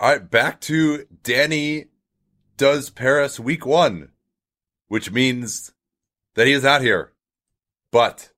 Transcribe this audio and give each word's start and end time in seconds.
All 0.00 0.10
right, 0.12 0.30
back 0.30 0.60
to 0.62 1.06
Danny 1.24 1.86
does 2.56 2.88
Paris 2.88 3.40
week 3.40 3.66
one, 3.66 4.10
which 4.86 5.10
means 5.10 5.72
that 6.36 6.46
he 6.46 6.52
is 6.52 6.64
out 6.64 6.82
here. 6.82 7.14
But 7.90 8.30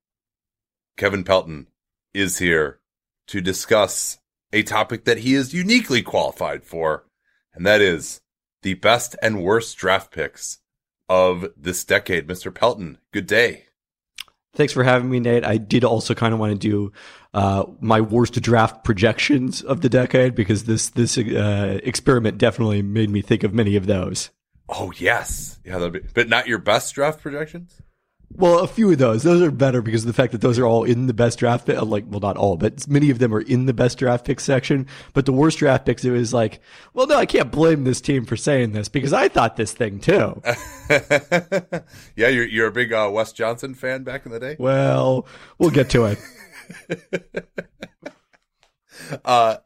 Kevin 0.96 1.22
Pelton 1.22 1.66
is 2.14 2.38
here 2.38 2.80
to 3.26 3.42
discuss 3.42 4.20
a 4.54 4.62
topic 4.62 5.04
that 5.04 5.18
he 5.18 5.34
is 5.34 5.52
uniquely 5.52 6.00
qualified 6.00 6.64
for, 6.64 7.04
and 7.52 7.66
that 7.66 7.82
is 7.82 8.22
the 8.62 8.74
best 8.74 9.14
and 9.22 9.44
worst 9.44 9.76
draft 9.76 10.12
picks 10.12 10.60
of 11.10 11.52
this 11.58 11.84
decade. 11.84 12.26
Mr. 12.26 12.54
Pelton, 12.54 12.96
good 13.12 13.26
day. 13.26 13.66
Thanks 14.54 14.72
for 14.72 14.82
having 14.82 15.08
me, 15.10 15.20
Nate. 15.20 15.44
I 15.44 15.58
did 15.58 15.84
also 15.84 16.14
kind 16.14 16.34
of 16.34 16.40
want 16.40 16.52
to 16.52 16.58
do 16.58 16.92
uh, 17.32 17.64
my 17.80 18.00
worst 18.00 18.40
draft 18.40 18.84
projections 18.84 19.62
of 19.62 19.80
the 19.80 19.88
decade 19.88 20.34
because 20.34 20.64
this 20.64 20.88
this 20.90 21.16
uh, 21.16 21.78
experiment 21.84 22.38
definitely 22.38 22.82
made 22.82 23.10
me 23.10 23.22
think 23.22 23.44
of 23.44 23.54
many 23.54 23.76
of 23.76 23.86
those. 23.86 24.30
Oh 24.68 24.92
yes, 24.96 25.60
yeah, 25.64 25.88
be, 25.88 26.00
but 26.14 26.28
not 26.28 26.46
your 26.46 26.58
best 26.58 26.94
draft 26.94 27.20
projections. 27.20 27.80
Well, 28.32 28.60
a 28.60 28.68
few 28.68 28.90
of 28.92 28.98
those. 28.98 29.24
Those 29.24 29.42
are 29.42 29.50
better 29.50 29.82
because 29.82 30.04
of 30.04 30.06
the 30.06 30.12
fact 30.12 30.32
that 30.32 30.40
those 30.40 30.58
are 30.58 30.64
all 30.64 30.84
in 30.84 31.08
the 31.08 31.12
best 31.12 31.40
draft 31.40 31.66
pick. 31.66 31.80
Like, 31.82 32.04
well, 32.08 32.20
not 32.20 32.36
all, 32.36 32.56
but 32.56 32.86
many 32.86 33.10
of 33.10 33.18
them 33.18 33.34
are 33.34 33.40
in 33.40 33.66
the 33.66 33.74
best 33.74 33.98
draft 33.98 34.24
pick 34.24 34.38
section. 34.38 34.86
But 35.14 35.26
the 35.26 35.32
worst 35.32 35.58
draft 35.58 35.84
picks, 35.84 36.04
it 36.04 36.10
was 36.10 36.32
like, 36.32 36.60
well, 36.94 37.08
no, 37.08 37.16
I 37.16 37.26
can't 37.26 37.50
blame 37.50 37.82
this 37.84 38.00
team 38.00 38.24
for 38.24 38.36
saying 38.36 38.70
this 38.72 38.88
because 38.88 39.12
I 39.12 39.28
thought 39.28 39.56
this 39.56 39.72
thing 39.72 39.98
too. 39.98 40.40
yeah, 42.16 42.28
you're 42.28 42.46
you're 42.46 42.68
a 42.68 42.72
big 42.72 42.92
uh, 42.92 43.10
Wes 43.12 43.32
Johnson 43.32 43.74
fan 43.74 44.04
back 44.04 44.24
in 44.26 44.32
the 44.32 44.40
day. 44.40 44.56
Well, 44.58 45.26
we'll 45.58 45.70
get 45.70 45.90
to 45.90 46.04
it. 46.04 46.18
uh, 49.24 49.56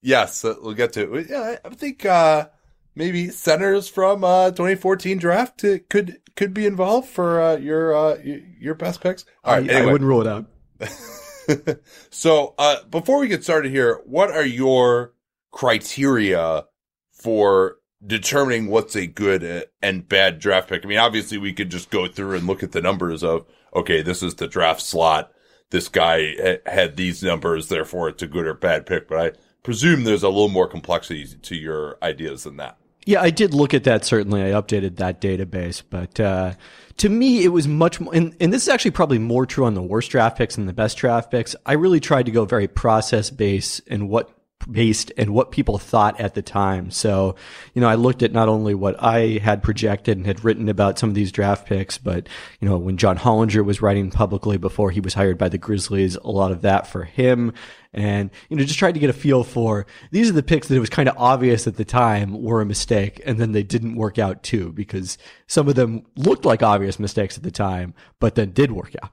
yes, 0.00 0.42
we'll 0.42 0.74
get 0.74 0.94
to 0.94 1.14
it. 1.16 1.28
Yeah, 1.28 1.56
I 1.62 1.68
think 1.68 2.06
uh, 2.06 2.48
maybe 2.96 3.28
centers 3.28 3.88
from 3.88 4.24
uh 4.24 4.50
2014 4.50 5.18
draft 5.18 5.64
could 5.88 6.18
could 6.36 6.52
be 6.54 6.66
involved 6.66 7.08
for 7.08 7.40
uh, 7.40 7.56
your 7.56 7.96
uh, 7.96 8.18
your 8.22 8.74
best 8.74 9.00
picks. 9.00 9.24
All 9.42 9.54
right, 9.54 9.68
I, 9.68 9.74
anyway. 9.74 9.88
I 9.88 9.92
wouldn't 9.92 10.08
rule 10.08 10.20
it 10.20 10.28
out. 10.28 11.78
so, 12.10 12.54
uh, 12.58 12.84
before 12.84 13.18
we 13.18 13.28
get 13.28 13.42
started 13.42 13.72
here, 13.72 14.00
what 14.04 14.30
are 14.30 14.44
your 14.44 15.14
criteria 15.50 16.66
for 17.12 17.76
determining 18.06 18.66
what's 18.68 18.94
a 18.94 19.06
good 19.06 19.66
and 19.82 20.08
bad 20.08 20.38
draft 20.38 20.68
pick? 20.68 20.84
I 20.84 20.88
mean, 20.88 20.98
obviously, 20.98 21.38
we 21.38 21.54
could 21.54 21.70
just 21.70 21.90
go 21.90 22.06
through 22.06 22.36
and 22.36 22.46
look 22.46 22.62
at 22.62 22.72
the 22.72 22.82
numbers 22.82 23.24
of 23.24 23.46
okay, 23.74 24.02
this 24.02 24.22
is 24.22 24.34
the 24.36 24.46
draft 24.46 24.82
slot. 24.82 25.32
This 25.70 25.88
guy 25.88 26.58
had 26.64 26.96
these 26.96 27.22
numbers, 27.22 27.68
therefore 27.68 28.08
it's 28.08 28.22
a 28.22 28.28
good 28.28 28.46
or 28.46 28.54
bad 28.54 28.86
pick. 28.86 29.08
But 29.08 29.18
I 29.18 29.32
presume 29.64 30.04
there's 30.04 30.22
a 30.22 30.28
little 30.28 30.48
more 30.48 30.68
complexity 30.68 31.26
to 31.26 31.56
your 31.56 31.98
ideas 32.02 32.44
than 32.44 32.58
that. 32.58 32.78
Yeah, 33.06 33.22
I 33.22 33.30
did 33.30 33.54
look 33.54 33.72
at 33.72 33.84
that. 33.84 34.04
Certainly, 34.04 34.42
I 34.42 34.60
updated 34.60 34.96
that 34.96 35.20
database, 35.20 35.80
but 35.88 36.18
uh, 36.18 36.54
to 36.98 37.08
me, 37.08 37.44
it 37.44 37.48
was 37.48 37.68
much 37.68 38.00
more. 38.00 38.12
And, 38.12 38.34
and, 38.40 38.52
this 38.52 38.64
is 38.64 38.68
actually 38.68 38.90
probably 38.90 39.20
more 39.20 39.46
true 39.46 39.64
on 39.64 39.74
the 39.74 39.82
worst 39.82 40.10
draft 40.10 40.36
picks 40.36 40.56
than 40.56 40.66
the 40.66 40.72
best 40.72 40.98
draft 40.98 41.30
picks. 41.30 41.54
I 41.64 41.74
really 41.74 42.00
tried 42.00 42.26
to 42.26 42.32
go 42.32 42.44
very 42.44 42.66
process 42.66 43.30
based 43.30 43.80
and 43.88 44.08
what 44.08 44.36
based 44.70 45.12
and 45.16 45.30
what 45.30 45.52
people 45.52 45.78
thought 45.78 46.20
at 46.20 46.34
the 46.34 46.42
time. 46.42 46.90
So, 46.90 47.36
you 47.74 47.80
know, 47.80 47.88
I 47.88 47.94
looked 47.94 48.22
at 48.22 48.32
not 48.32 48.48
only 48.48 48.74
what 48.74 49.00
I 49.00 49.38
had 49.42 49.62
projected 49.62 50.16
and 50.16 50.26
had 50.26 50.44
written 50.44 50.68
about 50.68 50.98
some 50.98 51.08
of 51.08 51.14
these 51.14 51.30
draft 51.30 51.66
picks, 51.66 51.98
but, 51.98 52.28
you 52.60 52.68
know, 52.68 52.76
when 52.76 52.96
John 52.96 53.18
Hollinger 53.18 53.64
was 53.64 53.80
writing 53.82 54.10
publicly 54.10 54.56
before 54.56 54.90
he 54.90 55.00
was 55.00 55.14
hired 55.14 55.38
by 55.38 55.48
the 55.48 55.58
Grizzlies, 55.58 56.16
a 56.16 56.30
lot 56.30 56.50
of 56.50 56.62
that 56.62 56.86
for 56.86 57.04
him. 57.04 57.52
And, 57.96 58.30
you 58.50 58.56
know, 58.56 58.62
just 58.62 58.78
tried 58.78 58.92
to 58.92 59.00
get 59.00 59.08
a 59.08 59.14
feel 59.14 59.42
for 59.42 59.86
these 60.10 60.28
are 60.28 60.34
the 60.34 60.42
picks 60.42 60.68
that 60.68 60.76
it 60.76 60.80
was 60.80 60.90
kind 60.90 61.08
of 61.08 61.16
obvious 61.16 61.66
at 61.66 61.76
the 61.76 61.84
time 61.84 62.42
were 62.42 62.60
a 62.60 62.66
mistake. 62.66 63.22
And 63.24 63.38
then 63.38 63.52
they 63.52 63.62
didn't 63.62 63.96
work 63.96 64.18
out 64.18 64.42
too, 64.42 64.70
because 64.72 65.16
some 65.46 65.66
of 65.66 65.76
them 65.76 66.04
looked 66.14 66.44
like 66.44 66.62
obvious 66.62 66.98
mistakes 66.98 67.38
at 67.38 67.42
the 67.42 67.50
time, 67.50 67.94
but 68.20 68.34
then 68.34 68.50
did 68.50 68.70
work 68.70 68.94
out. 69.02 69.12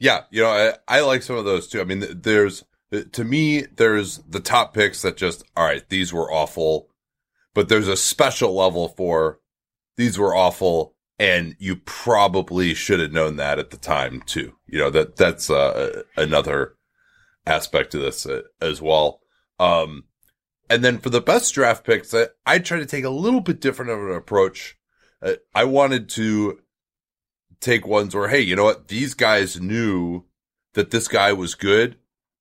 Yeah. 0.00 0.22
You 0.30 0.42
know, 0.42 0.48
I, 0.48 0.72
I 0.88 1.00
like 1.00 1.22
some 1.22 1.36
of 1.36 1.44
those 1.44 1.68
too. 1.68 1.82
I 1.82 1.84
mean, 1.84 2.02
there's, 2.10 2.64
to 3.12 3.24
me, 3.24 3.62
there's 3.62 4.18
the 4.26 4.40
top 4.40 4.72
picks 4.72 5.02
that 5.02 5.18
just, 5.18 5.44
all 5.54 5.64
right, 5.64 5.86
these 5.90 6.14
were 6.14 6.32
awful, 6.32 6.88
but 7.54 7.68
there's 7.68 7.88
a 7.88 7.96
special 7.96 8.54
level 8.54 8.88
for 8.88 9.38
these 9.98 10.18
were 10.18 10.34
awful 10.34 10.94
and 11.18 11.56
you 11.58 11.76
probably 11.76 12.72
should 12.72 13.00
have 13.00 13.12
known 13.12 13.36
that 13.36 13.58
at 13.58 13.68
the 13.68 13.76
time 13.76 14.22
too. 14.24 14.54
You 14.66 14.78
know, 14.78 14.90
that, 14.90 15.16
that's, 15.16 15.50
uh, 15.50 16.04
another 16.16 16.75
aspect 17.46 17.92
to 17.92 17.98
this 17.98 18.26
uh, 18.26 18.42
as 18.60 18.82
well. 18.82 19.20
Um, 19.58 20.04
and 20.68 20.84
then 20.84 20.98
for 20.98 21.10
the 21.10 21.20
best 21.20 21.54
draft 21.54 21.84
picks, 21.84 22.12
I, 22.12 22.26
I 22.44 22.58
try 22.58 22.78
to 22.78 22.86
take 22.86 23.04
a 23.04 23.10
little 23.10 23.40
bit 23.40 23.60
different 23.60 23.92
of 23.92 24.00
an 24.00 24.16
approach. 24.16 24.76
Uh, 25.22 25.34
I 25.54 25.64
wanted 25.64 26.08
to 26.10 26.58
take 27.60 27.86
ones 27.86 28.14
where, 28.14 28.28
hey, 28.28 28.40
you 28.40 28.56
know 28.56 28.64
what? 28.64 28.88
These 28.88 29.14
guys 29.14 29.60
knew 29.60 30.24
that 30.74 30.90
this 30.90 31.08
guy 31.08 31.32
was 31.32 31.54
good 31.54 31.96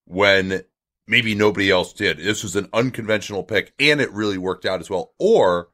when 0.05 0.63
maybe 1.07 1.35
nobody 1.35 1.69
else 1.69 1.93
did. 1.93 2.17
This 2.17 2.43
was 2.43 2.55
an 2.55 2.67
unconventional 2.73 3.43
pick 3.43 3.73
and 3.79 4.01
it 4.01 4.11
really 4.11 4.37
worked 4.37 4.65
out 4.65 4.81
as 4.81 4.89
well. 4.89 5.13
Or 5.19 5.69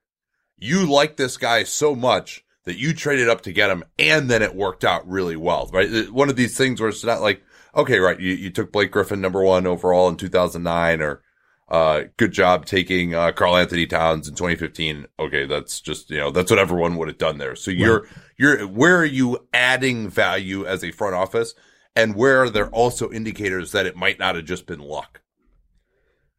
you 0.58 0.86
like 0.86 1.16
this 1.16 1.38
guy 1.38 1.64
so 1.64 1.96
much 1.96 2.44
that 2.66 2.78
you 2.78 2.94
traded 2.94 3.30
up 3.30 3.42
to 3.42 3.54
get 3.54 3.72
him 3.72 3.84
and 3.98 4.30
then 4.30 4.42
it 4.42 4.56
worked 4.56 4.84
out 4.84 5.08
really 5.08 5.36
well, 5.36 5.70
right? 5.74 6.12
One 6.12 6.30
of 6.30 6.36
these 6.36 6.56
things 6.56 6.80
where 6.80 6.90
it's 6.90 7.04
not 7.04 7.22
like, 7.22 7.42
okay, 7.76 8.00
right, 8.00 8.20
you, 8.20 8.34
you 8.34 8.50
took 8.50 8.72
Blake 8.72 8.92
Griffin 8.92 9.22
number 9.22 9.44
one 9.44 9.68
overall 9.68 10.10
in 10.10 10.18
2009 10.18 11.02
or, 11.02 11.22
uh, 11.70 12.04
good 12.18 12.32
job 12.34 12.66
taking, 12.66 13.16
uh, 13.16 13.32
Karl-Anthony 13.32 13.88
Towns 13.88 14.28
in 14.28 14.36
2015. 14.36 15.06
Okay. 15.20 15.46
That's 15.46 15.80
just, 15.80 16.10
you 16.10 16.18
know, 16.18 16.30
that's 16.30 16.52
what 16.52 16.60
everyone 16.60 16.98
would 16.98 17.08
have 17.08 17.18
done 17.18 17.38
there. 17.38 17.56
So 17.56 17.72
you're, 17.72 18.08
you're, 18.38 18.68
where 18.68 18.98
are 18.98 19.06
you 19.06 19.48
adding 19.54 20.10
value 20.10 20.66
as 20.66 20.84
a 20.84 20.92
front 20.92 21.16
office? 21.16 21.56
and 21.96 22.16
where 22.16 22.44
are 22.44 22.50
there 22.50 22.70
also 22.70 23.12
indicators 23.12 23.72
that 23.72 23.86
it 23.86 23.96
might 23.96 24.20
not 24.20 24.36
have 24.36 24.46
just 24.46 24.66
been 24.66 24.80
luck? 24.80 25.22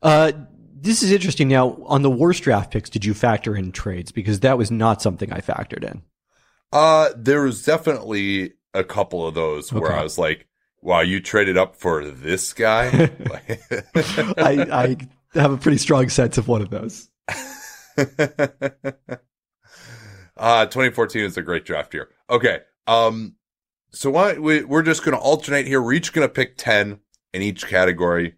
Uh, 0.02 0.32
this 0.74 1.02
is 1.02 1.12
interesting. 1.12 1.48
Now, 1.48 1.78
on 1.84 2.02
the 2.02 2.10
worst 2.10 2.42
draft 2.42 2.72
picks, 2.72 2.90
did 2.90 3.04
you 3.04 3.14
factor 3.14 3.54
in 3.54 3.72
trades? 3.72 4.12
Because 4.12 4.40
that 4.40 4.58
was 4.58 4.70
not 4.70 5.02
something 5.02 5.32
I 5.32 5.40
factored 5.40 5.84
in. 5.84 6.02
Uh, 6.72 7.10
there 7.16 7.42
was 7.42 7.62
definitely 7.62 8.54
a 8.74 8.82
couple 8.82 9.26
of 9.26 9.34
those 9.34 9.72
where 9.72 9.92
I 9.92 10.02
was 10.02 10.16
like, 10.16 10.46
wow, 10.82 11.00
you 11.00 11.20
traded 11.20 11.56
up 11.56 11.76
for 11.76 12.04
this 12.04 12.52
guy? 12.52 12.88
I, 13.96 14.96
I 15.34 15.38
have 15.38 15.52
a 15.52 15.56
pretty 15.56 15.78
strong 15.78 16.08
sense 16.08 16.36
of 16.36 16.48
one 16.48 16.60
of 16.60 16.70
those. 16.70 17.08
uh, 17.96 18.06
2014 20.66 21.22
is 21.22 21.36
a 21.36 21.42
great 21.42 21.64
draft 21.64 21.94
year. 21.94 22.10
Okay. 22.28 22.60
Um, 22.86 23.36
so 23.92 24.10
why 24.10 24.34
we, 24.34 24.64
we're 24.64 24.82
just 24.82 25.04
going 25.04 25.16
to 25.16 25.22
alternate 25.22 25.66
here. 25.66 25.80
We're 25.80 25.94
each 25.94 26.12
going 26.12 26.26
to 26.26 26.32
pick 26.32 26.56
10 26.56 26.98
in 27.32 27.42
each 27.42 27.66
category. 27.66 28.34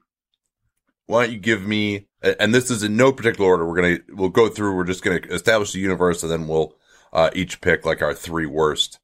Why 1.07 1.25
don't 1.25 1.33
you 1.33 1.41
give 1.41 1.67
me, 1.67 2.09
and 2.23 2.55
this 2.55 2.71
is 2.71 2.83
in 2.83 2.97
no 2.97 3.13
particular 3.13 3.51
order. 3.51 3.67
We're 3.67 3.81
going 3.81 3.97
to, 3.97 4.03
we'll 4.15 4.29
go 4.29 4.49
through. 4.49 4.75
We're 4.75 4.85
just 4.85 5.03
going 5.03 5.23
to 5.23 5.29
establish 5.29 5.73
the 5.73 5.81
universe 5.81 6.23
and 6.23 6.31
then 6.31 6.47
we'll, 6.47 6.77
uh, 7.13 7.31
each 7.33 7.61
pick 7.61 7.87
like 7.87 8.03
our 8.03 8.15
three 8.15 8.47
worst 8.47 8.99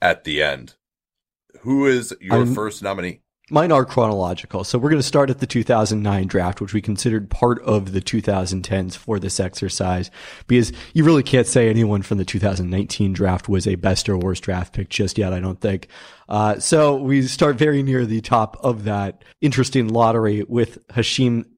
at 0.00 0.24
the 0.24 0.42
end. 0.42 0.74
Who 1.60 1.86
is 1.86 2.14
your 2.20 2.42
I'm, 2.42 2.54
first 2.54 2.82
nominee? 2.82 3.20
Mine 3.50 3.72
are 3.72 3.84
chronological. 3.84 4.64
So 4.64 4.78
we're 4.78 4.88
going 4.88 5.02
to 5.02 5.06
start 5.06 5.28
at 5.28 5.38
the 5.38 5.46
2009 5.46 6.26
draft, 6.26 6.62
which 6.62 6.72
we 6.72 6.80
considered 6.80 7.28
part 7.28 7.62
of 7.62 7.92
the 7.92 8.00
2010s 8.00 8.96
for 8.96 9.18
this 9.18 9.38
exercise, 9.38 10.10
because 10.46 10.72
you 10.94 11.04
really 11.04 11.22
can't 11.22 11.46
say 11.46 11.68
anyone 11.68 12.00
from 12.00 12.16
the 12.16 12.24
2019 12.24 13.12
draft 13.12 13.46
was 13.46 13.66
a 13.66 13.74
best 13.74 14.08
or 14.08 14.16
worst 14.16 14.44
draft 14.44 14.72
pick 14.72 14.88
just 14.88 15.18
yet, 15.18 15.34
I 15.34 15.40
don't 15.40 15.60
think. 15.60 15.88
Uh, 16.26 16.58
so 16.58 16.96
we 16.96 17.20
start 17.26 17.56
very 17.56 17.82
near 17.82 18.06
the 18.06 18.22
top 18.22 18.56
of 18.64 18.84
that 18.84 19.22
interesting 19.42 19.88
lottery 19.88 20.42
with 20.48 20.78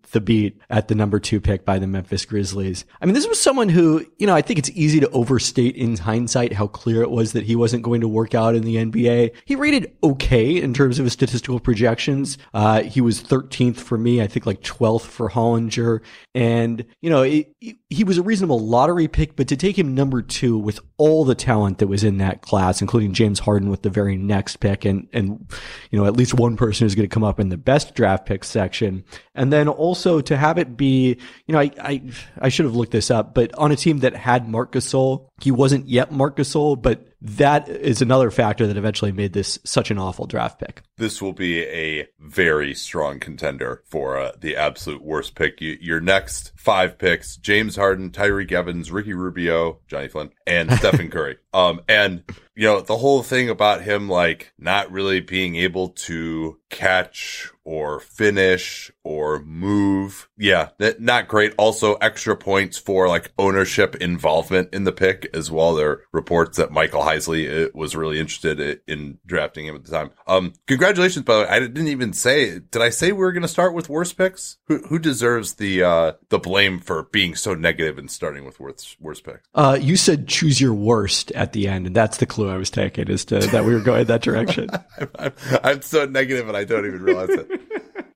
Hasheem 0.06 0.10
Thabeet 0.10 0.54
at 0.70 0.88
the 0.88 0.94
number 0.94 1.18
two 1.18 1.40
pick 1.40 1.64
by 1.64 1.78
the 1.78 1.86
Memphis 1.86 2.24
Grizzlies. 2.24 2.84
I 3.00 3.06
mean, 3.06 3.14
this 3.14 3.26
was 3.26 3.40
someone 3.40 3.68
who, 3.68 4.04
you 4.18 4.26
know, 4.26 4.34
I 4.34 4.42
think 4.42 4.58
it's 4.58 4.70
easy 4.70 5.00
to 5.00 5.10
overstate 5.10 5.76
in 5.76 5.96
hindsight 5.96 6.52
how 6.52 6.66
clear 6.68 7.02
it 7.02 7.10
was 7.10 7.32
that 7.32 7.44
he 7.44 7.56
wasn't 7.56 7.82
going 7.82 8.00
to 8.00 8.08
work 8.08 8.34
out 8.34 8.54
in 8.54 8.62
the 8.62 8.76
NBA. 8.76 9.32
He 9.44 9.56
rated 9.56 9.92
okay 10.02 10.60
in 10.60 10.74
terms 10.74 10.98
of 10.98 11.04
his 11.04 11.12
statistical 11.12 11.60
projections. 11.60 12.38
Uh, 12.54 12.82
he 12.82 13.00
was 13.00 13.22
13th 13.22 13.76
for 13.76 13.98
me, 13.98 14.22
I 14.22 14.26
think 14.26 14.46
like 14.46 14.62
12th 14.62 15.02
for 15.02 15.30
Hollinger. 15.30 16.00
And, 16.34 16.84
you 17.00 17.10
know, 17.10 17.22
it, 17.22 17.54
it, 17.60 17.76
he 17.88 18.02
was 18.02 18.18
a 18.18 18.22
reasonable 18.22 18.58
lottery 18.58 19.06
pick, 19.06 19.36
but 19.36 19.46
to 19.46 19.56
take 19.56 19.78
him 19.78 19.94
number 19.94 20.20
two 20.20 20.58
with 20.58 20.80
all 20.96 21.24
the 21.24 21.36
talent 21.36 21.78
that 21.78 21.86
was 21.86 22.02
in 22.02 22.18
that 22.18 22.42
class, 22.42 22.80
including 22.80 23.12
James 23.12 23.38
Harden 23.38 23.70
with 23.70 23.82
the 23.82 23.90
very 23.90 24.16
next 24.16 24.56
pick 24.56 24.84
and, 24.84 25.06
and, 25.12 25.48
you 25.92 25.98
know, 25.98 26.04
at 26.04 26.16
least 26.16 26.34
one 26.34 26.56
person 26.56 26.84
who's 26.84 26.96
going 26.96 27.08
to 27.08 27.14
come 27.14 27.22
up 27.22 27.38
in 27.38 27.48
the 27.48 27.56
best 27.56 27.94
draft 27.94 28.26
pick 28.26 28.42
section. 28.42 29.04
And 29.36 29.52
then 29.52 29.68
also 29.68 30.20
to 30.20 30.36
have 30.36 30.58
it 30.58 30.76
be, 30.76 31.16
you 31.46 31.52
know, 31.52 31.60
I, 31.60 31.70
I, 31.78 32.02
I 32.40 32.48
should 32.48 32.66
have 32.66 32.74
looked 32.74 32.90
this 32.90 33.10
up, 33.10 33.34
but 33.34 33.54
on 33.54 33.70
a 33.70 33.76
team 33.76 33.98
that 33.98 34.16
had 34.16 34.48
Marc 34.48 34.72
Gasol, 34.72 35.28
he 35.40 35.52
wasn't 35.52 35.88
yet 35.88 36.10
Marc 36.10 36.38
Gasol, 36.38 36.80
but 36.80 37.06
that 37.26 37.68
is 37.68 38.00
another 38.00 38.30
factor 38.30 38.66
that 38.66 38.76
eventually 38.76 39.12
made 39.12 39.32
this 39.32 39.58
such 39.64 39.90
an 39.90 39.98
awful 39.98 40.26
draft 40.26 40.60
pick. 40.60 40.82
This 40.96 41.20
will 41.20 41.32
be 41.32 41.64
a 41.64 42.06
very 42.20 42.74
strong 42.74 43.18
contender 43.18 43.82
for 43.86 44.16
uh, 44.16 44.32
the 44.38 44.56
absolute 44.56 45.02
worst 45.02 45.34
pick. 45.34 45.60
You, 45.60 45.76
your 45.80 46.00
next 46.00 46.52
five 46.56 46.98
picks: 46.98 47.36
James 47.36 47.76
Harden, 47.76 48.10
Tyreke 48.10 48.52
Evans, 48.52 48.92
Ricky 48.92 49.12
Rubio, 49.12 49.80
Johnny 49.88 50.08
Flynn, 50.08 50.30
and 50.46 50.72
Stephen 50.78 51.10
Curry. 51.10 51.38
Um, 51.56 51.80
and 51.88 52.22
you 52.54 52.66
know 52.66 52.82
the 52.82 52.98
whole 52.98 53.22
thing 53.22 53.48
about 53.48 53.80
him 53.80 54.10
like 54.10 54.52
not 54.58 54.92
really 54.92 55.20
being 55.20 55.56
able 55.56 55.88
to 55.88 56.58
catch 56.68 57.50
or 57.66 57.98
finish 57.98 58.92
or 59.02 59.40
move. 59.40 60.28
Yeah, 60.38 60.68
not 61.00 61.26
great. 61.26 61.52
Also, 61.58 61.94
extra 61.94 62.36
points 62.36 62.78
for 62.78 63.08
like 63.08 63.32
ownership 63.38 63.96
involvement 63.96 64.72
in 64.72 64.84
the 64.84 64.92
pick 64.92 65.28
as 65.34 65.50
well. 65.50 65.74
There 65.74 65.90
are 65.90 66.02
reports 66.12 66.58
that 66.58 66.70
Michael 66.70 67.02
Heisley 67.02 67.66
uh, 67.66 67.70
was 67.74 67.96
really 67.96 68.20
interested 68.20 68.80
in 68.86 69.18
drafting 69.26 69.66
him 69.66 69.74
at 69.74 69.84
the 69.84 69.90
time. 69.90 70.10
Um, 70.28 70.52
congratulations, 70.68 71.24
by 71.24 71.34
the 71.34 71.40
way. 71.42 71.48
I 71.48 71.58
didn't 71.58 71.88
even 71.88 72.12
say, 72.12 72.60
did 72.60 72.82
I 72.82 72.90
say 72.90 73.10
we 73.10 73.18
were 73.18 73.32
going 73.32 73.42
to 73.42 73.48
start 73.48 73.74
with 73.74 73.88
worst 73.88 74.16
picks? 74.16 74.58
Who, 74.68 74.78
who 74.86 75.00
deserves 75.00 75.54
the, 75.54 75.82
uh, 75.82 76.12
the 76.28 76.38
blame 76.38 76.78
for 76.78 77.04
being 77.04 77.34
so 77.34 77.54
negative 77.54 77.98
and 77.98 78.08
starting 78.08 78.44
with 78.44 78.60
worst, 78.60 78.96
worst 79.00 79.24
picks? 79.24 79.48
Uh, 79.54 79.76
you 79.80 79.96
said 79.96 80.28
choose 80.28 80.60
your 80.60 80.74
worst 80.74 81.32
at 81.46 81.52
the 81.52 81.68
end, 81.68 81.86
and 81.86 81.94
that's 81.94 82.16
the 82.18 82.26
clue 82.26 82.50
I 82.50 82.56
was 82.56 82.70
taking 82.70 83.08
is 83.08 83.24
to, 83.26 83.38
that 83.38 83.64
we 83.64 83.72
were 83.72 83.80
going 83.80 84.04
that 84.06 84.22
direction. 84.22 84.68
I'm, 85.16 85.32
I'm 85.62 85.82
so 85.82 86.04
negative 86.04 86.48
and 86.48 86.56
I 86.56 86.64
don't 86.64 86.84
even 86.84 87.02
realize 87.02 87.30
it. 87.30 87.48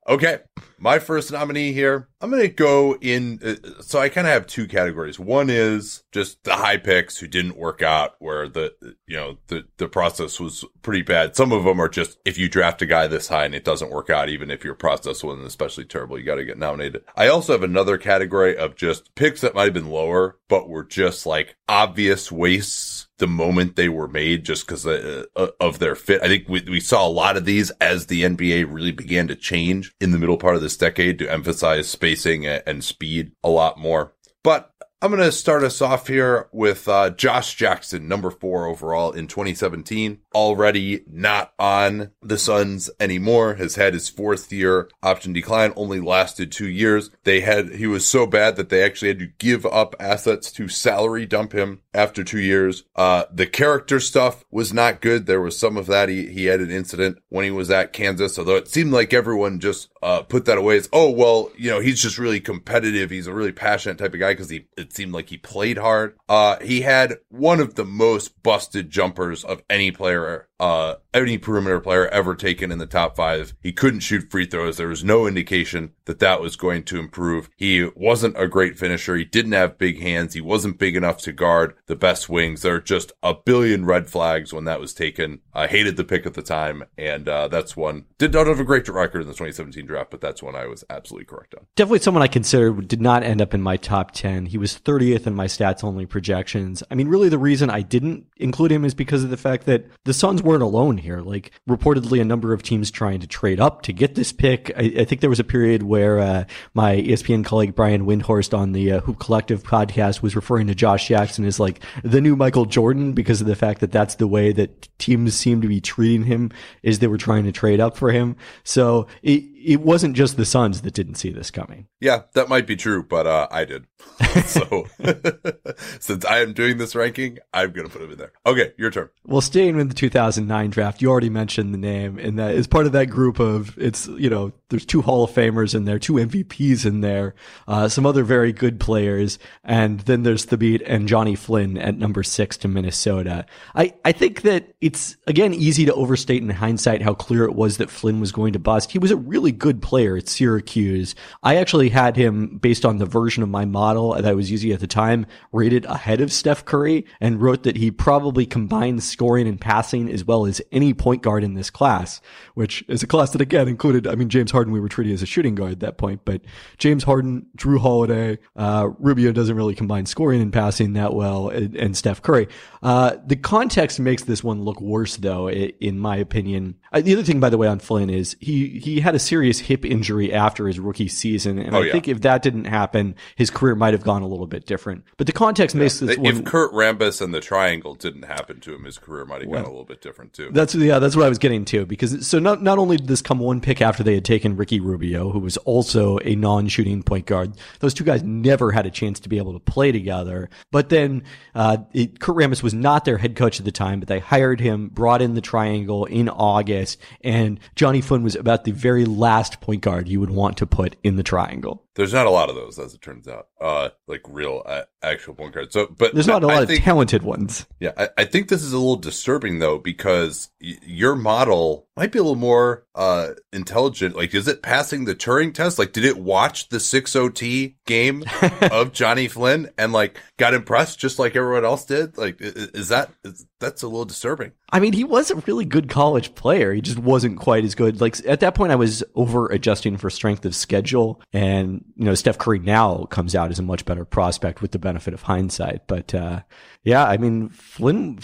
Okay. 0.08 0.38
My 0.82 0.98
first 0.98 1.30
nominee 1.30 1.74
here, 1.74 2.08
I'm 2.22 2.30
going 2.30 2.40
to 2.42 2.48
go 2.48 2.96
in. 2.96 3.38
Uh, 3.44 3.82
so 3.82 3.98
I 3.98 4.08
kind 4.08 4.26
of 4.26 4.32
have 4.32 4.46
two 4.46 4.66
categories. 4.66 5.18
One 5.18 5.50
is 5.50 6.02
just 6.10 6.42
the 6.44 6.54
high 6.54 6.78
picks 6.78 7.18
who 7.18 7.26
didn't 7.26 7.58
work 7.58 7.82
out 7.82 8.14
where 8.18 8.48
the, 8.48 8.74
you 9.06 9.16
know, 9.16 9.36
the, 9.48 9.64
the 9.76 9.88
process 9.88 10.40
was 10.40 10.64
pretty 10.80 11.02
bad. 11.02 11.36
Some 11.36 11.52
of 11.52 11.64
them 11.64 11.80
are 11.80 11.88
just 11.88 12.18
if 12.24 12.38
you 12.38 12.48
draft 12.48 12.80
a 12.80 12.86
guy 12.86 13.06
this 13.06 13.28
high 13.28 13.44
and 13.44 13.54
it 13.54 13.64
doesn't 13.64 13.90
work 13.90 14.08
out, 14.08 14.30
even 14.30 14.50
if 14.50 14.64
your 14.64 14.74
process 14.74 15.22
wasn't 15.22 15.46
especially 15.46 15.84
terrible, 15.84 16.18
you 16.18 16.24
got 16.24 16.36
to 16.36 16.44
get 16.46 16.58
nominated. 16.58 17.04
I 17.14 17.28
also 17.28 17.52
have 17.52 17.62
another 17.62 17.98
category 17.98 18.56
of 18.56 18.74
just 18.74 19.14
picks 19.14 19.42
that 19.42 19.54
might 19.54 19.64
have 19.64 19.74
been 19.74 19.90
lower, 19.90 20.38
but 20.48 20.68
were 20.68 20.84
just 20.84 21.26
like 21.26 21.56
obvious 21.68 22.32
wastes 22.32 23.06
the 23.20 23.26
moment 23.28 23.76
they 23.76 23.88
were 23.88 24.08
made 24.08 24.44
just 24.44 24.66
because 24.66 24.86
uh, 24.86 25.24
uh, 25.36 25.48
of 25.60 25.78
their 25.78 25.94
fit. 25.94 26.22
I 26.22 26.26
think 26.26 26.48
we, 26.48 26.62
we 26.62 26.80
saw 26.80 27.06
a 27.06 27.08
lot 27.08 27.36
of 27.36 27.44
these 27.44 27.70
as 27.80 28.06
the 28.06 28.22
NBA 28.22 28.66
really 28.68 28.92
began 28.92 29.28
to 29.28 29.36
change 29.36 29.94
in 30.00 30.10
the 30.10 30.18
middle 30.18 30.38
part 30.38 30.56
of 30.56 30.62
this 30.70 30.76
decade 30.76 31.18
to 31.18 31.30
emphasize 31.30 31.88
spacing 31.88 32.46
and 32.46 32.84
speed 32.84 33.32
a 33.42 33.48
lot 33.48 33.76
more. 33.76 34.14
But 34.44 34.72
I'm 35.02 35.10
going 35.10 35.22
to 35.22 35.32
start 35.32 35.64
us 35.64 35.82
off 35.82 36.06
here 36.06 36.48
with 36.52 36.86
uh, 36.86 37.10
Josh 37.10 37.54
Jackson, 37.54 38.06
number 38.06 38.30
four 38.30 38.66
overall 38.66 39.10
in 39.10 39.26
2017. 39.26 40.20
Already 40.34 41.02
not 41.10 41.52
on 41.58 42.12
the 42.22 42.38
Suns 42.38 42.90
anymore. 43.00 43.54
Has 43.54 43.76
had 43.76 43.94
his 43.94 44.08
fourth 44.08 44.52
year 44.52 44.88
option 45.02 45.32
decline. 45.32 45.72
Only 45.76 46.00
lasted 46.00 46.52
two 46.52 46.68
years. 46.68 47.10
They 47.24 47.40
had 47.40 47.74
he 47.74 47.86
was 47.86 48.06
so 48.06 48.26
bad 48.26 48.56
that 48.56 48.68
they 48.68 48.82
actually 48.82 49.08
had 49.08 49.18
to 49.20 49.26
give 49.26 49.66
up 49.66 49.94
assets 49.98 50.52
to 50.52 50.68
salary 50.68 51.26
dump 51.26 51.52
him 51.52 51.80
after 51.92 52.22
two 52.22 52.40
years. 52.40 52.84
Uh, 52.94 53.24
the 53.32 53.46
character 53.46 53.98
stuff 53.98 54.44
was 54.50 54.72
not 54.72 55.00
good. 55.00 55.26
There 55.26 55.40
was 55.40 55.58
some 55.58 55.76
of 55.76 55.86
that. 55.86 56.08
He 56.08 56.26
he 56.28 56.46
had 56.46 56.60
an 56.60 56.70
incident 56.70 57.18
when 57.28 57.44
he 57.44 57.50
was 57.50 57.70
at 57.70 57.92
Kansas. 57.92 58.38
Although 58.38 58.56
it 58.56 58.68
seemed 58.68 58.92
like 58.92 59.12
everyone 59.12 59.60
just 59.60 59.88
uh, 60.02 60.22
put 60.22 60.44
that 60.44 60.58
away. 60.58 60.76
It's 60.76 60.88
oh 60.92 61.10
well, 61.10 61.50
you 61.56 61.70
know 61.70 61.80
he's 61.80 62.00
just 62.00 62.18
really 62.18 62.40
competitive. 62.40 63.10
He's 63.10 63.26
a 63.26 63.34
really 63.34 63.52
passionate 63.52 63.98
type 63.98 64.14
of 64.14 64.20
guy 64.20 64.32
because 64.32 64.50
he. 64.50 64.66
It 64.76 64.92
seemed 64.92 65.12
like 65.12 65.28
he 65.28 65.38
played 65.38 65.78
hard. 65.78 66.16
Uh, 66.28 66.58
he 66.60 66.82
had 66.82 67.18
one 67.28 67.60
of 67.60 67.74
the 67.74 67.84
most 67.84 68.42
busted 68.42 68.90
jumpers 68.90 69.44
of 69.44 69.62
any 69.68 69.90
player 69.90 70.19
error 70.26 70.49
uh, 70.60 70.96
any 71.12 71.38
perimeter 71.38 71.80
player 71.80 72.06
ever 72.08 72.36
taken 72.36 72.70
in 72.70 72.78
the 72.78 72.86
top 72.86 73.16
five. 73.16 73.54
He 73.60 73.72
couldn't 73.72 74.00
shoot 74.00 74.30
free 74.30 74.46
throws. 74.46 74.76
There 74.76 74.88
was 74.88 75.02
no 75.02 75.26
indication 75.26 75.92
that 76.04 76.20
that 76.20 76.40
was 76.40 76.54
going 76.54 76.84
to 76.84 77.00
improve. 77.00 77.50
He 77.56 77.88
wasn't 77.96 78.40
a 78.40 78.46
great 78.46 78.78
finisher. 78.78 79.16
He 79.16 79.24
didn't 79.24 79.52
have 79.52 79.78
big 79.78 80.00
hands. 80.00 80.34
He 80.34 80.40
wasn't 80.40 80.78
big 80.78 80.96
enough 80.96 81.18
to 81.22 81.32
guard 81.32 81.74
the 81.86 81.96
best 81.96 82.28
wings. 82.28 82.62
There 82.62 82.74
are 82.74 82.80
just 82.80 83.10
a 83.22 83.34
billion 83.34 83.86
red 83.86 84.08
flags 84.08 84.52
when 84.52 84.64
that 84.64 84.80
was 84.80 84.92
taken. 84.92 85.40
I 85.54 85.66
hated 85.66 85.96
the 85.96 86.04
pick 86.04 86.26
at 86.26 86.34
the 86.34 86.42
time, 86.42 86.84
and 86.98 87.28
uh, 87.28 87.48
that's 87.48 87.76
one 87.76 88.04
did 88.18 88.34
not 88.34 88.46
have 88.46 88.60
a 88.60 88.64
great 88.64 88.86
record 88.88 89.22
in 89.22 89.26
the 89.26 89.32
2017 89.32 89.86
draft, 89.86 90.10
but 90.10 90.20
that's 90.20 90.42
one 90.42 90.54
I 90.54 90.66
was 90.66 90.84
absolutely 90.90 91.24
correct 91.24 91.54
on. 91.54 91.66
Definitely 91.74 92.00
someone 92.00 92.22
I 92.22 92.28
considered 92.28 92.86
did 92.86 93.00
not 93.00 93.22
end 93.22 93.40
up 93.40 93.54
in 93.54 93.62
my 93.62 93.78
top 93.78 94.10
10. 94.10 94.46
He 94.46 94.58
was 94.58 94.78
30th 94.78 95.26
in 95.26 95.34
my 95.34 95.46
stats 95.46 95.82
only 95.82 96.04
projections. 96.04 96.82
I 96.90 96.94
mean, 96.94 97.08
really 97.08 97.30
the 97.30 97.38
reason 97.38 97.70
I 97.70 97.80
didn't 97.80 98.26
include 98.36 98.72
him 98.72 98.84
is 98.84 98.94
because 98.94 99.24
of 99.24 99.30
the 99.30 99.36
fact 99.36 99.64
that 99.66 99.86
the 100.04 100.12
Suns 100.12 100.42
weren't 100.50 100.62
alone 100.64 100.98
here. 100.98 101.20
Like 101.20 101.52
reportedly, 101.68 102.20
a 102.20 102.24
number 102.24 102.52
of 102.52 102.62
teams 102.62 102.90
trying 102.90 103.20
to 103.20 103.28
trade 103.28 103.60
up 103.60 103.82
to 103.82 103.92
get 103.92 104.16
this 104.16 104.32
pick. 104.32 104.72
I, 104.76 104.92
I 104.98 105.04
think 105.04 105.20
there 105.20 105.30
was 105.30 105.38
a 105.38 105.44
period 105.44 105.84
where 105.84 106.18
uh, 106.18 106.44
my 106.74 106.96
ESPN 106.96 107.44
colleague 107.44 107.76
Brian 107.76 108.04
Windhorst 108.04 108.56
on 108.56 108.72
the 108.72 108.92
uh, 108.92 109.00
Hoop 109.02 109.20
Collective 109.20 109.62
podcast 109.62 110.22
was 110.22 110.34
referring 110.34 110.66
to 110.66 110.74
Josh 110.74 111.06
Jackson 111.06 111.44
as 111.44 111.60
like 111.60 111.80
the 112.02 112.20
new 112.20 112.34
Michael 112.34 112.66
Jordan 112.66 113.12
because 113.12 113.40
of 113.40 113.46
the 113.46 113.54
fact 113.54 113.78
that 113.80 113.92
that's 113.92 114.16
the 114.16 114.26
way 114.26 114.50
that 114.50 114.88
teams 114.98 115.34
seem 115.34 115.60
to 115.60 115.68
be 115.68 115.80
treating 115.80 116.24
him 116.24 116.50
is 116.82 116.98
they 116.98 117.06
were 117.06 117.16
trying 117.16 117.44
to 117.44 117.52
trade 117.52 117.78
up 117.78 117.96
for 117.96 118.10
him. 118.10 118.34
So 118.64 119.06
it, 119.22 119.44
it 119.62 119.80
wasn't 119.80 120.16
just 120.16 120.36
the 120.36 120.44
Suns 120.44 120.82
that 120.82 120.94
didn't 120.94 121.16
see 121.16 121.30
this 121.30 121.50
coming. 121.50 121.86
Yeah, 122.00 122.22
that 122.32 122.48
might 122.48 122.66
be 122.66 122.76
true, 122.76 123.02
but 123.02 123.26
uh, 123.26 123.48
I 123.50 123.64
did. 123.64 123.86
so 124.46 124.86
since 126.00 126.24
I 126.24 126.40
am 126.40 126.52
doing 126.52 126.78
this 126.78 126.94
ranking, 126.94 127.38
I'm 127.52 127.72
going 127.72 127.86
to 127.86 127.92
put 127.92 128.02
him 128.02 128.12
in 128.12 128.18
there. 128.18 128.32
Okay, 128.46 128.72
your 128.78 128.90
turn. 128.90 129.10
Well, 129.24 129.40
staying 129.40 129.76
with 129.76 129.88
the 129.88 129.94
2009 129.94 130.70
draft, 130.70 131.02
you 131.02 131.10
already 131.10 131.30
mentioned 131.30 131.74
the 131.74 131.78
name, 131.78 132.18
and 132.18 132.38
that 132.38 132.54
is 132.54 132.66
part 132.66 132.86
of 132.86 132.92
that 132.92 133.06
group 133.06 133.38
of 133.38 133.76
it's 133.78 134.06
you 134.08 134.30
know 134.30 134.52
there's 134.70 134.86
two 134.86 135.02
Hall 135.02 135.24
of 135.24 135.30
Famers 135.30 135.74
in 135.74 135.84
there, 135.84 135.98
two 135.98 136.14
MVPs 136.14 136.86
in 136.86 137.00
there, 137.00 137.34
uh, 137.68 137.88
some 137.88 138.06
other 138.06 138.24
very 138.24 138.52
good 138.52 138.80
players, 138.80 139.38
and 139.64 140.00
then 140.00 140.22
there's 140.22 140.46
Thabeet 140.46 140.82
and 140.86 141.08
Johnny 141.08 141.34
Flynn 141.34 141.76
at 141.76 141.98
number 141.98 142.22
six 142.22 142.56
to 142.58 142.68
Minnesota. 142.68 143.46
I 143.74 143.94
I 144.04 144.12
think 144.12 144.42
that 144.42 144.74
it's 144.80 145.16
again 145.26 145.52
easy 145.52 145.84
to 145.84 145.94
overstate 145.94 146.42
in 146.42 146.48
hindsight 146.50 147.02
how 147.02 147.14
clear 147.14 147.44
it 147.44 147.54
was 147.54 147.76
that 147.76 147.90
Flynn 147.90 148.20
was 148.20 148.32
going 148.32 148.54
to 148.54 148.58
bust. 148.58 148.90
He 148.90 148.98
was 148.98 149.10
a 149.10 149.16
really 149.16 149.49
really 149.50 149.58
good 149.58 149.82
player 149.82 150.16
at 150.16 150.28
Syracuse. 150.28 151.14
I 151.42 151.56
actually 151.56 151.88
had 151.88 152.16
him 152.16 152.58
based 152.58 152.84
on 152.84 152.98
the 152.98 153.06
version 153.06 153.42
of 153.42 153.48
my 153.48 153.64
model 153.64 154.14
that 154.14 154.24
I 154.24 154.34
was 154.34 154.50
using 154.50 154.72
at 154.72 154.80
the 154.80 154.86
time 154.86 155.26
rated 155.52 155.84
ahead 155.86 156.20
of 156.20 156.32
Steph 156.32 156.64
Curry 156.64 157.04
and 157.20 157.40
wrote 157.40 157.64
that 157.64 157.76
he 157.76 157.90
probably 157.90 158.46
combined 158.46 159.02
scoring 159.02 159.48
and 159.48 159.60
passing 159.60 160.10
as 160.10 160.24
well 160.24 160.46
as 160.46 160.62
any 160.72 160.94
point 160.94 161.22
guard 161.22 161.42
in 161.42 161.54
this 161.54 161.70
class, 161.70 162.20
which 162.54 162.84
is 162.88 163.02
a 163.02 163.06
class 163.06 163.30
that 163.30 163.40
again 163.40 163.68
included, 163.68 164.06
I 164.06 164.14
mean, 164.14 164.28
James 164.28 164.50
Harden 164.50 164.72
we 164.72 164.80
were 164.80 164.88
treating 164.88 165.14
as 165.14 165.22
a 165.22 165.26
shooting 165.26 165.54
guard 165.54 165.72
at 165.72 165.80
that 165.80 165.98
point, 165.98 166.20
but 166.24 166.42
James 166.78 167.04
Harden, 167.04 167.46
Jrue 167.56 167.80
Holiday, 167.80 168.38
uh, 168.56 168.88
Rubio 168.98 169.32
doesn't 169.32 169.56
really 169.56 169.74
combine 169.74 170.06
scoring 170.06 170.40
and 170.40 170.52
passing 170.52 170.94
that 170.94 171.14
well 171.14 171.48
and, 171.48 171.74
and 171.76 171.96
Steph 171.96 172.22
Curry. 172.22 172.48
Uh, 172.82 173.16
the 173.26 173.36
context 173.36 173.98
makes 173.98 174.24
this 174.24 174.44
one 174.44 174.62
look 174.62 174.80
worse 174.80 175.16
though, 175.16 175.50
in 175.50 175.98
my 175.98 176.16
opinion. 176.16 176.76
Uh, 176.92 177.00
the 177.00 177.12
other 177.12 177.22
thing, 177.22 177.40
by 177.40 177.50
the 177.50 177.58
way, 177.58 177.68
on 177.68 177.78
Flynn 177.78 178.10
is 178.10 178.36
he, 178.40 178.80
he 178.80 179.00
had 179.00 179.14
a 179.14 179.18
series 179.18 179.39
serious 179.40 179.58
hip 179.60 179.86
injury 179.86 180.32
after 180.34 180.66
his 180.66 180.78
rookie 180.78 181.08
season, 181.08 181.58
and 181.58 181.74
Oh, 181.74 181.80
I 181.80 181.86
yeah. 181.86 181.92
think 181.92 182.08
if 182.08 182.20
that 182.20 182.42
didn't 182.42 182.66
happen, 182.66 183.14
his 183.36 183.48
career 183.48 183.74
might 183.74 183.94
have 183.94 184.02
gone 184.02 184.20
a 184.20 184.26
little 184.26 184.46
bit 184.46 184.66
different. 184.66 185.04
But 185.16 185.26
the 185.26 185.32
context 185.32 185.74
makes 185.74 185.98
this 185.98 186.10
if 186.10 186.18
one. 186.18 186.44
Kurt 186.44 186.72
Rambis 186.72 187.22
and 187.22 187.32
the 187.32 187.40
triangle 187.40 187.94
didn't 187.94 188.24
happen 188.24 188.60
to 188.60 188.74
him, 188.74 188.84
his 188.84 188.98
career 188.98 189.24
might 189.24 189.40
have 189.40 189.50
gone 189.50 189.64
a 189.64 189.68
little 189.70 189.84
bit 189.86 190.02
different 190.02 190.34
too. 190.34 190.50
That's 190.52 190.74
yeah, 190.74 190.98
that's 190.98 191.16
what 191.16 191.24
I 191.24 191.28
was 191.30 191.38
getting 191.38 191.64
to 191.66 191.86
because 191.86 192.26
so 192.26 192.38
not 192.38 192.62
not 192.62 192.78
only 192.78 192.98
did 192.98 193.08
this 193.08 193.22
come 193.22 193.38
one 193.38 193.60
pick 193.62 193.80
after 193.80 194.02
they 194.02 194.14
had 194.14 194.24
taken 194.26 194.56
Ricky 194.56 194.78
Rubio, 194.78 195.30
who 195.30 195.38
was 195.38 195.56
also 195.58 196.18
a 196.24 196.34
non-shooting 196.34 197.02
point 197.02 197.24
guard. 197.24 197.54
Those 197.78 197.94
two 197.94 198.04
guys 198.04 198.22
never 198.22 198.72
had 198.72 198.84
a 198.84 198.90
chance 198.90 199.20
to 199.20 199.28
be 199.30 199.38
able 199.38 199.54
to 199.54 199.60
play 199.60 199.90
together. 199.92 200.50
But 200.70 200.90
then 200.90 201.22
uh, 201.54 201.78
it, 201.94 202.20
Kurt 202.20 202.36
Rambis 202.36 202.62
was 202.62 202.74
not 202.74 203.06
their 203.06 203.16
head 203.18 203.36
coach 203.36 203.58
at 203.58 203.64
the 203.64 203.72
time, 203.72 204.00
but 204.00 204.08
they 204.08 204.18
hired 204.18 204.60
him, 204.60 204.88
brought 204.88 205.22
in 205.22 205.34
the 205.34 205.40
triangle 205.40 206.04
in 206.04 206.28
August, 206.28 206.98
and 207.22 207.58
Johnny 207.74 208.00
Flynn 208.02 208.22
was 208.22 208.36
about 208.36 208.64
the 208.64 208.72
very 208.72 209.04
last 209.06 209.29
point 209.60 209.82
guard 209.82 210.08
you 210.08 210.20
would 210.20 210.30
want 210.30 210.56
to 210.56 210.66
put 210.66 210.96
in 211.04 211.16
the 211.16 211.22
triangle. 211.22 211.84
There's 211.96 212.12
not 212.12 212.26
a 212.26 212.30
lot 212.30 212.48
of 212.48 212.54
those, 212.54 212.78
as 212.78 212.94
it 212.94 213.02
turns 213.02 213.26
out. 213.26 213.48
Uh, 213.60 213.90
like 214.06 214.22
real 214.28 214.62
uh, 214.64 214.82
actual 215.02 215.34
point 215.34 215.52
guards. 215.54 215.72
So, 215.72 215.86
but 215.98 216.14
There's 216.14 216.26
not 216.26 216.42
a 216.44 216.46
lot 216.46 216.66
think- 216.68 216.78
of 216.80 216.84
talented 216.84 217.22
ones. 217.22 217.66
Yeah, 217.80 217.92
I, 217.96 218.08
I 218.18 218.24
think 218.24 218.48
this 218.48 218.62
is 218.62 218.72
a 218.72 218.78
little 218.78 218.96
disturbing 218.96 219.58
though 219.58 219.78
because 219.78 220.50
y- 220.62 220.78
your 220.82 221.16
model 221.16 221.88
might 221.96 222.12
be 222.12 222.18
a 222.18 222.22
little 222.22 222.36
more 222.36 222.86
uh 222.94 223.30
intelligent. 223.52 224.16
Like, 224.16 224.34
is 224.34 224.48
it 224.48 224.62
passing 224.62 225.04
the 225.04 225.14
Turing 225.14 225.52
test? 225.52 225.78
Like, 225.78 225.92
did 225.92 226.04
it 226.04 226.18
watch 226.18 226.68
the 226.68 226.80
six 226.80 227.14
OT 227.16 227.76
game 227.86 228.24
of 228.70 228.92
Johnny 228.92 229.28
Flynn 229.28 229.70
and 229.76 229.92
like 229.92 230.18
got 230.38 230.54
impressed 230.54 230.98
just 230.98 231.18
like 231.18 231.36
everyone 231.36 231.64
else 231.64 231.84
did? 231.84 232.16
Like, 232.16 232.40
i- 232.40 232.46
i- 232.46 232.68
is 232.74 232.88
that 232.88 233.10
is, 233.24 233.46
that's 233.58 233.82
a 233.82 233.88
little 233.88 234.04
disturbing? 234.04 234.52
I 234.72 234.78
mean, 234.80 234.92
he 234.92 235.02
was 235.04 235.30
a 235.30 235.36
really 235.36 235.64
good 235.64 235.88
college 235.88 236.34
player. 236.36 236.72
He 236.72 236.80
just 236.80 236.98
wasn't 236.98 237.38
quite 237.40 237.64
as 237.64 237.74
good. 237.74 238.00
Like 238.00 238.24
at 238.26 238.40
that 238.40 238.54
point, 238.54 238.70
I 238.72 238.76
was 238.76 239.02
over 239.14 239.46
adjusting 239.48 239.96
for 239.96 240.08
strength 240.10 240.44
of 240.46 240.54
schedule, 240.54 241.20
and 241.32 241.79
you 241.96 242.04
know, 242.04 242.14
Steph 242.14 242.38
Curry 242.38 242.58
now 242.58 243.04
comes 243.04 243.34
out 243.34 243.50
as 243.50 243.58
a 243.58 243.62
much 243.62 243.84
better 243.84 244.04
prospect 244.04 244.62
with 244.62 244.72
the 244.72 244.78
benefit 244.78 245.14
of 245.14 245.22
hindsight. 245.22 245.86
But 245.86 246.14
uh, 246.14 246.40
yeah, 246.82 247.04
I 247.04 247.18
mean, 247.18 247.50
Flynn, 247.50 248.18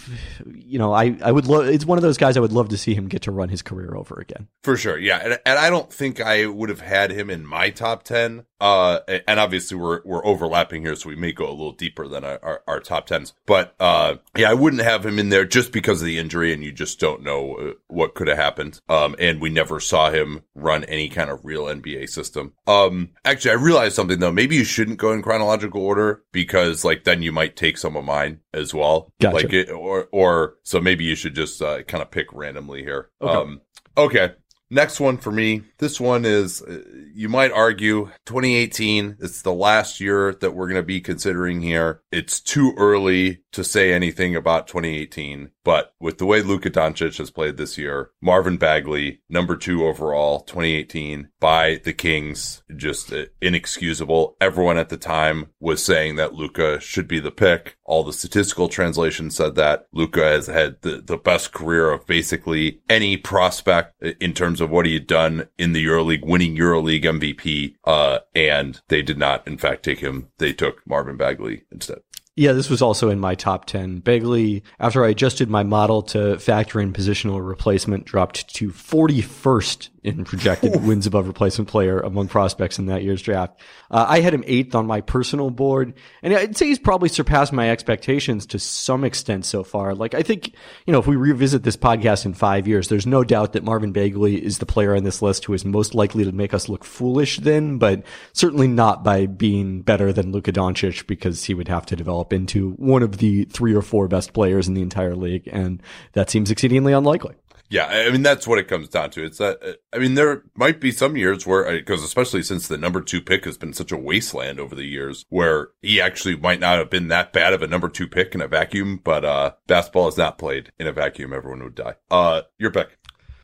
you 0.55 0.79
know, 0.79 0.93
I 0.93 1.19
I 1.23 1.31
would 1.31 1.47
love. 1.47 1.67
It's 1.67 1.85
one 1.85 1.99
of 1.99 2.03
those 2.03 2.17
guys 2.17 2.39
I 2.39 2.41
would 2.41 2.53
love 2.53 2.71
to 2.71 2.79
see 2.79 2.95
him 2.95 3.07
get 3.07 3.23
to 3.23 3.31
run 3.31 3.51
his 3.51 3.61
career 3.61 3.95
over 3.95 4.15
again. 4.15 4.49
For 4.63 4.79
sure, 4.79 4.99
yeah, 4.99 5.19
and, 5.19 5.39
and 5.45 5.59
I 5.59 5.69
don't 5.69 5.93
think 5.93 6.21
I 6.23 6.47
would 6.47 6.71
have 6.71 6.81
had 6.81 7.11
him 7.11 7.29
in 7.29 7.47
my 7.47 7.69
top 7.71 8.03
ten. 8.03 8.47
Uh, 8.59 9.01
and 9.29 9.39
obviously 9.39 9.77
we're 9.77 10.01
we're 10.05 10.25
overlapping 10.25 10.83
here, 10.83 10.97
so 10.97 11.11
we 11.11 11.17
may 11.17 11.33
go 11.33 11.47
a 11.47 11.51
little 11.51 11.73
deeper 11.73 12.09
than 12.09 12.25
our, 12.25 12.39
our, 12.43 12.63
our 12.67 12.81
top 12.81 13.07
tens. 13.07 13.35
But 13.45 13.75
uh, 13.79 14.17
yeah, 14.35 14.51
I 14.51 14.55
wouldn't 14.55 14.83
have 14.83 15.05
him 15.05 15.19
in 15.19 15.29
there 15.29 15.45
just 15.45 15.73
because 15.73 16.01
of 16.01 16.07
the 16.07 16.19
injury, 16.19 16.55
and 16.55 16.65
you 16.65 16.73
just 16.73 16.99
don't 16.99 17.23
know 17.23 17.57
uh, 17.57 17.73
what 17.89 18.15
could 18.15 18.29
have 18.29 18.39
happened. 18.39 18.81
Um, 18.89 19.15
and 19.19 19.43
we 19.43 19.51
never 19.51 19.79
saw 19.81 20.11
him 20.11 20.45
run 20.55 20.85
any 20.85 21.11
kind 21.11 21.29
of 21.29 21.45
real 21.45 21.65
NBA 21.65 22.09
system. 22.09 22.55
Um, 22.67 23.11
actually, 23.27 23.51
I 23.51 23.55
realized 23.55 23.95
something 23.95 24.19
though. 24.19 24.33
Maybe 24.33 24.57
you 24.57 24.65
shouldn't 24.65 24.99
go 24.99 25.13
in 25.13 25.21
chronological 25.21 25.83
order 25.83 26.23
because 26.33 26.83
like 26.85 27.05
then 27.05 27.21
you 27.21 27.33
might 27.33 27.57
take 27.57 27.77
some 27.77 27.95
of 27.95 28.05
mine 28.07 28.41
as 28.57 28.75
well. 28.75 29.13
Gotcha. 29.21 29.37
Like 29.37 29.53
it, 29.53 29.71
or 29.71 30.09
or 30.11 30.57
so 30.63 30.81
maybe 30.81 31.05
you 31.05 31.15
should 31.15 31.35
just 31.35 31.61
uh, 31.63 31.83
kind 31.83 32.03
of 32.03 32.11
pick 32.11 32.33
randomly 32.33 32.83
here. 32.83 33.11
Okay. 33.21 33.33
Um, 33.33 33.61
okay. 33.97 34.33
Next 34.69 34.99
one 34.99 35.19
for 35.19 35.31
me. 35.31 35.63
This 35.79 36.01
one 36.01 36.25
is, 36.25 36.61
uh, 36.61 36.83
you 37.15 37.29
might 37.29 37.53
argue, 37.53 38.11
2018. 38.25 39.19
It's 39.21 39.43
the 39.43 39.53
last 39.53 40.01
year 40.01 40.35
that 40.41 40.55
we're 40.55 40.67
going 40.67 40.81
to 40.81 40.87
be 40.87 41.01
considering 41.01 41.61
here. 41.61 42.03
It's 42.11 42.41
too 42.41 42.75
early 42.77 43.43
to 43.53 43.63
say 43.63 43.93
anything 43.93 44.35
about 44.35 44.67
2018, 44.67 45.51
but 45.65 45.95
with 46.01 46.19
the 46.19 46.27
way 46.27 46.43
Luka 46.43 46.69
Doncic 46.69 47.17
has 47.19 47.31
played 47.31 47.57
this 47.57 47.79
year, 47.79 48.11
Marvin 48.21 48.59
Bagley, 48.59 49.23
number 49.31 49.57
two 49.57 49.87
overall, 49.87 50.41
2018 50.41 51.31
by 51.41 51.81
the 51.85 51.95
Kings, 51.95 52.63
just 52.77 53.15
inexcusable. 53.41 54.37
Everyone 54.41 54.77
at 54.77 54.91
the 54.91 54.99
time 54.99 55.47
was 55.59 55.83
saying 55.83 56.17
that 56.17 56.35
Luka 56.35 56.81
should 56.81 57.09
be 57.09 57.21
the 57.21 57.31
pick. 57.31 57.79
All 57.87 58.05
the 58.05 58.13
statistical 58.13 58.69
translation 58.69 59.31
said 59.31 59.55
that 59.55 59.87
Luka 59.93 60.23
has 60.23 60.49
had 60.49 60.83
the, 60.83 61.01
the 61.01 61.17
best 61.17 61.53
career 61.53 61.91
of 61.91 62.07
basically 62.07 62.81
any 62.89 63.17
prospect 63.17 63.95
in 64.21 64.33
terms 64.33 64.61
of 64.61 64.71
what 64.71 64.87
he 64.87 64.95
had 64.95 65.07
done 65.07 65.49
in 65.57 65.73
the 65.73 65.85
EuroLeague, 65.85 66.27
winning 66.27 66.57
EuroLeague 66.57 67.05
MVP. 67.05 67.77
Uh, 67.85 68.19
and 68.35 68.81
they 68.89 69.03
did 69.03 69.19
not, 69.19 69.47
in 69.47 69.57
fact, 69.57 69.85
take 69.85 70.01
him. 70.01 70.29
They 70.39 70.53
took 70.53 70.87
Marvin 70.87 71.17
Bagley 71.17 71.63
instead. 71.71 72.01
Yeah, 72.39 72.53
this 72.53 72.69
was 72.69 72.83
also 72.83 73.09
in 73.09 73.19
my 73.19 73.35
top 73.35 73.65
10. 73.65 74.01
Bagley, 74.01 74.63
after 74.79 75.03
I 75.03 75.09
adjusted 75.09 75.49
my 75.49 75.63
model 75.63 76.03
to 76.03 76.39
factor 76.39 76.81
in 76.81 76.93
positional 76.93 77.47
replacement, 77.47 78.05
dropped 78.05 78.55
to 78.57 78.69
41st 78.69 79.89
in 80.07 80.25
projected 80.25 80.85
wins 80.85 81.07
above 81.07 81.27
replacement 81.27 81.69
player 81.69 81.99
among 81.99 82.29
prospects 82.29 82.79
in 82.79 82.87
that 82.87 83.03
year's 83.03 83.21
draft. 83.21 83.61
Uh, 83.91 84.07
I 84.09 84.21
had 84.21 84.33
him 84.33 84.45
eighth 84.47 84.75
on 84.75 84.87
my 84.87 85.01
personal 85.01 85.51
board, 85.51 85.95
and 86.23 86.33
I'd 86.33 86.57
say 86.57 86.67
he's 86.67 86.79
probably 86.79 87.09
surpassed 87.09 87.53
my 87.53 87.71
expectations 87.71 88.47
to 88.47 88.61
some 88.61 89.03
extent 89.03 89.45
so 89.45 89.65
far. 89.65 89.95
Like, 89.95 90.15
I 90.15 90.23
think, 90.23 90.55
you 90.87 90.93
know, 90.93 91.01
if 91.01 91.09
we 91.09 91.17
revisit 91.17 91.65
this 91.65 91.77
podcast 91.77 92.25
in 92.25 92.35
five 92.35 92.69
years, 92.69 92.89
there's 92.89 93.07
no 93.07 93.25
doubt 93.25 93.55
that 93.55 93.65
Marvin 93.65 93.91
Bagley 93.91 94.37
is 94.37 94.59
the 94.59 94.67
player 94.67 94.95
on 94.95 95.03
this 95.03 95.23
list 95.23 95.45
who 95.45 95.55
is 95.55 95.65
most 95.65 95.95
likely 95.95 96.25
to 96.25 96.33
make 96.33 96.55
us 96.55 96.69
look 96.69 96.85
foolish 96.85 97.39
then, 97.39 97.79
but 97.79 98.05
certainly 98.33 98.69
not 98.69 99.03
by 99.03 99.27
being 99.27 99.83
better 99.83 100.13
than 100.13 100.31
Luka 100.31 100.53
Doncic 100.53 101.07
because 101.09 101.43
he 101.45 101.55
would 101.55 101.69
have 101.69 101.87
to 101.87 101.97
develop 101.97 102.33
into 102.33 102.73
one 102.73 103.03
of 103.03 103.19
the 103.19 103.45
three 103.47 103.75
or 103.75 103.83
four 103.83 104.07
best 104.07 104.33
players 104.33 104.69
in 104.69 104.75
the 104.75 104.83
entire 104.83 105.17
league, 105.17 105.49
and 105.53 105.83
that 106.13 106.31
seems 106.31 106.53
exceedingly 106.53 106.93
unlikely. 106.93 107.35
Yeah, 107.69 107.87
I 107.87 108.11
mean 108.11 108.23
that's 108.23 108.47
what 108.47 108.59
it 108.59 108.69
comes 108.69 108.89
down 108.89 109.11
to. 109.11 109.25
It's 109.25 109.39
that 109.39 109.63
uh, 109.63 109.73
I 109.93 109.99
mean 109.99 110.15
there 110.15 110.43
might 110.55 110.81
be 110.81 110.93
some 110.93 111.17
years 111.17 111.47
where 111.47 111.71
because 111.73 112.03
especially 112.03 112.43
since 112.43 112.69
the 112.69 112.79
number 112.79 113.01
2 113.01 113.21
pick 113.21 113.45
has 113.45 113.59
been 113.59 113.73
such 113.73 113.93
a 113.93 113.97
wasteland 113.97 114.61
over 114.61 114.75
the 114.75 114.85
years 114.85 115.25
where 115.29 115.69
he 115.83 116.01
actually 116.01 116.37
might 116.37 116.61
not 116.61 116.79
have 116.79 116.91
been 116.91 117.09
that 117.09 117.33
bad 117.33 117.53
of 117.53 117.63
a 117.63 117.67
number 117.67 117.89
2 117.89 118.07
pick 118.07 118.35
in 118.35 118.41
a 118.41 118.49
vacuum, 118.49 119.01
but 119.03 119.25
uh 119.25 119.53
basketball 119.67 120.09
is 120.09 120.17
not 120.17 120.39
played 120.39 120.73
in 120.79 120.87
a 120.87 120.93
vacuum, 120.93 121.33
everyone 121.33 121.63
would 121.63 121.75
die. 121.75 121.95
Uh 122.11 122.43
your 122.59 122.71
pick. 122.71 122.99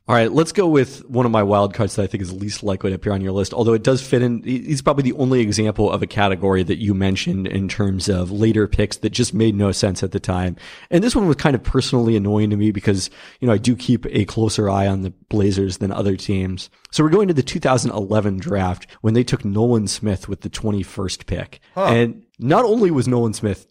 All 0.09 0.16
right, 0.16 0.32
let's 0.32 0.50
go 0.50 0.66
with 0.66 1.09
one 1.09 1.26
of 1.26 1.32
my 1.32 1.44
wild 1.44 1.75
cards 1.75 1.94
that 1.94 2.02
I 2.02 2.06
think 2.09 2.23
is 2.23 2.32
least 2.32 2.64
likely 2.64 2.90
to 2.90 2.97
appear 2.97 3.12
on 3.12 3.21
your 3.21 3.30
list. 3.30 3.54
Although 3.54 3.75
it 3.75 3.85
does 3.85 4.04
fit 4.04 4.21
in, 4.21 4.42
he's 4.42 4.82
probably 4.82 5.04
the 5.04 5.16
only 5.16 5.40
example 5.40 5.92
of 5.92 6.02
a 6.02 6.09
category 6.09 6.64
that 6.64 6.78
you 6.78 6.92
mentioned 6.92 7.47
in 7.47 7.68
terms 7.68 8.09
of 8.09 8.32
later 8.32 8.66
picks 8.66 8.97
that 8.97 9.11
just 9.11 9.32
made 9.32 9.54
no 9.54 9.71
sense 9.71 10.02
at 10.02 10.11
the 10.11 10.18
time. 10.18 10.56
And 10.90 11.04
this 11.04 11.14
one 11.14 11.28
was 11.28 11.37
kind 11.37 11.54
of 11.54 11.62
personally 11.62 12.16
annoying 12.16 12.50
to 12.50 12.56
me 12.56 12.73
because, 12.73 13.11
you 13.38 13.47
know, 13.47 13.54
I 13.54 13.59
do 13.59 13.76
keep 13.76 14.04
a 14.06 14.25
closer 14.25 14.68
eye 14.68 14.88
on 14.88 15.02
the 15.02 15.11
Blazers 15.28 15.78
than 15.78 15.92
other 15.92 16.16
teams. 16.16 16.68
So 16.90 17.04
we're 17.04 17.11
going 17.11 17.28
to 17.28 17.35
the 17.35 17.42
2011 17.44 18.38
draft 18.38 18.88
when 19.02 19.14
they 19.14 19.23
took 19.23 19.44
Nolan 19.44 19.87
Smith 19.87 20.28
with 20.28 20.40
the 20.40 20.50
21st 20.50 21.26
pick. 21.26 21.61
And 21.94 22.25
not 22.40 22.64
only 22.64 22.90
was 22.90 23.06
Nolan 23.06 23.35
Smith 23.35 23.68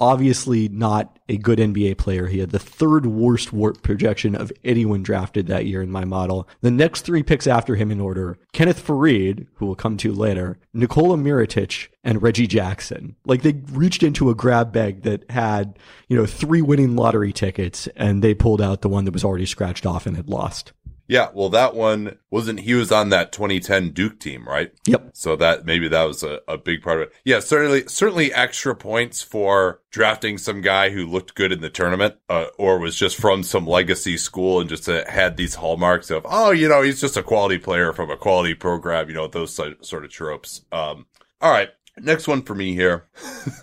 obviously 0.00 0.68
not 0.68 1.18
a 1.28 1.36
good 1.36 1.58
NBA 1.58 1.98
player. 1.98 2.26
He 2.26 2.38
had 2.38 2.50
the 2.50 2.58
third 2.58 3.06
worst 3.06 3.52
warp 3.52 3.82
projection 3.82 4.34
of 4.34 4.52
anyone 4.64 5.02
drafted 5.02 5.46
that 5.46 5.66
year 5.66 5.82
in 5.82 5.90
my 5.90 6.04
model. 6.04 6.48
The 6.60 6.70
next 6.70 7.02
three 7.02 7.22
picks 7.22 7.46
after 7.46 7.76
him 7.76 7.90
in 7.90 8.00
order, 8.00 8.38
Kenneth 8.52 8.84
Faried, 8.84 9.46
who 9.54 9.66
we'll 9.66 9.74
come 9.74 9.96
to 9.98 10.12
later, 10.12 10.58
Nikola 10.72 11.16
Mirotic, 11.16 11.88
and 12.02 12.22
Reggie 12.22 12.46
Jackson. 12.46 13.16
Like 13.24 13.42
they 13.42 13.54
reached 13.72 14.02
into 14.02 14.30
a 14.30 14.34
grab 14.34 14.72
bag 14.72 15.02
that 15.02 15.30
had, 15.30 15.78
you 16.08 16.16
know, 16.16 16.26
three 16.26 16.62
winning 16.62 16.96
lottery 16.96 17.32
tickets 17.32 17.88
and 17.96 18.22
they 18.22 18.34
pulled 18.34 18.60
out 18.60 18.82
the 18.82 18.88
one 18.88 19.04
that 19.04 19.14
was 19.14 19.24
already 19.24 19.46
scratched 19.46 19.86
off 19.86 20.06
and 20.06 20.16
had 20.16 20.28
lost. 20.28 20.72
Yeah, 21.06 21.28
well 21.34 21.50
that 21.50 21.74
one 21.74 22.18
wasn't 22.30 22.60
he 22.60 22.74
was 22.74 22.90
on 22.90 23.10
that 23.10 23.32
2010 23.32 23.90
Duke 23.90 24.18
team, 24.18 24.46
right? 24.46 24.72
Yep. 24.86 25.10
So 25.12 25.36
that 25.36 25.66
maybe 25.66 25.88
that 25.88 26.04
was 26.04 26.22
a, 26.22 26.40
a 26.48 26.56
big 26.56 26.82
part 26.82 27.00
of 27.00 27.08
it. 27.08 27.14
Yeah, 27.24 27.40
certainly 27.40 27.84
certainly 27.88 28.32
extra 28.32 28.74
points 28.74 29.22
for 29.22 29.80
drafting 29.90 30.38
some 30.38 30.60
guy 30.60 30.90
who 30.90 31.06
looked 31.06 31.34
good 31.34 31.52
in 31.52 31.60
the 31.60 31.70
tournament 31.70 32.16
uh, 32.28 32.46
or 32.58 32.78
was 32.78 32.96
just 32.96 33.16
from 33.16 33.42
some 33.42 33.66
legacy 33.66 34.16
school 34.16 34.60
and 34.60 34.68
just 34.68 34.88
uh, 34.88 35.04
had 35.08 35.36
these 35.36 35.54
hallmarks 35.54 36.10
of 36.10 36.26
oh, 36.28 36.50
you 36.50 36.68
know, 36.68 36.82
he's 36.82 37.00
just 37.00 37.16
a 37.16 37.22
quality 37.22 37.58
player 37.58 37.92
from 37.92 38.10
a 38.10 38.16
quality 38.16 38.54
program, 38.54 39.08
you 39.08 39.14
know, 39.14 39.28
those 39.28 39.54
sort 39.54 40.04
of 40.04 40.10
tropes. 40.10 40.62
Um 40.72 41.06
all 41.40 41.52
right, 41.52 41.68
next 41.98 42.26
one 42.26 42.42
for 42.42 42.54
me 42.54 42.74
here. 42.74 43.06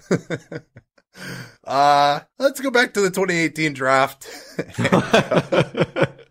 uh, 1.63 2.19
let's 2.37 2.59
go 2.59 2.69
back 2.69 2.93
to 2.93 3.01
the 3.01 3.09
2018 3.09 3.73
draft. 3.73 4.29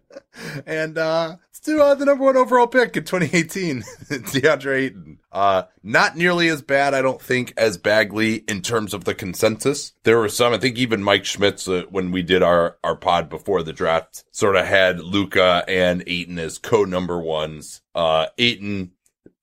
And 0.66 0.98
uh 0.98 1.36
let's 1.66 1.80
uh, 1.80 1.94
the 1.94 2.04
number 2.04 2.24
one 2.24 2.36
overall 2.36 2.66
pick 2.66 2.96
in 2.96 3.04
2018, 3.04 3.82
DeAndre 4.08 4.76
Ayton. 4.76 5.18
Uh, 5.32 5.64
not 5.82 6.16
nearly 6.16 6.48
as 6.48 6.62
bad, 6.62 6.94
I 6.94 7.02
don't 7.02 7.20
think, 7.20 7.52
as 7.56 7.76
Bagley 7.76 8.36
in 8.48 8.62
terms 8.62 8.94
of 8.94 9.04
the 9.04 9.14
consensus. 9.14 9.92
There 10.04 10.18
were 10.18 10.28
some, 10.28 10.52
I 10.52 10.58
think, 10.58 10.78
even 10.78 11.02
Mike 11.02 11.24
Schmitz, 11.24 11.68
uh, 11.68 11.82
when 11.90 12.10
we 12.10 12.22
did 12.22 12.42
our 12.42 12.76
our 12.82 12.96
pod 12.96 13.28
before 13.28 13.62
the 13.62 13.72
draft, 13.72 14.24
sort 14.30 14.56
of 14.56 14.66
had 14.66 15.00
Luka 15.00 15.64
and 15.68 16.02
Ayton 16.06 16.38
as 16.38 16.58
co 16.58 16.84
number 16.84 17.18
ones. 17.18 17.82
Uh, 17.94 18.26
Ayton 18.38 18.92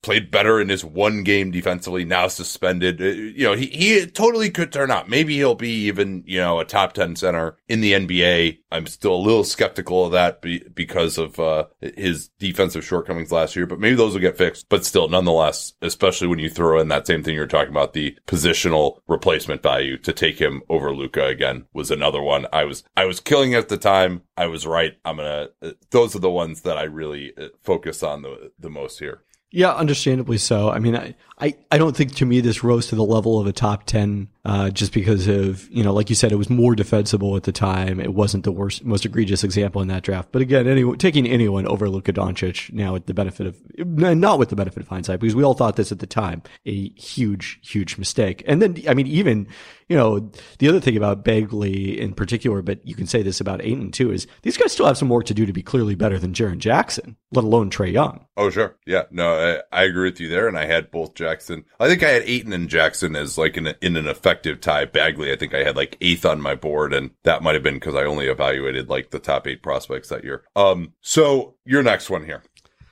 played 0.02 0.30
better 0.30 0.60
in 0.60 0.68
his 0.68 0.84
one 0.84 1.22
game 1.22 1.50
defensively, 1.50 2.04
now 2.04 2.28
suspended. 2.28 3.00
Uh, 3.00 3.06
you 3.06 3.44
know, 3.44 3.54
he, 3.54 3.66
he 3.66 4.06
totally 4.06 4.50
could 4.50 4.72
turn 4.72 4.90
out. 4.90 5.08
Maybe 5.08 5.34
he'll 5.34 5.54
be 5.54 5.86
even, 5.86 6.22
you 6.26 6.38
know, 6.38 6.60
a 6.60 6.64
top 6.64 6.92
10 6.92 7.16
center 7.16 7.56
in 7.68 7.80
the 7.80 7.92
NBA. 7.92 8.58
I'm 8.70 8.86
still 8.86 9.14
a 9.14 9.16
little 9.16 9.44
skeptical 9.44 10.06
of 10.06 10.12
that 10.12 10.40
be, 10.40 10.62
because 10.74 11.18
of, 11.18 11.38
uh, 11.40 11.66
his 11.80 12.28
defensive 12.38 12.84
shortcomings 12.84 13.32
last 13.32 13.56
year, 13.56 13.66
but 13.66 13.80
maybe 13.80 13.96
those 13.96 14.12
will 14.12 14.20
get 14.20 14.38
fixed. 14.38 14.68
But 14.68 14.84
still, 14.84 15.08
nonetheless, 15.08 15.74
especially 15.82 16.28
when 16.28 16.38
you 16.38 16.50
throw 16.50 16.80
in 16.80 16.88
that 16.88 17.06
same 17.06 17.22
thing 17.22 17.34
you're 17.34 17.46
talking 17.46 17.72
about, 17.72 17.92
the 17.92 18.16
positional 18.26 18.98
replacement 19.08 19.62
value 19.62 19.98
to 19.98 20.12
take 20.12 20.38
him 20.38 20.62
over 20.68 20.94
Luka 20.94 21.26
again 21.26 21.66
was 21.72 21.90
another 21.90 22.22
one. 22.22 22.46
I 22.52 22.64
was, 22.64 22.84
I 22.96 23.04
was 23.04 23.20
killing 23.20 23.54
at 23.54 23.68
the 23.68 23.78
time. 23.78 24.22
I 24.36 24.46
was 24.46 24.66
right. 24.66 24.96
I'm 25.04 25.16
going 25.16 25.48
to, 25.62 25.68
uh, 25.68 25.72
those 25.90 26.14
are 26.14 26.20
the 26.20 26.30
ones 26.30 26.62
that 26.62 26.78
I 26.78 26.84
really 26.84 27.32
uh, 27.36 27.48
focus 27.62 28.02
on 28.02 28.22
the, 28.22 28.52
the 28.58 28.70
most 28.70 28.98
here. 28.98 29.22
Yeah, 29.50 29.72
understandably 29.72 30.36
so. 30.36 30.70
I 30.70 30.78
mean, 30.78 30.94
I, 30.94 31.14
I, 31.38 31.56
I 31.70 31.78
don't 31.78 31.96
think 31.96 32.14
to 32.16 32.26
me 32.26 32.40
this 32.42 32.62
rose 32.62 32.88
to 32.88 32.96
the 32.96 33.04
level 33.04 33.40
of 33.40 33.46
a 33.46 33.52
top 33.52 33.84
10, 33.84 34.28
uh, 34.44 34.68
just 34.68 34.92
because 34.92 35.26
of, 35.26 35.70
you 35.70 35.82
know, 35.82 35.94
like 35.94 36.10
you 36.10 36.16
said, 36.16 36.32
it 36.32 36.36
was 36.36 36.50
more 36.50 36.74
defensible 36.74 37.34
at 37.34 37.44
the 37.44 37.52
time. 37.52 37.98
It 37.98 38.12
wasn't 38.12 38.44
the 38.44 38.52
worst, 38.52 38.84
most 38.84 39.06
egregious 39.06 39.42
example 39.44 39.80
in 39.80 39.88
that 39.88 40.02
draft. 40.02 40.32
But 40.32 40.42
again, 40.42 40.68
anyone, 40.68 40.98
taking 40.98 41.26
anyone 41.26 41.66
over 41.66 41.88
Luka 41.88 42.12
Doncic 42.12 42.70
now 42.74 42.92
with 42.92 43.06
the 43.06 43.14
benefit 43.14 43.46
of, 43.46 43.58
not 43.78 44.38
with 44.38 44.50
the 44.50 44.56
benefit 44.56 44.82
of 44.82 44.88
hindsight, 44.88 45.18
because 45.18 45.34
we 45.34 45.44
all 45.44 45.54
thought 45.54 45.76
this 45.76 45.92
at 45.92 46.00
the 46.00 46.06
time, 46.06 46.42
a 46.66 46.90
huge, 46.90 47.58
huge 47.62 47.96
mistake. 47.96 48.42
And 48.46 48.60
then, 48.60 48.76
I 48.86 48.92
mean, 48.92 49.06
even, 49.06 49.48
you 49.88 49.96
know, 49.96 50.30
the 50.58 50.68
other 50.68 50.80
thing 50.80 50.96
about 50.96 51.24
Bagley 51.24 51.98
in 51.98 52.12
particular, 52.12 52.60
but 52.60 52.86
you 52.86 52.94
can 52.94 53.06
say 53.06 53.22
this 53.22 53.40
about 53.40 53.62
Ayton 53.62 53.90
too, 53.90 54.12
is 54.12 54.26
these 54.42 54.56
guys 54.56 54.72
still 54.72 54.86
have 54.86 54.98
some 54.98 55.08
work 55.08 55.24
to 55.26 55.34
do 55.34 55.46
to 55.46 55.52
be 55.52 55.62
clearly 55.62 55.94
better 55.94 56.18
than 56.18 56.34
Jaren 56.34 56.58
Jackson, 56.58 57.16
let 57.32 57.44
alone 57.44 57.70
Trae 57.70 57.92
Young. 57.92 58.26
Oh, 58.36 58.50
sure. 58.50 58.76
Yeah. 58.86 59.04
No, 59.10 59.62
I, 59.72 59.80
I, 59.80 59.84
agree 59.84 60.10
with 60.10 60.20
you 60.20 60.28
there. 60.28 60.46
And 60.46 60.58
I 60.58 60.66
had 60.66 60.90
both 60.90 61.14
Jackson. 61.14 61.64
I 61.80 61.88
think 61.88 62.02
I 62.02 62.10
had 62.10 62.22
Ayton 62.22 62.52
and 62.52 62.68
Jackson 62.68 63.16
as 63.16 63.38
like 63.38 63.56
in, 63.56 63.74
in 63.80 63.96
an 63.96 64.06
effective 64.06 64.60
tie. 64.60 64.84
Bagley, 64.84 65.32
I 65.32 65.36
think 65.36 65.54
I 65.54 65.64
had 65.64 65.76
like 65.76 65.96
eighth 66.00 66.26
on 66.26 66.40
my 66.40 66.54
board. 66.54 66.92
And 66.92 67.10
that 67.24 67.42
might 67.42 67.54
have 67.54 67.62
been 67.62 67.74
because 67.74 67.94
I 67.94 68.04
only 68.04 68.26
evaluated 68.26 68.90
like 68.90 69.10
the 69.10 69.18
top 69.18 69.46
eight 69.46 69.62
prospects 69.62 70.10
that 70.10 70.24
year. 70.24 70.44
Um, 70.54 70.92
so 71.00 71.54
your 71.64 71.82
next 71.82 72.10
one 72.10 72.24
here. 72.24 72.42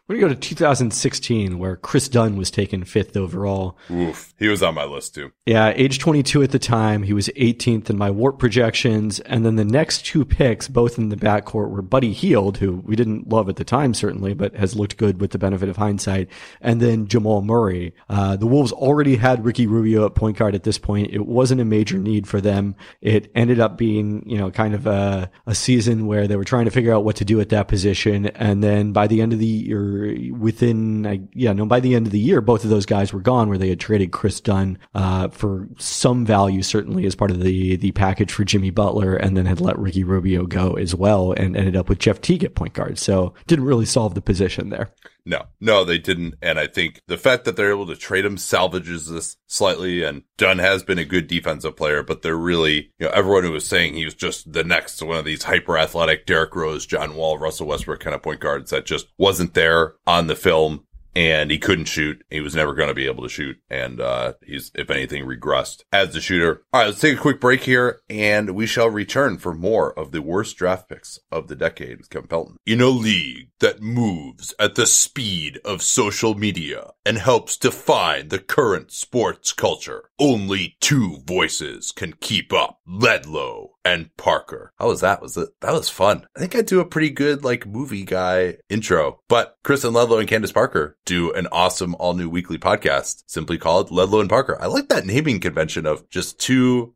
We're 0.09 0.19
going 0.19 0.29
to 0.29 0.35
go 0.37 0.41
to 0.41 0.49
2016, 0.49 1.59
where 1.59 1.75
Kris 1.75 2.09
Dunn 2.09 2.37
was 2.37 2.49
taken 2.49 2.85
fifth 2.85 3.17
overall. 3.17 3.77
Oof, 3.91 4.33
he 4.39 4.47
was 4.47 4.63
on 4.63 4.77
my 4.77 4.85
list 4.85 5.17
too. 5.17 5.33
Yeah, 5.47 5.73
age 5.75 5.99
22 5.99 6.45
at 6.45 6.53
the 6.53 6.61
time. 6.61 7.03
He 7.03 7.13
was 7.13 7.29
18th 7.31 7.91
in 7.91 7.99
my 7.99 8.11
WARP 8.11 8.39
projections. 8.39 9.19
And 9.21 9.45
then 9.45 9.57
the 9.57 9.65
next 9.65 10.07
two 10.07 10.25
picks, 10.25 10.69
both 10.69 10.97
in 10.97 11.09
the 11.09 11.17
backcourt, 11.17 11.71
were 11.71 11.83
Buddy 11.83 12.13
Hield, 12.13 12.59
who 12.59 12.77
we 12.85 12.95
didn't 12.95 13.29
love 13.29 13.49
at 13.49 13.57
the 13.57 13.65
time, 13.65 13.95
certainly, 13.95 14.33
but 14.33 14.55
has 14.55 14.77
looked 14.77 14.97
good 14.97 15.21
with 15.21 15.33
the 15.33 15.39
benefit 15.39 15.69
of 15.69 15.77
hindsight, 15.77 16.29
and 16.61 16.81
then 16.81 17.09
Jamal 17.09 17.43
Murray. 17.43 17.93
Uh, 18.09 18.37
the 18.37 18.47
Wolves 18.47 18.71
already 18.71 19.17
had 19.17 19.45
Ricky 19.45 19.67
Rubio 19.67 20.07
at 20.07 20.15
point 20.15 20.37
guard 20.37 20.55
at 20.55 20.63
this 20.63 20.79
point. 20.79 21.13
It 21.13 21.27
wasn't 21.27 21.61
a 21.61 21.65
major 21.65 21.99
need 21.99 22.29
for 22.29 22.41
them. 22.41 22.77
It 23.01 23.29
ended 23.35 23.59
up 23.59 23.77
being, 23.77 24.23
you 24.29 24.39
know, 24.39 24.53
kind 24.53 24.75
of 24.75 24.87
a, 24.87 25.33
a 25.47 25.55
season 25.55 26.07
where 26.07 26.29
they 26.29 26.37
were 26.37 26.45
trying 26.45 26.67
to 26.67 26.71
figure 26.71 26.95
out 26.95 27.05
what 27.05 27.17
to 27.17 27.25
do 27.25 27.41
at 27.41 27.49
that 27.49 27.67
position. 27.67 28.27
And 28.27 28.63
then 28.63 28.93
by 28.93 29.09
the 29.09 29.21
end 29.21 29.33
of 29.33 29.41
the 29.41 29.47
year, 29.47 29.96
within, 30.33 31.29
yeah, 31.35 31.53
no, 31.53 31.67
by 31.67 31.81
the 31.81 31.95
end 31.95 32.07
of 32.07 32.13
the 32.13 32.19
year, 32.19 32.41
both 32.41 32.65
of 32.65 32.71
those 32.71 32.87
guys 32.87 33.13
were 33.13 33.21
gone 33.21 33.49
where 33.49 33.59
they 33.59 33.69
had 33.69 33.81
traded 33.81 34.13
Kris 34.13 34.41
Dunn, 34.41 34.79
uh, 34.95 35.29
for 35.29 35.69
some 35.79 36.25
value, 36.25 36.63
certainly 36.63 37.07
as 37.07 37.15
part 37.15 37.31
of 37.31 37.43
the, 37.43 37.77
the 37.77 37.93
package 37.93 38.33
for 38.33 38.45
Jimmy 38.45 38.71
Butler 38.71 39.17
and 39.17 39.37
then 39.37 39.47
had 39.47 39.61
let 39.61 39.79
Ricky 39.79 40.05
Rubio 40.05 40.47
go 40.47 40.75
as 40.75 40.95
well 40.95 41.33
and 41.33 41.57
ended 41.57 41.77
up 41.77 41.89
with 41.89 41.99
Jeff 41.99 42.21
Teague 42.21 42.45
at 42.45 42.55
point 42.55 42.75
guard. 42.75 42.99
So 42.99 43.35
didn't 43.47 43.65
really 43.65 43.87
solve 43.87 44.15
the 44.15 44.23
position 44.23 44.71
there. 44.71 44.91
No, 45.27 45.43
no, 45.61 45.85
they 45.85 45.99
didn't. 45.99 46.37
And 46.41 46.59
I 46.59 46.69
think 46.69 47.01
the 47.09 47.19
fact 47.19 47.45
that 47.45 47.57
they're 47.57 47.73
able 47.73 47.89
to 47.89 47.97
trade 47.97 48.25
him 48.25 48.37
salvages 48.37 49.09
this 49.09 49.37
slightly. 49.49 50.05
And 50.05 50.23
Dunn 50.39 50.59
has 50.59 50.83
been 50.83 50.99
a 50.99 51.05
good 51.05 51.27
defensive 51.27 51.77
player, 51.77 52.03
but 52.03 52.23
they're 52.23 52.37
really, 52.37 52.93
you 52.99 53.07
know, 53.07 53.11
everyone 53.11 53.43
who 53.45 53.53
was 53.53 53.67
saying 53.67 53.95
he 53.95 54.05
was 54.05 54.15
just 54.15 54.53
the 54.53 54.65
next 54.65 55.03
one 55.03 55.17
of 55.17 55.25
these 55.25 55.43
hyper 55.43 55.77
athletic 55.77 56.27
Derrick 56.27 56.55
Rose, 56.55 56.87
John 56.87 57.17
Wall, 57.17 57.39
Russell 57.39 57.67
Westbrook 57.67 58.01
kind 58.01 58.15
of 58.15 58.23
point 58.23 58.41
guards 58.41 58.71
that 58.71 58.87
just 58.87 59.09
wasn't 59.19 59.55
there 59.55 59.95
on 60.07 60.29
the 60.29 60.37
film 60.37 60.86
and 61.17 61.51
he 61.51 61.59
couldn't 61.59 61.87
shoot. 61.87 62.23
He 62.29 62.43
was 62.43 62.55
never 62.55 62.75
going 62.75 62.89
to 62.89 62.95
be 62.95 63.07
able 63.07 63.23
to 63.23 63.29
shoot. 63.31 63.57
And, 63.71 64.03
uh, 64.03 64.35
he's, 64.45 64.71
if 64.75 64.91
anything, 64.91 65.25
regressed 65.25 65.83
as 65.91 66.15
a 66.15 66.21
shooter. 66.21 66.63
All 66.75 66.81
right, 66.81 66.87
let's 66.89 67.01
take 67.01 67.17
a 67.17 67.21
quick 67.21 67.41
break 67.41 67.63
here 67.63 68.03
and 68.11 68.51
we 68.51 68.67
shall 68.67 68.91
return 68.91 69.39
for 69.39 69.55
more 69.55 69.99
of 69.99 70.13
the 70.13 70.21
worst 70.21 70.59
draft 70.59 70.91
picks 70.91 71.19
of 71.33 71.49
the 71.49 71.57
decade 71.57 71.97
with 71.97 72.11
Kevin 72.11 72.29
Pelton. 72.29 72.59
In 72.67 72.83
a 72.83 72.89
league 72.89 73.49
that 73.61 73.81
moves 73.81 74.55
at 74.61 74.75
the 74.75 74.85
speed 74.85 75.59
of 75.65 75.81
social 75.81 76.35
media 76.35 76.91
and 77.07 77.17
helps 77.17 77.57
define 77.57 78.29
the 78.29 78.39
current 78.39 78.93
sports 78.93 79.55
culture, 79.55 80.11
only 80.19 80.77
two 80.81 81.23
voices 81.25 81.93
can 81.93 82.13
keep 82.21 82.53
up. 82.53 82.81
Ledlow 82.87 83.71
and 83.87 84.15
Parker. 84.17 84.73
How 84.81 84.89
was 84.89 85.01
that? 85.01 85.23
Was 85.23 85.37
it? 85.37 85.49
That 85.61 85.73
was 85.73 85.89
fun. 85.89 86.27
I 86.37 86.41
think 86.41 86.57
I 86.57 86.63
do 86.63 86.81
a 86.81 86.85
pretty 86.85 87.09
good 87.09 87.45
like 87.45 87.67
movie 87.67 88.03
guy 88.03 88.57
intro, 88.69 89.21
but 89.29 89.57
Kristen 89.63 89.93
Ledlow 89.93 90.19
and 90.19 90.29
Candace 90.29 90.51
Parker 90.51 90.97
do 91.07 91.33
an 91.33 91.47
awesome 91.53 91.95
all 92.01 92.15
new 92.15 92.29
weekly 92.29 92.59
podcast 92.59 93.23
simply 93.29 93.59
called 93.59 93.91
Ledlow 93.91 94.21
and 94.21 94.29
Parker. 94.29 94.59
I 94.61 94.67
like 94.67 94.89
that 94.89 95.07
naming 95.07 95.39
convention 95.39 95.87
of 95.87 96.11
just 96.11 96.41
two 96.41 96.95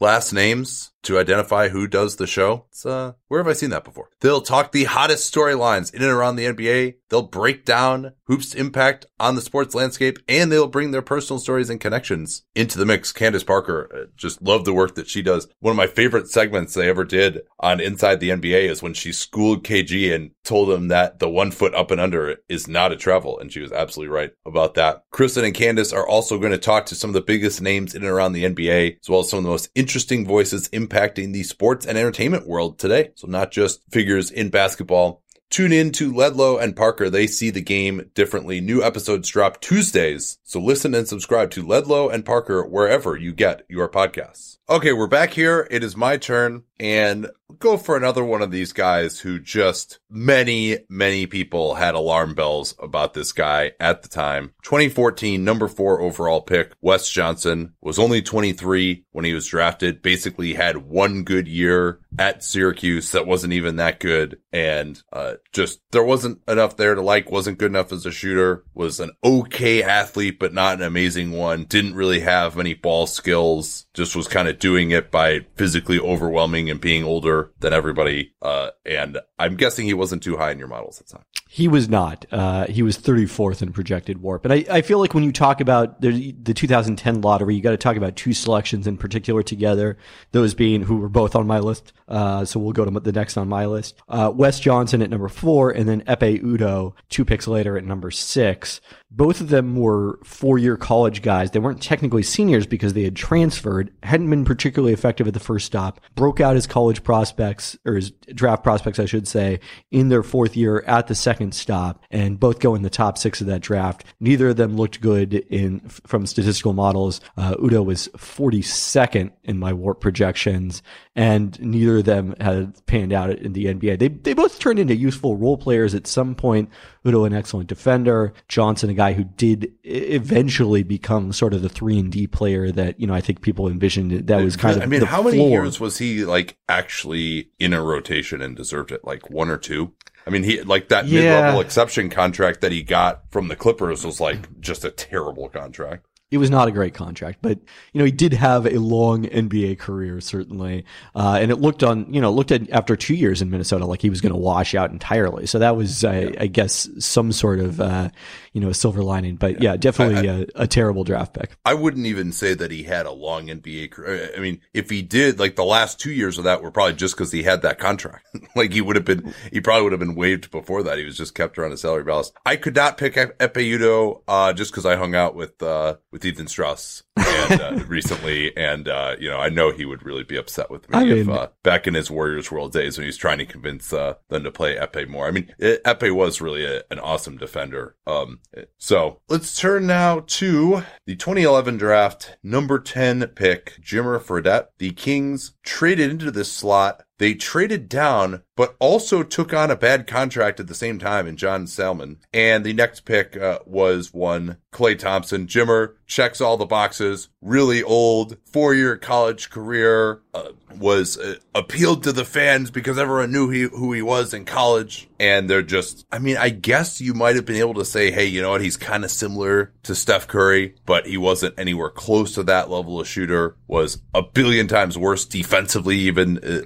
last 0.00 0.32
names 0.32 0.90
to 1.02 1.18
identify 1.18 1.68
who 1.68 1.86
does 1.86 2.16
the 2.16 2.26
show. 2.26 2.66
It's, 2.70 2.84
uh, 2.84 3.12
where 3.28 3.40
have 3.40 3.48
I 3.48 3.54
seen 3.54 3.70
that 3.70 3.84
before? 3.84 4.10
They'll 4.20 4.40
talk 4.40 4.72
the 4.72 4.84
hottest 4.84 5.32
storylines 5.32 5.94
in 5.94 6.02
and 6.02 6.10
around 6.10 6.36
the 6.36 6.46
NBA. 6.46 6.96
They'll 7.08 7.22
break 7.22 7.64
down 7.64 8.12
hoops 8.24 8.54
impact 8.54 9.06
on 9.18 9.34
the 9.34 9.40
sports 9.40 9.74
landscape 9.74 10.18
and 10.28 10.52
they'll 10.52 10.68
bring 10.68 10.90
their 10.90 11.02
personal 11.02 11.40
stories 11.40 11.70
and 11.70 11.80
connections 11.80 12.42
into 12.54 12.78
the 12.78 12.86
mix. 12.86 13.12
Candace 13.12 13.42
Parker, 13.42 13.88
uh, 13.92 14.06
just 14.16 14.42
love 14.42 14.64
the 14.64 14.74
work 14.74 14.94
that 14.94 15.08
she 15.08 15.22
does. 15.22 15.48
One 15.60 15.72
of 15.72 15.76
my 15.76 15.86
favorite 15.86 16.28
segments 16.28 16.74
they 16.74 16.88
ever 16.88 17.04
did 17.04 17.40
on 17.58 17.80
Inside 17.80 18.20
the 18.20 18.30
NBA 18.30 18.68
is 18.68 18.82
when 18.82 18.94
she 18.94 19.12
schooled 19.12 19.64
KG 19.64 20.14
and 20.14 20.30
told 20.44 20.70
him 20.70 20.88
that 20.88 21.18
the 21.18 21.28
one 21.28 21.50
foot 21.50 21.74
up 21.74 21.90
and 21.90 22.00
under 22.00 22.36
is 22.48 22.68
not 22.68 22.92
a 22.92 22.96
travel. 22.96 23.38
And 23.38 23.52
she 23.52 23.60
was 23.60 23.72
absolutely 23.72 24.14
right 24.14 24.32
about 24.46 24.74
that. 24.74 25.02
Kristen 25.10 25.44
and 25.44 25.54
Candace 25.54 25.92
are 25.92 26.06
also 26.06 26.38
going 26.38 26.52
to 26.52 26.58
talk 26.58 26.86
to 26.86 26.94
some 26.94 27.10
of 27.10 27.14
the 27.14 27.20
biggest 27.20 27.60
names 27.60 27.94
in 27.94 28.02
and 28.02 28.10
around 28.10 28.32
the 28.32 28.44
NBA, 28.44 28.98
as 29.00 29.08
well 29.08 29.20
as 29.20 29.30
some 29.30 29.38
of 29.38 29.44
the 29.44 29.50
most 29.50 29.70
interesting 29.74 29.89
voices 30.26 30.68
impacting 30.70 31.32
the 31.32 31.42
sports 31.42 31.86
and 31.86 31.98
entertainment 31.98 32.46
world 32.46 32.78
today. 32.78 33.10
So 33.14 33.26
not 33.26 33.50
just 33.50 33.82
figures 33.90 34.30
in 34.30 34.50
basketball. 34.50 35.22
Tune 35.50 35.72
in 35.72 35.90
to 35.92 36.12
Ledlow 36.12 36.62
and 36.62 36.76
Parker. 36.76 37.10
They 37.10 37.26
see 37.26 37.50
the 37.50 37.60
game 37.60 38.08
differently. 38.14 38.60
New 38.60 38.84
episodes 38.84 39.28
drop 39.28 39.60
Tuesdays. 39.60 40.38
So 40.44 40.60
listen 40.60 40.94
and 40.94 41.08
subscribe 41.08 41.50
to 41.50 41.64
Ledlow 41.64 42.12
and 42.12 42.24
Parker 42.24 42.64
wherever 42.64 43.16
you 43.16 43.32
get 43.32 43.66
your 43.68 43.88
podcasts. 43.88 44.58
Okay, 44.70 44.92
we're 44.92 45.08
back 45.08 45.30
here. 45.30 45.66
It 45.68 45.82
is 45.82 45.96
my 45.96 46.16
turn 46.16 46.62
and 46.78 47.28
go 47.58 47.76
for 47.76 47.96
another 47.96 48.24
one 48.24 48.40
of 48.40 48.52
these 48.52 48.72
guys 48.72 49.18
who 49.18 49.40
just 49.40 49.98
many, 50.08 50.78
many 50.88 51.26
people 51.26 51.74
had 51.74 51.96
alarm 51.96 52.34
bells 52.34 52.76
about 52.78 53.12
this 53.12 53.32
guy 53.32 53.72
at 53.80 54.02
the 54.02 54.08
time. 54.08 54.52
2014 54.62 55.42
number 55.42 55.66
four 55.66 56.00
overall 56.00 56.40
pick, 56.40 56.72
Wes 56.80 57.10
Johnson 57.10 57.74
was 57.80 57.98
only 57.98 58.22
23 58.22 59.04
when 59.10 59.24
he 59.24 59.34
was 59.34 59.48
drafted, 59.48 60.02
basically 60.02 60.54
had 60.54 60.76
one 60.76 61.24
good 61.24 61.48
year 61.48 61.98
at 62.16 62.44
Syracuse 62.44 63.10
that 63.10 63.26
wasn't 63.26 63.52
even 63.52 63.76
that 63.76 63.98
good. 63.98 64.38
And, 64.52 65.00
uh, 65.12 65.34
just 65.52 65.80
there 65.92 66.04
wasn't 66.04 66.40
enough 66.48 66.76
there 66.76 66.94
to 66.94 67.02
like, 67.02 67.30
wasn't 67.30 67.58
good 67.58 67.70
enough 67.70 67.92
as 67.92 68.06
a 68.06 68.10
shooter, 68.10 68.64
was 68.74 69.00
an 69.00 69.12
okay 69.22 69.82
athlete, 69.82 70.38
but 70.38 70.52
not 70.52 70.78
an 70.78 70.82
amazing 70.82 71.32
one. 71.32 71.64
Didn't 71.64 71.94
really 71.94 72.20
have 72.20 72.56
many 72.56 72.74
ball 72.74 73.06
skills, 73.06 73.86
just 73.94 74.16
was 74.16 74.28
kind 74.28 74.48
of 74.48 74.58
doing 74.58 74.90
it 74.90 75.10
by 75.10 75.46
physically 75.56 75.98
overwhelming 75.98 76.70
and 76.70 76.80
being 76.80 77.04
older 77.04 77.52
than 77.60 77.72
everybody. 77.72 78.32
Uh, 78.42 78.70
and 78.84 79.18
I'm 79.38 79.56
guessing 79.56 79.86
he 79.86 79.94
wasn't 79.94 80.22
too 80.22 80.36
high 80.36 80.50
in 80.50 80.58
your 80.58 80.68
models 80.68 81.00
at 81.00 81.06
the 81.06 81.12
time. 81.14 81.24
He 81.48 81.66
was 81.66 81.88
not. 81.88 82.26
Uh, 82.30 82.66
he 82.66 82.82
was 82.82 82.96
34th 82.96 83.60
in 83.60 83.72
projected 83.72 84.22
warp. 84.22 84.44
And 84.44 84.54
I, 84.54 84.64
I 84.70 84.82
feel 84.82 85.00
like 85.00 85.14
when 85.14 85.24
you 85.24 85.32
talk 85.32 85.60
about 85.60 86.00
the, 86.00 86.30
the 86.40 86.54
2010 86.54 87.22
lottery, 87.22 87.56
you 87.56 87.60
got 87.60 87.72
to 87.72 87.76
talk 87.76 87.96
about 87.96 88.14
two 88.14 88.32
selections 88.32 88.86
in 88.86 88.96
particular 88.96 89.42
together. 89.42 89.98
Those 90.30 90.54
being 90.54 90.82
who 90.82 90.98
were 90.98 91.08
both 91.08 91.34
on 91.34 91.48
my 91.48 91.58
list. 91.58 91.92
Uh, 92.06 92.44
so 92.44 92.60
we'll 92.60 92.72
go 92.72 92.84
to 92.84 93.00
the 93.00 93.10
next 93.10 93.36
on 93.36 93.48
my 93.48 93.66
list. 93.66 94.00
Wes 94.40 94.58
Johnson 94.58 95.02
at 95.02 95.10
number 95.10 95.28
four 95.28 95.70
and 95.70 95.86
then 95.86 96.00
Ekpe 96.04 96.42
Udoh 96.42 96.94
two 97.10 97.26
picks 97.26 97.46
later 97.46 97.76
at 97.76 97.84
number 97.84 98.10
six. 98.10 98.80
Both 99.10 99.42
of 99.42 99.50
them 99.50 99.76
were 99.76 100.18
four 100.24 100.56
year 100.56 100.78
college 100.78 101.20
guys. 101.20 101.50
They 101.50 101.58
weren't 101.58 101.82
technically 101.82 102.22
seniors 102.22 102.66
because 102.66 102.94
they 102.94 103.02
had 103.02 103.16
transferred, 103.16 103.92
hadn't 104.02 104.30
been 104.30 104.46
particularly 104.46 104.94
effective 104.94 105.28
at 105.28 105.34
the 105.34 105.40
first 105.40 105.66
stop, 105.66 106.00
broke 106.14 106.40
out 106.40 106.54
his 106.54 106.66
college 106.66 107.02
prospects 107.02 107.76
or 107.84 107.96
his 107.96 108.12
draft 108.32 108.62
prospects, 108.62 108.98
I 108.98 109.04
should 109.04 109.28
say, 109.28 109.60
in 109.90 110.08
their 110.08 110.22
fourth 110.22 110.56
year 110.56 110.84
at 110.86 111.08
the 111.08 111.14
second 111.14 111.54
stop 111.54 112.02
and 112.10 112.40
both 112.40 112.60
go 112.60 112.74
in 112.74 112.80
the 112.80 112.88
top 112.88 113.18
six 113.18 113.42
of 113.42 113.46
that 113.48 113.60
draft. 113.60 114.04
Neither 114.20 114.48
of 114.48 114.56
them 114.56 114.74
looked 114.74 115.02
good 115.02 115.34
in 115.34 115.80
from 116.06 116.24
statistical 116.24 116.72
models. 116.72 117.20
Uh, 117.36 117.56
Udoh 117.56 117.84
was 117.84 118.08
42nd 118.16 119.32
in 119.44 119.58
my 119.58 119.74
warp 119.74 120.00
projections 120.00 120.82
and 121.16 121.60
neither 121.60 121.98
of 121.98 122.04
them 122.04 122.34
had 122.40 122.74
panned 122.86 123.12
out 123.12 123.30
in 123.30 123.52
the 123.52 123.66
NBA. 123.66 123.98
They, 123.98 124.08
they 124.08 124.29
both 124.34 124.58
turned 124.58 124.78
into 124.78 124.94
useful 124.94 125.36
role 125.36 125.56
players 125.56 125.94
at 125.94 126.06
some 126.06 126.34
point. 126.34 126.68
Udoh, 127.04 127.26
an 127.26 127.32
excellent 127.32 127.68
defender. 127.68 128.32
Johnson, 128.48 128.90
a 128.90 128.94
guy 128.94 129.12
who 129.14 129.24
did 129.24 129.72
eventually 129.84 130.82
become 130.82 131.32
sort 131.32 131.54
of 131.54 131.62
the 131.62 131.68
three 131.68 131.98
and 131.98 132.10
D 132.12 132.26
player 132.26 132.70
that 132.72 133.00
you 133.00 133.06
know 133.06 133.14
I 133.14 133.20
think 133.20 133.40
people 133.42 133.68
envisioned. 133.68 134.26
That 134.26 134.42
was 134.42 134.56
kind 134.56 134.76
of. 134.76 134.82
I 134.82 134.86
mean, 134.86 135.02
how 135.02 135.22
many 135.22 135.38
floor. 135.38 135.50
years 135.50 135.80
was 135.80 135.98
he 135.98 136.24
like 136.24 136.56
actually 136.68 137.50
in 137.58 137.72
a 137.72 137.82
rotation 137.82 138.42
and 138.42 138.56
deserved 138.56 138.92
it? 138.92 139.04
Like 139.04 139.30
one 139.30 139.48
or 139.48 139.56
two? 139.56 139.92
I 140.26 140.30
mean, 140.30 140.42
he 140.42 140.60
like 140.62 140.88
that 140.90 141.06
Yeah. 141.06 141.20
mid-level 141.22 141.60
exception 141.60 142.10
contract 142.10 142.60
that 142.60 142.72
he 142.72 142.82
got 142.82 143.22
from 143.30 143.48
the 143.48 143.56
Clippers 143.56 144.04
was 144.04 144.20
like 144.20 144.60
just 144.60 144.84
a 144.84 144.90
terrible 144.90 145.48
contract. 145.48 146.06
It 146.30 146.38
was 146.38 146.50
not 146.50 146.68
a 146.68 146.70
great 146.70 146.94
contract, 146.94 147.38
but 147.42 147.58
you 147.92 147.98
know 147.98 148.04
he 148.04 148.12
did 148.12 148.32
have 148.32 148.66
a 148.66 148.78
long 148.78 149.24
NBA 149.24 149.78
career 149.78 150.20
certainly, 150.20 150.84
uh, 151.14 151.38
and 151.40 151.50
it 151.50 151.56
looked 151.56 151.82
on 151.82 152.12
you 152.12 152.20
know 152.20 152.30
looked 152.30 152.52
at 152.52 152.70
after 152.70 152.96
two 152.96 153.14
years 153.14 153.42
in 153.42 153.50
Minnesota 153.50 153.84
like 153.84 154.00
he 154.00 154.10
was 154.10 154.20
going 154.20 154.32
to 154.32 154.38
wash 154.38 154.74
out 154.74 154.90
entirely. 154.90 155.46
So 155.46 155.58
that 155.58 155.76
was 155.76 156.04
I, 156.04 156.32
I 156.38 156.46
guess 156.46 156.88
some 156.98 157.32
sort 157.32 157.58
of 157.58 157.80
uh, 157.80 158.10
you 158.52 158.60
know 158.60 158.70
a 158.70 158.74
silver 158.74 159.02
lining, 159.02 159.36
but 159.36 159.62
yeah, 159.62 159.76
definitely 159.76 160.28
a 160.28 160.46
a 160.54 160.66
terrible 160.66 161.04
draft 161.04 161.34
pick. 161.34 161.56
I 161.64 161.74
wouldn't 161.74 162.06
even 162.06 162.32
say 162.32 162.54
that 162.54 162.70
he 162.70 162.82
had 162.82 163.06
a 163.06 163.12
long 163.12 163.46
NBA 163.46 163.92
career. 163.92 164.32
I 164.36 164.40
mean, 164.40 164.60
if 164.74 164.90
he 164.90 165.02
did, 165.02 165.38
like 165.38 165.56
the 165.56 165.64
last 165.64 166.00
two 166.00 166.12
years 166.12 166.38
of 166.38 166.44
that 166.44 166.62
were 166.62 166.70
probably 166.70 166.94
just 166.94 167.14
because 167.14 167.32
he 167.32 167.42
had 167.42 167.62
that 167.62 167.78
contract. 167.78 168.26
like 168.56 168.72
he 168.72 168.80
would 168.80 168.96
have 168.96 169.04
been, 169.04 169.34
he 169.52 169.60
probably 169.60 169.84
would 169.84 169.92
have 169.92 170.00
been 170.00 170.14
waived 170.14 170.50
before 170.50 170.82
that. 170.82 170.98
He 170.98 171.04
was 171.04 171.16
just 171.16 171.34
kept 171.34 171.58
around 171.58 171.72
a 171.72 171.76
salary 171.76 172.04
balance. 172.04 172.32
I 172.44 172.56
could 172.56 172.74
not 172.74 172.98
pick 172.98 173.14
Ekpe 173.14 173.38
Udoh, 173.38 174.22
uh, 174.26 174.52
just 174.52 174.72
because 174.72 174.86
I 174.86 174.96
hung 174.96 175.14
out 175.14 175.34
with, 175.34 175.62
uh, 175.62 175.96
with 176.10 176.24
Ethan 176.24 176.48
Strauss 176.48 177.02
and, 177.16 177.60
uh, 177.60 177.84
recently. 177.88 178.56
And, 178.56 178.88
uh, 178.88 179.16
you 179.18 179.30
know, 179.30 179.38
I 179.38 179.48
know 179.48 179.70
he 179.72 179.84
would 179.84 180.04
really 180.04 180.24
be 180.24 180.36
upset 180.36 180.70
with 180.70 180.88
me 180.90 180.98
I 180.98 181.04
if, 181.04 181.26
mean- 181.26 181.36
uh, 181.36 181.48
back 181.62 181.86
in 181.86 181.94
his 181.94 182.10
Warriors 182.10 182.50
World 182.50 182.72
days 182.72 182.96
when 182.96 183.04
he 183.04 183.08
was 183.08 183.16
trying 183.16 183.38
to 183.38 183.46
convince, 183.46 183.92
uh, 183.92 184.14
them 184.28 184.44
to 184.44 184.50
play 184.50 184.76
Ekpe 184.76 185.08
more. 185.08 185.26
I 185.26 185.30
mean, 185.30 185.54
Ekpe 185.60 186.14
was 186.14 186.40
really 186.40 186.64
a, 186.64 186.82
an 186.90 186.98
awesome 186.98 187.36
defender. 187.36 187.96
Um, 188.06 188.39
so 188.78 189.20
let's 189.28 189.58
turn 189.58 189.86
now 189.86 190.20
to 190.26 190.82
the 191.06 191.16
2011 191.16 191.76
draft, 191.78 192.36
number 192.42 192.78
10 192.78 193.26
pick, 193.28 193.80
Jimmer 193.80 194.20
Fredette. 194.20 194.66
The 194.78 194.90
Kings 194.90 195.52
traded 195.62 196.10
into 196.10 196.30
this 196.30 196.52
slot. 196.52 197.02
They 197.20 197.34
traded 197.34 197.90
down, 197.90 198.44
but 198.56 198.76
also 198.78 199.22
took 199.22 199.52
on 199.52 199.70
a 199.70 199.76
bad 199.76 200.06
contract 200.06 200.58
at 200.58 200.68
the 200.68 200.74
same 200.74 200.98
time 200.98 201.26
in 201.26 201.36
John 201.36 201.66
Salmon. 201.66 202.16
And 202.32 202.64
the 202.64 202.72
next 202.72 203.04
pick 203.04 203.36
uh, 203.36 203.58
was 203.66 204.14
one 204.14 204.56
Klay 204.72 204.98
Thompson. 204.98 205.46
Jimmer 205.46 205.96
checks 206.06 206.40
all 206.40 206.56
the 206.56 206.64
boxes. 206.64 207.28
Really 207.42 207.82
old, 207.82 208.38
four-year 208.46 208.96
college 208.96 209.50
career. 209.50 210.22
Uh, 210.32 210.52
was 210.76 211.18
uh, 211.18 211.34
appealed 211.54 212.04
to 212.04 212.12
the 212.12 212.24
fans 212.24 212.70
because 212.70 212.96
everyone 212.96 213.32
knew 213.32 213.50
he, 213.50 213.62
who 213.62 213.92
he 213.92 214.02
was 214.02 214.32
in 214.32 214.44
college. 214.44 215.08
And 215.18 215.50
they're 215.50 215.62
just, 215.62 216.06
I 216.12 216.18
mean, 216.20 216.36
I 216.36 216.48
guess 216.48 217.00
you 217.00 217.12
might 217.12 217.36
have 217.36 217.44
been 217.44 217.56
able 217.56 217.74
to 217.74 217.84
say, 217.84 218.10
hey, 218.10 218.26
you 218.26 218.40
know 218.40 218.50
what? 218.50 218.60
He's 218.62 218.76
kind 218.76 219.04
of 219.04 219.10
similar 219.10 219.72
to 219.82 219.94
Steph 219.94 220.28
Curry, 220.28 220.76
but 220.86 221.06
he 221.06 221.16
wasn't 221.18 221.58
anywhere 221.58 221.90
close 221.90 222.34
to 222.34 222.44
that 222.44 222.70
level 222.70 223.00
of 223.00 223.08
shooter. 223.08 223.56
Was 223.66 224.00
a 224.14 224.22
billion 224.22 224.68
times 224.68 224.96
worse 224.96 225.24
defensively, 225.24 225.98
even. 225.98 226.38
Uh, 226.38 226.62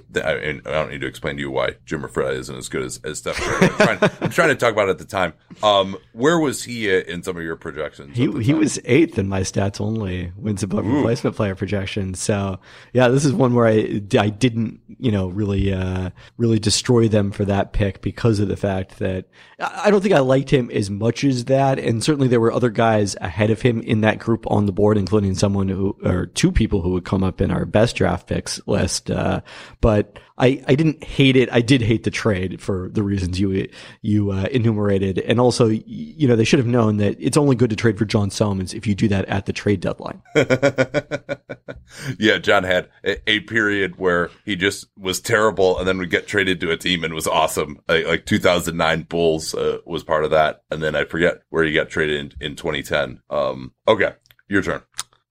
th- 0.53 0.67
I, 0.67 0.71
don't 0.71 0.89
need 0.89 1.01
to 1.01 1.07
explain 1.07 1.37
to 1.37 1.41
you 1.41 1.51
why 1.51 1.75
Jim 1.85 2.07
Fred 2.07 2.35
isn't 2.35 2.55
as 2.55 2.69
good 2.69 2.83
as, 2.83 2.99
as 3.03 3.19
Steph 3.19 3.37
Curry. 3.37 3.69
I'm 3.69 3.75
trying, 3.77 4.11
I'm 4.21 4.29
trying 4.29 4.49
to 4.49 4.55
talk 4.55 4.73
about 4.73 4.89
it 4.89 4.91
at 4.91 4.97
the 4.99 5.05
time. 5.05 5.33
Um, 5.63 5.97
where 6.13 6.39
was 6.39 6.63
he 6.63 6.93
in 6.93 7.23
some 7.23 7.37
of 7.37 7.43
your 7.43 7.55
projections? 7.55 8.15
He 8.15 8.31
he 8.41 8.53
was 8.53 8.79
eighth 8.85 9.17
in 9.17 9.27
my 9.27 9.41
stats 9.41 9.79
only 9.79 10.31
wins 10.37 10.63
above 10.63 10.85
replacement 10.85 11.35
player 11.35 11.55
projection. 11.55 12.13
So 12.13 12.59
yeah, 12.93 13.07
this 13.07 13.25
is 13.25 13.33
one 13.33 13.53
where 13.53 13.67
I 13.67 14.01
I 14.17 14.29
didn't 14.29 14.81
you 14.99 15.11
know 15.11 15.27
really 15.27 15.73
uh, 15.73 16.09
really 16.37 16.59
destroy 16.59 17.07
them 17.07 17.31
for 17.31 17.45
that 17.45 17.73
pick 17.73 18.01
because 18.01 18.39
of 18.39 18.47
the 18.47 18.57
fact 18.57 18.99
that 18.99 19.25
I 19.59 19.85
I 19.85 19.91
don't 19.91 20.01
think 20.01 20.15
I 20.15 20.19
liked 20.19 20.49
him 20.49 20.71
as 20.71 20.89
much 20.89 21.23
as 21.23 21.45
that, 21.45 21.77
and 21.77 22.03
certainly 22.03 22.27
there 22.27 22.39
were 22.39 22.51
other 22.51 22.71
guys 22.71 23.15
ahead 23.21 23.51
of 23.51 23.61
him 23.61 23.81
in 23.81 24.01
that 24.01 24.17
group 24.17 24.49
on 24.49 24.65
the 24.65 24.71
board, 24.71 24.97
including 24.97 25.35
someone 25.35 25.69
who 25.69 25.95
or 26.03 26.25
two 26.25 26.51
people 26.51 26.81
who 26.81 26.89
would 26.91 27.05
come 27.05 27.23
up 27.23 27.39
in 27.39 27.51
our 27.51 27.65
best 27.65 27.95
draft 27.95 28.27
picks 28.27 28.59
list. 28.67 29.11
Uh, 29.11 29.41
but 29.81 30.19
I, 30.37 30.63
I 30.67 30.75
didn't 30.75 31.03
hate 31.03 31.35
it. 31.35 31.49
I 31.51 31.61
did 31.61 31.81
hate 31.81 32.03
the 32.03 32.11
trade 32.11 32.61
for 32.61 32.89
the 32.89 33.03
reasons 33.03 33.39
you 33.39 33.67
you 34.01 34.31
uh, 34.31 34.47
enumerated, 34.51 35.19
and 35.19 35.39
also 35.39 35.67
you 35.67 36.27
know 36.27 36.35
they 36.35 36.43
should 36.43 36.59
have 36.59 36.67
known 36.67 36.97
that 36.97 37.15
it's 37.19 37.37
only 37.37 37.55
good 37.55 37.69
to 37.69 37.75
trade 37.75 37.97
for 37.97 38.05
John 38.05 38.29
Salmons 38.29 38.73
if 38.73 38.85
you 38.85 38.95
do 38.95 39.07
that 39.07 39.25
at 39.25 39.45
the 39.45 39.53
trade 39.53 39.79
deadline. 39.79 40.21
yeah, 42.19 42.37
John 42.37 42.63
had 42.63 42.89
a, 43.03 43.29
a 43.29 43.39
period 43.41 43.97
where 43.97 44.29
he 44.43 44.55
just 44.55 44.87
was 44.97 45.19
terrible 45.19 45.77
and 45.77 45.87
then 45.87 45.97
would 45.97 46.09
get 46.09 46.27
traded 46.27 46.59
to 46.61 46.71
a 46.71 46.77
team 46.77 47.03
and 47.03 47.13
was 47.13 47.27
awesome. 47.27 47.79
Like, 47.87 48.05
like 48.05 48.25
2009 48.25 49.03
Bulls 49.03 49.53
uh, 49.53 49.79
was 49.85 50.03
part 50.03 50.23
of 50.23 50.31
that. 50.31 50.63
And 50.71 50.81
then 50.81 50.95
I 50.95 51.05
forget 51.05 51.41
where 51.49 51.63
he 51.63 51.73
got 51.73 51.89
traded 51.89 52.33
in, 52.41 52.51
in 52.51 52.55
2010. 52.55 53.21
Um, 53.29 53.73
okay, 53.87 54.13
your 54.47 54.61
turn. 54.61 54.81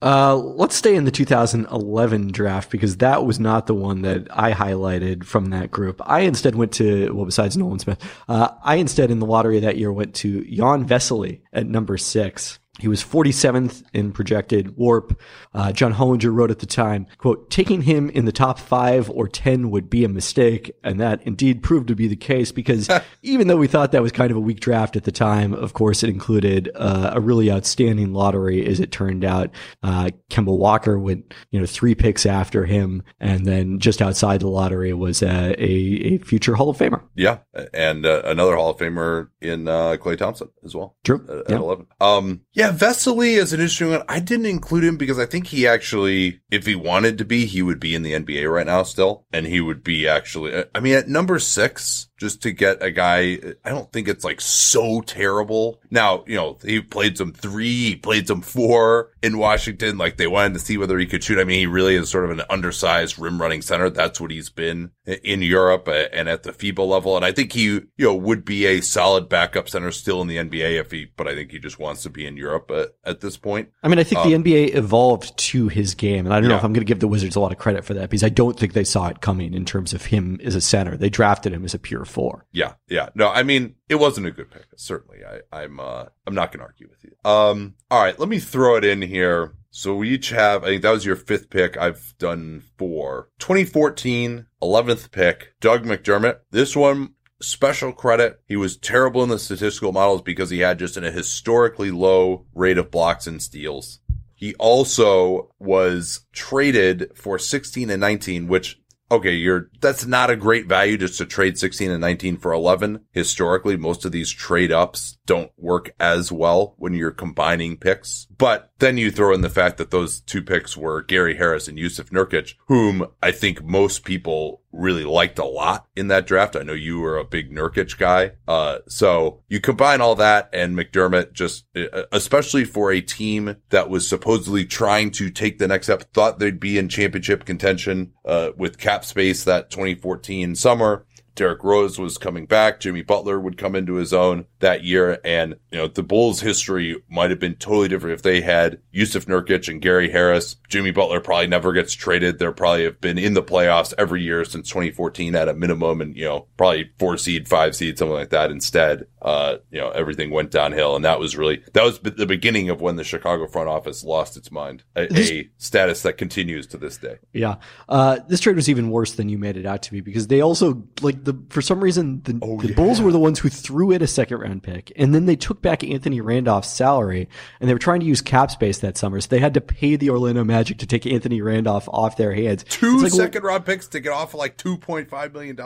Uh, 0.05 0.37
let's 0.37 0.77
stay 0.77 0.97
in 0.97 1.05
the 1.05 1.11
2011 1.11 2.31
draft 2.31 2.71
because 2.71 2.99
that 2.99 3.25
was 3.25 3.41
not 3.41 3.67
the 3.67 3.75
one 3.75 4.03
that 4.03 4.29
I 4.31 4.53
highlighted 4.53 5.25
from 5.25 5.47
that 5.47 5.71
group. 5.71 5.99
I 6.05 6.21
instead 6.21 6.55
went 6.55 6.73
to, 6.73 7.11
well, 7.15 7.25
besides 7.25 7.57
Nolan 7.57 7.79
Smith, 7.79 7.99
uh, 8.29 8.49
I 8.63 8.77
instead 8.77 9.11
in 9.11 9.19
the 9.19 9.25
lottery 9.25 9.61
that 9.61 9.79
year 9.79 9.91
went 9.91 10.15
to 10.17 10.45
Jan 10.45 10.87
Vesely 10.87 11.41
at 11.55 11.67
number 11.67 11.97
six. 11.97 12.59
He 12.81 12.89
was 12.89 13.05
47th 13.05 13.85
in 13.93 14.11
projected 14.11 14.77
warp. 14.77 15.21
Uh, 15.55 15.71
John 15.71 15.95
Hollinger 15.95 16.35
wrote 16.35 16.51
at 16.51 16.59
the 16.59 16.67
time, 16.67 17.07
quote, 17.19 17.49
taking 17.49 17.83
him 17.83 18.11
in 18.11 18.25
the 18.25 18.33
top 18.33 18.59
five 18.59 19.09
or 19.09 19.29
10 19.29 19.71
would 19.71 19.89
be 19.89 20.05
a 20.05 20.09
mistake. 20.09 20.73
And 20.83 20.99
that 21.01 21.23
indeed 21.23 21.63
proved 21.63 21.87
to 21.89 21.95
be 21.95 22.09
the 22.09 22.17
case 22.17 22.51
because 22.51 22.91
even 23.23 23.47
though 23.47 23.57
we 23.57 23.69
thought 23.69 23.93
that 23.93 24.03
was 24.03 24.11
kind 24.11 24.33
of 24.33 24.37
a 24.37 24.41
weak 24.41 24.59
draft 24.59 24.97
at 24.97 25.05
the 25.05 25.13
time, 25.13 25.55
of 25.55 25.73
course, 25.73 26.03
it 26.03 26.11
included 26.11 26.69
uh, 26.75 27.13
a 27.15 27.21
really 27.21 27.49
outstanding 27.51 28.13
lottery 28.13 28.67
as 28.67 28.81
it 28.81 28.91
turned 28.91 29.25
out. 29.25 29.51
Uh, 29.85 30.11
Kemba 30.29 30.57
Walker 30.57 30.99
went, 30.99 31.33
you 31.53 31.61
know, 31.61 31.67
three 31.67 31.95
picks 31.95 32.27
after 32.27 32.65
him. 32.67 33.05
And 33.21 33.47
then 33.47 33.79
just 33.79 34.03
outside 34.03 34.41
the 34.41 34.49
lottery 34.49 34.93
was 34.93 35.23
uh, 35.23 35.55
a, 35.59 35.63
a 35.65 36.19
future 36.19 36.57
Hall 36.57 36.71
of 36.71 36.79
Famer. 36.79 37.03
Yeah. 37.15 37.39
And 37.73 38.05
uh, 38.05 38.23
another 38.25 38.57
Hall 38.57 38.71
of 38.71 38.79
Famer 38.79 39.29
in 39.41 39.69
uh, 39.69 39.97
Klay 40.01 40.19
Thompson 40.19 40.49
as 40.65 40.75
well. 40.75 40.97
True. 41.05 41.25
At, 41.29 41.37
at 41.39 41.51
Yeah. 41.51 41.57
11. 41.59 41.87
Um, 42.01 42.41
yeah, 42.53 42.64
Vesely 42.71 43.37
is 43.37 43.53
an 43.53 43.61
interesting 43.61 43.91
one. 43.91 44.03
I 44.09 44.21
didn't 44.21 44.47
include 44.47 44.85
him 44.85 44.97
because 44.97 45.19
I 45.19 45.27
think 45.27 45.47
he 45.47 45.67
actually, 45.67 46.41
if 46.51 46.67
he 46.67 46.75
wanted 46.75 47.19
to 47.19 47.25
be, 47.25 47.47
he 47.47 47.63
would 47.63 47.81
be 47.81 47.95
in 47.95 48.03
the 48.03 48.13
NBA 48.13 48.53
right 48.53 48.67
now 48.67 48.83
still. 48.83 49.27
And 49.33 49.47
he 49.47 49.61
would 49.61 49.83
be 49.83 50.07
actually, 50.07 50.65
I 50.75 50.81
mean, 50.81 50.95
at 50.95 51.09
number 51.09 51.39
six, 51.39 52.09
just 52.25 52.43
to 52.43 52.53
get 52.53 52.83
a 52.83 52.91
guy, 52.91 53.39
I 53.65 53.69
don't 53.69 53.93
think 53.93 54.09
it's 54.09 54.25
like 54.25 54.41
so 54.41 55.03
terrible. 55.03 55.79
Now, 55.91 56.25
you 56.27 56.37
know, 56.37 56.57
he 56.65 56.81
played 56.81 57.19
some 57.19 57.33
three, 57.33 57.91
he 57.91 57.97
played 57.97 58.27
some 58.27 58.41
four 58.41 59.11
in 59.23 59.37
Washington. 59.37 59.99
Like 59.99 60.17
they 60.17 60.27
wanted 60.27 60.55
to 60.55 60.59
see 60.59 60.79
whether 60.79 60.99
he 60.99 61.05
could 61.07 61.23
shoot. 61.23 61.39
I 61.39 61.45
mean, 61.45 61.59
he 61.59 61.67
really 61.67 61.97
is 61.97 62.09
sort 62.09 62.25
of 62.25 62.31
an 62.31 62.43
undersized 62.49 63.19
rim 63.19 63.41
running 63.41 63.61
center. 63.61 63.91
That's 63.91 64.21
what 64.21 64.31
he's 64.31 64.49
been 64.49 64.91
in 65.05 65.43
Europe 65.43 65.87
uh, 65.87 66.07
and 66.15 66.29
at 66.31 66.45
the 66.45 66.53
FIBA 66.53 66.87
level. 66.87 67.15
And 67.17 67.27
I 67.27 67.33
think 67.33 67.53
he, 67.53 67.65
you 67.65 67.85
know, 67.99 68.15
would 68.15 68.45
be 68.45 68.65
a 68.67 68.81
solid 68.81 69.29
backup 69.29 69.69
center 69.69 69.91
still 69.91 70.23
in 70.23 70.29
the 70.29 70.39
NBA 70.39 70.81
if 70.81 70.91
he, 70.91 71.07
but 71.17 71.29
I 71.29 71.35
think 71.35 71.51
he 71.51 71.59
just 71.59 71.79
wants 71.79 72.03
to 72.05 72.11
be 72.11 72.27
in 72.27 72.39
Europe 72.39 72.71
uh, 72.71 72.87
at 73.05 73.21
this 73.21 73.37
point. 73.37 73.69
I 73.83 73.89
mean, 73.89 73.99
I 73.99 74.05
think 74.05 74.23
the 74.23 74.33
NBA 74.33 74.75
evolved 74.75 75.37
to 75.37 75.69
his 75.69 75.95
game, 75.95 76.25
and 76.25 76.33
I 76.35 76.41
don't 76.41 76.49
know 76.49 76.55
Yeah. 76.55 76.59
if 76.61 76.65
I'm 76.65 76.73
going 76.73 76.81
to 76.87 76.89
give 76.89 77.01
the 77.01 77.09
Wizards 77.09 77.37
a 77.37 77.41
lot 77.41 77.53
of 77.53 77.59
credit 77.59 77.85
for 77.85 77.93
that 77.95 78.09
because 78.09 78.25
I 78.25 78.31
don't 78.31 78.59
think 78.59 78.73
they 78.73 78.85
saw 78.85 79.09
it 79.09 79.21
coming 79.21 79.53
in 79.53 79.65
terms 79.67 79.93
of 79.93 80.07
him 80.07 80.41
as 80.43 80.55
a 80.55 80.61
center. 80.61 80.97
They 80.97 81.11
drafted 81.11 81.53
him 81.53 81.65
as 81.65 81.75
a 81.75 81.79
pure 81.79 82.05
Yeah, 82.53 82.75
yeah. 82.89 83.11
No, 83.15 83.31
I 83.31 83.43
mean, 83.43 83.75
it 83.89 83.97
wasn't 83.97 84.27
a 84.27 84.31
good 84.31 84.51
pick. 84.51 84.67
Certainly. 84.77 85.21
I, 85.25 85.63
I'm, 85.63 85.81
uh, 85.81 86.07
I'm 86.27 86.35
not 86.35 86.53
going 86.53 86.61
to 86.61 86.67
argue 86.67 86.89
with 86.89 87.05
you. 87.05 87.13
Um, 87.29 87.75
all 87.91 88.03
right, 88.03 88.19
let 88.19 88.29
me 88.29 88.39
throw 88.39 88.77
it 88.77 88.85
in 88.85 89.03
here. 89.03 89.55
So 89.71 89.97
we 89.97 90.11
each 90.11 90.31
have, 90.31 90.63
I 90.63 90.69
think 90.69 90.83
that 90.83 90.93
was 90.93 91.05
your 91.05 91.17
fifth 91.17 91.51
pick. 91.51 91.77
I've 91.77 92.15
done 92.19 92.63
four. 92.79 93.29
2014, 93.41 94.47
11th 94.63 95.11
pick, 95.11 95.55
Doug 95.61 95.85
McDermott. 95.85 96.39
This 96.53 96.77
one, 96.77 97.15
special 97.43 97.93
credit. 97.93 98.41
He 98.47 98.57
was 98.57 98.77
terrible 98.77 99.23
in 99.23 99.29
the 99.29 99.39
statistical 99.39 99.93
models 99.93 100.23
because 100.23 100.51
he 100.51 100.61
had 100.61 100.79
just 100.79 100.97
an, 100.97 101.05
a 101.05 101.11
historically 101.11 101.91
low 101.91 102.47
rate 102.55 102.79
of 102.79 102.91
blocks 102.91 103.27
and 103.27 103.43
steals. 103.43 104.01
He 104.35 104.55
also 104.57 105.51
was 105.59 106.27
traded 106.33 107.13
for 107.15 107.39
16 107.39 107.89
and 107.91 108.01
19, 108.01 108.49
which 108.49 108.81
okay, 109.15 109.35
you're 109.35 109.71
that's 109.81 110.07
not 110.07 110.31
a 110.31 110.37
great 110.37 110.67
value 110.67 110.99
just 110.99 111.19
to 111.19 111.27
trade 111.27 111.59
16 111.59 111.91
and 111.91 112.01
19 112.01 112.37
for 112.37 112.53
11. 112.53 113.01
Historically, 113.13 113.77
most 113.77 114.05
of 114.05 114.13
these 114.13 114.31
trade 114.31 114.73
ups 114.73 115.19
don't 115.27 115.51
work 115.57 115.95
as 115.99 116.31
well 116.31 116.75
when 116.79 116.95
you're 116.95 117.11
combining 117.11 117.77
picks. 117.77 118.27
But 118.37 118.71
then 118.79 118.99
you 118.99 119.11
throw 119.11 119.35
in 119.35 119.41
the 119.41 119.49
fact 119.49 119.79
that 119.79 119.91
those 119.91 120.21
two 120.21 120.43
picks 120.43 120.77
were 120.77 121.03
Gary 121.03 121.37
Harris 121.37 121.69
and 121.69 121.79
Jusuf 121.79 122.11
Nurkic, 122.11 122.55
whom 122.67 123.07
I 123.23 123.33
think 123.33 123.63
most 123.63 124.05
people 124.05 124.63
really 124.73 125.05
liked 125.05 125.39
a 125.39 125.45
lot 125.45 125.87
in 125.95 126.09
that 126.09 126.27
draft. 126.27 126.57
I 126.57 126.63
know 126.63 126.73
you 126.73 126.99
were 127.01 127.17
a 127.17 127.25
big 127.25 127.51
Nurkic 127.53 127.97
guy. 127.97 128.33
Uh, 128.47 128.79
so 128.89 129.41
you 129.49 129.61
combine 129.61 130.01
all 130.01 130.17
that 130.17 130.51
and 130.53 130.77
McDermott 130.77 131.33
just, 131.33 131.65
uh, 131.77 132.03
especially 132.13 132.65
for 132.65 132.91
a 132.91 133.01
team 133.01 133.57
that 133.71 133.89
was 133.89 134.07
supposedly 134.09 134.65
trying 134.65 135.11
to 135.13 135.31
take 135.31 135.59
the 135.59 135.69
next 135.69 135.87
step, 135.87 136.13
thought 136.13 136.39
they'd 136.39 136.61
be 136.61 136.77
in 136.77 136.89
championship 136.89 137.45
contention, 137.45 138.13
uh, 138.25 138.51
with 138.57 138.79
cap 138.79 139.05
space 139.05 139.45
that 139.45 139.71
2014 139.71 140.55
summer. 140.57 141.07
Derrick 141.35 141.65
Rose 141.65 141.99
was 141.99 142.19
coming 142.19 142.47
back. 142.47 142.81
Jimmy 142.81 143.03
Butler 143.03 143.41
would 143.41 143.59
come 143.59 143.75
into 143.75 143.95
his 143.95 144.13
own 144.13 144.47
that 144.61 144.85
year. 144.85 145.19
And, 145.25 145.57
you 145.71 145.79
know, 145.79 145.89
the 145.89 146.03
Bulls 146.03 146.41
history 146.41 146.97
might 147.09 147.31
have 147.31 147.41
been 147.41 147.57
totally 147.57 147.89
different 147.89 148.15
if 148.15 148.23
they 148.23 148.41
had 148.41 148.81
Jusuf 148.93 149.27
Nurkic 149.27 149.69
and 149.69 149.83
Gary 149.83 150.11
Harris. 150.11 150.57
Jimmy 150.69 150.93
Butler 150.93 151.21
probably 151.21 151.47
never 151.47 151.73
gets 151.73 151.93
traded. 151.93 152.39
They're 152.39 152.53
probably 152.53 152.85
have 152.85 153.01
been 153.01 153.19
in 153.19 153.35
the 153.35 153.43
playoffs 153.43 153.93
every 153.99 154.23
year 154.23 154.45
since 154.45 154.69
2014 154.69 155.35
at 155.35 155.49
a 155.49 155.55
minimum 155.55 156.01
and, 156.01 156.17
you 156.17 156.25
know, 156.25 156.47
probably 156.57 156.91
four 156.99 157.17
seed, 157.17 157.49
five 157.49 157.75
seed, 157.75 157.99
something 157.99 158.15
like 158.15 158.31
that. 158.31 158.51
Instead, 158.51 159.07
uh, 159.23 159.57
you 159.71 159.81
know, 159.81 159.91
everything 159.91 160.31
went 160.31 160.51
downhill. 160.51 160.95
And 160.97 161.05
that 161.05 161.19
was 161.19 161.37
really, 161.37 161.63
that 161.73 161.83
was 161.85 161.99
the 161.99 162.27
beginning 162.27 162.71
of 162.71 162.81
when 162.81 162.97
the 162.97 163.05
Chicago 163.05 163.47
front 163.47 163.69
office 163.69 164.05
lost 164.05 164.37
its 164.37 164.53
mind, 164.53 164.85
a, 164.95 165.13
a 165.13 165.51
status 165.59 166.03
that 166.03 166.19
continues 166.19 166.67
to 166.69 166.77
this 166.77 166.99
day. 166.99 167.17
Yeah. 167.33 167.57
Uh, 167.89 168.21
this 168.29 168.41
trade 168.41 168.57
was 168.57 168.69
even 168.69 168.91
worse 168.91 169.15
than 169.15 169.29
you 169.29 169.39
made 169.39 169.57
it 169.57 169.67
out 169.67 169.83
to 169.83 169.93
be 169.93 170.01
because 170.01 170.29
they 170.29 170.41
also, 170.41 170.85
like, 171.01 171.24
the, 171.25 171.39
for 171.51 171.63
some 171.63 171.83
reason, 171.83 172.23
the, 172.25 172.39
oh, 172.43 172.61
the 172.61 172.69
yeah. 172.69 172.75
Bulls 172.75 173.01
were 173.01 173.13
the 173.13 173.19
ones 173.19 173.39
who 173.39 173.49
threw 173.49 173.91
in 173.91 174.03
a 174.03 174.07
second 174.07 174.39
round 174.39 174.63
pick. 174.63 174.93
And 174.97 175.15
then 175.15 175.27
they 175.27 175.37
took 175.37 175.63
back 175.63 175.83
Anthony 175.83 176.21
Randolph's 176.21 176.69
salary 176.69 177.29
and 177.61 177.69
they 177.69 177.75
were 177.75 177.79
trying 177.79 178.01
to 178.01 178.07
use 178.07 178.21
cap 178.21 178.51
space 178.51 178.79
that 178.79 178.97
summer. 178.97 179.21
So 179.21 179.29
they 179.29 179.39
had 179.39 179.55
to 179.55 179.61
pay 179.61 179.97
the 179.97 180.11
Orlando 180.11 180.45
Magic 180.45 180.79
to 180.79 180.87
take 180.87 181.07
Anthony 181.07 181.41
Randolph 181.41 181.89
off 181.89 182.17
their 182.17 182.35
hands. 182.35 182.65
Two 182.65 183.03
like, 183.03 183.13
second 183.13 183.43
round 183.43 183.65
picks 183.65 183.87
to 183.89 184.01
get 184.01 184.13
off 184.13 184.35
of 184.35 184.39
like 184.39 184.57
$2.5 184.57 185.33
million. 185.33 185.57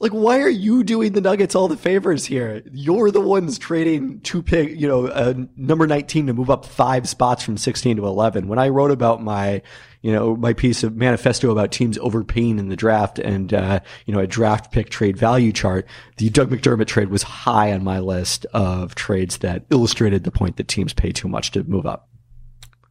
Like, 0.00 0.12
why 0.12 0.40
are 0.40 0.48
you 0.48 0.84
doing 0.84 1.12
the 1.12 1.20
Nuggets 1.20 1.54
all 1.54 1.68
the 1.68 1.76
favors 1.76 2.26
here? 2.26 2.62
You're 2.72 3.10
the 3.10 3.20
ones 3.20 3.58
trading 3.58 4.20
two 4.20 4.42
pick, 4.42 4.70
you 4.70 4.88
know, 4.88 5.06
uh, 5.06 5.34
number 5.56 5.86
19 5.86 6.26
to 6.26 6.32
move 6.32 6.50
up 6.50 6.64
five 6.64 7.08
spots 7.08 7.42
from 7.42 7.56
16 7.56 7.96
to 7.96 8.06
11. 8.06 8.48
When 8.48 8.58
I 8.58 8.68
wrote 8.68 8.90
about 8.90 9.22
my, 9.22 9.62
you 10.06 10.12
know, 10.12 10.36
my 10.36 10.52
piece 10.52 10.84
of 10.84 10.94
manifesto 10.94 11.50
about 11.50 11.72
teams 11.72 11.98
overpaying 11.98 12.60
in 12.60 12.68
the 12.68 12.76
draft 12.76 13.18
and, 13.18 13.52
uh, 13.52 13.80
you 14.04 14.14
know, 14.14 14.20
a 14.20 14.26
draft 14.28 14.70
pick 14.70 14.88
trade 14.88 15.16
value 15.16 15.50
chart, 15.50 15.84
the 16.18 16.30
Doug 16.30 16.48
McDermott 16.48 16.86
trade 16.86 17.08
was 17.08 17.24
high 17.24 17.72
on 17.72 17.82
my 17.82 17.98
list 17.98 18.46
of 18.54 18.94
trades 18.94 19.38
that 19.38 19.64
illustrated 19.70 20.22
the 20.22 20.30
point 20.30 20.58
that 20.58 20.68
teams 20.68 20.92
pay 20.92 21.10
too 21.10 21.26
much 21.26 21.50
to 21.50 21.64
move 21.64 21.86
up. 21.86 22.08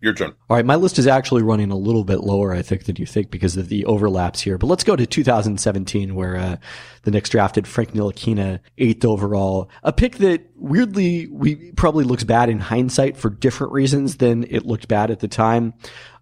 Your 0.05 0.13
turn. 0.13 0.35
All 0.51 0.55
right, 0.55 0.63
my 0.63 0.75
list 0.75 0.99
is 0.99 1.07
actually 1.07 1.41
running 1.41 1.71
a 1.71 1.75
little 1.75 2.03
bit 2.03 2.19
lower, 2.19 2.53
I 2.53 2.61
think, 2.61 2.85
than 2.85 2.97
you 2.97 3.07
think 3.07 3.31
because 3.31 3.57
of 3.57 3.69
the 3.69 3.85
overlaps 3.85 4.39
here. 4.39 4.59
But 4.59 4.67
let's 4.67 4.83
go 4.83 4.95
to 4.95 5.03
2017, 5.03 6.13
where 6.13 6.37
uh, 6.37 6.57
the 7.01 7.09
Knicks 7.09 7.27
drafted 7.31 7.67
Frank 7.67 7.93
Ntilikina, 7.93 8.59
eighth 8.77 9.03
overall, 9.03 9.67
a 9.81 9.91
pick 9.91 10.17
that 10.17 10.45
weirdly 10.57 11.25
we 11.25 11.71
probably 11.71 12.03
looks 12.03 12.23
bad 12.23 12.49
in 12.49 12.59
hindsight 12.59 13.17
for 13.17 13.31
different 13.31 13.73
reasons 13.73 14.17
than 14.17 14.43
it 14.43 14.63
looked 14.63 14.87
bad 14.87 15.09
at 15.09 15.21
the 15.21 15.27
time. 15.27 15.73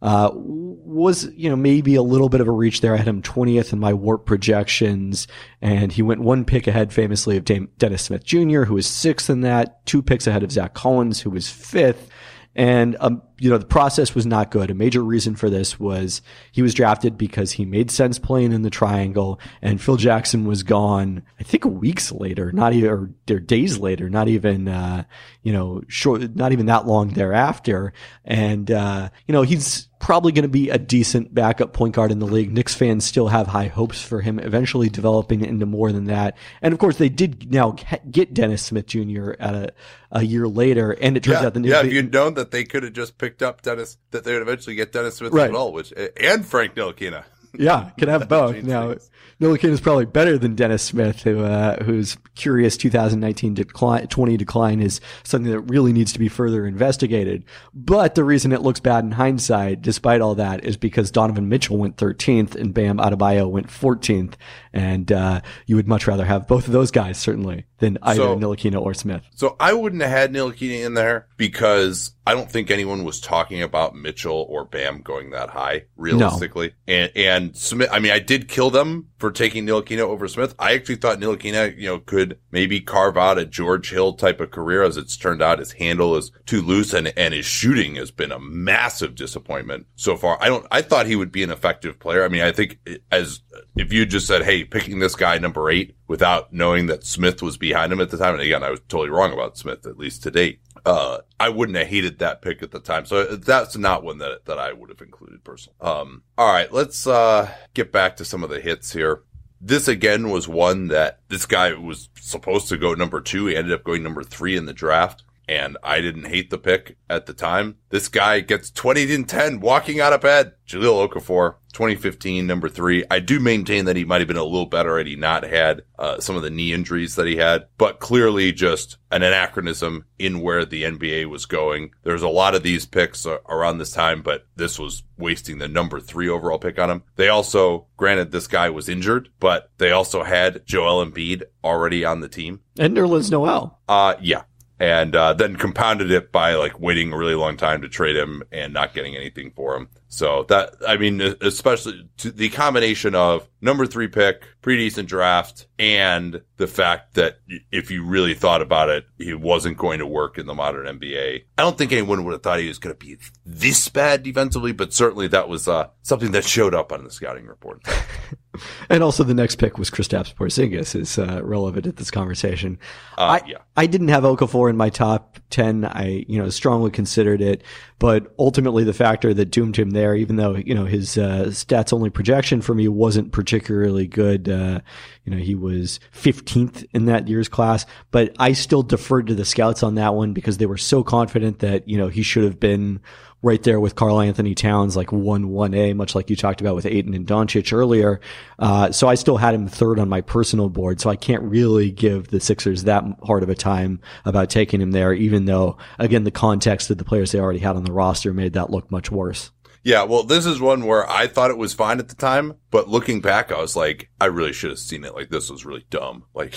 Uh, 0.02 0.32
was 0.34 1.26
you 1.34 1.50
know 1.50 1.58
maybe 1.58 1.96
a 1.96 2.02
little 2.02 2.30
bit 2.30 2.40
of 2.40 2.48
a 2.48 2.52
reach 2.52 2.80
there. 2.80 2.94
I 2.94 2.98
had 2.98 3.08
him 3.10 3.22
20th 3.22 3.74
in 3.74 3.80
my 3.80 3.92
WARP 3.92 4.26
projections, 4.26 5.28
and 5.62 5.92
he 5.92 6.02
went 6.02 6.22
one 6.22 6.46
pick 6.46 6.68
ahead, 6.68 6.94
famously 6.94 7.36
of 7.36 7.44
Dennis 7.44 8.04
Smith 8.04 8.24
Jr., 8.24 8.64
who 8.64 8.76
was 8.76 8.88
sixth 8.88 9.30
in 9.30 9.42
that, 9.42 9.86
two 9.86 10.02
picks 10.02 10.26
ahead 10.26 10.44
of 10.44 10.54
Zach 10.54 10.74
Collins, 10.74 11.20
who 11.20 11.32
was 11.32 11.50
fifth. 11.50 12.10
And, 12.56 12.96
um, 13.00 13.24
you 13.44 13.50
know, 13.50 13.58
the 13.58 13.66
process 13.66 14.16
was 14.16 14.26
not 14.26 14.52
good. 14.52 14.72
A 14.72 14.74
major 14.74 15.04
reason 15.04 15.36
for 15.36 15.50
this 15.50 15.78
was 15.78 16.22
he 16.54 16.62
was 16.62 16.74
drafted 16.74 17.18
because 17.18 17.52
he 17.52 17.66
made 17.66 17.92
sense 17.92 18.18
playing 18.18 18.54
in 18.54 18.62
the 18.62 18.70
triangle 18.70 19.38
and 19.62 19.82
Phil 19.82 19.98
Jackson 19.98 20.46
was 20.46 20.64
gone, 20.64 21.24
I 21.42 21.44
think 21.44 21.66
weeks 21.66 22.10
later, 22.14 22.54
not 22.54 22.72
even, 22.72 22.90
or, 22.90 23.40
days 23.40 23.80
later, 23.80 24.10
not 24.10 24.30
even, 24.30 24.70
uh, 24.70 25.04
you 25.42 25.52
know, 25.52 25.82
short, 25.90 26.38
not 26.38 26.54
even 26.54 26.68
that 26.68 26.88
long 26.88 27.10
thereafter. 27.10 27.92
And, 28.24 28.72
uh, 28.72 29.10
you 29.28 29.34
know, 29.34 29.42
he's, 29.42 29.90
probably 30.04 30.34
going 30.34 30.44
to 30.44 30.50
be 30.50 30.70
a 30.70 30.78
decent 30.78 31.34
backup 31.34 31.72
point 31.72 31.96
guard 31.96 32.12
in 32.12 32.20
the 32.20 32.26
league. 32.26 32.52
Knicks 32.52 32.76
fans 32.76 33.06
still 33.06 33.30
have 33.30 33.48
high 33.48 33.68
hopes 33.68 34.02
for 34.02 34.20
him 34.20 34.38
eventually 34.38 34.90
developing 34.90 35.46
into 35.46 35.66
more 35.66 35.94
than 35.94 36.06
that. 36.06 36.36
And 36.62 36.74
of 36.74 36.80
course, 36.80 36.98
they 36.98 37.08
did 37.08 37.50
now 37.50 37.78
get 38.12 38.34
Dennis 38.34 38.64
Smith 38.64 38.86
Jr. 38.86 39.32
at 39.40 39.56
a, 39.56 39.74
a 40.12 40.22
year 40.22 40.46
later, 40.46 40.92
and 40.92 41.16
it 41.16 41.24
turns 41.24 41.40
yeah, 41.40 41.48
out 41.48 41.54
the 41.54 41.62
yeah. 41.62 41.84
If 41.84 41.94
you'd 41.94 42.12
known 42.12 42.34
that 42.34 42.52
they 42.52 42.66
could 42.66 42.84
have 42.84 42.92
just 42.92 43.18
picked 43.18 43.33
up 43.42 43.62
Dennis, 43.62 43.98
that 44.12 44.24
they 44.24 44.34
would 44.34 44.42
eventually 44.42 44.76
get 44.76 44.92
Dennis 44.92 45.18
Smith 45.18 45.34
right. 45.34 45.48
as 45.48 45.52
well, 45.52 45.72
which 45.72 45.94
and 46.18 46.46
Frank 46.46 46.76
Ntilikina. 46.76 47.24
Yeah, 47.58 47.92
can 47.98 48.10
have 48.10 48.28
both. 48.30 48.64
now, 48.64 48.96
Ntilikina 49.40 49.70
is 49.72 49.82
probably 49.82 50.06
better 50.06 50.38
than 50.38 50.56
Dennis 50.56 50.84
Smith, 50.84 51.24
who 51.24 51.44
uh, 51.44 51.84
whose 51.84 52.18
curious 52.36 52.78
2019 52.78 53.54
decline, 53.54 54.08
20 54.08 54.38
decline 54.38 54.80
is 54.80 55.02
something 55.24 55.52
that 55.52 55.62
really 55.62 55.94
needs 55.94 56.14
to 56.14 56.20
be 56.20 56.30
further 56.30 56.66
investigated. 56.66 57.44
But 57.74 58.16
the 58.16 58.24
reason 58.24 58.54
it 58.54 58.62
looks 58.62 58.80
bad 58.80 59.04
in 59.04 59.12
hindsight, 59.12 59.82
despite 59.82 60.22
all 60.22 60.36
that, 60.36 60.64
is 60.64 60.78
because 60.78 61.12
Donovan 61.12 61.50
Mitchell 61.50 61.78
went 61.78 61.98
13th 61.98 62.56
and 62.56 62.74
Bam 62.74 62.98
Adebayo 62.98 63.50
went 63.50 63.68
14th, 63.68 64.34
and 64.72 65.12
uh, 65.12 65.42
you 65.66 65.76
would 65.76 65.88
much 65.88 66.08
rather 66.08 66.26
have 66.26 66.48
both 66.48 66.68
of 66.68 66.74
those 66.74 66.92
guys 66.92 67.18
certainly 67.18 67.66
than 67.84 67.98
either 68.02 68.22
so, 68.22 68.38
Ntilikina 68.38 68.82
or 68.82 68.94
Smith. 68.94 69.24
So 69.36 69.58
I 69.60 69.74
wouldn't 69.74 70.02
have 70.02 70.12
had 70.12 70.34
Ntilikina 70.34 70.86
in 70.86 70.94
there 70.94 71.28
because 71.36 72.14
I 72.26 72.34
don't 72.34 72.50
think 72.50 72.72
anyone 72.72 73.04
was 73.04 73.20
talking 73.20 73.62
about 73.62 73.94
Mitchell 73.94 74.46
or 74.48 74.64
Bam 74.64 75.02
going 75.02 75.32
that 75.32 75.50
high 75.50 75.84
realistically. 75.98 76.74
No. 76.88 76.94
And 76.94 77.12
and 77.16 77.58
Smith, 77.58 77.90
I 77.92 78.00
mean, 78.00 78.14
I 78.14 78.20
did 78.20 78.48
kill 78.48 78.70
them 78.70 79.10
for 79.18 79.32
taking 79.32 79.66
Ntilikina 79.66 80.00
over 80.00 80.30
Smith. 80.30 80.56
I 80.58 80.74
actually 80.74 80.96
thought 80.96 81.20
Ntilikina, 81.20 81.78
you 81.78 81.88
know, 81.88 82.00
could 82.00 82.40
maybe 82.52 82.80
carve 82.80 83.18
out 83.18 83.38
a 83.38 83.46
George 83.46 83.90
Hill 83.90 84.14
type 84.14 84.40
of 84.40 84.52
career. 84.52 84.84
As 84.84 84.96
it's 84.96 85.18
turned 85.18 85.42
out, 85.42 85.60
his 85.60 85.74
handle 85.74 86.16
is 86.16 86.32
too 86.46 86.62
loose, 86.62 86.94
and 86.94 87.12
and 87.18 87.34
his 87.34 87.46
shooting 87.46 87.96
has 87.96 88.12
been 88.12 88.32
a 88.32 88.40
massive 88.40 89.16
disappointment 89.16 89.88
so 89.96 90.16
far. 90.16 90.38
I 90.42 90.48
don't. 90.48 90.66
I 90.72 90.82
thought 90.82 91.08
he 91.08 91.18
would 91.18 91.34
be 91.34 91.44
an 91.44 91.52
effective 91.52 92.00
player. 92.00 92.24
I 92.24 92.30
mean, 92.30 92.44
I 92.44 92.54
think 92.54 92.80
as 93.12 93.42
if 93.76 93.94
you 93.94 94.06
just 94.06 94.28
said, 94.28 94.44
"Hey, 94.44 94.64
picking 94.64 95.00
this 95.00 95.16
guy 95.16 95.38
number 95.38 95.70
eight 95.70 95.96
without 96.08 96.54
knowing 96.54 96.88
that 96.88 97.06
Smith 97.06 97.42
was 97.42 97.58
behind 97.58 97.92
him 97.92 98.02
at 98.02 98.10
the 98.10 98.18
time," 98.18 98.34
and 98.34 98.44
again, 98.44 98.64
I 98.64 98.70
was 98.70 98.82
totally 98.88 99.10
wrong 99.10 99.34
about 99.34 99.58
Smith 99.58 99.86
at 99.86 99.98
least 99.98 100.24
to 100.24 100.32
date 100.32 100.60
uh, 100.86 101.20
I 101.40 101.50
wouldn't 101.50 101.78
have 101.78 101.88
hated 101.88 102.20
that 102.20 102.42
pick 102.42 102.62
at 102.62 102.72
the 102.72 102.80
time. 102.80 103.06
So 103.06 103.24
that's 103.36 103.78
not 103.78 104.04
one 104.04 104.18
that, 104.18 104.46
that 104.46 104.60
I 104.60 104.74
would 104.74 104.90
have 104.90 105.02
included 105.02 105.44
personally. 105.44 105.78
Um, 105.80 106.24
all 106.38 106.52
right, 106.52 106.72
let's, 106.72 107.08
uh, 107.08 107.52
get 107.74 107.92
back 107.92 108.18
to 108.18 108.26
some 108.26 108.44
of 108.44 108.50
the 108.50 108.60
hits 108.60 108.92
here. 108.92 109.24
This 109.62 109.88
again 109.88 110.30
was 110.30 110.48
one 110.48 110.90
that 110.90 111.20
this 111.30 111.46
guy 111.46 111.74
was 111.74 112.10
supposed 112.20 112.68
to 112.70 112.78
go 112.78 112.94
number 112.94 113.22
two. 113.22 113.46
He 113.46 113.56
ended 113.56 113.74
up 113.74 113.86
going 113.86 114.04
number 114.04 114.24
three 114.24 114.58
in 114.58 114.66
the 114.66 114.74
draft 114.74 115.24
and 115.48 115.78
I 115.84 116.02
didn't 116.02 116.26
hate 116.26 116.50
the 116.50 116.58
pick 116.58 116.98
at 117.10 117.26
the 117.26 117.34
time. 117.34 117.78
This 117.90 118.08
guy 118.08 118.40
gets 118.40 118.72
20 118.72 119.14
and 119.14 119.28
10 119.28 119.60
walking 119.60 120.00
out 120.00 120.14
of 120.14 120.22
bed. 120.22 120.54
Jahlil 120.68 121.08
Okafor, 121.08 121.56
2015, 121.74 122.48
number 122.48 122.70
three. 122.70 123.04
I 123.12 123.20
do 123.20 123.40
maintain 123.40 123.86
that 123.86 123.98
he 123.98 124.06
might 124.06 124.22
have 124.22 124.28
been 124.28 124.38
a 124.38 124.44
little 124.44 124.66
better 124.66 124.98
had 124.98 125.08
he 125.08 125.16
not 125.16 125.44
had 125.44 125.82
uh, 126.00 126.20
some 126.20 126.36
of 126.36 126.42
the 126.42 126.50
knee 126.50 126.74
injuries 126.74 127.16
that 127.16 127.28
he 127.28 127.36
had, 127.36 127.68
but 127.78 128.00
clearly 128.00 128.54
just 128.54 128.98
an 129.12 129.22
anachronism 129.22 130.06
in 130.18 130.40
where 130.40 130.66
the 130.66 130.84
NBA 130.84 131.30
was 131.30 131.46
going. 131.46 131.92
There's 132.04 132.22
a 132.22 132.30
lot 132.30 132.56
of 132.56 132.64
these 132.64 132.86
picks 132.86 133.26
uh, 133.26 133.40
around 133.50 133.78
this 133.78 133.92
time, 133.92 134.22
but 134.22 134.48
this 134.56 134.80
was 134.80 135.04
wasting 135.18 135.58
the 135.58 135.68
number 135.68 136.00
three 136.00 136.30
overall 136.30 136.58
pick 136.60 136.80
on 136.80 136.90
him. 136.90 137.04
They 137.18 137.28
also, 137.28 137.88
granted, 137.98 138.32
this 138.32 138.48
guy 138.48 138.70
was 138.70 138.90
injured, 138.90 139.30
but 139.40 139.70
they 139.78 139.92
also 139.92 140.24
had 140.24 140.66
Joel 140.66 141.06
Embiid 141.06 141.44
already 141.64 142.06
on 142.06 142.22
the 142.22 142.30
team. 142.30 142.62
And 142.80 142.96
Nerlens 142.96 143.30
Noel. 143.30 143.80
Uh, 143.88 144.16
yeah 144.22 144.44
and 144.84 145.16
uh, 145.16 145.32
then 145.32 145.56
compounded 145.56 146.12
it 146.12 146.30
by 146.30 146.56
like 146.56 146.78
waiting 146.78 147.14
a 147.14 147.18
really 147.18 147.36
long 147.36 147.56
time 147.56 147.82
to 147.82 147.88
trade 147.88 148.18
him 148.18 148.44
and 148.52 148.74
not 148.74 148.94
getting 148.94 149.16
anything 149.16 149.50
for 149.56 149.78
him. 149.78 149.88
So 150.10 150.44
that 150.50 150.76
I 150.86 150.98
mean, 150.98 151.22
especially 151.22 152.10
the 152.22 152.50
combination 152.50 153.16
of 153.16 153.48
number 153.62 153.86
three 153.86 154.10
pick, 154.10 154.44
pretty 154.62 154.84
decent 154.84 155.08
draft, 155.08 155.68
and 155.80 156.42
the 156.58 156.68
fact 156.68 157.14
that 157.14 157.40
if 157.72 157.92
you 157.92 158.04
really 158.04 158.34
thought 158.34 158.62
about 158.62 158.90
it, 158.90 159.06
he 159.18 159.34
wasn't 159.34 159.78
going 159.78 160.00
to 160.00 160.06
work 160.06 160.38
in 160.38 160.48
the 160.48 160.54
modern 160.54 161.00
NBA. 161.00 161.44
I 161.58 161.62
don't 161.62 161.78
think 161.78 161.94
anyone 161.94 162.26
would 162.26 162.34
have 162.34 162.44
thought 162.44 162.60
he 162.60 162.68
was 162.68 162.78
going 162.78 162.94
to 162.94 163.06
be 163.06 163.18
this 163.46 163.88
bad 163.88 164.22
defensively, 164.22 164.74
but 164.74 164.92
certainly 164.92 165.30
that 165.30 165.48
was 165.48 165.70
uh, 165.70 165.88
something 166.02 166.32
that 166.32 166.44
showed 166.44 166.76
up 166.76 166.92
on 166.92 167.06
the 167.06 167.10
scouting 167.10 167.48
report. 167.48 167.88
and 168.90 169.04
also, 169.04 169.24
the 169.24 169.34
next 169.34 169.56
pick 169.56 169.78
was 169.78 169.90
Kristaps 169.90 170.34
Porzingis 170.34 170.96
is 170.96 171.18
uh, 171.18 171.42
relevant 171.44 171.88
at 171.88 171.96
this 171.96 172.12
conversation. 172.12 172.78
Uh, 173.18 173.40
I, 173.42 173.48
yeah. 173.48 173.58
I 173.76 173.88
didn't 173.88 174.10
have 174.10 174.24
Okafor 174.24 174.70
in 174.70 174.78
my 174.78 174.90
top 174.90 175.40
ten. 175.50 175.86
I 175.86 176.26
you 176.28 176.42
know 176.42 176.50
strongly 176.50 176.92
considered 176.92 177.42
it, 177.42 177.64
but 178.00 178.34
ultimately 178.38 178.84
the 178.84 178.94
factor 178.94 179.34
that 179.34 179.46
doomed 179.46 179.76
him 179.76 179.92
there, 179.92 180.16
even 180.16 180.36
though 180.36 180.56
you 180.56 180.76
know 180.76 180.86
his 180.86 181.18
uh, 181.18 181.46
stats 181.48 181.94
only 181.94 182.10
projection 182.10 182.62
for 182.62 182.76
me 182.76 182.88
wasn't 182.88 183.32
particularly 183.32 184.08
good. 184.08 184.48
Uh, 184.48 184.82
you 185.26 185.32
know 185.32 185.42
he 185.42 185.56
was 185.56 186.00
15th 186.14 186.86
in 186.94 187.06
that 187.06 187.28
year's 187.28 187.50
class, 187.50 187.86
but 188.12 188.36
I 188.40 188.54
still 188.54 188.84
deferred 188.84 189.28
to 189.28 189.36
the 189.36 189.46
scouts 189.46 189.82
on 189.82 189.96
that 189.96 190.14
one 190.14 190.34
because 190.34 190.58
they 190.58 190.66
were 190.68 190.78
so 190.78 191.04
confident 191.04 191.60
that 191.60 191.88
you 191.88 191.98
know 191.98 192.08
he 192.08 192.22
should 192.22 192.44
have 192.44 192.60
been 192.60 193.02
right 193.44 193.62
there 193.62 193.80
with 193.80 193.96
Karl-Anthony 193.96 194.56
Towns, 194.56 194.96
like 194.96 195.12
one 195.12 195.50
one 195.50 195.74
A, 195.76 195.94
much 195.94 196.16
like 196.16 196.30
you 196.30 196.36
talked 196.36 196.62
about 196.62 196.76
with 196.76 196.86
Ayton 196.86 197.14
and 197.14 197.28
Doncic 197.28 197.72
earlier. 197.72 198.22
Uh, 198.58 198.92
so 198.92 199.08
I 199.08 199.16
still 199.16 199.38
had 199.38 199.54
him 199.54 199.68
third 199.68 200.00
on 200.00 200.10
my 200.10 200.22
personal 200.22 200.70
board, 200.70 201.00
so 201.02 201.10
I 201.10 201.18
can't 201.18 201.44
really 201.44 201.92
give 201.92 202.30
the 202.30 202.40
Sixers 202.40 202.86
that 202.86 203.04
hard 203.22 203.44
of 203.44 203.50
a 203.50 203.56
time 203.56 204.00
about 204.26 204.50
taking 204.50 204.82
him 204.82 204.92
there, 204.92 205.14
even 205.14 205.46
though 205.46 205.78
again 206.00 206.24
the 206.24 206.32
context 206.32 206.90
of 206.90 206.98
the 206.98 207.06
players 207.06 207.32
they 207.32 207.40
already 207.40 207.60
had 207.60 207.76
on 207.76 207.84
the 207.84 207.92
roster 207.92 208.34
made 208.34 208.54
that 208.54 208.72
look 208.72 208.90
much 208.90 209.12
worse. 209.12 209.52
Yeah, 209.84 210.04
well, 210.04 210.24
this 210.24 210.46
is 210.46 210.62
one 210.62 210.86
where 210.86 211.10
I 211.10 211.28
thought 211.28 211.52
it 211.52 211.58
was 211.58 211.74
fine 211.74 212.00
at 212.00 212.08
the 212.08 212.16
time, 212.16 212.54
but 212.72 212.88
looking 212.88 213.20
back, 213.20 213.52
I 213.52 213.60
was 213.60 213.76
like, 213.76 214.10
I 214.20 214.26
really 214.26 214.54
should 214.54 214.70
have 214.70 214.80
seen 214.80 215.04
it. 215.04 215.14
Like, 215.14 215.30
this 215.30 215.50
was 215.50 215.66
really 215.66 215.86
dumb. 215.90 216.24
Like, 216.34 216.56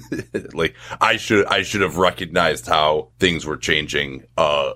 like 0.54 0.74
I 0.98 1.18
should, 1.18 1.44
I 1.46 1.62
should 1.62 1.82
have 1.82 1.98
recognized 1.98 2.66
how 2.66 3.10
things 3.18 3.44
were 3.44 3.58
changing, 3.58 4.24
uh, 4.38 4.72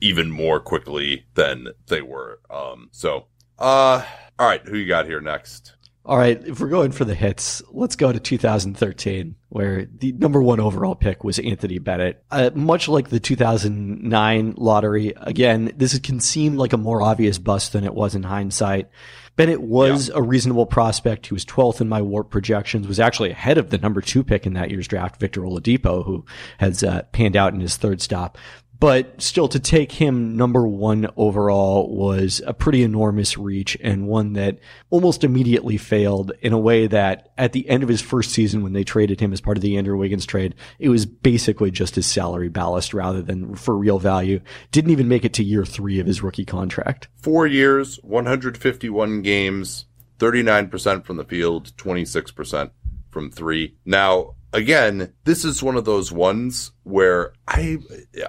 even 0.00 0.30
more 0.30 0.60
quickly 0.60 1.26
than 1.34 1.68
they 1.88 2.02
were. 2.02 2.38
Um, 2.48 2.88
so, 2.92 3.26
uh, 3.58 4.04
all 4.38 4.46
right, 4.46 4.62
who 4.64 4.76
you 4.76 4.86
got 4.86 5.06
here 5.06 5.20
next? 5.20 5.74
All 6.02 6.16
right, 6.16 6.40
if 6.46 6.60
we're 6.60 6.68
going 6.68 6.92
for 6.92 7.04
the 7.04 7.14
hits, 7.14 7.62
let's 7.72 7.94
go 7.94 8.10
to 8.10 8.18
2013, 8.18 9.36
where 9.50 9.84
the 9.84 10.12
number 10.12 10.42
one 10.42 10.58
overall 10.58 10.94
pick 10.94 11.22
was 11.24 11.38
Anthony 11.38 11.78
Bennett. 11.78 12.24
Uh, 12.30 12.50
much 12.54 12.88
like 12.88 13.10
the 13.10 13.20
2009 13.20 14.54
lottery, 14.56 15.12
again, 15.18 15.72
this 15.76 15.98
can 15.98 16.18
seem 16.18 16.56
like 16.56 16.72
a 16.72 16.78
more 16.78 17.02
obvious 17.02 17.36
bust 17.36 17.74
than 17.74 17.84
it 17.84 17.94
was 17.94 18.14
in 18.14 18.22
hindsight. 18.22 18.88
Bennett 19.36 19.60
was 19.60 20.08
yeah. 20.08 20.14
a 20.16 20.22
reasonable 20.22 20.66
prospect. 20.66 21.26
He 21.26 21.34
was 21.34 21.44
12th 21.44 21.82
in 21.82 21.88
my 21.88 22.00
WARP 22.00 22.30
projections, 22.30 22.88
was 22.88 22.98
actually 22.98 23.30
ahead 23.30 23.58
of 23.58 23.68
the 23.68 23.78
number 23.78 24.00
two 24.00 24.24
pick 24.24 24.46
in 24.46 24.54
that 24.54 24.70
year's 24.70 24.88
draft, 24.88 25.20
Victor 25.20 25.42
Oladipo, 25.42 26.04
who 26.04 26.24
has 26.58 26.82
uh, 26.82 27.02
panned 27.12 27.36
out 27.36 27.52
in 27.52 27.60
his 27.60 27.76
third 27.76 28.00
stop 28.00 28.38
but 28.80 29.20
still 29.20 29.46
to 29.46 29.60
take 29.60 29.92
him 29.92 30.36
number 30.36 30.66
one 30.66 31.06
overall 31.16 31.94
was 31.94 32.40
a 32.46 32.54
pretty 32.54 32.82
enormous 32.82 33.36
reach 33.36 33.76
and 33.82 34.08
one 34.08 34.32
that 34.32 34.58
almost 34.88 35.22
immediately 35.22 35.76
failed 35.76 36.32
in 36.40 36.54
a 36.54 36.58
way 36.58 36.86
that 36.86 37.30
at 37.36 37.52
the 37.52 37.68
end 37.68 37.82
of 37.82 37.90
his 37.90 38.00
first 38.00 38.30
season 38.30 38.62
when 38.62 38.72
they 38.72 38.82
traded 38.82 39.20
him 39.20 39.34
as 39.34 39.40
part 39.40 39.58
of 39.58 39.62
the 39.62 39.76
Andrew 39.76 39.98
Wiggins 39.98 40.24
trade, 40.24 40.54
it 40.78 40.88
was 40.88 41.04
basically 41.04 41.70
just 41.70 41.94
his 41.94 42.06
salary 42.06 42.48
ballast 42.48 42.94
rather 42.94 43.20
than 43.20 43.54
for 43.54 43.76
real 43.76 43.98
value. 43.98 44.40
Didn't 44.72 44.90
even 44.90 45.08
make 45.08 45.26
it 45.26 45.34
to 45.34 45.44
year 45.44 45.66
three 45.66 46.00
of 46.00 46.06
his 46.06 46.22
rookie 46.22 46.46
contract. 46.46 47.08
Four 47.20 47.46
years, 47.46 48.00
151 48.02 49.20
games, 49.20 49.84
39% 50.18 51.04
from 51.04 51.18
the 51.18 51.24
field, 51.24 51.72
26% 51.76 52.70
from 53.10 53.30
three. 53.30 53.76
Now, 53.84 54.36
again, 54.52 55.12
this 55.24 55.44
is 55.44 55.62
one 55.62 55.76
of 55.76 55.84
those 55.84 56.10
ones 56.10 56.72
where 56.82 57.32
I, 57.46 57.78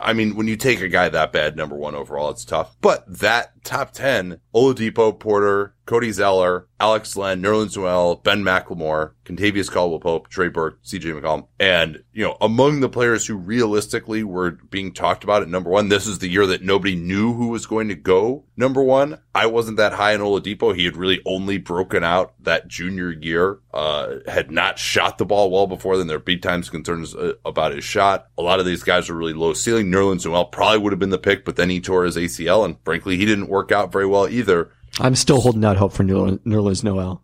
I 0.02 0.14
mean, 0.14 0.36
when 0.36 0.48
you 0.48 0.56
take 0.56 0.82
a 0.82 0.88
guy 0.88 1.10
that 1.10 1.32
bad, 1.32 1.56
number 1.56 1.76
one 1.76 1.96
overall, 1.96 2.30
it's 2.30 2.46
tough. 2.46 2.76
But 2.82 3.06
that 3.20 3.64
top 3.64 3.92
10, 3.92 4.40
Oladipo, 4.54 5.18
Porter, 5.18 5.76
Cody 5.86 6.12
Zeller, 6.12 6.68
Alex 6.80 7.16
Len, 7.16 7.42
Nerlens 7.42 7.78
Noel, 7.78 8.16
Ben 8.16 8.44
McLemore, 8.44 9.12
Kentavious 9.26 9.70
Caldwell 9.70 10.00
Pope, 10.00 10.30
Trey 10.30 10.48
Burke, 10.48 10.82
CJ 10.84 11.20
McCollum. 11.20 11.48
And, 11.60 12.04
you 12.12 12.24
know, 12.24 12.38
among 12.42 12.80
the 12.80 12.90
players 12.90 13.28
who 13.28 13.36
realistically 13.36 14.24
were 14.24 14.52
being 14.52 14.94
talked 14.94 15.24
about 15.24 15.42
at 15.42 15.50
number 15.50 15.70
one, 15.70 15.90
this 15.90 16.08
is 16.08 16.20
the 16.20 16.30
year 16.30 16.46
that 16.48 16.64
nobody 16.64 16.96
knew 16.96 17.34
who 17.34 17.50
was 17.50 17.66
going 17.66 17.88
to 17.90 17.96
go 17.96 18.46
number 18.58 18.84
one. 18.84 19.20
I 19.36 19.46
wasn't 19.46 19.78
that 19.78 19.94
high 19.94 20.14
in 20.14 20.22
Oladipo. 20.22 20.76
He 20.76 20.86
had 20.86 20.98
really 20.98 21.22
only 21.26 21.58
broken 21.58 22.04
out 22.04 22.34
that 22.42 22.68
junior 22.68 23.12
year, 23.12 23.60
uh, 23.74 24.16
had 24.28 24.52
not 24.52 24.80
shot 24.80 25.18
the 25.18 25.26
ball 25.26 25.52
well 25.52 25.68
before 25.68 25.98
then. 25.98 26.08
There 26.08 26.18
are 26.18 26.20
big 26.20 26.42
times 26.42 26.70
concerns 26.70 27.16
uh, 27.16 27.34
about 27.46 27.74
his 27.74 27.84
shot. 27.84 28.28
A 28.38 28.42
lot 28.42 28.51
of 28.60 28.66
these 28.66 28.84
guys 28.84 29.10
are 29.10 29.16
really 29.16 29.34
low 29.34 29.54
ceiling. 29.54 29.92
Nerlens 29.92 30.26
Noel 30.26 30.46
probably 30.46 30.80
would 30.80 30.94
have 30.94 31.00
been 31.00 31.10
the 31.10 31.18
pick, 31.18 31.46
but 31.46 31.56
then 31.56 31.70
he 31.70 31.80
tore 31.80 32.04
his 32.04 32.18
ACL 32.18 32.66
and 32.66 32.78
frankly, 32.84 33.18
he 33.18 33.26
didn't 33.26 33.48
work 33.48 33.72
out 33.72 33.92
very 33.92 34.06
well 34.06 34.28
either. 34.28 34.72
I'm 35.00 35.16
still 35.16 35.42
holding 35.42 35.64
out 35.64 35.78
hope 35.78 35.94
for 35.94 36.04
Nerlens 36.04 36.84
Noel. 36.84 37.24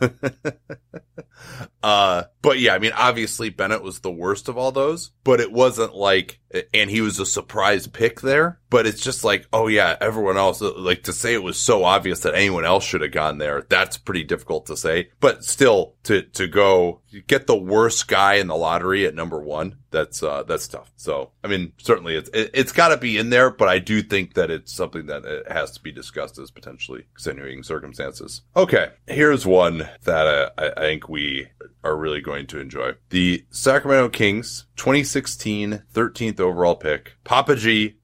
uh, 1.82 2.24
but 2.42 2.58
yeah, 2.58 2.74
I 2.74 2.78
mean, 2.78 2.92
obviously 2.96 3.50
Bennett 3.50 3.82
was 3.82 4.00
the 4.00 4.10
worst 4.10 4.48
of 4.48 4.56
all 4.56 4.72
those, 4.72 5.10
but 5.24 5.40
it 5.40 5.52
wasn't 5.52 5.94
like, 5.94 6.40
and 6.72 6.88
he 6.88 7.00
was 7.00 7.18
a 7.18 7.26
surprise 7.26 7.86
pick 7.86 8.20
there, 8.20 8.59
but 8.70 8.86
it's 8.86 9.02
just 9.02 9.24
like, 9.24 9.46
oh 9.52 9.66
yeah, 9.66 9.96
everyone 10.00 10.36
else, 10.36 10.60
like 10.60 11.02
to 11.02 11.12
say 11.12 11.34
it 11.34 11.42
was 11.42 11.58
so 11.58 11.84
obvious 11.84 12.20
that 12.20 12.34
anyone 12.34 12.64
else 12.64 12.84
should 12.84 13.02
have 13.02 13.12
gone 13.12 13.38
there. 13.38 13.66
That's 13.68 13.98
pretty 13.98 14.24
difficult 14.24 14.66
to 14.66 14.76
say, 14.76 15.10
but 15.20 15.44
still 15.44 15.94
to, 16.04 16.22
to 16.22 16.46
go 16.46 17.02
get 17.26 17.46
the 17.46 17.56
worst 17.56 18.06
guy 18.08 18.34
in 18.34 18.46
the 18.46 18.56
lottery 18.56 19.04
at 19.04 19.14
number 19.14 19.40
one, 19.40 19.78
that's, 19.90 20.22
uh, 20.22 20.44
that's 20.44 20.68
tough. 20.68 20.92
So, 20.96 21.32
I 21.42 21.48
mean, 21.48 21.72
certainly 21.78 22.14
it's, 22.14 22.30
it, 22.32 22.54
has 22.54 22.72
got 22.72 22.88
to 22.88 22.96
be 22.96 23.18
in 23.18 23.30
there, 23.30 23.50
but 23.50 23.68
I 23.68 23.80
do 23.80 24.02
think 24.02 24.34
that 24.34 24.50
it's 24.50 24.72
something 24.72 25.06
that 25.06 25.24
it 25.24 25.50
has 25.50 25.72
to 25.72 25.82
be 25.82 25.90
discussed 25.90 26.38
as 26.38 26.52
potentially 26.52 27.06
extenuating 27.12 27.64
circumstances. 27.64 28.42
Okay. 28.56 28.90
Here's 29.08 29.44
one 29.44 29.88
that 30.04 30.26
uh, 30.26 30.50
I, 30.56 30.70
I 30.76 30.80
think 30.82 31.08
we 31.08 31.48
are 31.82 31.96
really 31.96 32.20
going 32.20 32.46
to 32.48 32.60
enjoy. 32.60 32.92
The 33.08 33.44
Sacramento 33.50 34.10
Kings 34.10 34.66
2016 34.76 35.82
13th 35.92 36.40
overall 36.40 36.76
pick, 36.76 37.14
Papa 37.24 37.56
G, 37.56 37.96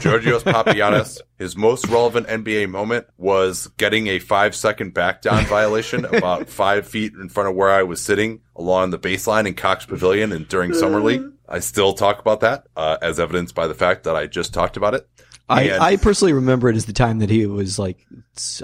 Georgios 0.00 0.42
Papagiannis. 0.42 1.20
His 1.38 1.56
most 1.56 1.86
relevant 1.88 2.26
NBA 2.26 2.68
moment 2.68 3.06
was 3.16 3.68
getting 3.76 4.06
a 4.08 4.18
five 4.18 4.54
second 4.54 4.94
back 4.94 5.22
down 5.22 5.44
violation 5.46 6.04
about 6.04 6.48
five 6.48 6.86
feet 6.86 7.14
in 7.14 7.28
front 7.28 7.48
of 7.48 7.54
where 7.54 7.70
I 7.70 7.82
was 7.82 8.00
sitting 8.00 8.40
along 8.56 8.90
the 8.90 8.98
baseline 8.98 9.46
in 9.46 9.54
Cox 9.54 9.86
Pavilion 9.86 10.32
and 10.32 10.48
during 10.48 10.74
Summer 10.74 11.00
League. 11.00 11.22
I 11.48 11.58
still 11.58 11.92
talk 11.92 12.18
about 12.18 12.40
that, 12.40 12.66
uh, 12.76 12.96
as 13.02 13.20
evidenced 13.20 13.54
by 13.54 13.66
the 13.66 13.74
fact 13.74 14.04
that 14.04 14.16
I 14.16 14.26
just 14.26 14.54
talked 14.54 14.76
about 14.76 14.94
it. 14.94 15.06
I, 15.52 15.78
I 15.78 15.96
personally 15.96 16.32
remember 16.32 16.68
it 16.68 16.76
as 16.76 16.86
the 16.86 16.92
time 16.92 17.18
that 17.20 17.30
he 17.30 17.46
was 17.46 17.78
like, 17.78 18.06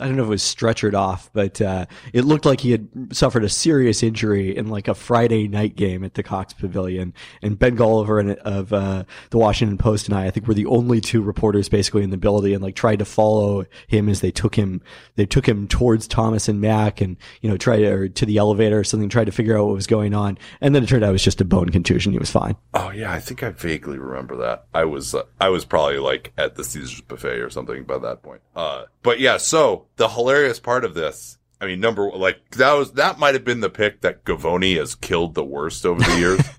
I 0.01 0.07
don't 0.07 0.17
know 0.17 0.23
if 0.23 0.29
it 0.29 0.31
was 0.31 0.43
stretchered 0.43 0.95
off, 0.95 1.31
but 1.35 1.61
uh, 1.61 1.87
it 2.15 2.25
looked 2.25 2.47
like 2.47 2.61
he 2.61 2.71
had 2.71 2.89
suffered 3.13 3.45
a 3.45 3.51
serious 3.51 4.03
injury 4.03 4.57
in 4.57 4.69
like 4.69 4.89
a 4.89 4.95
Friday 4.95 5.47
night 5.47 5.77
game 5.77 6.05
at 6.05 6.15
the 6.15 6.23
Cox 6.23 6.55
Pavilion. 6.55 7.13
And 7.43 7.59
Ben 7.59 7.77
Golliver 7.77 8.19
and, 8.19 8.33
of 8.39 8.73
uh, 8.73 9.05
the 9.31 9.39
Washington 9.39 9.77
Post 9.77 10.09
and 10.09 10.17
I, 10.17 10.27
I 10.27 10.31
think, 10.31 10.49
were 10.49 10.55
the 10.55 10.67
only 10.67 11.01
two 11.01 11.21
reporters 11.21 11.69
basically 11.69 12.03
in 12.03 12.11
the 12.11 12.17
building 12.17 12.55
and 12.55 12.63
like 12.63 12.77
tried 12.77 13.01
to 13.01 13.05
follow 13.05 13.67
him 13.89 14.09
as 14.09 14.21
they 14.21 14.31
took 14.31 14.55
him, 14.55 14.81
they 15.17 15.27
took 15.27 15.47
him 15.47 15.69
towards 15.69 16.09
Thomas 16.09 16.49
and 16.49 16.61
Mack 16.61 17.01
and 17.03 17.17
you 17.43 17.51
know 17.51 17.59
tried 17.59 17.79
to, 17.79 17.93
or 17.93 18.09
to 18.09 18.27
the 18.27 18.39
elevator 18.39 18.79
or 18.79 18.85
something, 18.85 19.11
tried 19.11 19.27
to 19.27 19.33
figure 19.33 19.59
out 19.59 19.67
what 19.67 19.75
was 19.75 19.87
going 19.87 20.15
on. 20.15 20.39
And 20.63 20.75
then 20.75 20.83
it 20.83 20.89
turned 20.89 21.05
out 21.05 21.11
it 21.11 21.13
was 21.13 21.25
just 21.25 21.43
a 21.43 21.45
bone 21.45 21.69
contusion. 21.69 22.13
He 22.13 22.19
was 22.19 22.31
fine. 22.31 22.57
Oh 22.73 22.91
yeah, 22.91 23.13
I 23.13 23.21
think 23.21 23.43
I 23.43 23.51
vaguely 23.51 23.99
remember 23.99 24.37
that. 24.37 24.65
I 24.73 24.85
was 24.85 25.15
uh, 25.15 25.25
I 25.39 25.51
was 25.51 25.67
probably 25.67 25.99
like 25.99 26.33
at 26.39 26.55
the 26.55 26.65
Caesar's 26.81 27.01
buffet 27.03 27.41
or 27.41 27.51
something 27.51 27.85
by 27.85 27.99
that 27.99 28.23
point. 28.23 28.41
Uh, 28.55 28.85
but 29.03 29.21
yeah, 29.21 29.37
so 29.37 29.87
the 29.97 30.09
hilarious 30.09 30.61
part 30.61 30.85
of 30.85 30.95
this, 30.95 31.39
I 31.61 31.67
mean, 31.67 31.81
number 31.81 32.11
like 32.11 32.51
that 32.53 32.73
was 32.73 32.93
that 32.93 33.19
might 33.19 33.35
have 33.35 33.45
been 33.45 33.61
the 33.61 33.71
pick 33.71 34.03
that 34.03 34.25
Givony 34.25 34.77
has 34.77 34.95
killed 34.95 35.35
the 35.35 35.45
worst 35.45 35.85
over 35.85 36.03
the 36.03 36.19
years. 36.19 36.41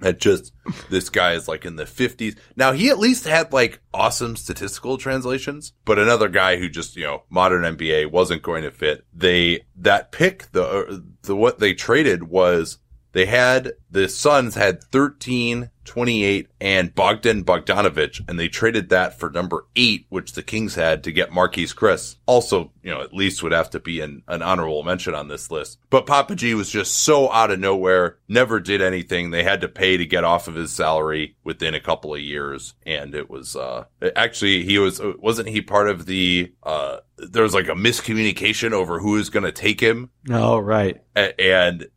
that 0.00 0.18
just 0.18 0.52
this 0.88 1.08
guy 1.08 1.34
is 1.34 1.46
like 1.46 1.64
in 1.64 1.76
the 1.76 1.84
50s. 1.84 2.36
Now 2.56 2.72
he 2.72 2.90
at 2.90 2.98
least 2.98 3.26
had 3.26 3.52
like 3.52 3.80
awesome 3.94 4.36
statistical 4.36 4.98
translations, 4.98 5.72
but 5.84 5.98
another 5.98 6.28
guy 6.28 6.56
who 6.56 6.68
just, 6.68 6.96
you 6.96 7.04
know, 7.04 7.22
modern 7.30 7.62
NBA 7.76 8.10
wasn't 8.10 8.42
going 8.42 8.64
to 8.64 8.70
fit. 8.70 9.04
They 9.14 9.64
that 9.76 10.10
pick 10.10 10.50
the 10.52 10.64
uh, 10.64 10.98
the 11.22 11.36
what 11.36 11.58
they 11.58 11.74
traded 11.74 12.24
was 12.24 12.78
they 13.12 13.26
had 13.26 13.72
the 13.90 14.08
Suns 14.08 14.54
had 14.54 14.82
13 14.84 15.70
28 15.90 16.48
and 16.60 16.94
Bogdan 16.94 17.42
Bogdanovic, 17.42 18.20
and 18.28 18.38
they 18.38 18.46
traded 18.46 18.90
that 18.90 19.18
for 19.18 19.28
number 19.28 19.66
eight, 19.74 20.06
which 20.08 20.32
the 20.32 20.42
Kings 20.42 20.76
had 20.76 21.02
to 21.02 21.10
get 21.10 21.30
Marquese 21.30 21.74
Chriss. 21.74 22.14
Also, 22.26 22.70
you 22.82 22.92
know, 22.92 23.00
at 23.00 23.12
least 23.12 23.42
would 23.42 23.50
have 23.50 23.70
to 23.70 23.80
be 23.80 24.00
an, 24.00 24.22
an 24.28 24.40
honorable 24.40 24.84
mention 24.84 25.16
on 25.16 25.26
this 25.26 25.50
list. 25.50 25.78
But 25.90 26.06
Papa 26.06 26.36
G 26.36 26.54
was 26.54 26.70
just 26.70 26.98
so 26.98 27.30
out 27.32 27.50
of 27.50 27.58
nowhere, 27.58 28.18
never 28.28 28.60
did 28.60 28.80
anything. 28.80 29.30
They 29.30 29.42
had 29.42 29.62
to 29.62 29.68
pay 29.68 29.96
to 29.96 30.06
get 30.06 30.22
off 30.22 30.46
of 30.46 30.54
his 30.54 30.70
salary 30.70 31.36
within 31.42 31.74
a 31.74 31.80
couple 31.80 32.14
of 32.14 32.20
years. 32.20 32.74
And 32.86 33.14
it 33.14 33.28
was, 33.28 33.56
uh, 33.56 33.84
actually, 34.14 34.64
he 34.64 34.78
was, 34.78 35.00
wasn't 35.18 35.48
he 35.48 35.60
part 35.60 35.88
of 35.88 36.06
the, 36.06 36.52
uh, 36.62 36.98
there 37.16 37.42
was 37.42 37.54
like 37.54 37.68
a 37.68 37.72
miscommunication 37.72 38.72
over 38.72 39.00
who 39.00 39.12
was 39.12 39.28
going 39.28 39.44
to 39.44 39.52
take 39.52 39.80
him. 39.80 40.10
Oh, 40.30 40.58
right. 40.58 41.02
And 41.14 41.88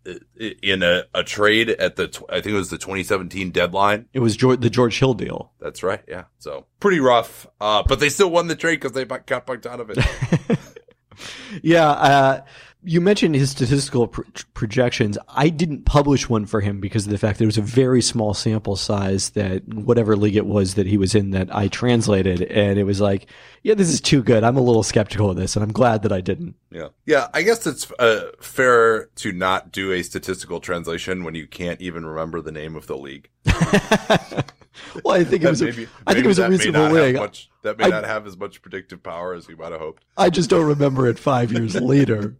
in 0.62 0.84
a, 0.84 1.03
a 1.13 1.23
trade 1.23 1.69
at 1.83 1.95
the, 1.95 2.23
I 2.29 2.35
think 2.35 2.47
it 2.47 2.57
was 2.57 2.69
the 2.69 2.77
2017 2.77 3.51
deadline. 3.51 4.07
It 4.13 4.19
was 4.19 4.35
George, 4.35 4.61
the 4.61 4.69
George 4.69 4.97
Hill 4.97 5.13
deal. 5.13 5.51
That's 5.59 5.83
right. 5.83 6.01
Yeah. 6.07 6.25
So 6.39 6.65
pretty 6.79 6.99
rough. 6.99 7.45
Uh, 7.59 7.83
but 7.87 7.99
they 7.99 8.09
still 8.09 8.29
won 8.29 8.47
the 8.47 8.55
trade 8.55 8.79
because 8.79 8.93
they 8.93 9.05
got 9.05 9.45
Bogdanovic. 9.45 10.57
yeah. 11.61 11.89
Uh, 11.89 12.41
you 12.85 13.01
mentioned 13.01 13.35
his 13.35 13.51
statistical 13.51 14.07
pr- 14.07 14.21
projections. 14.53 15.17
I 15.29 15.49
didn't 15.49 15.85
publish 15.85 16.29
one 16.29 16.45
for 16.45 16.61
him 16.61 16.79
because 16.79 17.05
of 17.05 17.11
the 17.11 17.17
fact 17.17 17.37
that 17.37 17.43
it 17.43 17.47
was 17.47 17.57
a 17.57 17.61
very 17.61 18.01
small 18.01 18.33
sample 18.33 18.75
size 18.75 19.31
that 19.31 19.67
whatever 19.67 20.15
league 20.15 20.35
it 20.35 20.45
was 20.45 20.75
that 20.75 20.87
he 20.87 20.97
was 20.97 21.15
in 21.15 21.31
that 21.31 21.53
I 21.55 21.67
translated. 21.67 22.41
And 22.43 22.77
it 22.77 22.83
was 22.83 22.99
like, 23.01 23.27
yeah, 23.61 23.73
this 23.73 23.89
is 23.89 24.01
too 24.01 24.21
good. 24.23 24.43
I'm 24.43 24.57
a 24.57 24.61
little 24.61 24.83
skeptical 24.83 25.29
of 25.29 25.37
this 25.37 25.55
and 25.55 25.63
I'm 25.63 25.71
glad 25.71 26.03
that 26.03 26.11
I 26.11 26.21
didn't. 26.21 26.55
Yeah. 26.71 26.89
Yeah. 27.05 27.27
I 27.33 27.41
guess 27.41 27.65
it's 27.65 27.89
uh, 27.99 28.31
fair 28.41 29.05
to 29.15 29.31
not 29.31 29.71
do 29.71 29.91
a 29.91 30.03
statistical 30.03 30.59
translation 30.59 31.23
when 31.23 31.35
you 31.35 31.47
can't 31.47 31.81
even 31.81 32.05
remember 32.05 32.41
the 32.41 32.51
name 32.51 32.75
of 32.75 32.87
the 32.87 32.97
league. 32.97 33.29
well, 35.03 35.15
I 35.15 35.23
think 35.23 35.43
it 35.43 35.49
was. 35.49 35.61
maybe, 35.61 35.83
a, 35.83 35.87
I 36.07 36.13
think 36.13 36.25
it 36.25 36.27
was 36.27 36.39
a 36.39 36.49
reasonable 36.49 36.91
league. 36.91 37.15
Much, 37.15 37.49
that 37.63 37.77
may 37.77 37.85
I, 37.85 37.89
not 37.89 38.05
have 38.05 38.25
as 38.27 38.37
much 38.37 38.61
predictive 38.61 39.03
power 39.03 39.33
as 39.33 39.47
we 39.47 39.55
might 39.55 39.71
have 39.71 39.81
hoped. 39.81 40.03
I 40.17 40.29
just 40.29 40.49
don't 40.49 40.65
remember 40.65 41.07
it 41.07 41.19
five 41.19 41.51
years 41.51 41.75
later. 41.81 42.35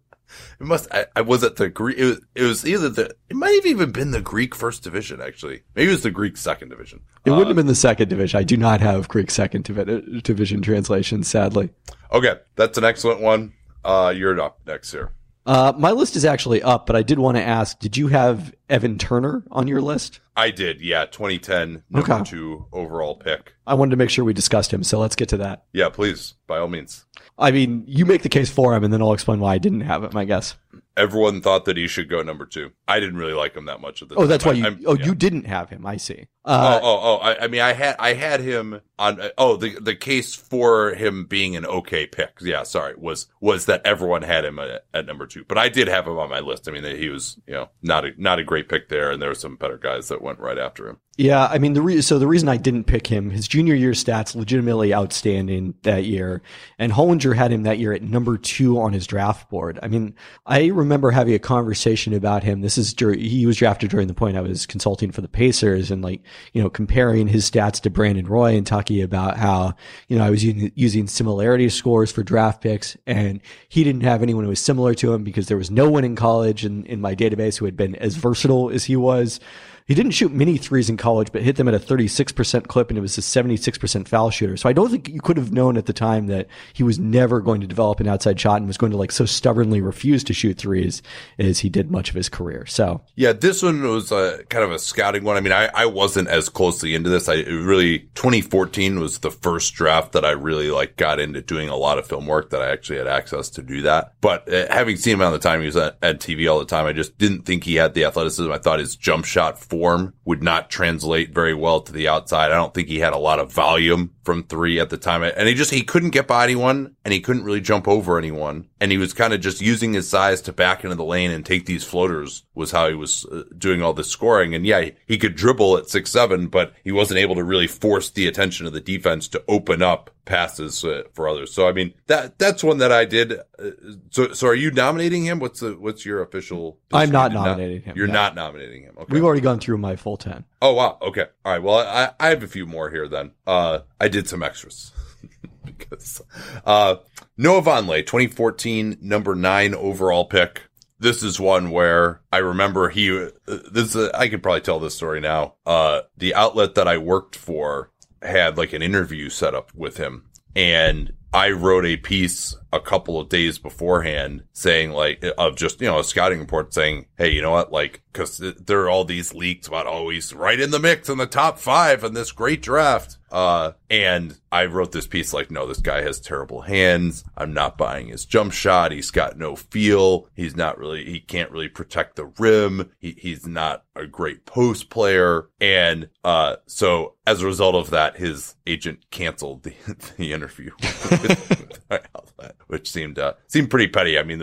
It 0.60 0.66
must. 0.66 0.88
I, 0.94 1.06
I 1.16 1.22
was 1.22 1.44
at 1.44 1.56
the 1.58 1.70
Greek. 1.70 1.98
It 1.98 2.06
was, 2.06 2.22
it 2.36 2.44
was 2.44 2.66
either 2.66 2.90
the. 2.90 3.16
It 3.30 3.36
might 3.36 3.56
have 3.56 3.66
even 3.66 3.92
been 3.92 4.12
the 4.12 4.22
Greek 4.22 4.56
first 4.56 4.84
division. 4.84 5.22
Actually, 5.22 5.64
maybe 5.76 5.90
it 5.90 5.94
was 5.94 6.04
the 6.04 6.12
Greek 6.12 6.38
second 6.38 6.70
division. 6.70 7.02
It 7.26 7.32
wouldn't 7.32 7.48
have 7.50 7.56
been 7.58 7.68
the 7.68 7.76
second 7.76 8.10
division. 8.10 8.40
I 8.40 8.44
do 8.44 8.58
not 8.58 8.82
have 8.82 9.08
Greek 9.08 9.32
second 9.32 9.64
divi- 9.66 10.22
division 10.22 10.62
translation, 10.62 11.24
sadly. 11.24 11.70
Okay, 12.12 12.36
that's 12.56 12.78
an 12.78 12.84
excellent 12.84 13.22
one. 13.22 13.54
Uh, 13.84 14.14
you're 14.16 14.40
up 14.40 14.60
next 14.66 14.92
here. 14.92 15.12
Uh, 15.46 15.74
my 15.78 15.92
list 15.92 16.16
is 16.16 16.24
actually 16.24 16.64
up, 16.64 16.86
but 16.86 16.96
I 16.96 17.02
did 17.04 17.20
want 17.20 17.36
to 17.38 17.44
ask: 17.44 17.78
Did 17.80 17.98
you 17.98 18.08
have 18.08 18.54
Evan 18.70 18.98
Turner 18.98 19.44
on 19.52 19.68
your 19.68 19.82
list? 19.82 20.22
I 20.36 20.50
did, 20.52 20.82
yeah. 20.82 21.06
2010, 21.06 21.84
number 21.90 22.12
Okay. 22.14 22.24
two 22.24 22.66
overall 22.72 23.16
pick. 23.16 23.54
I 23.68 23.74
wanted 23.76 23.92
to 23.92 23.98
make 23.98 24.10
sure 24.10 24.24
we 24.26 24.34
discussed 24.34 24.74
him, 24.74 24.84
so 24.84 25.00
let's 25.00 25.16
get 25.16 25.30
to 25.30 25.38
that. 25.38 25.66
Yeah, 25.74 25.90
please, 25.90 26.34
by 26.48 26.58
all 26.60 26.70
means. 26.70 27.06
I 27.38 27.52
mean, 27.52 27.84
you 27.88 28.06
make 28.06 28.22
the 28.22 28.30
case 28.30 28.50
for 28.52 28.76
him, 28.76 28.84
and 28.84 28.94
then 28.94 29.02
I'll 29.02 29.14
explain 29.14 29.40
why 29.40 29.54
I 29.54 29.58
didn't 29.58 29.82
have 29.82 30.04
him. 30.04 30.16
I 30.16 30.26
guess. 30.26 30.56
Everyone 30.96 31.42
thought 31.42 31.66
that 31.66 31.76
he 31.76 31.88
should 31.88 32.08
go 32.08 32.22
number 32.22 32.46
two. 32.46 32.70
I 32.88 33.00
didn't 33.00 33.16
really 33.18 33.34
like 33.34 33.56
him 33.56 33.66
that 33.66 33.82
much 33.82 34.04
at 34.04 34.10
the 34.10 34.16
time. 34.16 34.20
Oh, 34.20 34.26
time. 34.26 34.30
that's 34.30 34.46
why 34.46 34.52
I- 34.52 34.56
you. 34.56 34.64
I'm- 34.66 34.84
oh, 34.86 34.96
yeah. 34.96 35.06
you 35.08 35.16
didn't 35.16 35.46
have 35.48 35.70
him. 35.72 35.88
I 35.88 35.98
see. 35.98 36.28
Oh, 36.46 36.54
Uh, 36.54 36.80
oh, 36.84 37.00
oh! 37.02 37.16
I, 37.18 37.46
I 37.46 37.48
mean, 37.48 37.62
I 37.62 37.74
had 37.74 37.96
I 37.98 38.14
had 38.14 38.42
him 38.42 38.80
on. 39.00 39.20
Oh, 39.38 39.56
the 39.56 39.80
the 39.80 39.96
case 39.96 40.36
for 40.36 40.94
him 40.94 41.26
being 41.26 41.56
an 41.56 41.66
okay 41.66 42.06
pick. 42.06 42.38
Yeah, 42.42 42.62
sorry, 42.64 42.94
was 42.96 43.28
was 43.40 43.66
that 43.66 43.82
everyone 43.86 44.22
had 44.24 44.46
him 44.46 44.60
at, 44.60 44.86
at 44.94 45.06
number 45.08 45.26
two, 45.26 45.46
but 45.48 45.58
I 45.58 45.70
did 45.70 45.88
have 45.88 46.06
him 46.06 46.18
on 46.20 46.30
my 46.30 46.42
list. 46.42 46.68
I 46.68 46.72
mean, 46.72 46.84
that 46.84 46.98
he 46.98 47.10
was 47.10 47.40
you 47.48 47.54
know 47.54 47.70
not 47.82 48.06
a 48.06 48.12
not 48.18 48.38
a 48.40 48.44
great 48.44 48.70
pick 48.70 48.90
there, 48.90 49.10
and 49.10 49.22
there 49.22 49.30
were 49.30 49.36
some 49.36 49.56
better 49.56 49.78
guys 49.80 50.10
that 50.10 50.22
went 50.22 50.40
right 50.40 50.60
after 50.60 50.88
him. 50.88 50.98
Yeah, 51.16 51.46
I 51.46 51.60
mean 51.60 51.74
the 51.74 51.82
re- 51.84 52.02
so 52.02 52.18
the 52.18 52.26
reason 52.26 52.50
I 52.50 52.58
didn't 52.58 52.86
pick 52.86 53.06
him, 53.06 53.30
his 53.30 53.48
junior 53.48 53.76
year 53.76 53.92
stats 53.92 54.34
legitimately 54.34 54.96
outstanding 54.96 55.76
that 55.84 56.06
year, 56.06 56.42
and 56.80 56.92
Hollinger 56.92 57.36
had 57.36 57.52
him 57.52 57.62
that 57.64 57.78
year 57.78 57.94
at 57.94 58.02
number 58.02 58.36
two 58.36 58.82
on 58.82 58.94
his 58.94 59.06
draft 59.06 59.48
board. 59.48 59.78
I 59.84 59.90
mean, 59.90 60.16
I 60.48 60.68
remember 60.68 61.12
having 61.12 61.36
a 61.36 61.40
conversation 61.40 62.16
about 62.16 62.44
him. 62.44 62.62
This 62.62 62.80
is 62.80 62.96
dur- 62.96 63.14
he 63.14 63.46
was 63.46 63.58
drafted 63.58 63.92
during 63.92 64.08
the 64.08 64.16
point 64.16 64.38
I 64.38 64.42
was 64.42 64.66
consulting 64.66 65.12
for 65.12 65.22
the 65.22 65.28
Pacers, 65.28 65.92
and 65.92 66.02
like 66.02 66.24
you 66.52 66.64
know 66.64 66.70
comparing 66.72 67.28
his 67.28 67.48
stats 67.50 67.80
to 67.82 67.92
Brandon 67.92 68.26
Roy 68.26 68.56
and 68.56 68.66
talking 68.66 69.00
about 69.00 69.38
how 69.38 69.76
you 70.08 70.18
know 70.18 70.26
I 70.26 70.32
was 70.32 70.44
using, 70.44 71.06
similarity 71.06 71.70
scores 71.70 72.12
for 72.12 72.24
draft 72.24 72.60
picks, 72.60 72.98
and 73.06 73.40
he 73.70 73.84
didn't 73.84 74.02
have 74.02 74.24
anyone 74.24 74.46
who 74.46 74.50
was 74.50 74.60
similar 74.60 74.96
to 74.96 75.14
him 75.14 75.24
because 75.24 75.48
there 75.48 75.58
was 75.58 75.70
no 75.70 75.88
one 75.92 76.06
in 76.06 76.16
college 76.16 76.66
in, 76.66 76.88
in 76.88 77.02
my 77.02 77.14
database 77.14 77.58
who 77.58 77.66
had 77.66 77.78
been 77.78 77.94
as 77.98 78.16
versatile 78.16 78.72
as 78.72 78.86
he 78.86 78.96
was. 78.96 79.40
He 79.86 79.96
didn't 79.96 80.12
shoot 80.12 80.32
many 80.32 80.58
threes 80.58 80.90
in 80.90 80.98
college, 80.98 81.32
but 81.32 81.42
hit 81.42 81.58
them 81.58 81.68
at 81.68 81.74
a 81.74 81.80
36% 81.80 82.68
clip, 82.68 82.90
and 82.90 82.98
it 82.98 83.02
was 83.02 83.18
a 83.18 83.22
76% 83.22 84.08
foul 84.08 84.30
shooter. 84.30 84.56
So 84.56 84.70
I 84.70 84.74
don't 84.74 84.90
think 84.90 85.10
you 85.10 85.20
could 85.20 85.38
have 85.38 85.52
known 85.52 85.78
at 85.78 85.86
the 85.86 85.94
time 85.94 86.28
that 86.28 86.48
he 86.72 86.84
was 86.84 87.00
never 87.00 87.42
going 87.42 87.62
to 87.62 87.68
develop 87.68 88.00
an 88.00 88.08
outside 88.08 88.40
shot 88.40 88.58
and 88.58 88.68
was 88.68 88.78
going 88.78 88.92
to 88.92 88.98
like 88.98 89.12
so 89.12 89.26
stubbornly 89.26 89.82
refuse 89.82 90.24
to 90.26 90.34
shoot 90.34 90.58
threes 90.58 91.02
as 91.38 91.60
he 91.60 91.70
did 91.70 91.92
much 91.92 92.10
of 92.10 92.16
his 92.16 92.30
career. 92.30 92.66
So 92.66 93.02
Yeah, 93.16 93.34
this 93.34 93.62
one 93.62 93.84
was 93.84 94.12
a 94.12 94.44
kind 94.50 94.64
of 94.64 94.72
a 94.72 94.80
scouting 94.80 95.24
one. 95.24 95.38
I 95.38 95.42
mean, 95.42 95.54
I, 95.54 95.70
I 95.74 95.86
wasn't 95.86 96.30
as 96.30 96.50
closely 96.50 96.96
into 96.96 97.10
this. 97.10 97.28
I 97.28 97.42
really 97.44 98.00
2014 98.16 99.00
was 99.00 99.20
the 99.20 99.32
first 99.32 99.74
draft 99.74 100.14
that 100.14 100.24
I 100.24 100.32
really 100.32 100.72
like 100.72 100.96
got 100.96 101.20
into 101.20 101.42
doing 101.42 101.70
a 101.70 101.76
lot 101.76 101.98
of 101.98 102.08
film 102.08 102.26
work 102.26 102.52
that 102.52 102.62
I 102.62 102.72
actually 102.72 103.00
had 103.00 103.08
access 103.08 103.50
to 103.52 103.62
do 103.62 103.82
that. 103.82 104.14
But 104.22 104.52
uh, 104.52 104.68
having 104.70 104.96
seen 104.96 105.16
him 105.16 105.22
on 105.22 105.34
the 105.34 105.40
time 105.40 105.60
he 105.60 105.66
was 105.66 105.76
at, 105.76 105.98
at 106.02 106.20
TV 106.20 106.50
all 106.50 106.60
the 106.60 106.66
time, 106.66 106.86
I 106.86 106.94
just 106.94 107.18
didn't 107.18 107.44
think 107.44 107.64
he 107.64 107.76
had 107.76 107.94
the 107.94 108.06
athleticism. 108.06 108.52
I 108.52 108.58
thought 108.58 108.80
his 108.80 108.96
jump 108.96 109.26
shot 109.26 109.60
form 109.74 110.14
would 110.24 110.44
not 110.44 110.70
translate 110.70 111.34
very 111.34 111.56
well 111.56 111.82
to 111.82 111.92
the 111.92 112.08
outside. 112.08 112.52
I 112.52 112.56
don't 112.56 112.76
think 112.76 112.88
he 112.88 113.00
had 113.00 113.14
a 113.14 113.18
lot 113.18 113.40
of 113.40 113.52
volume 113.52 114.14
from 114.24 114.44
three 114.44 114.80
at 114.80 114.92
the 114.92 114.98
time. 114.98 115.24
And 115.24 115.48
he 115.48 115.56
just, 115.56 115.72
he 115.72 115.82
couldn't 115.82 116.12
get 116.12 116.28
by 116.28 116.44
anyone 116.44 116.96
and 117.04 117.12
he 117.12 117.20
couldn't 117.20 117.44
really 117.44 117.60
jump 117.60 117.88
over 117.88 118.20
anyone. 118.20 118.70
And 118.80 118.92
he 118.92 119.00
was 119.00 119.14
kind 119.14 119.34
of 119.34 119.42
just 119.42 119.62
using 119.62 119.94
his 119.94 120.08
size 120.08 120.42
to 120.42 120.54
back 120.54 120.84
into 120.84 120.96
the 120.96 121.04
lane 121.04 121.32
and 121.32 121.44
take 121.44 121.66
these 121.66 121.84
floaters 121.84 122.44
was 122.54 122.70
how 122.70 122.88
he 122.88 122.94
was 122.94 123.26
uh, 123.26 123.46
doing 123.58 123.82
all 123.82 123.94
this 123.94 124.10
scoring. 124.10 124.54
And 124.54 124.64
yeah, 124.64 124.92
he 125.08 125.18
could 125.18 125.36
dribble 125.36 125.80
at 125.80 125.90
six, 125.90 126.12
seven, 126.12 126.50
but 126.50 126.74
he 126.84 126.92
wasn't 126.92 127.20
able 127.20 127.34
to 127.34 127.44
really 127.44 127.68
force 127.68 128.12
the 128.12 128.28
attention 128.28 128.68
of 128.68 128.74
the 128.74 128.80
defense 128.80 129.28
to 129.30 129.44
open 129.48 129.82
up 129.82 130.12
passes 130.26 130.84
uh, 130.84 131.04
for 131.14 131.28
others. 131.28 131.54
So, 131.54 131.68
I 131.68 131.74
mean, 131.74 131.94
that, 132.08 132.40
that's 132.40 132.64
one 132.64 132.78
that 132.80 132.92
I 132.92 133.06
did. 133.06 133.34
Uh, 133.34 133.72
so, 134.10 134.34
so 134.34 134.48
are 134.48 134.56
you 134.56 134.72
nominating 134.72 135.26
him? 135.26 135.40
What's 135.40 135.60
the, 135.60 135.74
what's 135.74 136.06
your 136.06 136.22
official? 136.22 136.80
I'm 136.92 137.12
not 137.12 137.32
nominating 137.34 137.82
him, 137.82 137.98
You're 137.98 138.08
no. 138.08 138.14
not 138.14 138.36
nominating 138.36 138.84
him. 138.84 138.96
Okay. 138.98 139.14
we've 139.14 139.24
already 139.24 139.42
gone 139.42 139.60
through 139.60 139.78
my 139.78 139.96
full 139.96 140.18
10. 140.18 140.46
Oh 140.62 140.74
wow. 140.74 140.98
Okay. 141.02 141.26
All 141.44 141.52
right. 141.52 141.62
Well, 141.62 141.80
I, 141.80 142.12
I 142.20 142.30
have 142.30 142.44
a 142.44 142.48
few 142.48 142.66
more 142.66 142.90
here 142.90 143.08
then. 143.08 143.32
Uh, 143.46 143.80
I 144.00 144.08
did 144.08 144.28
some 144.30 144.44
extras 144.44 144.92
because, 145.66 146.22
uh, 146.66 146.96
Noah 147.38 147.62
Vonleh, 147.62 148.06
2014, 148.06 148.98
number 149.02 149.36
nine 149.36 149.74
overall 149.74 150.26
pick. 150.26 150.64
This 151.00 151.22
is 151.22 151.38
one 151.38 151.72
where 151.72 152.22
I 152.32 152.38
remember 152.38 152.88
he, 152.90 153.12
uh, 153.12 153.30
this, 153.46 153.94
uh, 153.96 154.10
I 154.14 154.30
could 154.30 154.42
probably 154.42 154.62
tell 154.62 154.80
this 154.80 154.96
story 154.96 155.20
now. 155.20 155.56
Uh, 155.66 156.02
the 156.16 156.34
outlet 156.34 156.76
that 156.76 156.88
I 156.88 156.98
worked 156.98 157.36
for 157.36 157.92
had 158.26 158.58
like 158.58 158.74
an 158.74 158.82
interview 158.82 159.30
set 159.30 159.54
up 159.54 159.74
with 159.76 159.98
him 159.98 160.26
and 160.56 161.14
I 161.34 161.52
wrote 161.52 161.86
a 161.86 161.98
piece 161.98 162.56
a 162.74 162.80
couple 162.80 163.20
of 163.20 163.30
days 163.30 163.60
beforehand 163.60 164.44
saying 164.52 164.92
like 164.92 165.24
of 165.38 165.56
just 165.56 165.80
you 165.80 165.88
know 165.88 166.00
a 166.00 166.04
scouting 166.04 166.40
report 166.40 166.74
saying 166.74 167.06
hey 167.18 167.30
you 167.30 167.42
know 167.42 167.52
what? 167.52 167.72
Like 167.72 168.02
because 168.12 168.40
there 168.40 168.82
are 168.82 168.90
all 168.90 169.06
these 169.06 169.34
leaks 169.34 169.68
about 169.68 169.86
oh 169.88 170.10
he's 170.10 170.34
right 170.34 170.60
in 170.60 170.72
the 170.72 170.80
mix 170.80 171.08
in 171.08 171.18
the 171.20 171.28
top 171.28 171.60
five 171.60 172.04
in 172.04 172.14
this 172.14 172.32
great 172.32 172.62
draft. 172.64 173.18
Uh 173.32 173.74
and 173.90 174.38
I 174.52 174.66
wrote 174.66 174.92
this 174.92 175.08
piece 175.08 175.34
like 175.34 175.52
no 175.52 175.68
this 175.68 175.82
guy 175.82 176.02
has 176.02 176.20
terrible 176.20 176.62
hands. 176.62 177.24
I'm 177.38 177.54
not 177.54 177.78
buying 177.78 178.08
his 178.08 178.26
jump 178.26 178.54
shot. 178.54 178.92
He's 178.92 179.12
got 179.12 179.38
no 179.38 179.56
feel. 179.56 180.28
He's 180.34 180.56
not 180.56 180.80
really 180.80 181.06
he 181.06 181.20
can't 181.20 181.52
really 181.52 181.70
protect 181.70 182.16
the 182.16 182.26
rim. 182.40 182.92
He, 182.98 183.12
he's 183.20 183.46
not 183.46 183.84
a 183.96 184.08
great 184.08 184.46
post 184.46 184.90
player. 184.90 185.50
And 185.62 186.10
uh 186.24 186.56
so 186.66 187.16
as 187.28 187.42
a 187.42 187.46
result 187.46 187.76
of 187.76 187.92
that 187.92 188.18
his 188.18 188.56
agent 188.66 189.06
canceled 189.12 189.64
the, 189.64 189.74
the 190.18 190.34
interview 190.34 190.72
which 192.68 192.90
seemed 192.90 193.20
uh, 193.20 193.34
seemed 193.48 193.70
pretty 193.70 193.88
petty. 193.88 194.18
I 194.18 194.24
mean, 194.24 194.40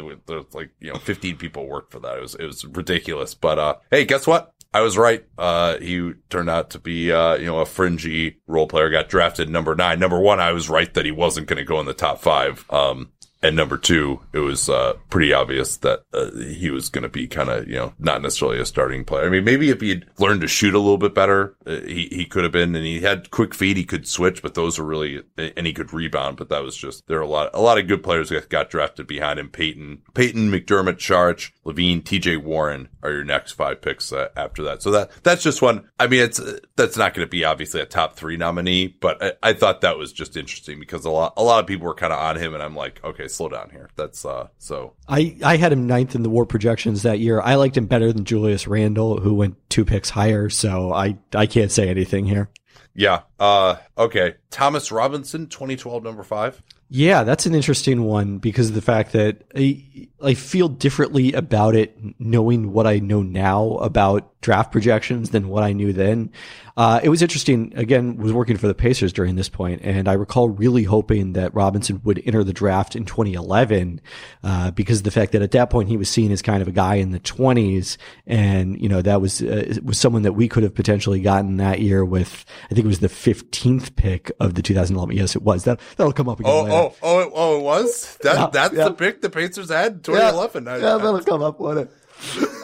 like 0.52 0.70
you 0.80 0.92
know, 0.92 0.98
15 0.98 1.36
people 1.36 1.66
worked 1.66 1.92
for 1.92 2.00
that. 2.00 2.18
It 2.18 2.22
was 2.22 2.34
it 2.34 2.46
was 2.46 2.64
ridiculous. 2.64 3.34
But 3.34 3.58
uh, 3.58 3.74
hey, 3.90 4.04
guess 4.04 4.26
what? 4.26 4.54
I 4.72 4.82
was 4.82 4.96
right. 4.96 5.24
Uh, 5.36 5.78
he 5.78 6.12
turned 6.28 6.48
out 6.48 6.70
to 6.70 6.78
be 6.78 7.10
uh, 7.10 7.34
you 7.34 7.46
know 7.46 7.58
a 7.58 7.66
fringy 7.66 8.36
role 8.46 8.66
player. 8.68 8.90
Got 8.90 9.08
drafted 9.08 9.48
number 9.48 9.74
nine. 9.74 9.98
Number 9.98 10.20
one, 10.20 10.40
I 10.40 10.52
was 10.52 10.68
right 10.68 10.92
that 10.94 11.04
he 11.04 11.10
wasn't 11.10 11.48
going 11.48 11.58
to 11.58 11.64
go 11.64 11.80
in 11.80 11.86
the 11.86 11.94
top 11.94 12.20
five. 12.20 12.64
Um, 12.70 13.10
and 13.42 13.56
number 13.56 13.78
two, 13.78 14.20
it 14.32 14.40
was 14.40 14.68
uh, 14.68 14.94
pretty 15.08 15.32
obvious 15.32 15.78
that 15.78 16.02
uh, 16.12 16.30
he 16.32 16.70
was 16.70 16.90
going 16.90 17.02
to 17.02 17.08
be 17.08 17.26
kind 17.26 17.48
of, 17.48 17.66
you 17.66 17.76
know, 17.76 17.94
not 17.98 18.20
necessarily 18.20 18.60
a 18.60 18.66
starting 18.66 19.04
player. 19.04 19.24
I 19.24 19.30
mean, 19.30 19.44
maybe 19.44 19.70
if 19.70 19.80
he'd 19.80 20.04
learned 20.18 20.42
to 20.42 20.48
shoot 20.48 20.74
a 20.74 20.78
little 20.78 20.98
bit 20.98 21.14
better, 21.14 21.56
uh, 21.66 21.80
he 21.80 22.08
he 22.10 22.26
could 22.26 22.42
have 22.42 22.52
been. 22.52 22.74
And 22.74 22.84
he 22.84 23.00
had 23.00 23.30
quick 23.30 23.54
feet, 23.54 23.78
he 23.78 23.84
could 23.84 24.06
switch, 24.06 24.42
but 24.42 24.54
those 24.54 24.78
were 24.78 24.84
really, 24.84 25.22
and 25.38 25.66
he 25.66 25.72
could 25.72 25.92
rebound. 25.92 26.36
But 26.36 26.50
that 26.50 26.62
was 26.62 26.76
just 26.76 27.06
there 27.06 27.18
are 27.18 27.22
a 27.22 27.26
lot 27.26 27.50
a 27.54 27.60
lot 27.62 27.78
of 27.78 27.88
good 27.88 28.02
players 28.02 28.28
that 28.28 28.50
got 28.50 28.68
drafted 28.68 29.06
behind 29.06 29.38
him. 29.38 29.48
Payton, 29.48 30.02
Payton, 30.12 30.50
McDermott, 30.50 30.98
Charge, 30.98 31.54
LaVine, 31.64 32.04
T.J. 32.04 32.36
Warren 32.36 32.88
are 33.02 33.12
your 33.12 33.24
next 33.24 33.52
five 33.52 33.80
picks 33.80 34.12
uh, 34.12 34.28
after 34.36 34.62
that. 34.64 34.82
So 34.82 34.90
that 34.90 35.10
that's 35.22 35.42
just 35.42 35.62
one. 35.62 35.88
I 35.98 36.06
mean, 36.06 36.20
it's 36.20 36.40
that's 36.76 36.98
not 36.98 37.14
going 37.14 37.26
to 37.26 37.30
be 37.30 37.44
obviously 37.44 37.80
a 37.80 37.86
top 37.86 38.16
three 38.16 38.36
nominee, 38.36 38.88
but 38.88 39.22
I, 39.22 39.32
I 39.42 39.52
thought 39.54 39.80
that 39.80 39.96
was 39.96 40.12
just 40.12 40.36
interesting 40.36 40.78
because 40.78 41.06
a 41.06 41.10
lot 41.10 41.32
a 41.38 41.42
lot 41.42 41.60
of 41.60 41.66
people 41.66 41.86
were 41.86 41.94
kind 41.94 42.12
of 42.12 42.18
on 42.18 42.36
him, 42.36 42.52
and 42.52 42.62
I'm 42.62 42.76
like, 42.76 43.02
okay, 43.02 43.28
slow 43.30 43.48
down 43.48 43.70
here. 43.70 43.88
That's 43.96 44.24
uh 44.24 44.48
so 44.58 44.94
I, 45.08 45.36
I 45.42 45.56
had 45.56 45.72
him 45.72 45.86
ninth 45.86 46.14
in 46.14 46.22
the 46.22 46.30
WARP 46.30 46.48
projections 46.48 47.02
that 47.02 47.18
year. 47.20 47.40
I 47.40 47.54
liked 47.54 47.76
him 47.76 47.86
better 47.86 48.12
than 48.12 48.24
Julius 48.24 48.66
Randle, 48.66 49.20
who 49.20 49.34
went 49.34 49.56
two 49.70 49.84
picks 49.84 50.10
higher. 50.10 50.48
So 50.50 50.92
I, 50.92 51.16
I 51.34 51.46
can't 51.46 51.72
say 51.72 51.88
anything 51.88 52.26
here. 52.26 52.50
yeah. 52.94 53.20
Uh 53.38 53.76
okay, 53.96 54.34
Thomas 54.50 54.90
Robinson, 54.92 55.46
2012, 55.46 56.02
number 56.02 56.22
five. 56.22 56.62
Yeah, 56.92 57.22
that's 57.22 57.46
an 57.46 57.54
interesting 57.54 58.02
one 58.02 58.38
because 58.38 58.68
of 58.68 58.74
the 58.74 58.82
fact 58.82 59.12
that 59.12 59.42
I, 59.54 60.08
I 60.20 60.34
feel 60.34 60.66
differently 60.66 61.32
about 61.34 61.76
it 61.76 61.96
knowing 62.18 62.72
what 62.72 62.84
I 62.88 62.98
know 62.98 63.22
now 63.22 63.76
about 63.76 64.28
draft 64.40 64.72
projections 64.72 65.30
than 65.30 65.46
what 65.48 65.62
I 65.62 65.72
knew 65.72 65.92
then. 65.92 66.32
Uh, 66.76 67.00
it 67.02 67.08
was 67.08 67.22
interesting. 67.22 67.72
Again, 67.76 68.16
was 68.16 68.32
working 68.32 68.56
for 68.56 68.66
the 68.68 68.74
Pacers 68.74 69.12
during 69.12 69.34
this 69.36 69.48
point, 69.48 69.80
and 69.82 70.08
I 70.08 70.12
recall 70.14 70.48
really 70.48 70.84
hoping 70.84 71.32
that 71.34 71.54
Robinson 71.54 72.00
would 72.04 72.22
enter 72.24 72.44
the 72.44 72.52
draft 72.52 72.96
in 72.96 73.04
2011 73.04 74.00
uh, 74.44 74.70
because 74.70 74.98
of 74.98 75.04
the 75.04 75.10
fact 75.10 75.32
that 75.32 75.42
at 75.42 75.50
that 75.52 75.70
point 75.70 75.88
he 75.88 75.96
was 75.96 76.08
seen 76.08 76.30
as 76.32 76.42
kind 76.42 76.62
of 76.62 76.68
a 76.68 76.72
guy 76.72 76.96
in 76.96 77.10
the 77.10 77.20
20s, 77.20 77.96
and 78.26 78.80
you 78.80 78.88
know 78.88 79.02
that 79.02 79.20
was 79.20 79.42
uh, 79.42 79.76
was 79.84 79.98
someone 79.98 80.22
that 80.22 80.32
we 80.32 80.48
could 80.48 80.62
have 80.62 80.74
potentially 80.74 81.20
gotten 81.20 81.56
that 81.58 81.80
year 81.80 82.04
with. 82.04 82.44
I 82.70 82.74
think 82.74 82.84
it 82.84 82.88
was 82.88 83.00
the 83.00 83.08
15th 83.08 83.96
pick 83.96 84.30
of 84.40 84.54
the 84.54 84.62
2011. 84.62 85.16
Yes, 85.16 85.34
it 85.36 85.42
was. 85.42 85.64
That 85.64 85.80
that'll 85.96 86.12
come 86.12 86.28
up 86.28 86.40
again. 86.40 86.52
Oh 86.52 86.62
later. 86.62 86.74
oh 86.74 86.96
oh 87.02 87.18
it, 87.20 87.30
oh 87.34 87.58
it 87.58 87.62
was 87.62 88.16
that 88.22 88.34
Yeah, 88.36 88.46
that's 88.52 88.74
yeah. 88.74 88.84
the 88.84 88.92
pick 88.94 89.20
the 89.22 89.30
Pacers 89.30 89.70
had 89.70 90.04
2011. 90.04 90.68
I- 90.68 90.76
yeah, 90.78 90.94
I- 90.94 90.98
that'll 90.98 91.20
come 91.22 91.42
up, 91.42 91.58
won't 91.60 91.78
it? 91.80 91.90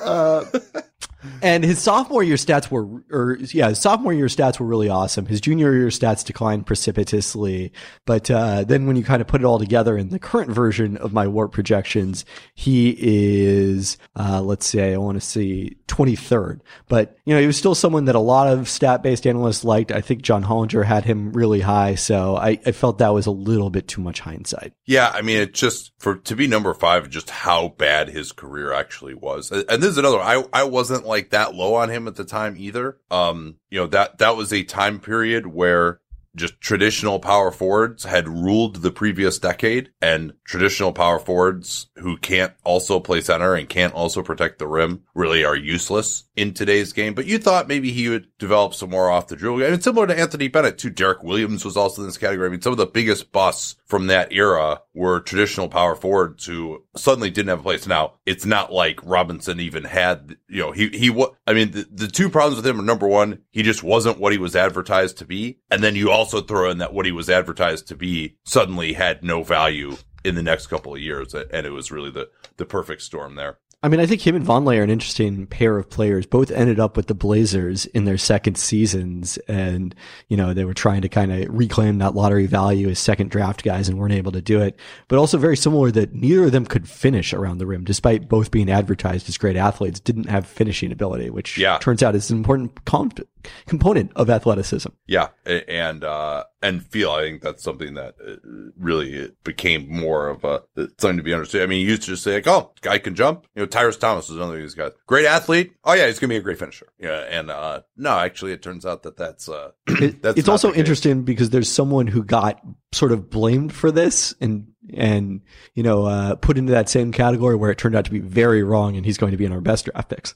Uh, 0.03 0.45
and 1.43 1.64
his 1.64 1.81
sophomore 1.81 2.23
year 2.23 2.37
stats 2.37 2.71
were, 2.71 3.03
or 3.11 3.39
yeah, 3.41 3.69
his 3.69 3.79
sophomore 3.79 4.12
year 4.12 4.27
stats 4.27 4.61
were 4.61 4.67
really 4.67 4.89
awesome. 4.89 5.27
His 5.27 5.41
junior 5.41 5.73
year 5.73 5.89
stats 5.89 6.25
declined 6.25 6.67
precipitously, 6.67 7.73
but 8.05 8.31
uh, 8.31 8.64
then 8.64 8.87
when 8.87 8.97
you 8.97 9.05
kind 9.05 9.21
of 9.21 9.27
put 9.27 9.41
it 9.41 9.45
all 9.45 9.59
together 9.59 9.97
in 9.97 10.11
the 10.11 10.19
current 10.19 10.51
version 10.51 10.97
of 10.97 11.12
my 11.12 11.27
WARP 11.27 11.53
projections, 11.53 12.25
he 12.55 12.97
is, 12.99 13.97
uh, 14.14 14.41
let's 14.43 14.67
say, 14.67 14.95
I 14.95 14.99
want 14.99 15.21
to 15.21 15.27
see 15.27 15.77
23rd, 15.89 16.61
but 16.89 17.17
you 17.25 17.35
know, 17.35 17.41
he 17.41 17.47
was 17.47 17.57
still 17.57 17.75
someone 17.75 18.05
that 18.05 18.14
a 18.14 18.21
lot 18.21 18.49
of 18.49 18.69
stat 18.69 19.03
based 19.03 19.27
analysts 19.27 19.64
liked. 19.64 19.91
I 19.91 20.01
think 20.01 20.23
John 20.23 20.45
Hollinger 20.45 20.85
had 20.85 21.05
him 21.05 21.33
really 21.33 21.61
high, 21.61 21.95
so 21.95 22.37
I, 22.37 22.61
I 22.64 22.73
felt 22.73 22.99
that 22.99 23.14
was 23.14 23.27
a 23.27 23.31
little 23.31 23.71
bit 23.71 23.89
too 23.89 24.01
much 24.01 24.21
hindsight. 24.21 24.75
Yeah, 24.85 25.11
I 25.12 25.23
mean, 25.23 25.39
it 25.39 25.55
just 25.55 25.93
for 25.99 26.17
to 26.17 26.37
be 26.37 26.47
number 26.47 26.73
five, 26.75 27.11
just 27.11 27.31
how 27.31 27.69
bad 27.69 28.09
his 28.09 28.33
career 28.33 28.73
actually 28.73 29.14
was, 29.14 29.51
and 29.51 29.83
this 29.83 29.91
is 29.91 29.99
another. 29.99 30.21
I 30.21 30.45
I 30.53 30.64
wasn't 30.64 31.07
like 31.07 31.16
that 31.23 31.55
low 31.55 31.75
on 31.75 31.91
him 31.91 32.09
at 32.09 32.17
the 32.17 32.25
time 32.25 32.57
either. 32.59 32.99
Um, 33.11 33.57
you 33.71 33.81
know 33.81 33.87
that 33.89 34.19
that 34.19 34.37
was 34.37 34.53
a 34.53 34.62
time 34.62 35.01
period 35.01 35.47
where 35.47 36.01
just 36.37 36.61
traditional 36.61 37.19
power 37.19 37.51
forwards 37.51 38.05
had 38.05 38.29
ruled 38.29 38.77
the 38.77 38.91
previous 38.91 39.39
decade 39.39 39.91
and 40.03 40.35
traditional 40.45 40.93
power 40.93 41.19
forwards 41.19 41.89
who 41.97 42.17
can't 42.19 42.53
also 42.62 43.01
play 43.01 43.23
center 43.23 43.55
and 43.55 43.69
can't 43.69 43.95
also 43.95 44.23
protect 44.23 44.59
the 44.59 44.69
rim 44.69 45.03
really 45.14 45.45
are 45.45 45.57
useless 45.57 46.25
in 46.37 46.53
today's 46.53 46.93
game. 46.93 47.14
But 47.14 47.26
you 47.26 47.39
thought 47.39 47.66
maybe 47.66 47.91
he 47.91 48.09
would 48.09 48.28
develop 48.39 48.74
some 48.74 48.91
more 48.91 49.11
off 49.11 49.28
the 49.28 49.37
dribble. 49.37 49.64
I 49.64 49.70
mean, 49.70 49.80
similar 49.80 50.07
to 50.07 50.18
Anthony 50.18 50.49
Bennett 50.49 50.78
too. 50.78 50.91
Derrick 50.91 51.22
Williams 51.22 51.64
was 51.64 51.76
also 51.76 52.03
in 52.03 52.09
this 52.09 52.18
category. 52.18 52.47
I 52.47 52.51
mean, 52.51 52.61
some 52.61 52.72
of 52.72 52.78
the 52.78 52.87
biggest 52.87 53.32
busts 53.32 53.76
from 53.87 54.09
that 54.09 54.32
era 54.32 54.82
were 54.95 55.20
traditional 55.20 55.68
power 55.68 55.97
forwards 55.97 56.45
who 56.45 56.84
suddenly 56.95 57.30
didn't 57.30 57.49
have 57.49 57.61
a 57.61 57.62
place. 57.62 57.87
Now, 57.87 58.14
it's 58.26 58.45
not 58.45 58.72
like 58.72 59.01
Robinson 59.05 59.61
even 59.61 59.84
had, 59.84 60.37
you 60.49 60.61
know, 60.61 60.72
he, 60.72 60.89
he, 60.89 61.24
I 61.47 61.55
mean, 61.55 61.70
the, 61.70 61.89
the 61.91 62.09
two 62.09 62.28
problems 62.28 62.57
with 62.57 62.66
him 62.66 62.78
are 62.78 62.84
number 62.84 63.09
one, 63.09 63.41
he 63.51 63.62
just 63.62 63.82
wasn't 63.82 64.18
what 64.18 64.32
he 64.32 64.39
was 64.39 64.55
advertised 64.55 65.18
to 65.18 65.24
be. 65.24 65.59
And 65.70 65.82
then 65.82 65.97
you 65.97 66.11
also 66.11 66.43
throw 66.43 66.70
in 66.70 66.78
that 66.78 66.93
what 66.93 67.07
he 67.07 67.12
was 67.12 67.30
advertised 67.30 67.89
to 67.89 67.97
be 67.97 68.37
suddenly 68.45 68.93
had 68.93 69.24
no 69.24 69.43
value 69.43 69.97
in 70.24 70.34
the 70.34 70.43
next 70.43 70.66
couple 70.66 70.95
of 70.95 71.01
years. 71.01 71.34
And 71.34 71.66
it 71.66 71.70
was 71.70 71.91
really 71.91 72.11
the, 72.11 72.28
the 72.57 72.66
perfect 72.66 73.03
storm 73.03 73.37
there. 73.37 73.59
I 73.87 73.89
mean, 73.89 74.01
I 74.01 74.07
think 74.07 74.26
him 74.26 74.34
and 74.34 74.45
Vonleh 74.45 74.80
are 74.80 74.82
an 74.82 74.91
interesting 74.91 75.47
pair 75.47 75.78
of 75.78 75.89
players. 75.89 76.26
Both 76.26 76.51
ended 76.51 76.80
up 76.80 76.97
with 76.97 77.07
the 77.07 77.14
Blazers 77.14 77.87
in 77.87 78.05
their 78.05 78.18
second 78.18 78.57
seasons, 78.57 79.37
and 79.47 79.95
you 80.26 80.37
know 80.37 80.53
they 80.53 80.64
were 80.64 80.74
trying 80.74 81.03
to 81.03 81.09
kind 81.09 81.32
of 81.32 81.57
reclaim 81.57 81.99
that 81.99 82.16
lottery 82.16 82.47
value 82.47 82.89
as 82.89 82.99
second 82.99 83.30
draft 83.30 83.62
guys 83.62 83.89
and 83.89 83.97
weren't 83.97 84.12
able 84.12 84.32
to 84.32 84.43
do 84.43 84.61
it. 84.61 84.76
But 85.07 85.20
also 85.20 85.39
very 85.39 85.57
similar 85.57 85.93
that 85.93 86.12
neither 86.12 86.47
of 86.47 86.51
them 86.51 86.66
could 86.66 86.89
finish 86.89 87.32
around 87.32 87.59
the 87.59 87.66
rim, 87.66 87.84
despite 87.84 88.28
both 88.28 88.51
being 88.51 88.68
advertised 88.68 89.28
as 89.28 89.39
great 89.39 89.57
athletes. 89.57 90.01
Didn't 90.01 90.28
have 90.28 90.49
finishing 90.49 90.91
ability, 90.91 91.30
which 91.30 91.57
yeah. 91.57 91.78
turns 91.78 92.03
out 92.03 92.16
is 92.16 92.28
an 92.28 92.39
important 92.39 92.84
comp- 92.87 93.20
component 93.66 94.12
of 94.16 94.30
athleticism. 94.30 94.90
Yeah, 95.07 95.28
and 95.44 96.05
uh, 96.05 96.44
and 96.62 96.84
feel. 96.84 97.12
I 97.12 97.22
think 97.22 97.42
that's 97.42 97.62
something 97.62 97.94
that 97.94 98.14
uh, 98.26 98.36
really 98.78 99.32
became 99.44 99.88
more 99.88 100.28
of 100.28 100.44
a 100.44 100.62
something 100.99 101.16
to 101.16 101.22
be 101.22 101.32
understood. 101.32 101.62
I 101.62 101.66
mean, 101.66 101.80
you 101.80 101.88
used 101.88 102.03
to 102.03 102.09
just 102.09 102.22
say 102.22 102.34
like, 102.34 102.47
"Oh, 102.47 102.72
guy 102.80 102.99
can 102.99 103.14
jump." 103.14 103.47
You 103.55 103.62
know, 103.62 103.66
Tyrus 103.66 103.97
Thomas 103.97 104.28
is 104.28 104.36
another 104.36 104.57
of 104.57 104.61
these 104.61 104.74
guys. 104.74 104.92
Great 105.07 105.26
athlete. 105.26 105.72
Oh 105.84 105.94
yeah, 105.94 106.07
he's 106.07 106.18
gonna 106.18 106.30
be 106.32 106.36
a 106.36 106.42
great 106.42 106.59
finisher. 106.59 106.88
Yeah, 106.99 107.20
and 107.30 107.51
uh, 107.51 107.82
no, 107.97 108.18
actually, 108.18 108.53
it 108.53 108.62
turns 108.62 108.84
out 108.84 109.03
that 109.05 109.16
that's 109.16 109.49
uh, 109.49 109.70
that's 109.86 110.38
it's 110.38 110.49
also 110.49 110.72
interesting 110.72 111.22
because 111.22 111.51
there's 111.51 111.70
someone 111.70 112.07
who 112.07 112.22
got 112.22 112.61
sort 112.92 113.12
of 113.12 113.30
blamed 113.30 113.72
for 113.72 113.90
this 113.90 114.34
and 114.40 114.68
and 114.94 115.42
you 115.74 115.82
know 115.82 116.07
uh, 116.07 116.34
put 116.36 116.59
into 116.59 116.72
that 116.72 116.88
same 116.88 117.12
category 117.12 117.57
where 117.57 117.70
it 117.70 117.78
turned 117.78 117.97
out 117.97 118.05
to 118.05 118.11
be 118.11 118.20
very 118.20 118.62
wrong, 118.62 118.97
and 118.97 119.05
he's 119.05 119.18
going 119.18 119.32
to 119.32 119.38
be 119.38 119.44
in 119.44 119.53
our 119.53 119.61
best 119.61 119.86
draft 119.86 120.09
picks. 120.09 120.34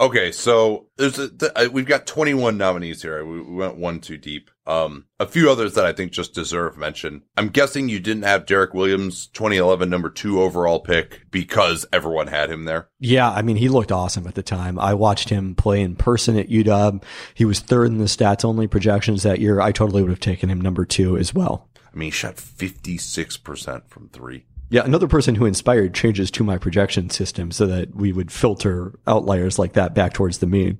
Okay, 0.00 0.32
so 0.32 0.88
there's 0.96 1.18
a, 1.18 1.28
th- 1.28 1.70
we've 1.70 1.86
got 1.86 2.06
21 2.06 2.56
nominees 2.56 3.02
here. 3.02 3.24
We, 3.24 3.42
we, 3.42 3.54
went 3.54 3.76
one 3.76 4.00
too 4.00 4.16
deep. 4.16 4.50
Um, 4.66 5.06
a 5.20 5.26
few 5.26 5.50
others 5.50 5.74
that 5.74 5.84
I 5.84 5.92
think 5.92 6.12
just 6.12 6.34
deserve 6.34 6.76
mention. 6.76 7.22
I'm 7.36 7.48
guessing 7.48 7.88
you 7.88 8.00
didn't 8.00 8.22
have 8.22 8.46
Derrick 8.46 8.74
Williams, 8.74 9.26
2011 9.28 9.90
number 9.90 10.08
two 10.08 10.40
overall 10.40 10.80
pick 10.80 11.30
because 11.30 11.84
everyone 11.92 12.28
had 12.28 12.50
him 12.50 12.64
there. 12.64 12.88
Yeah, 13.00 13.30
I 13.30 13.42
mean 13.42 13.56
he 13.56 13.68
looked 13.68 13.92
awesome 13.92 14.26
at 14.26 14.34
the 14.34 14.42
time. 14.42 14.78
I 14.78 14.94
watched 14.94 15.28
him 15.28 15.54
play 15.54 15.82
in 15.82 15.94
person 15.94 16.38
at 16.38 16.48
UW. 16.48 17.02
He 17.34 17.44
was 17.44 17.60
third 17.60 17.88
in 17.88 17.98
the 17.98 18.04
stats 18.04 18.44
only 18.44 18.66
projections 18.66 19.24
that 19.24 19.40
year. 19.40 19.60
I 19.60 19.72
totally 19.72 20.02
would 20.02 20.10
have 20.10 20.20
taken 20.20 20.48
him 20.48 20.60
number 20.60 20.84
two 20.84 21.18
as 21.18 21.34
well. 21.34 21.68
I 21.92 21.96
mean, 21.96 22.06
he 22.06 22.10
shot 22.10 22.36
56% 22.36 23.88
from 23.88 24.08
three. 24.08 24.46
Yeah, 24.72 24.84
another 24.84 25.06
person 25.06 25.34
who 25.34 25.44
inspired 25.44 25.92
changes 25.92 26.30
to 26.30 26.42
my 26.42 26.56
projection 26.56 27.10
system 27.10 27.52
so 27.52 27.66
that 27.66 27.94
we 27.94 28.10
would 28.10 28.32
filter 28.32 28.98
outliers 29.06 29.58
like 29.58 29.74
that 29.74 29.94
back 29.94 30.14
towards 30.14 30.38
the 30.38 30.46
mean. 30.46 30.78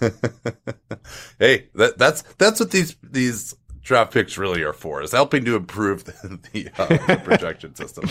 hey, 1.38 1.66
that, 1.74 1.98
that's 1.98 2.22
that's 2.38 2.58
what 2.58 2.70
these 2.70 2.96
these 3.02 3.54
draft 3.82 4.14
picks 4.14 4.38
really 4.38 4.62
are 4.62 4.72
for 4.72 5.02
is 5.02 5.12
helping 5.12 5.44
to 5.44 5.56
improve 5.56 6.04
the, 6.04 6.40
the, 6.52 6.70
uh, 6.78 6.86
the 6.86 7.16
projection 7.24 7.74
system. 7.74 8.08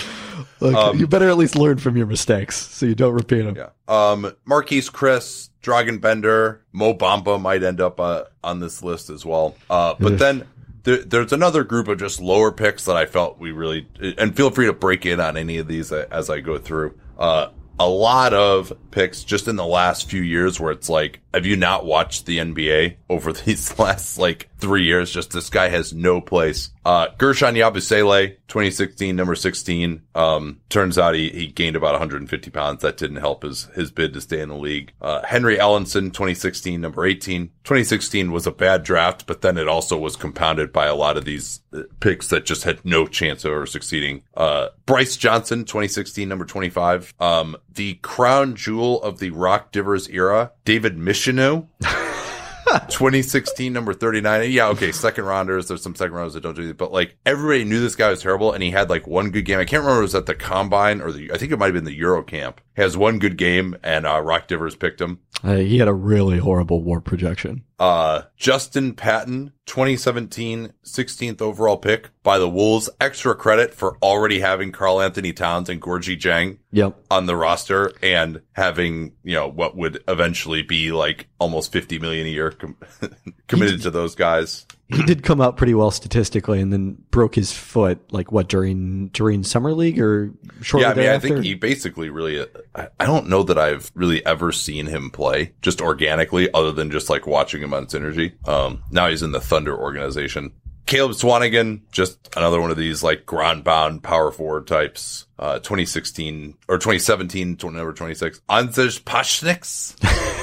Look, 0.60 0.76
um, 0.76 1.00
you 1.00 1.08
better 1.08 1.30
at 1.30 1.38
least 1.38 1.56
learn 1.56 1.80
from 1.80 1.98
your 1.98 2.06
mistakes 2.06 2.56
so 2.56 2.86
you 2.86 2.94
don't 2.94 3.16
repeat 3.16 3.42
them. 3.42 3.56
Yeah. 3.56 3.70
Um, 3.88 4.36
Marquese 4.48 4.92
Chriss, 4.92 5.50
Dragan 5.64 6.00
Bender, 6.00 6.64
Mo 6.74 6.94
Bamba 6.94 7.42
might 7.42 7.64
end 7.64 7.82
up 7.82 8.00
uh, 8.00 8.26
on 8.44 8.60
this 8.60 8.84
list 8.84 9.10
as 9.10 9.26
well. 9.26 9.56
Uh, 9.68 9.96
but 10.00 10.20
then 10.20 10.48
there, 10.88 11.04
there's 11.04 11.34
another 11.34 11.66
group 11.66 11.90
of 11.90 12.00
just 12.00 12.22
lower 12.22 12.50
picks 12.50 12.86
that 12.86 12.96
I 12.96 13.06
felt 13.06 13.40
we 13.40 13.52
really, 13.52 13.90
and 14.18 14.34
feel 14.34 14.50
free 14.50 14.68
to 14.68 14.74
break 14.74 15.06
in 15.06 15.20
on 15.20 15.36
any 15.36 15.58
of 15.58 15.68
these 15.68 15.92
as 15.92 16.30
I 16.30 16.40
go 16.40 16.58
through. 16.58 16.98
Uh, 17.20 17.50
a 17.78 17.90
lot 17.90 18.34
of 18.34 18.72
picks 18.90 19.26
just 19.26 19.50
in 19.50 19.58
the 19.58 19.66
last 19.66 20.10
few 20.10 20.22
years 20.22 20.62
where 20.62 20.72
it's 20.72 20.88
like, 20.88 21.20
have 21.38 21.46
you 21.46 21.56
not 21.56 21.86
watched 21.86 22.26
the 22.26 22.40
NBA 22.40 22.96
over 23.10 23.32
these 23.46 23.78
last 23.78 24.18
like 24.18 24.50
three 24.58 24.84
years? 24.84 25.12
Just 25.12 25.32
this 25.32 25.52
guy 25.52 25.70
has 25.70 25.94
no 25.94 26.20
place. 26.20 26.72
Uh, 26.88 27.10
Guerschon 27.18 27.58
Yabusele, 27.58 28.38
2016, 28.48 29.14
number 29.14 29.36
16. 29.36 30.04
Um, 30.16 30.62
turns 30.70 30.98
out 30.98 31.16
he, 31.16 31.30
he 31.30 31.48
gained 31.48 31.76
about 31.76 31.92
150 31.92 32.50
pounds. 32.50 32.82
That 32.82 32.96
didn't 32.96 33.18
help 33.18 33.44
his, 33.44 33.66
his 33.76 33.92
bid 33.92 34.14
to 34.14 34.22
stay 34.22 34.40
in 34.40 34.48
the 34.48 34.56
league. 34.56 34.94
Uh, 35.02 35.22
Henry 35.26 35.58
Ellenson, 35.58 36.14
2016, 36.14 36.80
number 36.80 37.06
18. 37.06 37.48
2016 37.66 38.32
was 38.32 38.48
a 38.48 38.52
bad 38.52 38.84
draft, 38.84 39.28
but 39.28 39.42
then 39.42 39.58
it 39.58 39.68
also 39.68 39.98
was 39.98 40.16
compounded 40.16 40.72
by 40.72 40.86
a 40.86 40.96
lot 40.96 41.18
of 41.18 41.26
these 41.26 41.60
uh, 41.74 41.82
picks 42.00 42.30
that 42.30 42.46
just 42.46 42.64
had 42.64 42.84
no 42.86 43.06
chance 43.06 43.44
of 43.44 43.52
ever 43.52 43.66
succeeding. 43.66 44.24
Uh, 44.34 44.70
Brice 44.86 45.18
Johnson, 45.18 45.66
2016, 45.66 46.30
number 46.30 46.46
25. 46.46 47.14
Um, 47.20 47.58
the 47.74 47.96
crown 47.96 48.56
jewel 48.56 49.04
of 49.04 49.20
the 49.20 49.32
Rock 49.32 49.74
Divers 49.74 50.08
era, 50.08 50.54
David 50.64 50.98
Michineau. 51.28 51.68
2016 52.90 53.72
number 53.72 53.94
39. 53.94 54.52
Yeah, 54.52 54.68
okay, 54.70 54.92
second 54.92 55.26
rounders. 55.26 55.68
There's 55.68 55.82
some 55.82 55.96
second 55.96 56.14
rounders 56.14 56.34
that 56.34 56.44
don't 56.44 56.56
do 56.56 56.70
it, 56.70 56.78
but 56.78 56.92
like 56.92 57.18
everybody 57.26 57.64
knew 57.64 57.80
this 57.80 57.96
guy 57.96 58.10
was 58.10 58.22
terrible, 58.22 58.52
and 58.52 58.62
he 58.62 58.72
had 58.72 58.90
like 58.90 59.08
one 59.08 59.32
good 59.32 59.46
game. 59.46 59.60
I 59.60 59.66
can't 59.66 59.82
remember 59.82 60.00
it 60.00 60.04
was 60.04 60.16
at 60.16 60.26
the 60.26 60.36
combine 60.36 61.02
or 61.02 61.12
the. 61.12 61.32
I 61.32 61.38
think 61.38 61.52
it 61.52 61.60
might 61.60 61.68
have 61.68 61.76
been 61.76 61.86
the 61.86 61.96
Euro 61.96 62.24
Camp. 62.24 62.60
He 62.76 62.82
has 62.82 62.98
one 62.98 63.20
good 63.20 63.38
game, 63.38 63.78
and 63.84 64.06
uh, 64.06 64.20
Rock 64.20 64.48
Divers 64.48 64.76
picked 64.76 65.00
him. 65.00 65.20
Uh, 65.44 65.56
he 65.56 65.78
had 65.78 65.88
a 65.88 65.94
really 65.94 66.40
horrible 66.40 66.84
WARP 66.84 67.06
projection. 67.06 67.64
Uh, 67.80 68.24
Justin 68.36 68.94
Patton, 68.94 69.54
2017 69.68 70.74
16th 70.84 71.42
overall 71.42 71.78
pick 71.78 72.10
by 72.24 72.40
the 72.40 72.50
Wolves. 72.50 72.90
Extra 73.00 73.36
credit 73.36 73.74
for 73.74 73.98
already 74.02 74.40
having 74.40 74.72
Karl 74.72 75.00
Anthony 75.00 75.32
Towns 75.32 75.70
and 75.70 75.82
Gorgui 75.82 76.20
Dieng 76.20 76.58
yep. 76.72 76.96
on 77.12 77.28
the 77.28 77.36
roster 77.36 77.94
and 78.02 78.42
having, 78.54 79.14
you 79.24 79.36
know, 79.36 79.48
what 79.48 79.78
would 79.78 80.04
eventually 80.08 80.64
be 80.64 80.92
like 80.92 81.28
almost 81.40 81.72
50 81.72 82.00
million 82.00 82.26
a 82.26 82.30
year 82.30 82.52
com- 82.52 82.78
committed 83.48 83.84
to 83.84 83.92
those 83.92 84.16
guys 84.16 84.66
he 84.90 85.04
did 85.04 85.24
come 85.24 85.42
out 85.42 85.58
pretty 85.58 85.74
well 85.74 85.92
statistically, 85.92 86.62
and 86.62 86.72
then 86.72 87.04
broke 87.12 87.36
his 87.36 87.52
foot 87.52 88.00
like 88.12 88.32
what 88.32 88.48
during 88.48 89.08
during 89.10 89.44
summer 89.44 89.74
league 89.74 90.00
or 90.00 90.32
shortly 90.62 90.86
Yeah, 90.86 90.92
I 90.92 90.94
mean, 90.94 91.04
thereafter? 91.04 91.28
I 91.28 91.30
think 91.32 91.46
he 91.46 91.56
basically 91.56 92.10
really. 92.10 92.46
I, 92.74 92.88
I 93.00 93.06
don't 93.06 93.28
know 93.28 93.44
that 93.44 93.58
I've 93.58 93.92
really 93.96 94.26
ever 94.26 94.52
seen 94.52 94.86
him 94.86 95.10
play 95.10 95.54
just 95.62 95.82
organically, 95.82 96.50
other 96.54 96.72
than 96.72 96.90
just 96.90 97.10
like 97.10 97.28
watching 97.28 97.62
him 97.62 97.74
on 97.74 97.88
Synergy. 97.88 98.48
Um, 98.48 98.84
now 98.90 99.10
he's 99.10 99.24
in 99.24 99.32
the 99.32 99.42
Thunder 99.42 99.78
organization. 99.78 100.54
Caleb 100.86 101.12
Swanigan, 101.12 101.82
just 101.92 102.18
another 102.38 102.62
one 102.62 102.72
of 102.72 102.78
these 102.78 103.04
like 103.04 103.26
ground 103.26 103.66
bound 103.66 104.04
power 104.04 104.32
forward 104.32 104.68
types. 104.68 105.26
Uh, 105.38 105.60
2016 105.60 106.56
or 106.70 106.78
2017, 106.78 107.58
number 107.62 107.94
26. 107.94 108.42
Anzejs 108.50 109.02
Pasecniks. 109.02 109.96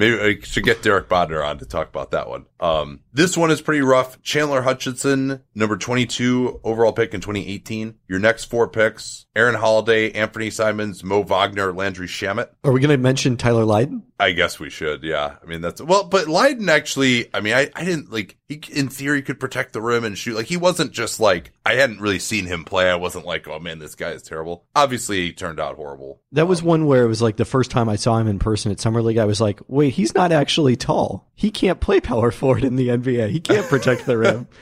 Maybe 0.00 0.18
I 0.18 0.38
should 0.42 0.64
get 0.64 0.82
Derek 0.82 1.10
Bodner 1.10 1.46
on 1.46 1.58
to 1.58 1.66
talk 1.66 1.90
about 1.90 2.12
that 2.12 2.26
one. 2.26 2.46
Um, 2.58 3.00
this 3.12 3.36
one 3.36 3.50
is 3.50 3.60
pretty 3.60 3.82
rough. 3.82 4.22
Chandler 4.22 4.62
Hutchinson, 4.62 5.42
number 5.54 5.76
22 5.76 6.62
overall 6.64 6.94
pick 6.94 7.12
in 7.12 7.20
2018. 7.20 7.96
Your 8.08 8.18
next 8.18 8.46
four 8.46 8.66
picks, 8.66 9.26
Aaron 9.36 9.56
Holiday, 9.56 10.10
Anfernee 10.12 10.54
Simons, 10.54 11.04
Mo 11.04 11.22
Wagner, 11.22 11.74
Landry 11.74 12.06
Shamet. 12.06 12.48
Are 12.64 12.72
we 12.72 12.80
going 12.80 12.96
to 12.96 12.96
mention 12.96 13.36
Tyler 13.36 13.66
Lydon? 13.66 14.04
I 14.18 14.30
guess 14.32 14.58
we 14.58 14.70
should. 14.70 15.02
Yeah. 15.02 15.36
I 15.42 15.44
mean, 15.44 15.60
that's 15.60 15.82
well, 15.82 16.04
but 16.04 16.28
Lydon 16.28 16.70
actually, 16.70 17.28
I 17.34 17.40
mean, 17.40 17.52
I, 17.52 17.70
I 17.76 17.84
didn't 17.84 18.10
like, 18.10 18.38
he 18.50 18.60
in 18.72 18.88
theory 18.88 19.22
could 19.22 19.38
protect 19.38 19.72
the 19.72 19.80
rim 19.80 20.02
and 20.02 20.18
shoot. 20.18 20.34
Like 20.34 20.46
he 20.46 20.56
wasn't 20.56 20.90
just 20.90 21.20
like 21.20 21.52
I 21.64 21.74
hadn't 21.74 22.00
really 22.00 22.18
seen 22.18 22.46
him 22.46 22.64
play. 22.64 22.90
I 22.90 22.96
wasn't 22.96 23.24
like, 23.24 23.46
oh 23.46 23.60
man, 23.60 23.78
this 23.78 23.94
guy 23.94 24.10
is 24.10 24.22
terrible. 24.22 24.64
Obviously, 24.74 25.26
he 25.26 25.32
turned 25.32 25.60
out 25.60 25.76
horrible. 25.76 26.20
That 26.32 26.48
was 26.48 26.60
one 26.60 26.86
where 26.86 27.04
it 27.04 27.08
was 27.08 27.22
like 27.22 27.36
the 27.36 27.44
first 27.44 27.70
time 27.70 27.88
I 27.88 27.94
saw 27.94 28.18
him 28.18 28.26
in 28.26 28.40
person 28.40 28.72
at 28.72 28.80
Summer 28.80 29.02
League. 29.02 29.18
I 29.18 29.24
was 29.24 29.40
like, 29.40 29.60
wait, 29.68 29.94
he's 29.94 30.16
not 30.16 30.32
actually 30.32 30.74
tall. 30.74 31.28
He 31.36 31.52
can't 31.52 31.80
play 31.80 32.00
power 32.00 32.32
forward 32.32 32.64
in 32.64 32.74
the 32.74 32.88
NBA. 32.88 33.30
He 33.30 33.38
can't 33.38 33.68
protect 33.68 34.04
the 34.04 34.18
rim. 34.18 34.48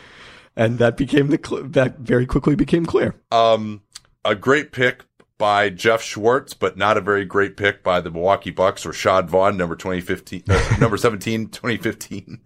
And 0.56 0.80
that 0.80 0.96
became 0.96 1.28
the 1.28 1.38
cl- 1.40 1.62
that 1.68 1.98
very 1.98 2.26
quickly 2.26 2.56
became 2.56 2.84
clear. 2.84 3.14
Um, 3.30 3.82
a 4.24 4.34
great 4.34 4.72
pick 4.72 5.04
by 5.38 5.70
Jeff 5.70 6.02
Schwartz, 6.02 6.52
but 6.52 6.76
not 6.76 6.96
a 6.96 7.00
very 7.00 7.24
great 7.24 7.56
pick 7.56 7.84
by 7.84 8.00
the 8.00 8.10
Milwaukee 8.10 8.50
Bucks 8.50 8.84
Rashad 8.84 9.28
Vaughn, 9.28 9.56
number 9.56 9.76
2015, 9.76 10.42
uh, 10.50 10.76
number 10.80 10.96
17, 10.96 11.50
2015. 11.50 12.40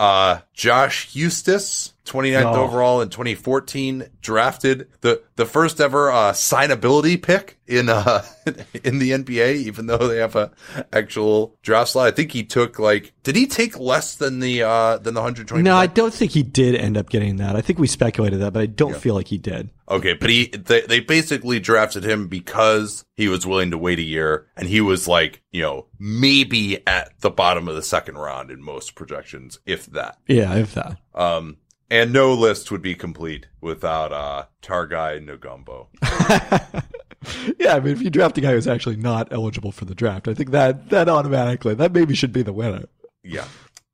Uh, 0.00 0.40
Josh 0.54 1.10
Huestis, 1.14 1.92
29th 2.06 2.56
Oh. 2.56 2.62
overall 2.62 3.02
in 3.02 3.10
2014, 3.10 4.06
drafted 4.22 4.88
the, 5.02 5.20
the 5.36 5.44
first 5.44 5.78
ever, 5.78 6.10
uh, 6.10 6.32
signability 6.32 7.20
pick 7.22 7.58
in, 7.66 7.90
uh, 7.90 8.24
in 8.82 8.98
the 8.98 9.10
NBA, 9.10 9.56
even 9.56 9.84
though 9.86 9.98
they 9.98 10.16
have 10.16 10.36
a 10.36 10.52
actual 10.90 11.54
draft 11.62 11.90
slot. 11.90 12.06
I 12.06 12.12
think 12.12 12.32
he 12.32 12.44
took 12.44 12.78
like, 12.78 13.12
did 13.24 13.36
he 13.36 13.46
take 13.46 13.78
less 13.78 14.14
than 14.16 14.40
the, 14.40 14.62
uh, 14.62 14.96
than 14.96 15.12
the 15.12 15.20
120? 15.20 15.62
No, 15.62 15.76
I 15.76 15.86
don't 15.86 16.14
think 16.14 16.32
he 16.32 16.42
did 16.42 16.74
end 16.76 16.96
up 16.96 17.10
getting 17.10 17.36
that. 17.36 17.54
I 17.54 17.60
think 17.60 17.78
we 17.78 17.86
speculated 17.86 18.40
that, 18.40 18.54
but 18.54 18.62
I 18.62 18.66
don't 18.66 18.96
feel 18.96 19.14
like 19.14 19.28
he 19.28 19.36
did. 19.36 19.68
Okay, 19.90 20.14
but 20.14 20.30
he 20.30 20.46
they, 20.46 20.82
they 20.82 21.00
basically 21.00 21.58
drafted 21.58 22.04
him 22.04 22.28
because 22.28 23.04
he 23.16 23.28
was 23.28 23.44
willing 23.44 23.72
to 23.72 23.78
wait 23.78 23.98
a 23.98 24.02
year, 24.02 24.46
and 24.56 24.68
he 24.68 24.80
was 24.80 25.08
like, 25.08 25.42
you 25.50 25.62
know, 25.62 25.86
maybe 25.98 26.86
at 26.86 27.12
the 27.20 27.30
bottom 27.30 27.66
of 27.66 27.74
the 27.74 27.82
second 27.82 28.16
round 28.16 28.52
in 28.52 28.62
most 28.62 28.94
projections, 28.94 29.58
if 29.66 29.86
that. 29.86 30.18
Yeah, 30.28 30.54
if 30.54 30.74
that. 30.74 30.96
Um, 31.12 31.56
and 31.90 32.12
no 32.12 32.32
list 32.34 32.70
would 32.70 32.82
be 32.82 32.94
complete 32.94 33.48
without 33.60 34.12
uh 34.12 34.44
Tanguy 34.62 35.26
Ngombo. 35.26 35.88
yeah, 37.58 37.74
I 37.74 37.80
mean, 37.80 37.92
if 37.92 38.00
you 38.00 38.10
draft 38.10 38.38
a 38.38 38.40
guy 38.40 38.52
who's 38.52 38.68
actually 38.68 38.96
not 38.96 39.32
eligible 39.32 39.72
for 39.72 39.86
the 39.86 39.94
draft, 39.94 40.28
I 40.28 40.34
think 40.34 40.52
that 40.52 40.90
that 40.90 41.08
automatically 41.08 41.74
that 41.74 41.92
maybe 41.92 42.14
should 42.14 42.32
be 42.32 42.42
the 42.42 42.52
winner. 42.52 42.84
Yeah. 43.24 43.46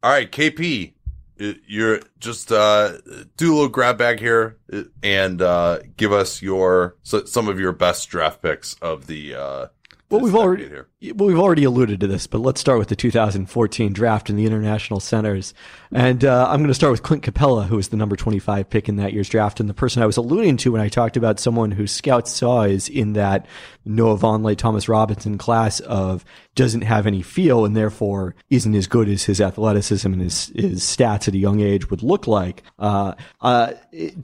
All 0.03 0.13
right, 0.13 0.31
KP, 0.31 0.93
you're 1.39 2.01
just 2.19 2.51
uh 2.51 2.93
do 3.37 3.53
a 3.53 3.55
little 3.55 3.69
grab 3.69 3.99
bag 3.99 4.21
here 4.21 4.57
uh, 4.73 4.83
and 5.03 5.43
uh 5.43 5.79
give 5.97 6.13
us 6.13 6.41
your 6.43 6.97
so, 7.03 7.25
some 7.25 7.49
of 7.49 7.61
your 7.61 7.73
best 7.73 8.09
draft 8.09 8.43
picks 8.43 8.75
of 8.75 9.07
the 9.07 9.35
uh 9.35 9.67
Well, 10.11 10.21
we've 10.21 10.35
already 10.35 10.69
here. 10.69 10.89
We've 11.15 11.39
already 11.39 11.65
alluded 11.65 12.01
to 12.01 12.07
this, 12.07 12.27
but 12.27 12.39
let's 12.41 12.61
start 12.61 12.79
with 12.79 12.89
the 12.89 12.97
2014 12.97 13.93
draft 13.93 14.31
in 14.31 14.37
the 14.37 14.47
international 14.47 15.01
centers. 15.01 15.55
And 15.93 16.25
uh, 16.25 16.47
I'm 16.49 16.61
going 16.61 16.69
to 16.69 16.75
start 16.75 16.91
with 16.91 17.03
Clint 17.03 17.23
Capela, 17.23 17.67
who 17.67 17.77
was 17.77 17.89
the 17.89 17.97
number 17.97 18.17
25 18.17 18.69
pick 18.69 18.89
in 18.89 18.97
that 18.97 19.13
year's 19.13 19.29
draft, 19.29 19.61
and 19.61 19.69
the 19.69 19.75
person 19.75 20.03
I 20.03 20.07
was 20.07 20.17
alluding 20.17 20.57
to 20.59 20.73
when 20.73 20.81
I 20.81 20.89
talked 20.89 21.17
about 21.17 21.39
someone 21.39 21.71
who 21.71 21.87
scouts 21.87 22.33
saw 22.33 22.63
is 22.63 22.89
in 22.89 23.13
that 23.13 23.47
Noah 23.85 24.19
Vonleh, 24.19 24.57
Thomas 24.57 24.89
Robinson 24.89 25.39
class 25.39 25.81
of 25.81 26.25
doesn't 26.57 26.83
have 26.83 27.07
any 27.07 27.23
feel 27.23 27.65
and 27.65 27.77
therefore 27.77 28.35
isn't 28.51 28.75
as 28.75 28.87
good 28.87 29.09
as 29.09 29.25
his 29.25 29.41
athleticism 29.41 30.13
and 30.13 30.23
his, 30.23 30.47
his 30.57 30.83
stats 30.83 31.29
at 31.29 31.35
a 31.35 31.39
young 31.39 31.61
age 31.61 31.91
would 31.91 32.03
look 32.03 32.27
like. 32.27 32.63
Uh, 32.79 33.15
uh, 33.43 33.73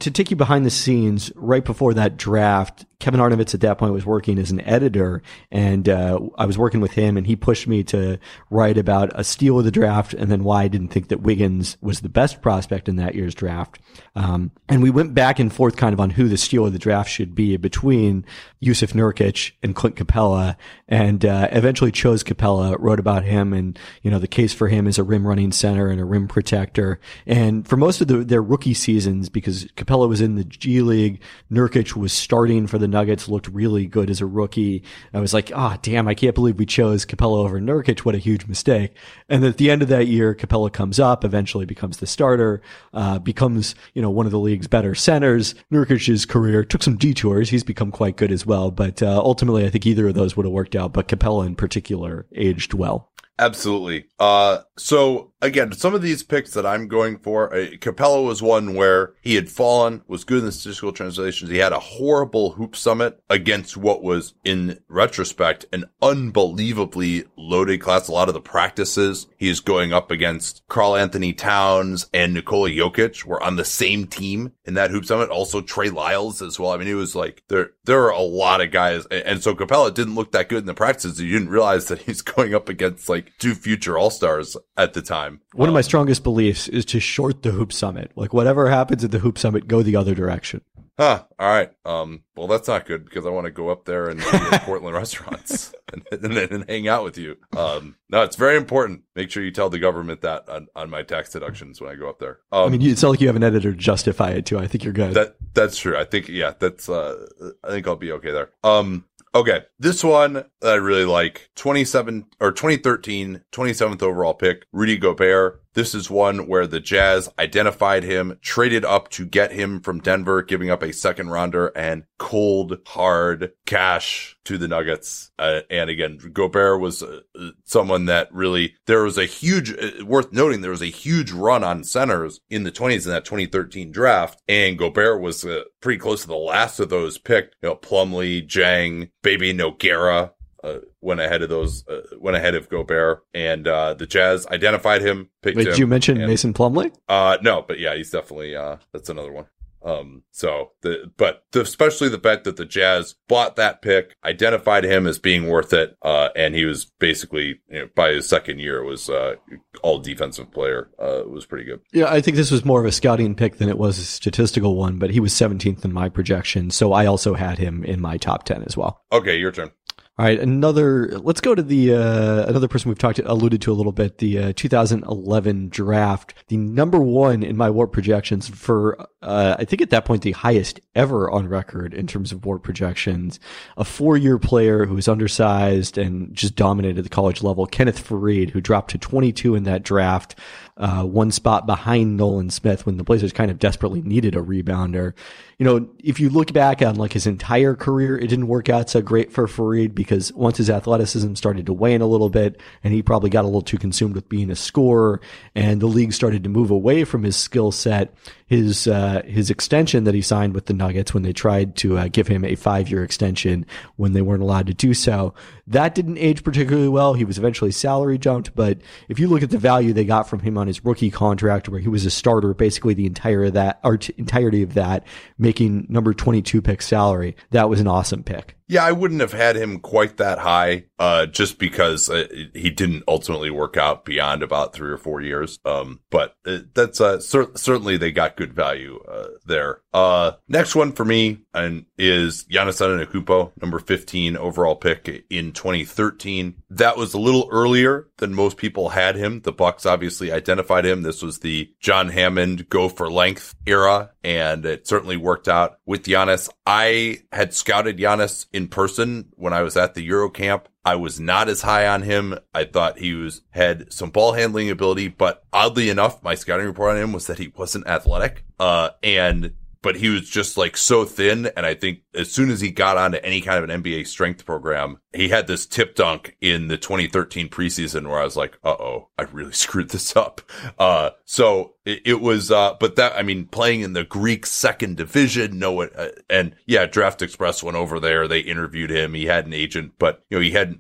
to 0.01 0.11
take 0.11 0.30
you 0.30 0.37
behind 0.37 0.66
the 0.66 0.70
scenes, 0.70 1.30
right 1.37 1.64
before 1.64 1.95
that 1.95 2.16
draft, 2.16 2.87
Kevin 3.03 3.20
Arnovitz 3.20 3.53
at 3.53 3.61
that 3.61 3.78
point 3.78 3.93
was 3.93 4.07
working 4.07 4.39
as 4.39 4.51
an 4.51 4.61
editor, 4.61 5.22
and 5.51 5.89
uh, 5.89 6.20
I 6.39 6.47
was 6.47 6.57
working 6.57 6.72
with 6.81 6.93
him, 6.93 7.16
and 7.16 7.27
he 7.27 7.37
pushed 7.37 7.66
me 7.66 7.83
to 7.85 8.18
write 8.51 8.79
about 8.79 9.11
a 9.14 9.25
steal 9.25 9.59
of 9.59 9.64
the 9.64 9.70
draft, 9.70 10.14
and 10.14 10.31
then 10.31 10.45
why 10.45 10.62
I 10.64 10.68
didn't 10.68 10.89
think 10.89 11.09
that 11.09 11.20
Wiggins 11.20 11.77
was 11.81 12.01
the 12.01 12.09
best 12.09 12.43
prospect 12.43 12.89
in 12.89 12.97
that 12.97 13.14
year's 13.14 13.35
draft. 13.35 13.79
Um, 14.14 14.51
and 14.68 14.83
we 14.83 14.91
went 14.91 15.14
back 15.14 15.39
and 15.39 15.53
forth 15.53 15.77
kind 15.77 15.93
of 15.93 16.01
on 16.01 16.11
who 16.11 16.29
the 16.29 16.37
steal 16.37 16.66
of 16.66 16.73
the 16.73 16.79
draft 16.79 17.11
should 17.11 17.35
be 17.35 17.57
between 17.57 18.25
Jusuf 18.62 18.93
Nurkic 18.93 19.53
and 19.62 19.75
Clint 19.75 19.97
Capela, 19.97 20.57
and 20.89 21.25
uh, 21.25 21.49
eventually 21.53 21.93
chose 21.93 22.23
Capela. 22.23 22.77
Wrote 22.79 23.01
about 23.01 23.25
him, 23.25 23.53
and 23.53 23.79
you 24.03 24.11
know 24.11 24.18
the 24.18 24.27
case 24.27 24.53
for 24.53 24.68
him 24.68 24.87
is 24.87 24.99
a 24.99 25.05
rim 25.05 25.27
running 25.27 25.53
center 25.53 25.89
and 25.89 26.01
a 26.01 26.05
rim 26.05 26.29
protector. 26.29 27.01
And 27.27 27.66
for 27.66 27.77
most 27.77 28.01
of 28.01 28.09
the, 28.09 28.18
their 28.18 28.43
rookie 28.43 28.75
seasons, 28.75 29.29
because 29.29 29.64
Capela 29.77 30.09
was 30.09 30.20
in 30.20 30.37
the 30.37 30.45
G 30.45 30.81
League, 30.83 31.20
Nurkic 31.51 31.97
was 31.97 32.12
starting 32.12 32.66
for 32.66 32.79
the 32.79 32.89
Nuggets, 32.89 33.29
looked 33.29 33.49
really 33.49 33.87
good 33.87 34.11
as 34.11 34.20
a 34.20 34.27
rookie. 34.27 34.85
I 35.12 35.20
was 35.20 35.35
like, 35.35 35.51
ah, 35.55 35.79
damn, 35.83 36.09
I 36.09 36.14
can't 36.14 36.35
believe 36.35 36.52
we 36.59 36.67
chose 36.67 37.05
Capela 37.05 37.39
over 37.39 37.61
Nurkic. 37.61 38.01
What 38.01 38.15
a 38.15 38.19
huge 38.19 38.47
mistake. 38.47 38.97
And 39.29 39.45
at 39.45 39.57
the 39.57 39.71
end 39.71 39.83
of 39.83 39.89
that 39.89 40.07
year, 40.07 40.35
Capela 40.35 40.73
comes 40.73 40.99
up, 40.99 41.25
eventually 41.25 41.65
becomes 41.65 41.99
the 41.99 42.07
starter, 42.07 42.63
uh, 42.93 43.19
becomes, 43.19 43.75
you 43.95 44.03
know, 44.03 44.11
one 44.11 44.27
of 44.27 44.33
the 44.33 44.39
league's 44.39 44.67
better 44.67 44.95
centers. 44.95 45.55
Nurkic's 45.73 46.27
career 46.27 46.65
took 46.65 46.83
some 46.83 46.97
detours. 46.97 47.51
He's 47.51 47.65
become 47.65 47.91
quite 47.91 48.17
good 48.17 48.33
as 48.33 48.47
well. 48.47 48.71
But, 48.71 49.03
uh, 49.03 49.21
ultimately, 49.23 49.65
I 49.65 49.71
think 49.71 49.87
either 49.87 50.09
of 50.09 50.15
those 50.15 50.37
would 50.37 50.47
have 50.47 50.53
worked 50.53 50.77
out, 50.77 50.93
but 50.93 51.09
Capela 51.09 51.47
in 51.47 51.57
particular 51.57 52.27
aged 52.35 52.75
well. 52.75 53.11
Absolutely. 53.39 54.05
Uh, 54.19 54.59
so 54.77 55.32
again, 55.43 55.72
some 55.72 55.95
of 55.95 56.01
these 56.01 56.22
picks 56.22 56.53
that 56.53 56.64
I'm 56.64 56.88
going 56.88 57.18
for, 57.18 57.53
uh, 57.53 57.72
Capela 57.72 58.24
was 58.24 58.40
one 58.40 58.74
where 58.74 59.12
he 59.20 59.34
had 59.34 59.51
fallen, 59.51 60.03
was 60.07 60.24
good 60.24 60.38
in 60.38 60.45
the 60.47 60.53
statistical 60.53 60.93
translations. 60.93 61.51
He 61.51 61.59
had 61.59 61.72
a 61.72 61.80
horrible 61.80 62.53
hoop 62.53 62.76
summit 62.76 63.20
against 63.28 63.76
what 63.76 64.03
was, 64.03 64.34
in 64.45 64.78
retrospect, 64.88 65.66
an 65.72 65.86
unbelievably 66.01 67.24
loaded 67.36 67.80
class. 67.80 68.09
A 68.09 68.12
lot 68.12 68.28
of 68.28 68.34
the 68.34 68.40
practices 68.40 69.26
he 69.36 69.49
is 69.49 69.61
going 69.61 69.93
up 69.93 70.11
against 70.11 70.62
Karl 70.68 70.97
Anthony 70.97 71.32
Towns 71.32 72.07
and 72.14 72.32
Nikola 72.32 72.70
Jokic 72.70 73.24
were 73.24 73.43
on 73.43 73.57
the 73.57 73.64
same 73.64 74.07
team 74.07 74.53
in 74.64 74.74
that 74.74 74.90
hoop 74.90 75.05
summit. 75.05 75.30
Also 75.30 75.61
Trey 75.61 75.90
Lyles 75.90 76.40
as 76.40 76.59
well. 76.59 76.70
I 76.70 76.76
mean, 76.76 76.88
it 76.88 76.95
was 76.95 77.16
like 77.16 77.43
there, 77.49 77.70
there 77.84 78.05
are 78.05 78.12
a 78.12 78.20
lot 78.20 78.61
of 78.61 78.70
guys. 78.70 79.07
And 79.07 79.43
so 79.43 79.55
Capela 79.55 79.93
didn't 79.93 80.14
look 80.14 80.32
that 80.32 80.49
good 80.49 80.61
in 80.61 80.66
the 80.66 80.74
practices. 80.74 81.20
You 81.20 81.32
didn't 81.32 81.51
realize 81.51 81.86
that 81.86 82.03
he's 82.03 82.22
going 82.22 82.55
up 82.55 82.68
against 82.68 83.09
like 83.09 83.32
two 83.38 83.55
future 83.55 83.99
all-stars 83.99 84.57
at 84.76 84.95
the 84.95 85.03
time. 85.03 85.32
One 85.53 85.68
of 85.68 85.74
my 85.74 85.80
strongest 85.80 86.22
beliefs 86.22 86.68
is 86.68 86.85
to 86.87 87.01
short 87.01 87.43
the 87.43 87.51
hoop 87.51 87.72
summit. 87.72 88.12
Like 88.16 88.33
whatever 88.33 88.68
happens 88.68 89.05
at 89.05 89.11
the 89.11 89.18
hoop 89.18 89.39
summit, 89.39 89.68
go 89.68 89.83
the 89.83 89.97
other 89.97 90.14
direction. 90.14 90.62
Huh. 90.99 91.24
All 91.39 91.49
right. 91.49 91.70
Um, 91.87 92.22
well, 92.37 92.47
that's 92.47 92.68
not 92.68 92.85
good 92.85 93.05
because 93.07 93.24
I 93.24 93.30
want 93.30 93.47
to 93.47 93.51
go 93.51 93.70
up 93.70 93.87
there 93.87 94.09
and 94.09 94.20
Portland 94.61 94.95
restaurants 94.95 95.72
and, 95.93 96.24
and, 96.24 96.37
and 96.37 96.68
hang 96.68 96.87
out 96.87 97.03
with 97.03 97.16
you. 97.16 97.37
Um, 97.57 97.97
no, 98.11 98.22
it's 98.22 98.37
very 98.37 98.57
important. 98.57 99.03
Make 99.16 99.30
sure 99.30 99.43
you 99.43 99.51
tell 99.51 99.70
the 99.70 99.78
government 99.78 100.20
that 100.20 100.49
on, 100.51 100.68
on 100.76 100.91
my 100.91 101.03
tax 101.03 101.30
deductions 101.30 101.80
when 101.80 101.91
I 101.91 101.95
go 101.95 102.11
up 102.11 102.18
there. 102.18 102.41
Um, 102.53 102.66
I 102.66 102.68
mean, 102.76 102.83
it's 102.83 103.03
not 103.03 103.09
like 103.11 103.20
you 103.22 103.26
have 103.26 103.37
an 103.37 103.43
editor 103.43 103.72
to 103.72 103.76
justify 103.76 104.30
it 104.30 104.45
too. 104.45 104.59
I 104.59 104.66
think 104.66 104.85
you're 104.85 104.93
good. 104.93 105.14
that 105.14 105.37
that's 105.55 105.78
true. 105.78 105.97
I 105.97 106.05
think 106.05 106.28
yeah, 106.28 106.53
that's 106.59 106.89
uh 106.89 107.26
I 107.64 107.70
think 107.70 107.87
I'll 107.89 107.97
be 107.97 108.12
okay 108.12 108.30
there. 108.30 108.51
Um 108.62 109.07
okay, 109.35 109.62
this 109.78 110.05
one 110.05 110.45
I 110.62 110.74
really 110.74 111.05
like 111.05 111.51
27 111.57 112.26
or 112.41 112.53
2013 112.53 113.43
27th 113.53 114.03
overall 114.03 114.35
pick, 114.35 114.66
Rudy 114.72 114.97
Gobert. 114.97 115.62
This 115.75 115.95
is 115.95 116.11
one 116.11 116.47
where 116.49 116.66
the 116.66 116.81
Jazz 116.81 117.31
identified 117.39 118.05
him, 118.05 118.39
traded 118.43 118.85
up 118.85 119.09
to 119.11 119.25
get 119.25 119.53
him 119.53 119.81
from 119.81 120.01
Denver, 120.01 120.43
giving 120.43 120.70
up 120.70 120.83
a 120.83 120.93
second 120.93 121.31
rounder 121.31 121.68
and 121.68 122.05
cold 122.18 122.79
hard 122.87 123.53
cash 123.64 124.37
to 124.45 124.59
the 124.59 124.68
Nuggets. 124.68 125.31
Uh, 125.39 125.61
and 125.70 125.89
again, 125.89 126.18
Gobert 126.33 126.81
was 126.81 127.03
uh, 127.03 127.20
someone 127.64 128.07
that 128.07 128.33
really 128.33 128.75
there 128.87 129.03
was 129.03 129.16
a 129.16 129.25
huge 129.25 129.73
uh, 129.73 130.05
worth 130.05 130.33
noting 130.33 130.61
there 130.61 130.70
was 130.70 130.83
a 130.83 130.87
huge 130.87 131.33
run 131.33 131.64
on 131.64 131.85
centers 131.85 132.41
in 132.51 132.64
the 132.64 132.73
20s 132.73 133.07
in 133.07 133.12
that 133.12 133.25
2013 133.25 133.91
draft 133.93 134.43
and 134.49 134.79
Gobert 134.79 135.20
was 135.20 135.45
uh, 135.45 135.62
pretty 135.81 135.99
close 135.99 136.23
to 136.23 136.29
the 136.29 136.37
last 136.37 136.81
of 136.81 136.91
those 136.91 137.18
picked. 137.18 137.57
You 137.62 137.70
know, 137.70 137.77
Plumlee, 137.77 138.47
Dieng, 138.47 139.11
Bebe 139.23 139.55
Nogueira 139.55 140.33
uh, 140.63 140.79
went 141.01 141.21
ahead 141.21 141.43
of 141.43 141.49
those, 141.49 141.87
uh, 141.89 142.03
went 142.19 142.37
ahead 142.37 142.55
of 142.55 142.69
Gobert, 142.69 143.25
and 143.35 143.67
uh, 143.67 143.95
the 143.95 144.07
Jazz 144.07 144.47
identified 144.47 145.03
him. 145.03 145.31
Picked 145.43 145.57
Wait, 145.57 145.67
him, 145.67 145.73
did 145.73 145.79
you 145.79 145.87
mention 145.87 146.19
and- 146.19 146.27
Mason 146.27 146.53
Plumlee? 146.55 146.93
Uh, 147.09 147.39
no, 147.43 147.63
but 147.67 147.79
yeah, 147.79 147.95
he's 147.95 148.11
definitely 148.11 148.55
uh, 148.57 148.77
that's 148.93 149.09
another 149.09 149.33
one. 149.33 149.47
Um, 149.85 150.23
so 150.31 150.71
the 150.83 151.11
but 151.17 151.45
the, 151.51 151.63
especially 151.63 152.09
the 152.09 152.21
fact 152.21 152.45
that 152.45 152.57
the 152.57 152.65
Jazz 152.65 153.17
bought 153.29 153.57
that 153.57 153.83
pick, 153.83 154.15
identified 154.25 154.85
him 154.85 155.09
as 155.09 155.19
being 155.19 155.49
worth 155.49 155.73
it, 155.73 155.97
uh, 156.03 156.29
and 156.37 156.55
he 156.55 156.65
was 156.65 156.85
basically 157.01 157.61
you 157.69 157.81
know, 157.81 157.89
by 157.97 158.13
his 158.13 158.29
second 158.29 158.61
year 158.61 158.85
was 158.85 159.11
uh 159.11 159.35
all 159.83 159.99
defensive 159.99 160.53
player. 160.53 160.89
Uh, 161.01 161.23
was 161.27 161.47
pretty 161.47 161.65
good. 161.65 161.81
Yeah, 161.93 162.07
I 162.13 162.21
think 162.21 162.37
this 162.37 162.53
was 162.53 162.65
more 162.65 162.79
of 162.79 162.87
a 162.87 162.93
scouting 162.93 163.35
pick 163.35 163.57
than 163.57 163.69
it 163.69 163.77
was 163.77 163.99
a 163.99 164.05
statistical 164.05 164.77
one, 164.77 165.01
but 165.01 165.11
he 165.11 165.19
was 165.19 165.33
17th 165.33 165.85
in 165.85 165.93
my 165.93 166.09
projection, 166.09 166.71
so 166.71 166.93
I 166.93 167.07
also 167.07 167.35
had 167.35 167.59
him 167.59 167.83
in 167.83 168.01
my 168.01 168.19
top 168.19 168.45
10 168.45 168.63
as 168.63 168.77
well. 168.77 169.03
Okay, 169.11 169.37
your 169.37 169.51
turn. 169.51 169.73
All 170.19 170.27
right, 170.27 170.39
another. 170.39 171.09
Let's 171.21 171.41
go 171.41 171.55
to 171.55 171.63
the 171.63 171.95
uh, 171.95 172.45
another 172.45 172.69
person 172.69 172.91
we've 172.91 172.99
talked 172.99 173.19
alluded 173.19 173.63
to 173.63 173.73
a 173.73 173.75
little 173.75 173.93
bit. 173.93 174.19
The 174.19 174.39
uh, 174.39 174.53
2011 174.55 175.71
draft, 175.71 176.35
the 176.49 176.59
number 176.59 176.99
one 176.99 177.43
in 177.43 177.57
my 177.57 177.71
WARP 177.71 177.93
projections 177.93 178.47
for 178.47 179.01
uh, 179.23 179.57
I 179.59 179.65
think 179.65 179.81
at 179.81 179.89
that 179.89 180.05
point 180.05 180.21
the 180.21 180.33
highest 180.33 180.81
ever 180.95 181.31
on 181.31 181.49
record 181.49 181.95
in 181.95 182.07
terms 182.07 182.31
of 182.31 182.45
WARP 182.45 182.63
projections. 182.63 183.41
A 183.79 183.85
four-year 183.85 184.39
player 184.39 184.85
who 184.85 184.95
was 184.95 185.09
undersized 185.09 185.97
and 185.97 186.35
just 186.35 186.57
dominated 186.57 187.03
the 187.05 187.09
college 187.09 187.43
level. 187.43 187.65
Kenneth 187.67 188.07
Faried, 188.07 188.51
who 188.51 188.61
dropped 188.61 188.91
to 188.91 188.99
22 188.99 189.55
in 189.55 189.63
that 189.63 189.83
draft. 189.83 190.35
Uh, 190.75 191.05
one 191.05 191.31
spot 191.31 191.66
behind 191.66 192.16
Nolan 192.16 192.49
Smith 192.49 192.87
when 192.87 192.97
the 192.97 193.05
Blazers 193.05 193.33
kind 193.35 193.51
of 193.51 193.59
desperately 193.59 194.01
needed 194.01 194.35
a 194.35 194.41
rebounder. 194.41 195.12
You 195.59 195.66
know, 195.66 195.89
if 196.03 196.18
you 196.18 196.31
look 196.31 196.51
back 196.55 196.81
on 196.81 196.97
like 196.97 197.12
his 197.12 197.27
entire 197.27 197.75
career, 197.75 198.16
it 198.16 198.29
didn't 198.29 198.49
work 198.49 198.70
out 198.70 198.89
so 198.89 199.03
great 199.03 199.31
for 199.31 199.47
Faried 199.47 199.95
because 199.95 200.33
once 200.33 200.57
his 200.57 200.70
athleticism 200.70 201.35
started 201.35 201.66
to 201.66 201.75
wane 201.75 202.01
a 202.01 202.07
little 202.07 202.31
bit 202.31 202.59
and 202.83 202.95
he 202.95 203.03
probably 203.03 203.29
got 203.29 203.45
a 203.45 203.49
little 203.49 203.61
too 203.61 203.77
consumed 203.77 204.14
with 204.14 204.31
being 204.31 204.51
a 204.51 204.57
scorer 204.57 205.20
and 205.55 205.83
the 205.83 205.87
league 205.87 206.14
started 206.14 206.43
to 206.45 206.49
move 206.49 206.70
away 206.70 207.05
from 207.05 207.23
his 207.23 207.37
skill 207.37 207.70
set, 207.70 208.14
his, 208.53 208.87
uh, 208.87 209.23
his 209.25 209.49
extension 209.49 210.05
that 210.05 210.15
he 210.15 210.21
signed 210.21 210.53
with 210.53 210.67
the 210.67 210.75
Nuggets 210.75 211.15
when 211.15 211.23
they 211.23 211.33
tried 211.33 211.75
to 211.77 211.97
uh, 211.97 212.09
give 212.09 212.29
him 212.29 212.45
a 212.45 212.55
five 212.55 212.91
year 212.91 213.03
extension 213.03 213.65
when 213.97 214.13
they 214.13 214.21
weren't 214.21 214.43
allowed 214.43 214.67
to 214.67 214.75
do 214.75 214.93
so. 214.93 215.33
That 215.67 215.95
didn't 215.95 216.19
age 216.19 216.45
particularly 216.45 216.91
well. 216.91 217.15
He 217.15 217.25
was 217.25 217.39
eventually 217.39 217.71
salary 217.71 218.19
jumped, 218.19 218.55
but 218.55 218.83
if 219.09 219.19
you 219.19 219.27
look 219.27 219.43
at 219.43 219.49
the 219.49 219.57
value 219.57 219.95
they 219.95 220.05
got 220.05 220.29
from 220.29 220.41
him 220.41 220.59
on 220.59 220.67
his 220.67 220.85
rookie 220.85 221.11
contract, 221.11 221.71
where 221.71 221.81
he 221.81 221.89
was 221.89 222.05
a 222.05 222.11
starter 222.11 222.53
basically 222.53 222.93
the 222.93 223.07
entire 223.07 223.45
of 223.45 223.55
that 223.55 223.81
or 223.83 223.97
t- 223.97 224.13
entirety 224.19 224.63
of 224.63 224.75
that, 224.75 225.07
making 225.39 225.87
number 225.89 226.13
22 226.13 226.61
pick 226.61 226.83
salary, 226.83 227.35
that 227.53 227.71
was 227.71 227.81
an 227.81 227.89
awesome 227.89 228.23
pick. 228.23 228.59
Yeah, 228.73 228.87
I 228.87 228.93
wouldn't 228.93 229.20
have 229.20 229.35
had 229.35 229.55
him 229.55 229.81
quite 229.81 230.16
that 230.16 230.39
high, 230.39 230.85
uh, 230.99 231.27
just 231.27 231.59
because 231.59 232.09
uh, 232.09 232.27
he 232.55 232.70
didn't 232.70 233.05
ultimately 233.07 233.51
work 233.51 233.77
out 233.77 234.07
beyond 234.07 234.43
about 234.43 234.73
three 234.73 234.91
or 234.91 234.97
four 234.97 235.20
years. 235.20 235.59
Um, 235.66 236.01
but 236.09 236.37
uh, 236.47 236.61
that's 236.73 236.99
uh, 236.99 237.20
cer- 237.20 237.55
certainly 237.55 237.99
they 237.99 238.12
got 238.12 238.39
good 238.39 238.55
value 238.55 238.99
uh, 239.07 239.29
there. 239.45 239.83
Uh, 239.93 240.33
next 240.49 240.75
one 240.75 240.93
for 240.93 241.05
me 241.05 241.41
and 241.53 241.85
is 241.99 242.47
Giannis 242.51 242.81
Antetokounmpo, 242.81 243.53
number 243.61 243.79
15 243.79 244.39
overall 244.39 244.75
pick 244.75 245.27
in 245.29 245.53
2013. 245.53 246.62
That 246.70 246.97
was 246.97 247.12
a 247.12 247.20
little 247.20 247.49
earlier 247.53 248.09
than 248.16 248.35
most 248.35 248.57
people 248.57 248.89
had 248.89 249.16
him. 249.16 249.41
The 249.43 249.53
Bucks 249.53 249.85
obviously 249.85 250.33
identified 250.33 250.87
him. 250.87 251.03
This 251.03 251.20
was 251.20 251.41
the 251.41 251.70
John 251.79 252.09
Hammond 252.09 252.70
go 252.70 252.89
for 252.89 253.11
length 253.11 253.55
era, 253.66 254.12
and 254.25 254.64
it 254.64 254.87
certainly 254.87 255.18
worked 255.18 255.49
out 255.49 255.79
with 255.85 256.05
Giannis. 256.05 256.49
I 256.66 257.18
had 257.33 257.53
scouted 257.53 257.99
Giannis 257.99 258.47
in 258.53 258.62
person 258.69 259.29
when 259.37 259.53
I 259.53 259.63
was 259.63 259.77
at 259.77 259.95
the 259.95 260.03
Euro 260.03 260.31
camp. 260.31 260.69
I 260.85 260.97
was 260.97 261.21
not 261.21 261.49
as 261.49 261.63
high 261.63 261.87
on 261.87 262.03
him. 262.03 262.39
I 262.55 262.65
thought 262.65 262.99
he 262.99 263.15
was 263.15 263.43
had 263.51 263.93
some 263.93 264.11
ball 264.11 264.33
handling 264.33 264.71
ability, 264.71 265.09
but 265.09 265.45
oddly 265.53 265.91
enough, 265.91 266.23
my 266.23 266.35
scouting 266.35 266.67
report 266.67 266.97
on 266.97 267.03
him 267.03 267.13
was 267.13 267.27
that 267.29 267.39
he 267.39 267.53
wasn't 267.57 267.87
athletic. 267.87 268.45
Uh, 268.59 268.91
and 269.03 269.55
but 269.81 269.97
he 269.97 270.09
was 270.09 270.29
just 270.29 270.57
like 270.57 270.77
so 270.77 271.05
thin. 271.05 271.51
And 271.57 271.67
I 271.67 271.75
think 271.75 272.02
as 272.15 272.31
soon 272.31 272.51
as 272.51 272.61
he 272.61 272.71
got 272.71 272.97
onto 272.97 273.19
any 273.19 273.41
kind 273.41 273.63
of 273.63 273.69
an 273.69 273.83
NBA 273.83 274.07
strength 274.07 274.45
program, 274.45 274.99
he 275.15 275.29
had 275.29 275.47
this 275.47 275.67
tip 275.67 275.95
dunk 275.95 276.37
in 276.41 276.69
the 276.69 276.77
2013 276.77 277.49
preseason 277.49 278.09
where 278.09 278.21
I 278.21 278.25
was 278.25 278.37
like, 278.37 278.59
uh 278.65 278.71
oh, 278.71 279.09
I 279.19 279.23
really 279.25 279.53
screwed 279.53 279.91
this 279.91 280.17
up. 280.17 280.41
Uh, 280.79 281.11
so 281.25 281.75
it, 281.85 282.03
it 282.05 282.21
was, 282.21 282.51
uh, 282.51 282.75
but 282.79 282.97
that, 282.97 283.17
I 283.17 283.23
mean, 283.23 283.47
playing 283.47 283.81
in 283.81 283.93
the 283.93 284.05
Greek 284.05 284.47
second 284.47 284.97
division, 284.97 285.59
no 285.59 285.73
one, 285.73 285.91
uh, 285.97 286.09
and 286.31 286.55
yeah, 286.67 286.87
Draft 286.87 287.23
Express 287.23 287.63
went 287.63 287.77
over 287.77 287.99
there. 287.99 288.29
They 288.29 288.41
interviewed 288.41 288.91
him. 288.91 289.15
He 289.15 289.27
had 289.27 289.47
an 289.47 289.53
agent, 289.53 289.95
but 289.99 290.23
you 290.31 290.39
know, 290.39 290.43
he 290.43 290.53
had, 290.53 290.79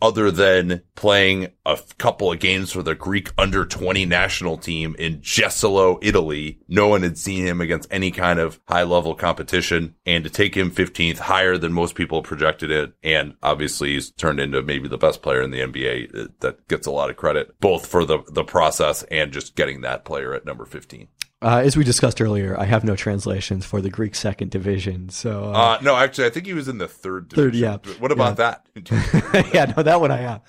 other 0.00 0.30
than 0.30 0.82
playing 0.94 1.48
a 1.64 1.78
couple 1.98 2.32
of 2.32 2.40
games 2.40 2.72
for 2.72 2.82
the 2.82 2.94
Greek 2.94 3.30
under 3.38 3.64
20 3.64 4.04
national 4.04 4.58
team 4.58 4.94
in 4.98 5.20
Jesolo, 5.20 5.98
Italy, 6.02 6.58
no 6.68 6.88
one 6.88 7.02
had 7.02 7.16
seen 7.16 7.46
him 7.46 7.60
against 7.60 7.88
any 7.90 8.10
kind 8.10 8.38
of 8.38 8.60
high 8.68 8.82
level 8.82 9.14
competition 9.14 9.94
and 10.04 10.24
to 10.24 10.30
take 10.30 10.54
him 10.54 10.70
15th 10.72 11.18
higher 11.18 11.56
than 11.56 11.72
most 11.72 11.94
people 11.94 12.22
projected 12.22 12.70
it. 12.70 12.92
And 13.02 13.34
obviously 13.42 13.94
he's 13.94 14.10
turned 14.10 14.40
into 14.40 14.62
maybe 14.62 14.88
the 14.88 14.98
best 14.98 15.22
player 15.22 15.42
in 15.42 15.50
the 15.50 15.60
NBA 15.60 16.16
uh, 16.16 16.28
that 16.40 16.66
gets 16.68 16.86
a 16.86 16.90
lot 16.90 17.10
of 17.10 17.16
credit, 17.16 17.58
both 17.60 17.86
for 17.86 18.04
the, 18.04 18.20
the 18.28 18.44
process 18.44 19.02
and 19.04 19.32
just 19.32 19.54
getting 19.54 19.82
that 19.82 20.04
player 20.04 20.34
at 20.34 20.44
number 20.44 20.64
15. 20.64 21.08
Uh, 21.42 21.60
as 21.64 21.76
we 21.76 21.82
discussed 21.82 22.20
earlier, 22.20 22.58
I 22.58 22.66
have 22.66 22.84
no 22.84 22.94
translations 22.94 23.66
for 23.66 23.80
the 23.80 23.90
Greek 23.90 24.14
second 24.14 24.52
division. 24.52 25.08
So, 25.08 25.46
uh, 25.46 25.58
uh, 25.58 25.78
no, 25.82 25.96
actually, 25.96 26.26
I 26.26 26.30
think 26.30 26.46
he 26.46 26.54
was 26.54 26.68
in 26.68 26.78
the 26.78 26.86
third 26.86 27.28
division. 27.28 27.50
Third, 27.50 27.88
yeah. 27.88 27.94
What 27.98 28.12
about 28.12 28.38
yeah. 28.38 28.58
that? 28.74 29.50
yeah, 29.54 29.72
no, 29.76 29.82
that 29.82 30.00
one 30.00 30.12
I 30.12 30.18
have. 30.18 30.42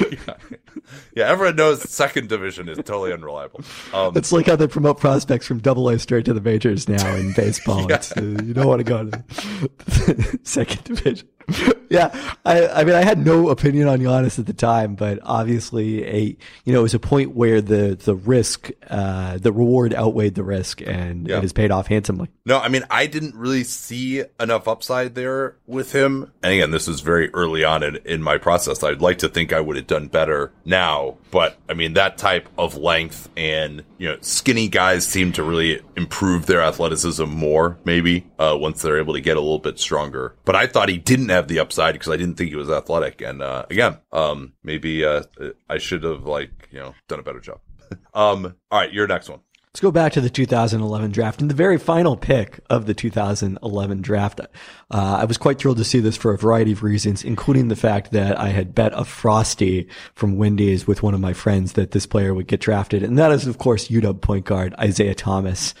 yeah. 0.00 0.34
yeah, 1.16 1.28
everyone 1.28 1.56
knows 1.56 1.82
second 1.90 2.28
division 2.28 2.68
is 2.68 2.78
totally 2.78 3.12
unreliable. 3.12 3.62
Um, 3.92 4.16
it's 4.16 4.30
like 4.30 4.46
how 4.46 4.54
they 4.54 4.68
promote 4.68 5.00
prospects 5.00 5.44
from 5.44 5.58
Double 5.58 5.88
A 5.88 5.98
straight 5.98 6.24
to 6.26 6.34
the 6.34 6.40
majors 6.40 6.88
now 6.88 7.14
in 7.16 7.32
baseball. 7.32 7.88
yeah. 7.90 8.02
uh, 8.16 8.20
you 8.20 8.54
don't 8.54 8.68
want 8.68 8.78
to 8.78 8.84
go 8.84 9.10
to 9.10 10.38
second 10.44 10.84
division. 10.84 11.28
yeah, 11.90 12.34
I, 12.44 12.66
I 12.68 12.84
mean, 12.84 12.94
I 12.94 13.04
had 13.04 13.24
no 13.24 13.50
opinion 13.50 13.88
on 13.88 13.98
Giannis 14.00 14.38
at 14.38 14.46
the 14.46 14.52
time, 14.52 14.94
but 14.94 15.18
obviously, 15.22 16.04
a 16.06 16.36
you 16.64 16.72
know, 16.72 16.80
it 16.80 16.82
was 16.82 16.94
a 16.94 16.98
point 16.98 17.34
where 17.34 17.60
the 17.60 17.94
the 17.94 18.14
risk, 18.14 18.70
uh, 18.88 19.38
the 19.38 19.52
reward 19.52 19.94
outweighed 19.94 20.34
the 20.34 20.44
risk, 20.44 20.80
and 20.80 21.28
yeah. 21.28 21.38
it 21.38 21.42
has 21.42 21.52
paid 21.52 21.70
off 21.70 21.86
handsomely. 21.86 22.28
No, 22.44 22.58
I 22.58 22.68
mean, 22.68 22.84
I 22.90 23.06
didn't 23.06 23.34
really 23.36 23.64
see 23.64 24.24
enough 24.40 24.66
upside 24.66 25.14
there 25.14 25.56
with 25.66 25.92
him. 25.92 26.32
And 26.42 26.54
again, 26.54 26.70
this 26.70 26.88
is 26.88 27.00
very 27.00 27.32
early 27.34 27.62
on 27.62 27.82
in, 27.82 27.96
in 28.04 28.22
my 28.22 28.38
process. 28.38 28.82
I'd 28.82 29.00
like 29.00 29.18
to 29.18 29.28
think 29.28 29.52
I 29.52 29.60
would 29.60 29.76
have 29.76 29.86
done 29.86 30.08
better 30.08 30.52
now, 30.64 31.18
but 31.30 31.58
I 31.68 31.74
mean, 31.74 31.94
that 31.94 32.18
type 32.18 32.48
of 32.58 32.76
length 32.76 33.28
and 33.36 33.84
you 33.98 34.08
know, 34.08 34.16
skinny 34.20 34.66
guys 34.66 35.06
seem 35.06 35.30
to 35.30 35.44
really 35.44 35.80
improve 35.96 36.46
their 36.46 36.60
athleticism 36.60 37.24
more, 37.24 37.78
maybe 37.84 38.26
uh, 38.36 38.56
once 38.58 38.82
they're 38.82 38.98
able 38.98 39.14
to 39.14 39.20
get 39.20 39.36
a 39.36 39.40
little 39.40 39.60
bit 39.60 39.78
stronger. 39.78 40.34
But 40.44 40.56
I 40.56 40.66
thought 40.66 40.88
he 40.88 40.98
didn't 40.98 41.30
have 41.32 41.48
the 41.48 41.58
upside 41.58 41.94
because 41.94 42.12
I 42.12 42.16
didn't 42.16 42.36
think 42.36 42.50
he 42.50 42.56
was 42.56 42.70
athletic. 42.70 43.20
And 43.20 43.42
uh, 43.42 43.66
again, 43.70 43.98
um, 44.12 44.54
maybe 44.62 45.04
uh, 45.04 45.22
I 45.68 45.78
should 45.78 46.04
have 46.04 46.24
like 46.24 46.68
you 46.70 46.78
know 46.78 46.94
done 47.08 47.20
a 47.20 47.22
better 47.22 47.40
job. 47.40 47.60
um, 48.14 48.56
all 48.70 48.80
right, 48.80 48.92
your 48.92 49.06
next 49.06 49.28
one. 49.28 49.40
Let's 49.74 49.80
go 49.80 49.90
back 49.90 50.12
to 50.12 50.20
the 50.20 50.28
2011 50.28 51.12
draft 51.12 51.40
and 51.40 51.48
the 51.48 51.54
very 51.54 51.78
final 51.78 52.14
pick 52.14 52.60
of 52.68 52.84
the 52.84 52.92
2011 52.92 54.02
draft. 54.02 54.38
Uh, 54.40 54.46
I 54.90 55.24
was 55.24 55.38
quite 55.38 55.58
thrilled 55.58 55.78
to 55.78 55.84
see 55.84 56.00
this 56.00 56.14
for 56.14 56.34
a 56.34 56.36
variety 56.36 56.72
of 56.72 56.82
reasons, 56.82 57.24
including 57.24 57.68
the 57.68 57.74
fact 57.74 58.10
that 58.10 58.38
I 58.38 58.50
had 58.50 58.74
bet 58.74 58.92
a 58.94 59.06
frosty 59.06 59.88
from 60.14 60.36
Wendy's 60.36 60.86
with 60.86 61.02
one 61.02 61.14
of 61.14 61.20
my 61.20 61.32
friends 61.32 61.72
that 61.72 61.92
this 61.92 62.04
player 62.04 62.34
would 62.34 62.48
get 62.48 62.60
drafted. 62.60 63.02
And 63.02 63.18
that 63.18 63.32
is, 63.32 63.46
of 63.46 63.56
course, 63.56 63.88
UW 63.88 64.20
point 64.20 64.44
guard 64.44 64.74
Isaiah 64.78 65.14
Thomas. 65.14 65.72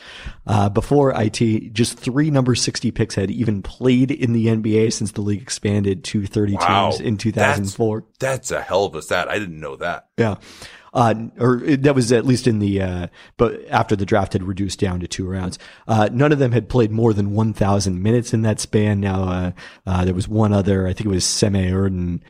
Uh, 0.46 0.70
before 0.70 1.12
IT, 1.14 1.74
just 1.74 1.98
three 1.98 2.30
number 2.30 2.54
60 2.54 2.90
picks 2.92 3.14
had 3.14 3.30
even 3.30 3.60
played 3.60 4.10
in 4.10 4.32
the 4.32 4.46
NBA 4.46 4.94
since 4.94 5.12
the 5.12 5.20
league 5.20 5.42
expanded 5.42 6.02
to 6.04 6.26
30 6.26 6.54
wow. 6.54 6.92
teams 6.92 7.00
in 7.02 7.18
2004. 7.18 8.00
That's, 8.00 8.18
that's 8.18 8.50
a 8.52 8.62
hell 8.62 8.86
of 8.86 8.94
a 8.94 9.02
stat. 9.02 9.28
I 9.28 9.38
didn't 9.38 9.60
know 9.60 9.76
that. 9.76 10.08
Yeah 10.16 10.36
uh, 10.92 11.14
or 11.38 11.58
that 11.58 11.94
was 11.94 12.12
at 12.12 12.26
least 12.26 12.46
in 12.46 12.58
the, 12.58 12.82
uh, 12.82 13.06
but 13.36 13.64
after 13.68 13.96
the 13.96 14.06
draft 14.06 14.32
had 14.34 14.42
reduced 14.42 14.78
down 14.78 15.00
to 15.00 15.06
two 15.06 15.26
rounds. 15.26 15.58
Uh, 15.88 16.08
none 16.12 16.32
of 16.32 16.38
them 16.38 16.52
had 16.52 16.68
played 16.68 16.90
more 16.90 17.12
than 17.12 17.32
1,000 17.32 18.02
minutes 18.02 18.34
in 18.34 18.42
that 18.42 18.60
span. 18.60 19.00
Now, 19.00 19.22
uh, 19.24 19.52
uh, 19.86 20.04
there 20.04 20.14
was 20.14 20.28
one 20.28 20.52
other, 20.52 20.86
I 20.86 20.92
think 20.92 21.06
it 21.06 21.10
was 21.10 21.24
Semi 21.24 21.72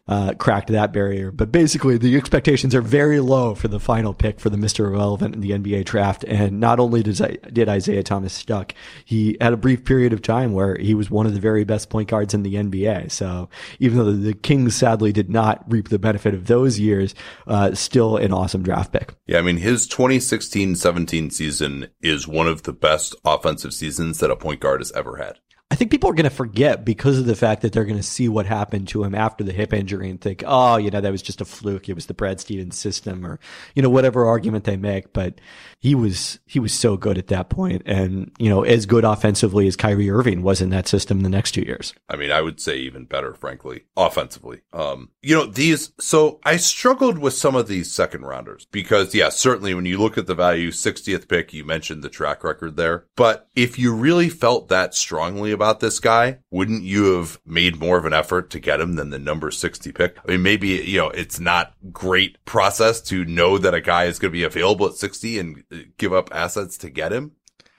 uh, 0.09 0.35
cracked 0.35 0.69
that 0.69 0.93
barrier. 0.93 1.31
But 1.31 1.51
basically, 1.51 1.99
the 1.99 2.17
expectations 2.17 2.75
are 2.75 2.83
very 2.83 3.21
low 3.21 3.55
for 3.55 3.69
the 3.69 3.81
final 3.81 4.15
pick 4.15 4.39
for 4.39 4.51
the 4.51 4.57
Mr. 4.57 4.87
Irrelevant 4.87 5.35
in 5.35 5.41
the 5.41 5.51
NBA 5.51 5.85
draft. 5.85 6.25
And 6.25 6.61
not 6.61 6.79
only 6.79 7.03
did, 7.03 7.51
did 7.53 7.69
Isaiah 7.69 8.03
Thomas 8.03 8.33
stuck, 8.33 8.75
he 9.05 9.37
had 9.41 9.53
a 9.53 9.57
brief 9.57 9.85
period 9.85 10.13
of 10.13 10.23
time 10.23 10.53
where 10.53 10.77
he 10.77 10.95
was 10.95 11.11
one 11.11 11.27
of 11.27 11.35
the 11.35 11.41
very 11.41 11.65
best 11.65 11.91
point 11.91 12.09
guards 12.09 12.35
in 12.35 12.43
the 12.43 12.55
NBA. 12.55 13.11
So 13.11 13.49
even 13.79 13.99
though 13.99 14.13
the 14.13 14.35
Kings 14.35 14.77
sadly 14.77 15.13
did 15.13 15.31
not 15.31 15.65
reap 15.71 15.89
the 15.89 15.99
benefit 15.99 16.35
of 16.35 16.47
those 16.47 16.79
years, 16.79 17.15
uh 17.47 17.75
still 17.75 18.17
an 18.17 18.33
awesome 18.33 18.52
awesome 18.53 18.63
draft 18.63 18.93
pick. 18.93 19.15
Yeah, 19.27 19.39
I 19.39 19.43
mean, 19.43 19.57
his 19.57 19.89
2016-17 19.89 21.33
season 21.33 21.89
is 22.03 22.29
one 22.29 22.47
of 22.47 22.65
the 22.65 22.73
best 22.75 23.15
offensive 23.25 23.73
seasons 23.73 24.19
that 24.19 24.31
a 24.31 24.37
point 24.37 24.61
guard 24.61 24.81
has 24.81 24.93
ever 24.93 25.17
had. 25.17 25.39
I 25.71 25.75
think 25.75 25.91
people 25.91 26.11
are 26.11 26.15
going 26.15 26.25
to 26.25 26.31
forget 26.31 26.85
because 26.85 27.19
of 27.19 27.25
the 27.25 27.35
fact 27.35 27.63
that 27.63 27.73
they're 27.73 27.87
going 27.87 27.97
to 27.97 28.03
see 28.03 28.29
what 28.29 28.45
happened 28.45 28.89
to 28.89 29.05
him 29.05 29.15
after 29.15 29.43
the 29.43 29.55
hip 29.55 29.73
injury 29.73 30.11
and 30.11 30.21
think, 30.21 30.45
oh, 30.47 30.77
you 30.77 30.91
know, 30.91 31.01
that 31.01 31.11
was 31.11 31.23
just 31.23 31.41
a 31.41 31.47
fluke. 31.47 31.89
It 31.89 31.95
was 31.95 32.05
the 32.05 32.15
Brad 32.15 32.41
Stevens 32.41 32.77
system 32.77 33.25
or, 33.25 33.41
you 33.75 33.81
know, 33.81 33.89
whatever 33.89 34.27
argument 34.27 34.65
they 34.65 34.77
make. 34.77 35.15
But 35.15 35.41
he 35.83 35.97
was, 35.97 36.39
he 36.47 36.61
was 36.61 36.73
so 36.73 36.97
good 36.97 37.19
at 37.19 37.27
that 37.27 37.51
point 37.51 37.83
and, 37.87 38.31
you 38.39 38.49
know, 38.49 38.63
as 38.63 38.87
good 38.87 39.03
offensively 39.03 39.67
as 39.67 39.75
Kyrie 39.75 40.09
Irving 40.09 40.45
was 40.45 40.63
in 40.63 40.71
that 40.71 40.87
system 40.87 41.23
the 41.23 41.29
next 41.29 41.51
two 41.51 41.63
years. 41.63 41.93
I 42.09 42.15
mean, 42.15 42.31
I 42.31 42.41
would 42.41 42.61
say 42.61 42.77
even 42.79 43.05
better, 43.05 43.35
frankly, 43.35 43.83
offensively. 43.97 44.61
Um, 44.73 45.11
you 45.23 45.35
know, 45.35 45.45
these, 45.45 45.93
so 45.99 46.39
I 46.45 46.57
struggled 46.59 47.19
with 47.19 47.35
some 47.35 47.57
of 47.57 47.67
these 47.67 47.91
second 47.91 48.23
rounders 48.23 48.65
because, 48.71 49.13
yeah, 49.13 49.29
certainly 49.31 49.75
when 49.75 49.85
you 49.85 49.99
look 49.99 50.17
at 50.17 50.29
the 50.29 50.37
value, 50.37 50.71
60th 50.71 51.27
pick, 51.27 51.53
you 51.53 51.65
mentioned 51.65 52.05
the 52.05 52.09
track 52.09 52.45
record 52.45 52.77
there. 52.77 53.07
But 53.17 53.49
if 53.57 53.77
you 53.77 53.93
really 53.93 54.29
felt 54.29 54.69
that 54.69 54.95
strongly 54.95 55.51
about 55.51 55.81
this 55.81 55.99
guy, 55.99 56.39
wouldn't 56.53 56.85
you 56.85 57.17
have 57.17 57.41
made 57.45 57.81
more 57.81 57.99
of 57.99 58.05
an 58.05 58.13
effort 58.13 58.51
to 58.51 58.61
get 58.61 58.81
him 58.81 58.95
than 58.95 59.11
the 59.11 59.19
number 59.19 59.51
60 59.51 59.91
pick? 59.91 60.17
I 60.19 60.31
mean, 60.31 60.43
maybe, 60.43 60.69
you 60.69 60.99
know, 60.99 61.11
it's 61.11 61.41
not 61.41 61.75
great 61.91 62.39
process 62.45 63.01
to 63.01 63.25
know 63.25 63.59
that 63.59 63.75
a 63.75 63.81
guy 63.81 64.05
is 64.05 64.21
going 64.21 64.31
to 64.31 64.39
be 64.39 64.45
available 64.45 64.87
at 64.87 64.95
60 64.95 65.41
and 65.41 65.65
give 65.99 66.13
up 66.13 66.31
assets 66.33 66.77
to 66.79 66.91
get 66.91 67.13
him. 67.13 67.33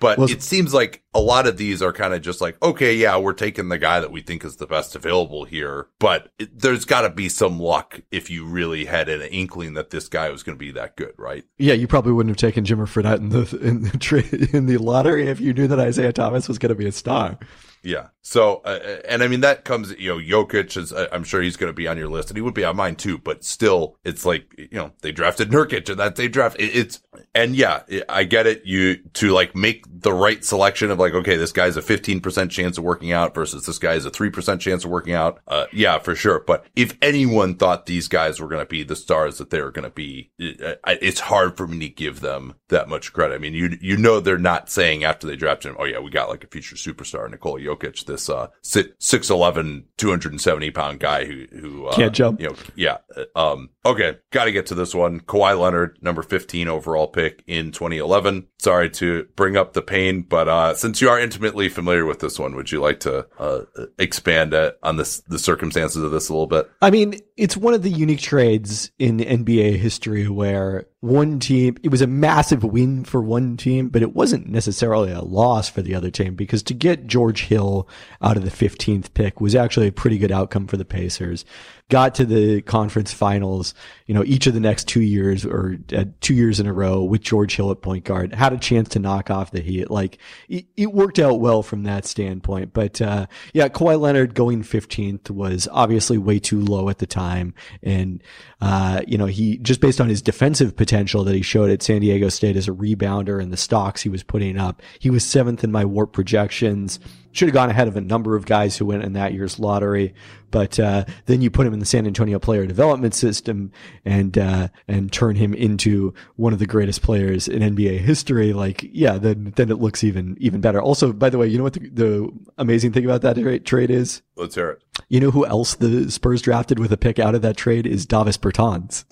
But 0.03 0.17
well, 0.17 0.29
it 0.29 0.43
seems 0.43 0.73
like 0.73 1.01
a 1.13 1.21
lot 1.21 1.47
of 1.47 1.55
these 1.55 1.81
are 1.81 1.93
kind 1.93 2.13
of 2.13 2.21
just 2.21 2.41
like, 2.41 2.61
okay, 2.61 2.93
yeah, 2.93 3.15
we're 3.15 3.31
taking 3.31 3.69
the 3.69 3.77
guy 3.77 4.01
that 4.01 4.11
we 4.11 4.21
think 4.21 4.43
is 4.43 4.57
the 4.57 4.67
best 4.67 4.97
available 4.97 5.45
here, 5.45 5.87
but 5.97 6.29
it, 6.37 6.59
there's 6.59 6.83
got 6.83 7.03
to 7.03 7.09
be 7.09 7.29
some 7.29 7.57
luck 7.57 8.01
if 8.11 8.29
you 8.29 8.45
really 8.45 8.83
had 8.83 9.07
an 9.07 9.21
inkling 9.21 9.75
that 9.75 9.91
this 9.91 10.09
guy 10.09 10.29
was 10.29 10.43
going 10.43 10.57
to 10.57 10.59
be 10.59 10.71
that 10.73 10.97
good, 10.97 11.13
right? 11.17 11.45
Yeah, 11.57 11.75
you 11.75 11.87
probably 11.87 12.11
wouldn't 12.11 12.31
have 12.31 12.49
taken 12.49 12.65
Jimmer 12.65 12.85
Fredette 12.85 13.19
in 13.19 13.29
the 13.29 13.57
in 13.65 13.83
the, 13.83 13.97
tra- 13.97 14.57
in 14.57 14.65
the 14.65 14.75
lottery 14.75 15.29
if 15.29 15.39
you 15.39 15.53
knew 15.53 15.69
that 15.69 15.79
Isaiah 15.79 16.11
Thomas 16.11 16.49
was 16.49 16.59
going 16.59 16.71
to 16.71 16.75
be 16.75 16.87
a 16.87 16.91
star. 16.91 17.39
Yeah. 17.83 18.07
So, 18.25 18.61
uh, 18.63 19.01
and 19.05 19.21
I 19.21 19.27
mean, 19.27 19.41
that 19.41 19.65
comes, 19.65 19.91
you 19.99 20.07
know, 20.09 20.17
Jokic 20.17 20.77
is, 20.77 20.93
uh, 20.93 21.09
I'm 21.11 21.25
sure 21.25 21.41
he's 21.41 21.57
going 21.57 21.69
to 21.69 21.75
be 21.75 21.89
on 21.89 21.97
your 21.97 22.07
list 22.07 22.29
and 22.29 22.37
he 22.37 22.41
would 22.41 22.53
be 22.53 22.63
on 22.63 22.77
mine 22.77 22.95
too, 22.95 23.17
but 23.17 23.43
still, 23.43 23.97
it's 24.05 24.25
like, 24.25 24.55
you 24.57 24.69
know, 24.71 24.93
they 25.01 25.11
drafted 25.11 25.49
Nurkic 25.49 25.89
and 25.89 25.99
that 25.99 26.15
they 26.15 26.29
draft, 26.29 26.55
it, 26.57 26.73
it's, 26.73 27.01
and 27.35 27.53
yeah, 27.53 27.83
I 28.07 28.23
get 28.23 28.47
it. 28.47 28.61
You, 28.65 28.95
to 28.95 29.31
like 29.31 29.55
make 29.55 29.83
the 29.89 30.13
right 30.13 30.43
selection 30.43 30.89
of 30.89 30.99
like, 30.99 31.13
okay, 31.13 31.35
this 31.35 31.51
guy's 31.51 31.75
a 31.75 31.81
15% 31.81 32.49
chance 32.49 32.77
of 32.77 32.85
working 32.85 33.11
out 33.11 33.35
versus 33.35 33.65
this 33.65 33.77
guy's 33.77 34.05
a 34.05 34.11
3% 34.11 34.59
chance 34.61 34.85
of 34.85 34.89
working 34.89 35.13
out. 35.13 35.41
Uh, 35.45 35.65
yeah, 35.73 35.99
for 35.99 36.15
sure. 36.15 36.39
But 36.39 36.65
if 36.77 36.97
anyone 37.01 37.55
thought 37.55 37.87
these 37.87 38.07
guys 38.07 38.39
were 38.39 38.47
going 38.47 38.65
to 38.65 38.69
be 38.69 38.83
the 38.83 38.95
stars 38.95 39.37
that 39.39 39.49
they 39.49 39.61
were 39.61 39.71
going 39.71 39.83
to 39.83 39.93
be, 39.93 40.31
it, 40.39 40.79
it's 41.01 41.19
hard 41.19 41.57
for 41.57 41.67
me 41.67 41.79
to 41.79 41.89
give 41.89 42.21
them 42.21 42.53
that 42.69 42.87
much 42.87 43.11
credit. 43.11 43.35
I 43.35 43.37
mean, 43.37 43.53
you, 43.53 43.77
you 43.81 43.97
know, 43.97 44.21
they're 44.21 44.37
not 44.37 44.69
saying 44.69 45.03
after 45.03 45.27
they 45.27 45.35
drafted 45.35 45.71
him, 45.71 45.77
oh 45.77 45.85
yeah, 45.85 45.99
we 45.99 46.09
got 46.09 46.29
like 46.29 46.45
a 46.45 46.47
future 46.47 46.75
superstar, 46.75 47.29
Nikola 47.29 47.59
Jokic 47.59 47.72
Jokic, 47.73 48.05
this 48.05 48.29
uh, 48.29 48.47
6'11", 48.63 49.83
270 49.97 50.71
pound 50.71 50.99
guy 50.99 51.25
who 51.25 51.45
who 51.51 51.87
uh, 51.87 51.95
can't 51.95 52.13
jump. 52.13 52.39
You 52.39 52.49
know, 52.49 52.55
yeah. 52.75 52.97
Um, 53.35 53.69
okay, 53.85 54.17
got 54.31 54.45
to 54.45 54.51
get 54.51 54.67
to 54.67 54.75
this 54.75 54.93
one. 54.93 55.19
Kawhi 55.19 55.59
Leonard, 55.59 55.97
number 56.01 56.21
15 56.21 56.67
overall 56.67 57.07
pick 57.07 57.43
in 57.47 57.71
2011. 57.71 58.47
Sorry 58.59 58.89
to 58.91 59.27
bring 59.35 59.57
up 59.57 59.73
the 59.73 59.81
pain, 59.81 60.21
but 60.21 60.47
uh, 60.47 60.75
since 60.75 61.01
you 61.01 61.09
are 61.09 61.19
intimately 61.19 61.69
familiar 61.69 62.05
with 62.05 62.19
this 62.19 62.39
one, 62.39 62.55
would 62.55 62.71
you 62.71 62.79
like 62.79 62.99
to 63.01 63.27
uh, 63.39 63.61
expand 63.99 64.53
on 64.81 64.97
this 64.97 65.21
the 65.21 65.39
circumstances 65.39 66.03
of 66.03 66.11
this 66.11 66.29
a 66.29 66.33
little 66.33 66.47
bit? 66.47 66.69
I 66.81 66.91
mean, 66.91 67.15
it's 67.35 67.57
one 67.57 67.73
of 67.73 67.81
the 67.81 67.89
unique 67.89 68.21
trades 68.21 68.91
in 68.99 69.17
NBA 69.17 69.77
history 69.77 70.27
where 70.27 70.85
one 70.99 71.39
team, 71.39 71.77
it 71.81 71.89
was 71.89 72.01
a 72.01 72.07
massive 72.07 72.63
win 72.63 73.03
for 73.03 73.21
one 73.21 73.57
team, 73.57 73.89
but 73.89 74.03
it 74.03 74.13
wasn't 74.13 74.47
necessarily 74.47 75.11
a 75.11 75.21
loss 75.21 75.67
for 75.67 75.81
the 75.81 75.95
other 75.95 76.11
team 76.11 76.35
because 76.35 76.61
to 76.63 76.75
get 76.75 77.07
George 77.07 77.45
Hill 77.45 77.87
out 78.21 78.37
of 78.37 78.43
the 78.43 78.51
15th 78.51 79.13
pick 79.15 79.41
was 79.41 79.55
actually 79.55 79.87
a 79.87 79.91
pretty 79.91 80.19
good 80.19 80.31
outcome 80.31 80.67
for 80.67 80.77
the 80.77 80.85
Pacers 80.85 81.43
got 81.89 82.15
to 82.15 82.25
the 82.25 82.61
conference 82.61 83.13
finals, 83.13 83.73
you 84.07 84.13
know, 84.13 84.23
each 84.23 84.47
of 84.47 84.53
the 84.53 84.59
next 84.59 84.87
two 84.87 85.01
years 85.01 85.45
or 85.45 85.77
uh, 85.95 86.05
two 86.21 86.33
years 86.33 86.59
in 86.59 86.65
a 86.65 86.73
row 86.73 87.03
with 87.03 87.21
George 87.21 87.55
Hill 87.55 87.71
at 87.71 87.81
point 87.81 88.05
guard, 88.05 88.33
had 88.33 88.53
a 88.53 88.57
chance 88.57 88.89
to 88.89 88.99
knock 88.99 89.29
off 89.29 89.51
the 89.51 89.61
Heat. 89.61 89.91
Like 89.91 90.17
it, 90.47 90.65
it 90.75 90.93
worked 90.93 91.19
out 91.19 91.39
well 91.39 91.61
from 91.61 91.83
that 91.83 92.05
standpoint. 92.05 92.73
But, 92.73 93.01
uh, 93.01 93.27
yeah, 93.53 93.67
Kawhi 93.67 93.99
Leonard 93.99 94.33
going 94.33 94.63
15th 94.63 95.29
was 95.29 95.67
obviously 95.71 96.17
way 96.17 96.39
too 96.39 96.61
low 96.61 96.89
at 96.89 96.99
the 96.99 97.07
time. 97.07 97.53
And, 97.81 98.23
uh, 98.61 99.01
you 99.07 99.17
know, 99.17 99.27
he 99.27 99.57
just 99.57 99.81
based 99.81 100.01
on 100.01 100.09
his 100.09 100.21
defensive 100.21 100.75
potential 100.75 101.23
that 101.25 101.35
he 101.35 101.41
showed 101.41 101.69
at 101.69 101.83
San 101.83 102.01
Diego 102.01 102.29
State 102.29 102.55
as 102.55 102.67
a 102.67 102.71
rebounder 102.71 103.41
and 103.41 103.51
the 103.51 103.57
stocks 103.57 104.01
he 104.01 104.09
was 104.09 104.23
putting 104.23 104.57
up, 104.57 104.81
he 104.99 105.09
was 105.09 105.25
seventh 105.25 105.63
in 105.63 105.71
my 105.71 105.83
WARP 105.83 106.13
projections 106.13 106.99
should 107.33 107.49
have 107.49 107.53
gone 107.53 107.69
ahead 107.69 107.87
of 107.87 107.97
a 107.97 108.01
number 108.01 108.35
of 108.35 108.45
guys 108.45 108.77
who 108.77 108.85
went 108.85 109.03
in 109.03 109.13
that 109.13 109.33
year's 109.33 109.59
lottery. 109.59 110.13
But 110.51 110.79
uh, 110.79 111.05
then 111.25 111.41
you 111.41 111.49
put 111.49 111.65
him 111.65 111.73
in 111.73 111.79
the 111.79 111.85
San 111.85 112.05
Antonio 112.05 112.37
player 112.37 112.67
development 112.67 113.15
system 113.15 113.71
and 114.05 114.37
uh, 114.37 114.67
and 114.87 115.11
turn 115.11 115.35
him 115.35 115.53
into 115.53 116.13
one 116.35 116.53
of 116.53 116.59
the 116.59 116.67
greatest 116.67 117.01
players 117.01 117.47
in 117.47 117.61
NBA 117.75 117.99
history. 117.99 118.53
Like, 118.53 118.87
yeah, 118.93 119.17
then 119.17 119.53
then 119.55 119.71
it 119.71 119.79
looks 119.79 120.03
even 120.03 120.37
even 120.39 120.61
better. 120.61 120.79
Also, 120.79 121.11
by 121.11 121.31
the 121.31 121.39
way, 121.39 121.47
you 121.47 121.57
know 121.57 121.63
what 121.63 121.73
the, 121.73 121.89
the 121.89 122.29
amazing 122.59 122.91
thing 122.91 123.03
about 123.03 123.23
that 123.23 123.65
trade 123.65 123.89
is? 123.89 124.21
Let's 124.35 124.53
hear 124.53 124.69
it. 124.69 124.83
You 125.09 125.19
know 125.19 125.31
who 125.31 125.45
else 125.45 125.73
the 125.73 126.11
Spurs 126.11 126.43
drafted 126.43 126.77
with 126.77 126.91
a 126.93 126.97
pick 126.97 127.17
out 127.17 127.33
of 127.33 127.41
that 127.41 127.57
trade 127.57 127.87
is 127.87 128.05
Davis 128.05 128.37
Bertans. 128.37 129.05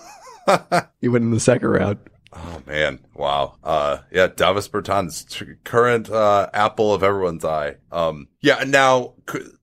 he 1.00 1.08
went 1.08 1.24
in 1.24 1.32
the 1.32 1.40
second 1.40 1.68
round. 1.68 1.98
Oh 2.32 2.62
man, 2.66 3.00
wow. 3.14 3.56
Uh, 3.62 3.98
yeah, 4.10 4.26
Davis 4.26 4.68
Bertans, 4.68 5.64
current 5.64 6.08
uh, 6.08 6.48
apple 6.54 6.94
of 6.94 7.02
everyone's 7.02 7.44
eye. 7.44 7.76
Um, 7.90 8.28
yeah, 8.42 8.56
and 8.60 8.72
now 8.72 9.14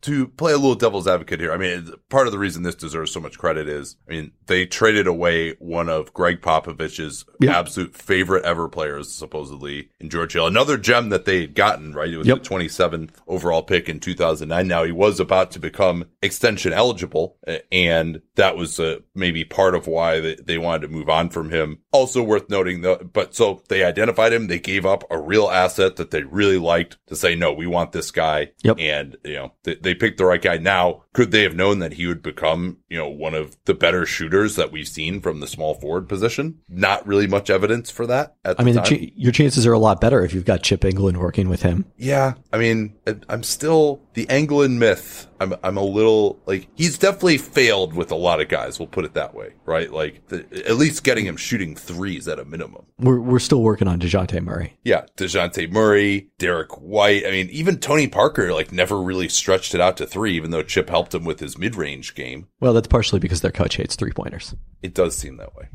to 0.02 0.28
play 0.28 0.54
a 0.54 0.58
little 0.58 0.76
devil's 0.76 1.08
advocate 1.08 1.40
here, 1.40 1.52
I 1.52 1.58
mean, 1.58 1.92
part 2.10 2.28
of 2.28 2.32
the 2.32 2.40
reason 2.40 2.64
this 2.64 2.76
deserves 2.76 3.12
so 3.12 3.20
much 3.20 3.38
credit 3.38 3.68
is, 3.68 3.98
I 4.08 4.12
mean, 4.12 4.32
they 4.48 4.66
traded 4.66 5.08
away 5.08 5.56
one 5.60 5.90
of 5.90 6.14
Gregg 6.14 6.42
Popovich's 6.42 7.26
yep. 7.42 7.56
absolute 7.56 7.96
favorite 7.96 8.46
ever 8.46 8.70
players, 8.70 9.12
supposedly, 9.12 9.90
in 10.00 10.10
George 10.10 10.34
Hill. 10.34 10.48
Another 10.48 10.78
gem 10.78 11.10
that 11.10 11.26
they 11.26 11.42
had 11.42 11.56
gotten, 11.56 11.94
right? 11.94 12.10
It 12.10 12.18
was 12.18 12.28
yep. 12.28 12.42
the 12.42 12.50
27th 12.50 13.12
overall 13.28 13.62
pick 13.62 13.90
in 13.90 14.00
2009. 14.00 14.68
Now 14.68 14.84
he 14.86 14.92
was 14.92 15.20
about 15.20 15.52
to 15.52 15.60
become 15.60 16.06
extension 16.22 16.72
eligible, 16.72 17.38
and 17.72 18.22
that 18.36 18.56
was 18.56 18.80
uh, 18.80 19.00
maybe 19.14 19.44
part 19.44 19.76
of 19.76 19.88
why 19.88 20.20
they, 20.22 20.36
they 20.36 20.58
wanted 20.58 20.88
to 20.88 20.94
move 20.94 21.10
on 21.10 21.30
from 21.30 21.50
him. 21.52 21.80
Also 21.92 22.24
worth 22.24 22.50
noting 22.50 22.82
though, 22.82 22.98
but 22.98 23.36
so 23.36 23.62
they 23.68 23.84
identified 23.84 24.32
him. 24.32 24.48
They 24.48 24.60
gave 24.60 24.86
up 24.86 25.04
a 25.10 25.20
real 25.20 25.50
asset 25.50 25.98
that 25.98 26.12
they 26.12 26.24
really 26.24 26.58
liked 26.58 26.98
to 27.08 27.16
say, 27.16 27.36
no, 27.36 27.52
we 27.52 27.68
want 27.68 27.92
this 27.92 28.12
guy. 28.12 28.52
Yep. 28.64 28.69
And, 28.78 29.18
you 29.24 29.36
know, 29.36 29.54
they, 29.64 29.76
they 29.76 29.96
picked 29.96 30.18
the 30.18 30.26
right 30.26 30.42
guy. 30.42 30.58
Now, 30.58 31.04
could 31.14 31.32
they 31.32 31.44
have 31.44 31.56
known 31.56 31.80
that 31.80 31.94
he 31.94 32.06
would 32.06 32.22
become, 32.22 32.78
you 32.90 32.98
know, 32.98 33.10
one 33.10 33.34
of 33.34 33.58
the 33.66 33.74
better 33.74 34.06
shooters 34.06 34.56
that 34.58 34.72
we've 34.72 34.88
seen 34.88 35.22
from 35.22 35.40
the 35.40 35.48
small 35.48 35.74
forward 35.74 36.08
position? 36.08 36.60
Not 36.68 37.08
really 37.08 37.28
much 37.28 37.50
evidence 37.50 37.90
for 37.90 38.06
that. 38.08 38.36
I 38.46 38.64
mean, 38.64 38.82
ch- 38.84 39.12
your 39.16 39.32
chances 39.32 39.66
are 39.66 39.74
a 39.74 39.80
lot 39.80 40.02
better 40.02 40.24
if 40.24 40.34
you've 40.34 40.46
got 40.46 40.64
Chip 40.64 40.82
Engelland 40.82 41.18
working 41.18 41.50
with 41.50 41.62
him. 41.62 41.86
Yeah. 41.98 42.34
I 42.52 42.58
mean, 42.58 42.96
I'm 43.28 43.44
still 43.44 44.02
the 44.20 44.26
Engelland 44.26 44.78
myth. 44.78 45.28
I'm, 45.40 45.56
I'm 45.64 45.78
a 45.78 45.84
little 45.84 46.42
like, 46.46 46.68
he's 46.76 46.98
definitely 46.98 47.38
failed 47.38 47.94
with 47.94 48.12
a 48.12 48.16
lot 48.16 48.42
of 48.42 48.50
guys. 48.50 48.78
We'll 48.78 48.90
put 48.90 49.06
it 49.06 49.14
that 49.14 49.34
way, 49.34 49.54
right? 49.66 49.90
Like 49.90 50.28
the, 50.28 50.46
at 50.68 50.76
least 50.76 51.06
getting 51.06 51.26
him 51.26 51.38
shooting 51.38 51.74
threes 51.74 52.28
at 52.28 52.38
a 52.38 52.44
minimum. 52.44 52.86
We're, 52.98 53.22
we're 53.22 53.40
still 53.40 53.62
working 53.62 53.88
on 53.88 53.98
DeJounte 53.98 54.42
Murray. 54.44 54.78
Yeah. 54.84 55.06
DeJounte 55.16 55.72
Murray, 55.72 56.30
Derrick 56.38 56.82
White. 56.82 57.26
I 57.26 57.32
mean, 57.32 57.50
even 57.50 57.80
Tony 57.80 58.10
Parker, 58.10 58.54
like 58.54 58.74
never 58.74 59.02
really 59.02 59.30
stretched 59.30 59.74
it 59.74 59.80
out 59.80 59.96
to 59.98 60.06
three, 60.06 60.36
even 60.36 60.52
though 60.52 60.64
Chip 60.64 60.90
helped 60.90 61.16
him 61.16 61.24
with 61.24 61.40
his 61.40 61.58
mid 61.58 61.78
range 61.78 62.14
game. 62.14 62.48
Well, 62.60 62.74
that's 62.74 62.88
partially 62.88 63.22
because 63.22 63.40
their 63.40 63.52
coach 63.52 63.78
hates 63.78 63.96
three 63.96 64.12
pointers. 64.12 64.54
It 64.82 64.94
does 64.94 65.16
seem 65.16 65.38
that 65.38 65.56
way. 65.56 65.70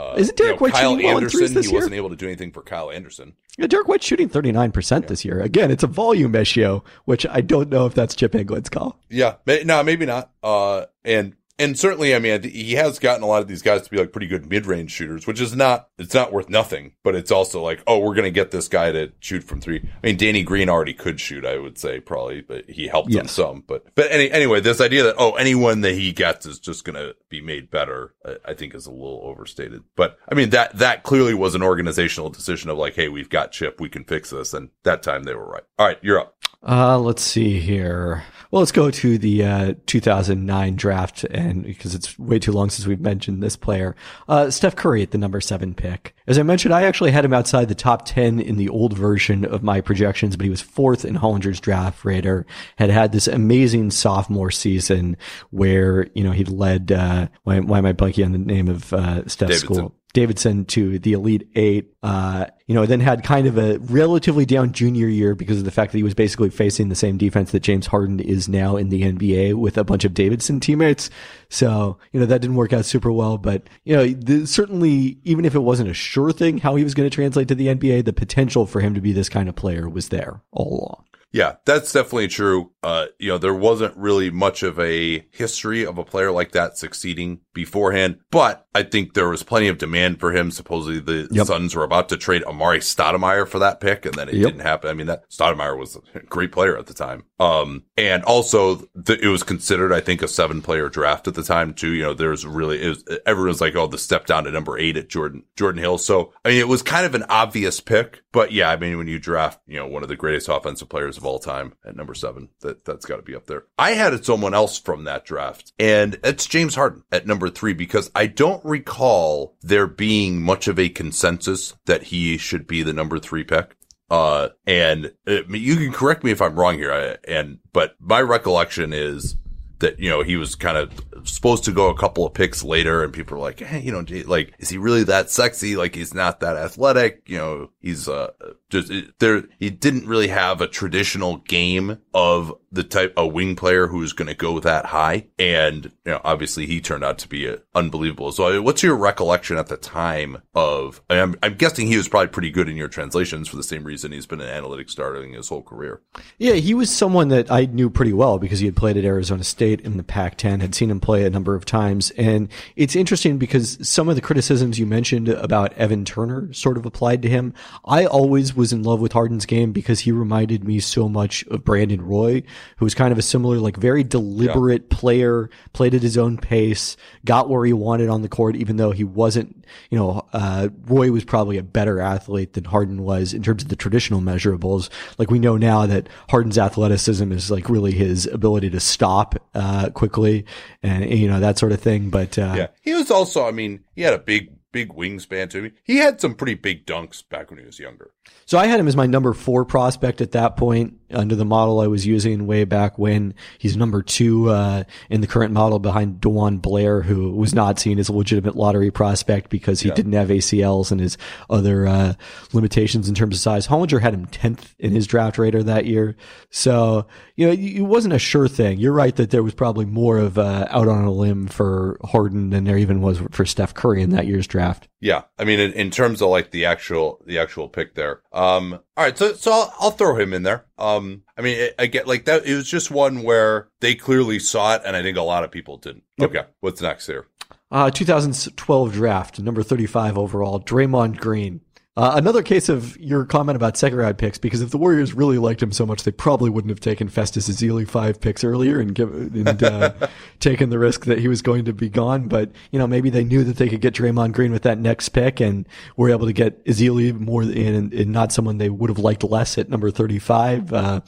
Uh, 0.00 0.14
Isn't 0.16 0.36
Derrick 0.36 0.52
you 0.52 0.56
know, 0.56 0.60
White 0.62 0.72
Kyle 0.72 0.92
shooting 0.92 1.10
Anderson? 1.10 1.54
This 1.54 1.66
he 1.66 1.72
year? 1.72 1.78
wasn't 1.80 1.94
able 1.94 2.08
to 2.10 2.16
do 2.16 2.26
anything 2.26 2.52
for 2.52 2.62
Kyle 2.62 2.90
Anderson. 2.90 3.34
Yeah, 3.58 3.66
Derrick 3.66 3.88
White 3.88 4.02
shooting 4.02 4.28
thirty 4.28 4.52
nine 4.52 4.72
percent 4.72 5.08
this 5.08 5.24
year. 5.24 5.40
Again, 5.40 5.70
it's 5.70 5.82
a 5.82 5.86
volume 5.86 6.32
ratio, 6.32 6.82
which 7.04 7.26
I 7.28 7.40
don't 7.40 7.68
know 7.68 7.86
if 7.86 7.94
that's 7.94 8.14
Chip 8.14 8.34
Engelland's 8.34 8.70
call. 8.70 8.98
Yeah, 9.08 9.34
no, 9.64 9.82
maybe 9.82 10.06
not. 10.06 10.30
Uh, 10.42 10.86
and 11.04 11.34
and 11.60 11.78
certainly, 11.78 12.14
I 12.14 12.18
mean, 12.18 12.42
he 12.42 12.72
has 12.74 12.98
gotten 12.98 13.22
a 13.22 13.26
lot 13.26 13.42
of 13.42 13.48
these 13.48 13.62
guys 13.62 13.82
to 13.82 13.90
be 13.90 13.98
like 13.98 14.12
pretty 14.12 14.26
good 14.26 14.48
mid-range 14.48 14.90
shooters, 14.90 15.26
which 15.26 15.40
is 15.40 15.54
not, 15.54 15.88
it's 15.98 16.14
not 16.14 16.32
worth 16.32 16.48
nothing, 16.48 16.92
but 17.04 17.14
it's 17.14 17.30
also 17.30 17.62
like, 17.62 17.82
oh, 17.86 17.98
we're 17.98 18.14
going 18.14 18.24
to 18.24 18.30
get 18.30 18.50
this 18.50 18.66
guy 18.66 18.90
to 18.92 19.12
shoot 19.20 19.44
from 19.44 19.60
three. 19.60 19.76
I 20.02 20.06
mean, 20.06 20.16
Danny 20.16 20.42
Green 20.42 20.68
already 20.68 20.94
could 20.94 21.20
shoot, 21.20 21.44
I 21.44 21.58
would 21.58 21.78
say 21.78 22.00
probably, 22.00 22.40
but 22.40 22.68
he 22.68 22.88
helped 22.88 23.10
yes. 23.10 23.22
him 23.22 23.28
some. 23.28 23.64
But, 23.66 23.94
but 23.94 24.10
any, 24.10 24.30
anyway, 24.30 24.60
this 24.60 24.80
idea 24.80 25.04
that, 25.04 25.16
oh, 25.18 25.32
anyone 25.32 25.82
that 25.82 25.92
he 25.92 26.12
gets 26.12 26.46
is 26.46 26.58
just 26.58 26.84
going 26.84 26.96
to 26.96 27.14
be 27.28 27.40
made 27.40 27.70
better, 27.70 28.14
I, 28.24 28.36
I, 28.46 28.54
think 28.54 28.74
is 28.74 28.86
a 28.86 28.90
little 28.90 29.20
overstated. 29.24 29.82
But 29.96 30.18
I 30.30 30.34
mean, 30.34 30.50
that, 30.50 30.78
that 30.78 31.02
clearly 31.02 31.34
was 31.34 31.54
an 31.54 31.62
organizational 31.62 32.30
decision 32.30 32.70
of 32.70 32.78
like, 32.78 32.94
hey, 32.94 33.08
we've 33.08 33.30
got 33.30 33.52
Chip, 33.52 33.80
we 33.80 33.88
can 33.88 34.04
fix 34.04 34.30
this. 34.30 34.54
And 34.54 34.70
that 34.84 35.02
time 35.02 35.24
they 35.24 35.34
were 35.34 35.46
right. 35.46 35.64
All 35.78 35.86
right, 35.86 35.98
you're 36.02 36.20
up. 36.20 36.34
Uh, 36.66 36.98
let's 36.98 37.22
see 37.22 37.58
here. 37.58 38.22
Well, 38.50 38.60
let's 38.60 38.72
go 38.72 38.90
to 38.90 39.16
the 39.16 39.44
uh, 39.44 39.74
2009 39.86 40.74
draft, 40.74 41.22
and 41.24 41.62
because 41.62 41.94
it's 41.94 42.18
way 42.18 42.40
too 42.40 42.50
long 42.50 42.68
since 42.68 42.84
we've 42.84 43.00
mentioned 43.00 43.42
this 43.42 43.54
player, 43.54 43.94
uh, 44.28 44.50
Steph 44.50 44.74
Curry 44.74 45.02
at 45.02 45.12
the 45.12 45.18
number 45.18 45.40
seven 45.40 45.72
pick. 45.72 46.16
As 46.26 46.36
I 46.36 46.42
mentioned, 46.42 46.74
I 46.74 46.82
actually 46.82 47.12
had 47.12 47.24
him 47.24 47.32
outside 47.32 47.68
the 47.68 47.76
top 47.76 48.04
10 48.06 48.40
in 48.40 48.56
the 48.56 48.68
old 48.68 48.98
version 48.98 49.44
of 49.44 49.62
my 49.62 49.80
projections, 49.80 50.36
but 50.36 50.44
he 50.44 50.50
was 50.50 50.60
fourth 50.60 51.04
in 51.04 51.14
Hollinger's 51.14 51.60
draft 51.60 52.04
radar. 52.04 52.44
Had 52.76 52.90
had 52.90 53.12
this 53.12 53.28
amazing 53.28 53.92
sophomore 53.92 54.50
season 54.50 55.16
where 55.50 56.08
you 56.14 56.24
know 56.24 56.32
he 56.32 56.44
led. 56.44 56.90
Uh, 56.90 57.28
why, 57.44 57.60
why 57.60 57.78
am 57.78 57.86
I 57.86 57.92
blanking 57.92 58.24
on 58.24 58.32
the 58.32 58.38
name 58.38 58.68
of 58.68 58.92
uh, 58.92 59.28
Steph's 59.28 59.60
Davidson. 59.60 59.74
school? 59.74 59.99
Davidson 60.12 60.64
to 60.66 60.98
the 60.98 61.12
Elite 61.12 61.48
Eight. 61.54 61.94
Uh, 62.02 62.46
you 62.66 62.74
know, 62.74 62.86
then 62.86 63.00
had 63.00 63.22
kind 63.22 63.46
of 63.46 63.58
a 63.58 63.78
relatively 63.78 64.44
down 64.44 64.72
junior 64.72 65.06
year 65.06 65.34
because 65.34 65.58
of 65.58 65.64
the 65.64 65.70
fact 65.70 65.92
that 65.92 65.98
he 65.98 66.04
was 66.04 66.14
basically 66.14 66.50
facing 66.50 66.88
the 66.88 66.94
same 66.94 67.16
defense 67.16 67.52
that 67.52 67.60
James 67.60 67.86
Harden 67.86 68.20
is 68.20 68.48
now 68.48 68.76
in 68.76 68.88
the 68.88 69.02
NBA 69.02 69.54
with 69.54 69.78
a 69.78 69.84
bunch 69.84 70.04
of 70.04 70.14
Davidson 70.14 70.60
teammates. 70.60 71.10
So, 71.48 71.98
you 72.12 72.20
know, 72.20 72.26
that 72.26 72.40
didn't 72.40 72.56
work 72.56 72.72
out 72.72 72.84
super 72.84 73.12
well. 73.12 73.38
But, 73.38 73.68
you 73.84 73.96
know, 73.96 74.06
the, 74.06 74.46
certainly, 74.46 75.18
even 75.24 75.44
if 75.44 75.54
it 75.54 75.60
wasn't 75.60 75.90
a 75.90 75.94
sure 75.94 76.32
thing 76.32 76.58
how 76.58 76.76
he 76.76 76.84
was 76.84 76.94
going 76.94 77.08
to 77.08 77.14
translate 77.14 77.48
to 77.48 77.54
the 77.54 77.68
NBA, 77.68 78.04
the 78.04 78.12
potential 78.12 78.66
for 78.66 78.80
him 78.80 78.94
to 78.94 79.00
be 79.00 79.12
this 79.12 79.28
kind 79.28 79.48
of 79.48 79.54
player 79.54 79.88
was 79.88 80.08
there 80.08 80.42
all 80.52 80.80
along. 80.80 81.04
Yeah, 81.32 81.56
that's 81.64 81.92
definitely 81.92 82.28
true. 82.28 82.72
Uh, 82.82 83.06
you 83.18 83.28
know, 83.28 83.38
there 83.38 83.54
wasn't 83.54 83.96
really 83.96 84.30
much 84.30 84.62
of 84.64 84.80
a 84.80 85.24
history 85.30 85.86
of 85.86 85.96
a 85.96 86.04
player 86.04 86.32
like 86.32 86.52
that 86.52 86.76
succeeding 86.76 87.40
beforehand, 87.54 88.18
but 88.30 88.66
I 88.74 88.82
think 88.84 89.14
there 89.14 89.28
was 89.28 89.42
plenty 89.42 89.68
of 89.68 89.78
demand 89.78 90.20
for 90.20 90.32
him. 90.32 90.50
Supposedly 90.50 91.00
the 91.00 91.28
Yep. 91.32 91.46
Suns 91.46 91.74
were 91.74 91.84
about 91.84 92.08
to 92.10 92.16
trade 92.16 92.42
Amar'e 92.44 92.78
Stoudemire 92.78 93.46
for 93.48 93.58
that 93.58 93.80
pick, 93.80 94.06
and 94.06 94.14
then 94.14 94.28
it 94.28 94.34
Yep. 94.34 94.46
didn't 94.46 94.60
happen. 94.62 94.90
I 94.90 94.94
mean, 94.94 95.06
that 95.08 95.28
Stoudemire 95.30 95.76
was 95.78 95.98
a 96.14 96.20
great 96.20 96.52
player 96.52 96.76
at 96.78 96.86
the 96.86 96.94
time. 96.94 97.24
Um, 97.38 97.84
and 97.96 98.22
also 98.24 98.76
the, 98.94 99.18
it 99.20 99.28
was 99.28 99.42
considered, 99.42 99.92
I 99.92 100.00
think, 100.00 100.22
a 100.22 100.28
seven 100.28 100.62
player 100.62 100.88
draft 100.88 101.26
at 101.26 101.34
the 101.34 101.42
time 101.42 101.74
too. 101.74 101.90
You 101.90 102.02
know, 102.02 102.14
there's 102.14 102.46
really, 102.46 102.82
it 102.82 102.88
was, 102.88 103.04
everyone's 103.26 103.60
like, 103.60 103.74
oh, 103.76 103.86
the 103.86 103.98
step 103.98 104.26
down 104.26 104.44
to 104.44 104.50
number 104.50 104.78
eight 104.78 104.96
at 104.96 105.08
Jordan, 105.08 105.44
Jordan 105.56 105.82
Hill. 105.82 105.98
So, 105.98 106.32
I 106.44 106.50
mean, 106.50 106.58
it 106.58 106.68
was 106.68 106.82
kind 106.82 107.06
of 107.06 107.14
an 107.14 107.24
obvious 107.28 107.80
pick, 107.80 108.22
but 108.32 108.52
yeah, 108.52 108.70
I 108.70 108.76
mean, 108.76 108.98
when 108.98 109.08
you 109.08 109.18
draft, 109.18 109.60
you 109.66 109.78
know, 109.78 109.86
one 109.86 110.02
of 110.02 110.08
the 110.08 110.16
greatest 110.16 110.48
offensive 110.48 110.88
players 110.88 111.16
of 111.16 111.24
all 111.24 111.38
time 111.38 111.72
at 111.84 111.96
number 111.96 112.14
seven, 112.14 112.50
that, 112.60 112.84
that's 112.84 113.06
got 113.06 113.16
to 113.16 113.22
be 113.22 113.34
up 113.34 113.46
there. 113.46 113.64
I 113.78 113.92
had 113.92 114.12
it 114.12 114.24
someone 114.24 114.54
else 114.54 114.78
from 114.78 115.04
that 115.04 115.24
draft 115.24 115.72
and 115.78 116.18
it's 116.22 116.46
James 116.46 116.74
Harden 116.74 117.04
at 117.10 117.26
number 117.26 117.48
three 117.48 117.72
because 117.72 118.10
I 118.14 118.26
don't 118.26 118.59
recall 118.64 119.56
there 119.62 119.86
being 119.86 120.42
much 120.42 120.68
of 120.68 120.78
a 120.78 120.88
consensus 120.88 121.74
that 121.86 122.04
he 122.04 122.36
should 122.36 122.66
be 122.66 122.82
the 122.82 122.92
number 122.92 123.18
three 123.18 123.44
pick. 123.44 123.76
Uh, 124.10 124.48
and 124.66 125.12
uh, 125.28 125.42
you 125.48 125.76
can 125.76 125.92
correct 125.92 126.24
me 126.24 126.32
if 126.32 126.42
I'm 126.42 126.58
wrong 126.58 126.76
here. 126.76 126.92
I, 126.92 127.16
and, 127.30 127.58
but 127.72 127.94
my 128.00 128.20
recollection 128.20 128.92
is 128.92 129.36
that, 129.78 129.98
you 129.98 130.10
know, 130.10 130.22
he 130.22 130.36
was 130.36 130.56
kind 130.56 130.76
of 130.76 130.92
supposed 131.24 131.64
to 131.64 131.72
go 131.72 131.88
a 131.88 131.96
couple 131.96 132.26
of 132.26 132.34
picks 132.34 132.62
later 132.62 133.02
and 133.02 133.12
people 133.12 133.36
are 133.36 133.40
like, 133.40 133.60
Hey, 133.60 133.80
you 133.80 133.92
know, 133.92 134.04
like, 134.26 134.54
is 134.58 134.68
he 134.68 134.78
really 134.78 135.04
that 135.04 135.30
sexy? 135.30 135.76
Like, 135.76 135.94
he's 135.94 136.14
not 136.14 136.40
that 136.40 136.56
athletic. 136.56 137.22
You 137.26 137.38
know, 137.38 137.70
he's, 137.80 138.08
uh, 138.08 138.30
just 138.70 138.92
there, 139.18 139.44
he 139.58 139.70
didn't 139.70 140.06
really 140.06 140.28
have 140.28 140.60
a 140.60 140.68
traditional 140.68 141.38
game 141.38 141.98
of 142.14 142.54
the 142.72 142.84
type, 142.84 143.12
a 143.16 143.26
wing 143.26 143.56
player 143.56 143.88
who's 143.88 144.12
going 144.12 144.28
to 144.28 144.34
go 144.34 144.60
that 144.60 144.86
high. 144.86 145.26
And, 145.38 145.86
you 146.04 146.12
know, 146.12 146.20
obviously 146.22 146.66
he 146.66 146.80
turned 146.80 147.02
out 147.02 147.18
to 147.18 147.28
be 147.28 147.48
uh, 147.48 147.56
unbelievable. 147.74 148.30
So 148.30 148.58
uh, 148.58 148.62
what's 148.62 148.82
your 148.82 148.96
recollection 148.96 149.58
at 149.58 149.66
the 149.66 149.76
time 149.76 150.42
of, 150.54 151.02
I'm, 151.10 151.34
I'm 151.42 151.54
guessing 151.54 151.88
he 151.88 151.96
was 151.96 152.08
probably 152.08 152.28
pretty 152.28 152.50
good 152.50 152.68
in 152.68 152.76
your 152.76 152.88
translations 152.88 153.48
for 153.48 153.56
the 153.56 153.64
same 153.64 153.82
reason 153.82 154.12
he's 154.12 154.26
been 154.26 154.40
an 154.40 154.62
analytics 154.62 154.90
starting 154.90 155.32
his 155.32 155.48
whole 155.48 155.62
career. 155.62 156.00
Yeah, 156.38 156.54
he 156.54 156.74
was 156.74 156.94
someone 156.94 157.28
that 157.28 157.50
I 157.50 157.64
knew 157.64 157.90
pretty 157.90 158.12
well 158.12 158.38
because 158.38 158.60
he 158.60 158.66
had 158.66 158.76
played 158.76 158.96
at 158.96 159.04
Arizona 159.04 159.42
State 159.42 159.80
in 159.80 159.96
the 159.96 160.04
Pac 160.04 160.36
10, 160.36 160.60
had 160.60 160.74
seen 160.74 160.90
him 160.90 161.00
play 161.00 161.09
a 161.18 161.30
number 161.30 161.54
of 161.54 161.64
times. 161.64 162.10
And 162.12 162.48
it's 162.76 162.96
interesting 162.96 163.38
because 163.38 163.78
some 163.86 164.08
of 164.08 164.14
the 164.14 164.22
criticisms 164.22 164.78
you 164.78 164.86
mentioned 164.86 165.28
about 165.28 165.72
Evan 165.74 166.04
Turner 166.04 166.52
sort 166.52 166.76
of 166.76 166.86
applied 166.86 167.22
to 167.22 167.28
him. 167.28 167.52
I 167.84 168.06
always 168.06 168.54
was 168.54 168.72
in 168.72 168.82
love 168.82 169.00
with 169.00 169.12
Harden's 169.12 169.46
game 169.46 169.72
because 169.72 170.00
he 170.00 170.12
reminded 170.12 170.64
me 170.64 170.80
so 170.80 171.08
much 171.08 171.44
of 171.48 171.64
Brandon 171.64 172.02
Roy, 172.02 172.42
who 172.76 172.84
was 172.84 172.94
kind 172.94 173.12
of 173.12 173.18
a 173.18 173.22
similar, 173.22 173.58
like 173.58 173.76
very 173.76 174.04
deliberate 174.04 174.90
player, 174.90 175.50
played 175.72 175.94
at 175.94 176.02
his 176.02 176.16
own 176.16 176.38
pace, 176.38 176.96
got 177.24 177.48
where 177.48 177.64
he 177.64 177.72
wanted 177.72 178.08
on 178.08 178.22
the 178.22 178.28
court, 178.28 178.56
even 178.56 178.76
though 178.76 178.92
he 178.92 179.04
wasn't, 179.04 179.59
you 179.90 179.98
know, 179.98 180.26
uh, 180.32 180.68
Roy 180.86 181.10
was 181.10 181.24
probably 181.24 181.58
a 181.58 181.62
better 181.62 182.00
athlete 182.00 182.52
than 182.54 182.64
Harden 182.64 183.02
was 183.02 183.32
in 183.34 183.42
terms 183.42 183.62
of 183.62 183.68
the 183.68 183.76
traditional 183.76 184.20
measurables. 184.20 184.88
Like 185.18 185.30
we 185.30 185.38
know 185.38 185.56
now 185.56 185.86
that 185.86 186.08
Harden's 186.28 186.58
athleticism 186.58 187.32
is 187.32 187.50
like 187.50 187.68
really 187.68 187.92
his 187.92 188.26
ability 188.26 188.70
to 188.70 188.80
stop, 188.80 189.34
uh, 189.54 189.90
quickly 189.90 190.44
and, 190.82 191.08
you 191.10 191.28
know, 191.28 191.40
that 191.40 191.58
sort 191.58 191.72
of 191.72 191.80
thing. 191.80 192.10
But, 192.10 192.38
uh, 192.38 192.54
Yeah. 192.56 192.66
He 192.82 192.94
was 192.94 193.10
also, 193.10 193.46
I 193.46 193.50
mean, 193.50 193.80
he 193.94 194.02
had 194.02 194.14
a 194.14 194.18
big, 194.18 194.50
big 194.72 194.90
wingspan 194.90 195.50
to 195.50 195.64
him. 195.64 195.72
He 195.84 195.96
had 195.96 196.20
some 196.20 196.34
pretty 196.34 196.54
big 196.54 196.86
dunks 196.86 197.22
back 197.28 197.50
when 197.50 197.58
he 197.58 197.66
was 197.66 197.78
younger. 197.78 198.10
So 198.46 198.58
I 198.58 198.66
had 198.66 198.78
him 198.80 198.88
as 198.88 198.96
my 198.96 199.06
number 199.06 199.32
four 199.32 199.64
prospect 199.64 200.20
at 200.20 200.32
that 200.32 200.56
point 200.56 200.94
under 201.12 201.34
the 201.34 201.44
model 201.44 201.80
I 201.80 201.86
was 201.86 202.06
using 202.06 202.46
way 202.46 202.64
back 202.64 202.98
when. 202.98 203.34
He's 203.58 203.76
number 203.76 204.02
two 204.02 204.50
uh, 204.50 204.84
in 205.08 205.20
the 205.20 205.26
current 205.26 205.52
model 205.52 205.78
behind 205.78 206.20
DeJuan 206.20 206.60
Blair, 206.62 207.02
who 207.02 207.30
was 207.32 207.54
not 207.54 207.78
seen 207.78 207.98
as 207.98 208.08
a 208.08 208.12
legitimate 208.12 208.56
lottery 208.56 208.90
prospect 208.90 209.50
because 209.50 209.80
he 209.80 209.88
Yeah. 209.88 209.94
didn't 209.94 210.12
have 210.12 210.28
ACLs 210.28 210.90
and 210.90 211.00
his 211.00 211.16
other 211.48 211.86
uh, 211.86 212.14
limitations 212.52 213.08
in 213.08 213.14
terms 213.14 213.36
of 213.36 213.40
size. 213.40 213.66
Hollinger 213.68 214.00
had 214.00 214.14
him 214.14 214.26
tenth 214.26 214.74
in 214.78 214.92
his 214.92 215.06
draft 215.06 215.38
rater 215.38 215.62
that 215.62 215.86
year, 215.86 216.16
so 216.50 217.06
you 217.36 217.46
know 217.46 217.52
it 217.52 217.80
wasn't 217.82 218.14
a 218.14 218.18
sure 218.18 218.48
thing. 218.48 218.78
You're 218.78 218.92
right 218.92 219.14
that 219.16 219.30
there 219.30 219.42
was 219.42 219.54
probably 219.54 219.84
more 219.84 220.18
of 220.18 220.38
uh, 220.38 220.66
out 220.70 220.88
on 220.88 221.04
a 221.04 221.10
limb 221.10 221.46
for 221.48 221.98
Harden 222.04 222.50
than 222.50 222.64
there 222.64 222.78
even 222.78 223.00
was 223.00 223.20
for 223.30 223.44
Steph 223.44 223.74
Curry 223.74 224.02
in 224.02 224.10
that 224.10 224.26
year's 224.26 224.46
draft. 224.46 224.88
Yeah. 225.00 225.22
I 225.38 225.44
mean, 225.44 225.60
in, 225.60 225.72
in 225.72 225.90
terms 225.90 226.20
of 226.20 226.28
like 226.28 226.50
the 226.50 226.66
actual, 226.66 227.22
the 227.26 227.38
actual 227.38 227.68
pick 227.68 227.94
there. 227.94 228.20
Um, 228.32 228.80
all 229.00 229.06
right. 229.06 229.16
So, 229.16 229.32
so 229.32 229.50
I'll, 229.50 229.74
I'll 229.80 229.90
throw 229.92 230.14
him 230.14 230.34
in 230.34 230.42
there. 230.42 230.66
Um, 230.76 231.22
I 231.38 231.40
mean, 231.40 231.70
I, 231.78 231.84
I 231.84 231.86
get 231.86 232.06
like 232.06 232.26
that. 232.26 232.44
It 232.44 232.54
was 232.54 232.68
just 232.68 232.90
one 232.90 233.22
where 233.22 233.68
they 233.80 233.94
clearly 233.94 234.38
saw 234.38 234.74
it 234.74 234.82
and 234.84 234.94
I 234.94 235.00
think 235.00 235.16
a 235.16 235.22
lot 235.22 235.42
of 235.42 235.50
people 235.50 235.78
didn't. 235.78 236.04
Yep. 236.18 236.28
Okay. 236.28 236.46
What's 236.60 236.82
next 236.82 237.06
here? 237.06 237.26
Uh, 237.70 237.90
2012 237.90 238.92
draft, 238.92 239.40
number 239.40 239.62
35 239.62 240.18
overall, 240.18 240.60
Draymond 240.60 241.16
Green. 241.16 241.62
Uh, 241.96 242.12
another 242.14 242.42
case 242.42 242.68
of 242.68 242.96
your 242.98 243.24
comment 243.24 243.56
about 243.56 243.82
round 243.82 244.16
picks, 244.16 244.38
because 244.38 244.62
if 244.62 244.70
the 244.70 244.78
Warriors 244.78 245.12
really 245.12 245.38
liked 245.38 245.60
him 245.60 245.72
so 245.72 245.84
much, 245.84 246.04
they 246.04 246.12
probably 246.12 246.48
wouldn't 246.48 246.70
have 246.70 246.78
taken 246.78 247.08
Festus 247.08 247.48
Ezeli 247.48 247.86
five 247.86 248.20
picks 248.20 248.44
earlier 248.44 248.78
and 248.78 248.94
give, 248.94 249.12
and 249.12 249.62
uh, 249.62 249.92
taken 250.40 250.70
the 250.70 250.78
risk 250.78 251.06
that 251.06 251.18
he 251.18 251.26
was 251.26 251.42
going 251.42 251.64
to 251.64 251.72
be 251.72 251.88
gone. 251.88 252.28
But 252.28 252.52
you 252.70 252.78
know, 252.78 252.86
maybe 252.86 253.10
they 253.10 253.24
knew 253.24 253.42
that 253.42 253.56
they 253.56 253.68
could 253.68 253.80
get 253.80 253.94
Draymond 253.94 254.32
Green 254.32 254.52
with 254.52 254.62
that 254.62 254.78
next 254.78 255.08
pick, 255.08 255.40
and 255.40 255.68
were 255.96 256.10
able 256.10 256.26
to 256.26 256.32
get 256.32 256.64
Ezeli 256.64 257.12
more 257.18 257.42
in, 257.42 257.92
and 257.92 258.12
not 258.12 258.30
someone 258.30 258.58
they 258.58 258.70
would 258.70 258.88
have 258.88 259.00
liked 259.00 259.24
less 259.24 259.58
at 259.58 259.68
number 259.68 259.90
35. 259.90 260.72
Uh, 260.72 261.00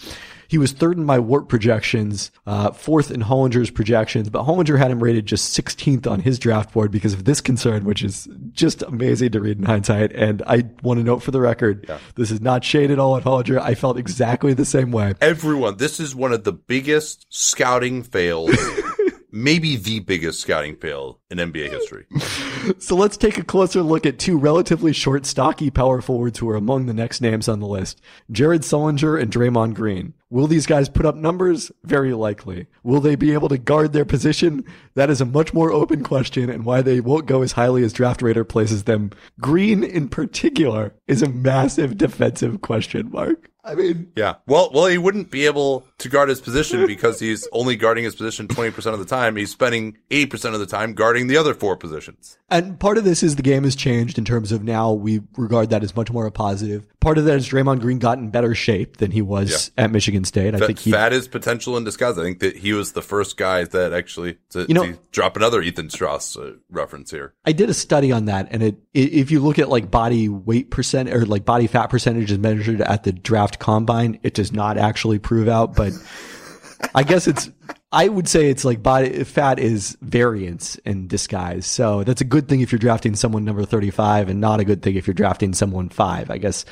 he 0.52 0.58
was 0.58 0.72
third 0.72 0.98
in 0.98 1.04
my 1.06 1.18
WARP 1.18 1.48
projections, 1.48 2.30
uh, 2.46 2.72
fourth 2.72 3.10
in 3.10 3.22
Hollinger's 3.22 3.70
projections, 3.70 4.28
but 4.28 4.44
Hollinger 4.44 4.76
had 4.76 4.90
him 4.90 5.02
rated 5.02 5.24
just 5.24 5.58
16th 5.58 6.06
on 6.06 6.20
his 6.20 6.38
draft 6.38 6.74
board 6.74 6.90
because 6.90 7.14
of 7.14 7.24
this 7.24 7.40
concern, 7.40 7.84
which 7.84 8.02
is 8.02 8.28
just 8.52 8.82
amazing 8.82 9.30
to 9.30 9.40
read 9.40 9.56
in 9.56 9.64
hindsight. 9.64 10.12
And 10.12 10.42
I 10.46 10.64
want 10.82 11.00
to 11.00 11.04
note 11.04 11.22
for 11.22 11.30
the 11.30 11.40
record, 11.40 11.90
this 12.16 12.30
is 12.30 12.42
not 12.42 12.64
shade 12.64 12.90
at 12.90 12.98
all 12.98 13.16
at 13.16 13.24
Hollinger. 13.24 13.58
I 13.62 13.74
felt 13.74 13.96
exactly 13.96 14.52
the 14.52 14.66
same 14.66 14.92
way. 14.92 15.14
Everyone, 15.22 15.78
this 15.78 15.98
is 15.98 16.14
one 16.14 16.34
of 16.34 16.44
the 16.44 16.52
biggest 16.52 17.24
scouting 17.30 18.02
fails, 18.02 18.54
maybe 19.32 19.76
the 19.76 20.00
biggest 20.00 20.40
scouting 20.40 20.76
fail 20.76 21.18
in 21.30 21.38
NBA 21.38 21.70
history. 21.70 22.04
So 22.78 22.94
let's 22.94 23.16
take 23.16 23.38
a 23.38 23.44
closer 23.44 23.82
look 23.82 24.06
at 24.06 24.20
two 24.20 24.38
relatively 24.38 24.92
short, 24.92 25.26
stocky 25.26 25.68
power 25.68 26.00
forwards 26.00 26.38
who 26.38 26.48
are 26.48 26.54
among 26.54 26.86
the 26.86 26.94
next 26.94 27.20
names 27.20 27.48
on 27.48 27.58
the 27.58 27.66
list. 27.66 28.00
Jared 28.30 28.62
Sullinger 28.62 29.20
and 29.20 29.32
Draymond 29.32 29.74
Green. 29.74 30.14
Will 30.32 30.46
these 30.46 30.64
guys 30.64 30.88
put 30.88 31.04
up 31.04 31.14
numbers? 31.14 31.70
Very 31.84 32.14
likely. 32.14 32.66
Will 32.82 33.02
they 33.02 33.16
be 33.16 33.34
able 33.34 33.50
to 33.50 33.58
guard 33.58 33.92
their 33.92 34.06
position? 34.06 34.64
That 34.94 35.10
is 35.10 35.20
a 35.20 35.26
much 35.26 35.52
more 35.52 35.70
open 35.70 36.02
question 36.02 36.48
and 36.48 36.64
why 36.64 36.80
they 36.80 37.00
won't 37.00 37.26
go 37.26 37.42
as 37.42 37.52
highly 37.52 37.84
as 37.84 37.92
Draft 37.92 38.22
Rater 38.22 38.42
places 38.42 38.84
them. 38.84 39.10
Green 39.42 39.84
in 39.84 40.08
particular 40.08 40.94
is 41.06 41.20
a 41.20 41.28
massive 41.28 41.98
defensive 41.98 42.62
question 42.62 43.10
mark. 43.10 43.51
I 43.64 43.74
mean, 43.74 44.10
Yeah. 44.16 44.34
Well, 44.46 44.70
well, 44.74 44.86
he 44.86 44.98
wouldn't 44.98 45.30
be 45.30 45.46
able 45.46 45.86
to 45.98 46.08
guard 46.08 46.28
his 46.28 46.40
position 46.40 46.84
because 46.86 47.20
he's 47.20 47.46
only 47.52 47.76
guarding 47.76 48.02
his 48.04 48.14
position 48.16 48.48
20% 48.48 48.92
of 48.92 48.98
the 48.98 49.04
time. 49.04 49.36
He's 49.36 49.50
spending 49.52 49.98
80% 50.10 50.54
of 50.54 50.60
the 50.60 50.66
time 50.66 50.94
guarding 50.94 51.28
the 51.28 51.36
other 51.36 51.54
four 51.54 51.76
positions. 51.76 52.38
And 52.50 52.78
part 52.80 52.98
of 52.98 53.04
this 53.04 53.22
is 53.22 53.36
the 53.36 53.42
game 53.42 53.62
has 53.64 53.76
changed 53.76 54.18
in 54.18 54.24
terms 54.24 54.50
of 54.52 54.62
now 54.64 54.92
we 54.92 55.20
regard 55.36 55.70
that 55.70 55.82
as 55.84 55.94
much 55.94 56.10
more 56.10 56.26
a 56.26 56.30
positive. 56.32 56.86
Part 57.00 57.18
of 57.18 57.24
that 57.24 57.36
is 57.36 57.48
Draymond 57.48 57.80
Green 57.80 57.98
got 57.98 58.18
in 58.18 58.30
better 58.30 58.54
shape 58.54 58.98
than 58.98 59.10
he 59.10 59.22
was 59.22 59.70
at 59.78 59.90
Michigan 59.90 60.24
State. 60.24 60.54
I 60.54 60.58
think 60.58 60.78
he 60.80 60.90
fat 60.90 61.12
is 61.12 61.28
potential 61.28 61.76
in 61.76 61.84
disguise. 61.84 62.18
I 62.18 62.22
think 62.22 62.40
that 62.40 62.56
he 62.56 62.72
was 62.72 62.92
the 62.92 63.02
first 63.02 63.36
guy 63.36 63.64
that 63.64 63.92
actually 63.92 64.38
to, 64.50 64.66
You 64.68 64.74
know- 64.74 64.86
to 64.92 64.98
drop 65.12 65.36
another 65.36 65.62
Ethan 65.62 65.88
Strauss 65.90 66.36
uh, 66.36 66.52
reference 66.70 67.10
here. 67.10 67.32
I 67.44 67.52
did 67.52 67.70
a 67.70 67.74
study 67.74 68.12
on 68.12 68.26
that, 68.26 68.48
and 68.50 68.62
it 68.62 68.76
if 68.92 69.30
you 69.30 69.40
look 69.40 69.58
at 69.58 69.68
like 69.68 69.90
body 69.90 70.28
weight 70.28 70.70
percent 70.70 71.08
or 71.12 71.24
like 71.24 71.44
body 71.44 71.66
fat 71.66 71.86
percentages 71.86 72.38
measured 72.38 72.80
at 72.82 73.04
the 73.04 73.12
draft 73.12 73.51
combine, 73.58 74.18
it 74.22 74.34
does 74.34 74.52
not 74.52 74.78
actually 74.78 75.18
prove 75.18 75.48
out. 75.48 75.74
But 75.74 75.92
I 76.94 77.02
guess 77.02 77.26
it's 77.26 77.50
I 77.94 78.08
would 78.08 78.26
say 78.26 78.48
it's 78.48 78.64
like 78.64 78.82
body 78.82 79.22
fat 79.24 79.58
is 79.58 79.96
variance 80.00 80.76
in 80.76 81.08
disguise. 81.08 81.66
So 81.66 82.04
that's 82.04 82.20
a 82.22 82.24
good 82.24 82.48
thing 82.48 82.60
if 82.60 82.72
you're 82.72 82.78
drafting 82.78 83.14
someone 83.14 83.44
number 83.44 83.64
thirty 83.64 83.90
five, 83.90 84.28
and 84.28 84.40
not 84.40 84.60
a 84.60 84.64
good 84.64 84.82
thing 84.82 84.96
if 84.96 85.06
you're 85.06 85.14
drafting 85.14 85.52
someone 85.52 85.88
five. 85.90 86.30
I 86.30 86.38
guess 86.38 86.64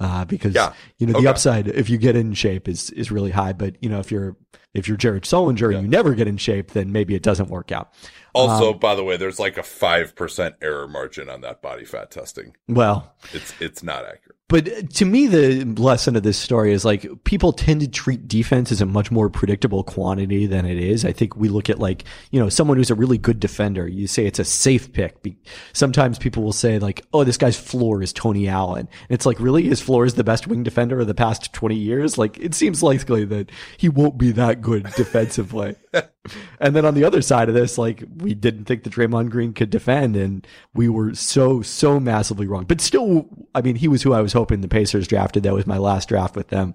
uh, 0.00 0.24
because 0.24 0.54
Yeah. 0.54 0.72
you 0.98 1.06
know 1.06 1.20
the 1.20 1.28
upside 1.28 1.68
if 1.68 1.90
you 1.90 1.98
get 1.98 2.16
in 2.16 2.32
shape 2.34 2.68
is 2.68 2.90
is 2.90 3.10
really 3.10 3.30
high. 3.32 3.52
But 3.52 3.82
you 3.82 3.88
know 3.88 3.98
if 3.98 4.10
you're 4.12 4.36
if 4.74 4.86
you're 4.86 4.96
Jared 4.98 5.24
Sullinger 5.24 5.72
and 5.74 5.82
you 5.82 5.88
never 5.88 6.14
get 6.14 6.28
in 6.28 6.36
shape, 6.36 6.72
then 6.72 6.92
maybe 6.92 7.14
it 7.14 7.22
doesn't 7.22 7.48
work 7.48 7.72
out. 7.72 7.92
Also, 8.34 8.72
Um, 8.74 8.78
by 8.78 8.94
the 8.94 9.02
way, 9.02 9.16
there's 9.16 9.38
like 9.40 9.58
a 9.58 9.62
five 9.62 10.14
percent 10.14 10.54
error 10.62 10.86
margin 10.86 11.28
on 11.28 11.40
that 11.40 11.60
body 11.62 11.84
fat 11.84 12.10
testing. 12.10 12.54
Well, 12.68 13.14
It's 13.32 13.52
it's 13.60 13.82
not 13.82 14.04
accurate. 14.04 14.27
But 14.48 14.66
uh, 14.66 14.82
to 14.94 15.04
me, 15.04 15.26
the 15.26 15.64
lesson 15.80 16.16
of 16.16 16.22
this 16.22 16.38
story 16.38 16.72
is 16.72 16.84
like 16.84 17.06
people 17.24 17.52
tend 17.52 17.82
to 17.82 17.88
treat 17.88 18.26
defense 18.26 18.72
as 18.72 18.80
a 18.80 18.86
much 18.86 19.10
more 19.10 19.28
predictable 19.28 19.84
quantity 19.84 20.46
than 20.46 20.64
it 20.64 20.78
is. 20.78 21.04
I 21.04 21.12
think 21.12 21.36
we 21.36 21.48
look 21.48 21.68
at 21.68 21.78
like, 21.78 22.04
you 22.30 22.40
know, 22.40 22.48
someone 22.48 22.78
who's 22.78 22.90
a 22.90 22.94
really 22.94 23.18
good 23.18 23.40
defender. 23.40 23.86
You 23.86 24.06
say 24.06 24.24
it's 24.24 24.38
a 24.38 24.44
safe 24.44 24.92
pick. 24.92 25.16
Sometimes 25.74 26.18
people 26.18 26.42
will 26.42 26.52
say 26.52 26.78
like, 26.78 27.04
oh, 27.12 27.24
this 27.24 27.36
guy's 27.36 27.58
floor 27.58 28.02
is 28.02 28.12
Tony 28.12 28.48
Allen. 28.48 28.88
And 28.88 29.10
it's 29.10 29.26
like, 29.26 29.38
really? 29.38 29.64
His 29.64 29.80
floor 29.80 30.06
is 30.06 30.14
the 30.14 30.24
best 30.24 30.46
wing 30.46 30.62
defender 30.62 30.98
of 30.98 31.06
the 31.06 31.14
past 31.14 31.52
20 31.52 31.76
years? 31.76 32.16
Like, 32.16 32.38
it 32.38 32.54
seems 32.54 32.82
likely 32.82 33.24
that 33.26 33.50
he 33.76 33.90
won't 33.90 34.16
be 34.16 34.32
that 34.32 34.62
good 34.62 34.84
defensively. 34.96 35.76
and 36.60 36.74
then 36.74 36.84
on 36.84 36.94
the 36.94 37.04
other 37.04 37.22
side 37.22 37.48
of 37.48 37.54
this, 37.54 37.78
like 37.78 38.04
we 38.16 38.34
didn't 38.34 38.64
think 38.64 38.82
that 38.82 38.92
Draymond 38.92 39.30
Green 39.30 39.52
could 39.52 39.70
defend, 39.70 40.16
and 40.16 40.46
we 40.74 40.88
were 40.88 41.14
so 41.14 41.62
so 41.62 42.00
massively 42.00 42.46
wrong. 42.46 42.64
But 42.64 42.80
still, 42.80 43.26
I 43.54 43.60
mean, 43.60 43.76
he 43.76 43.88
was 43.88 44.02
who 44.02 44.12
I 44.12 44.20
was 44.20 44.32
hoping 44.32 44.60
the 44.60 44.68
Pacers 44.68 45.08
drafted. 45.08 45.42
That 45.42 45.54
was 45.54 45.66
my 45.66 45.78
last 45.78 46.08
draft 46.08 46.36
with 46.36 46.48
them. 46.48 46.74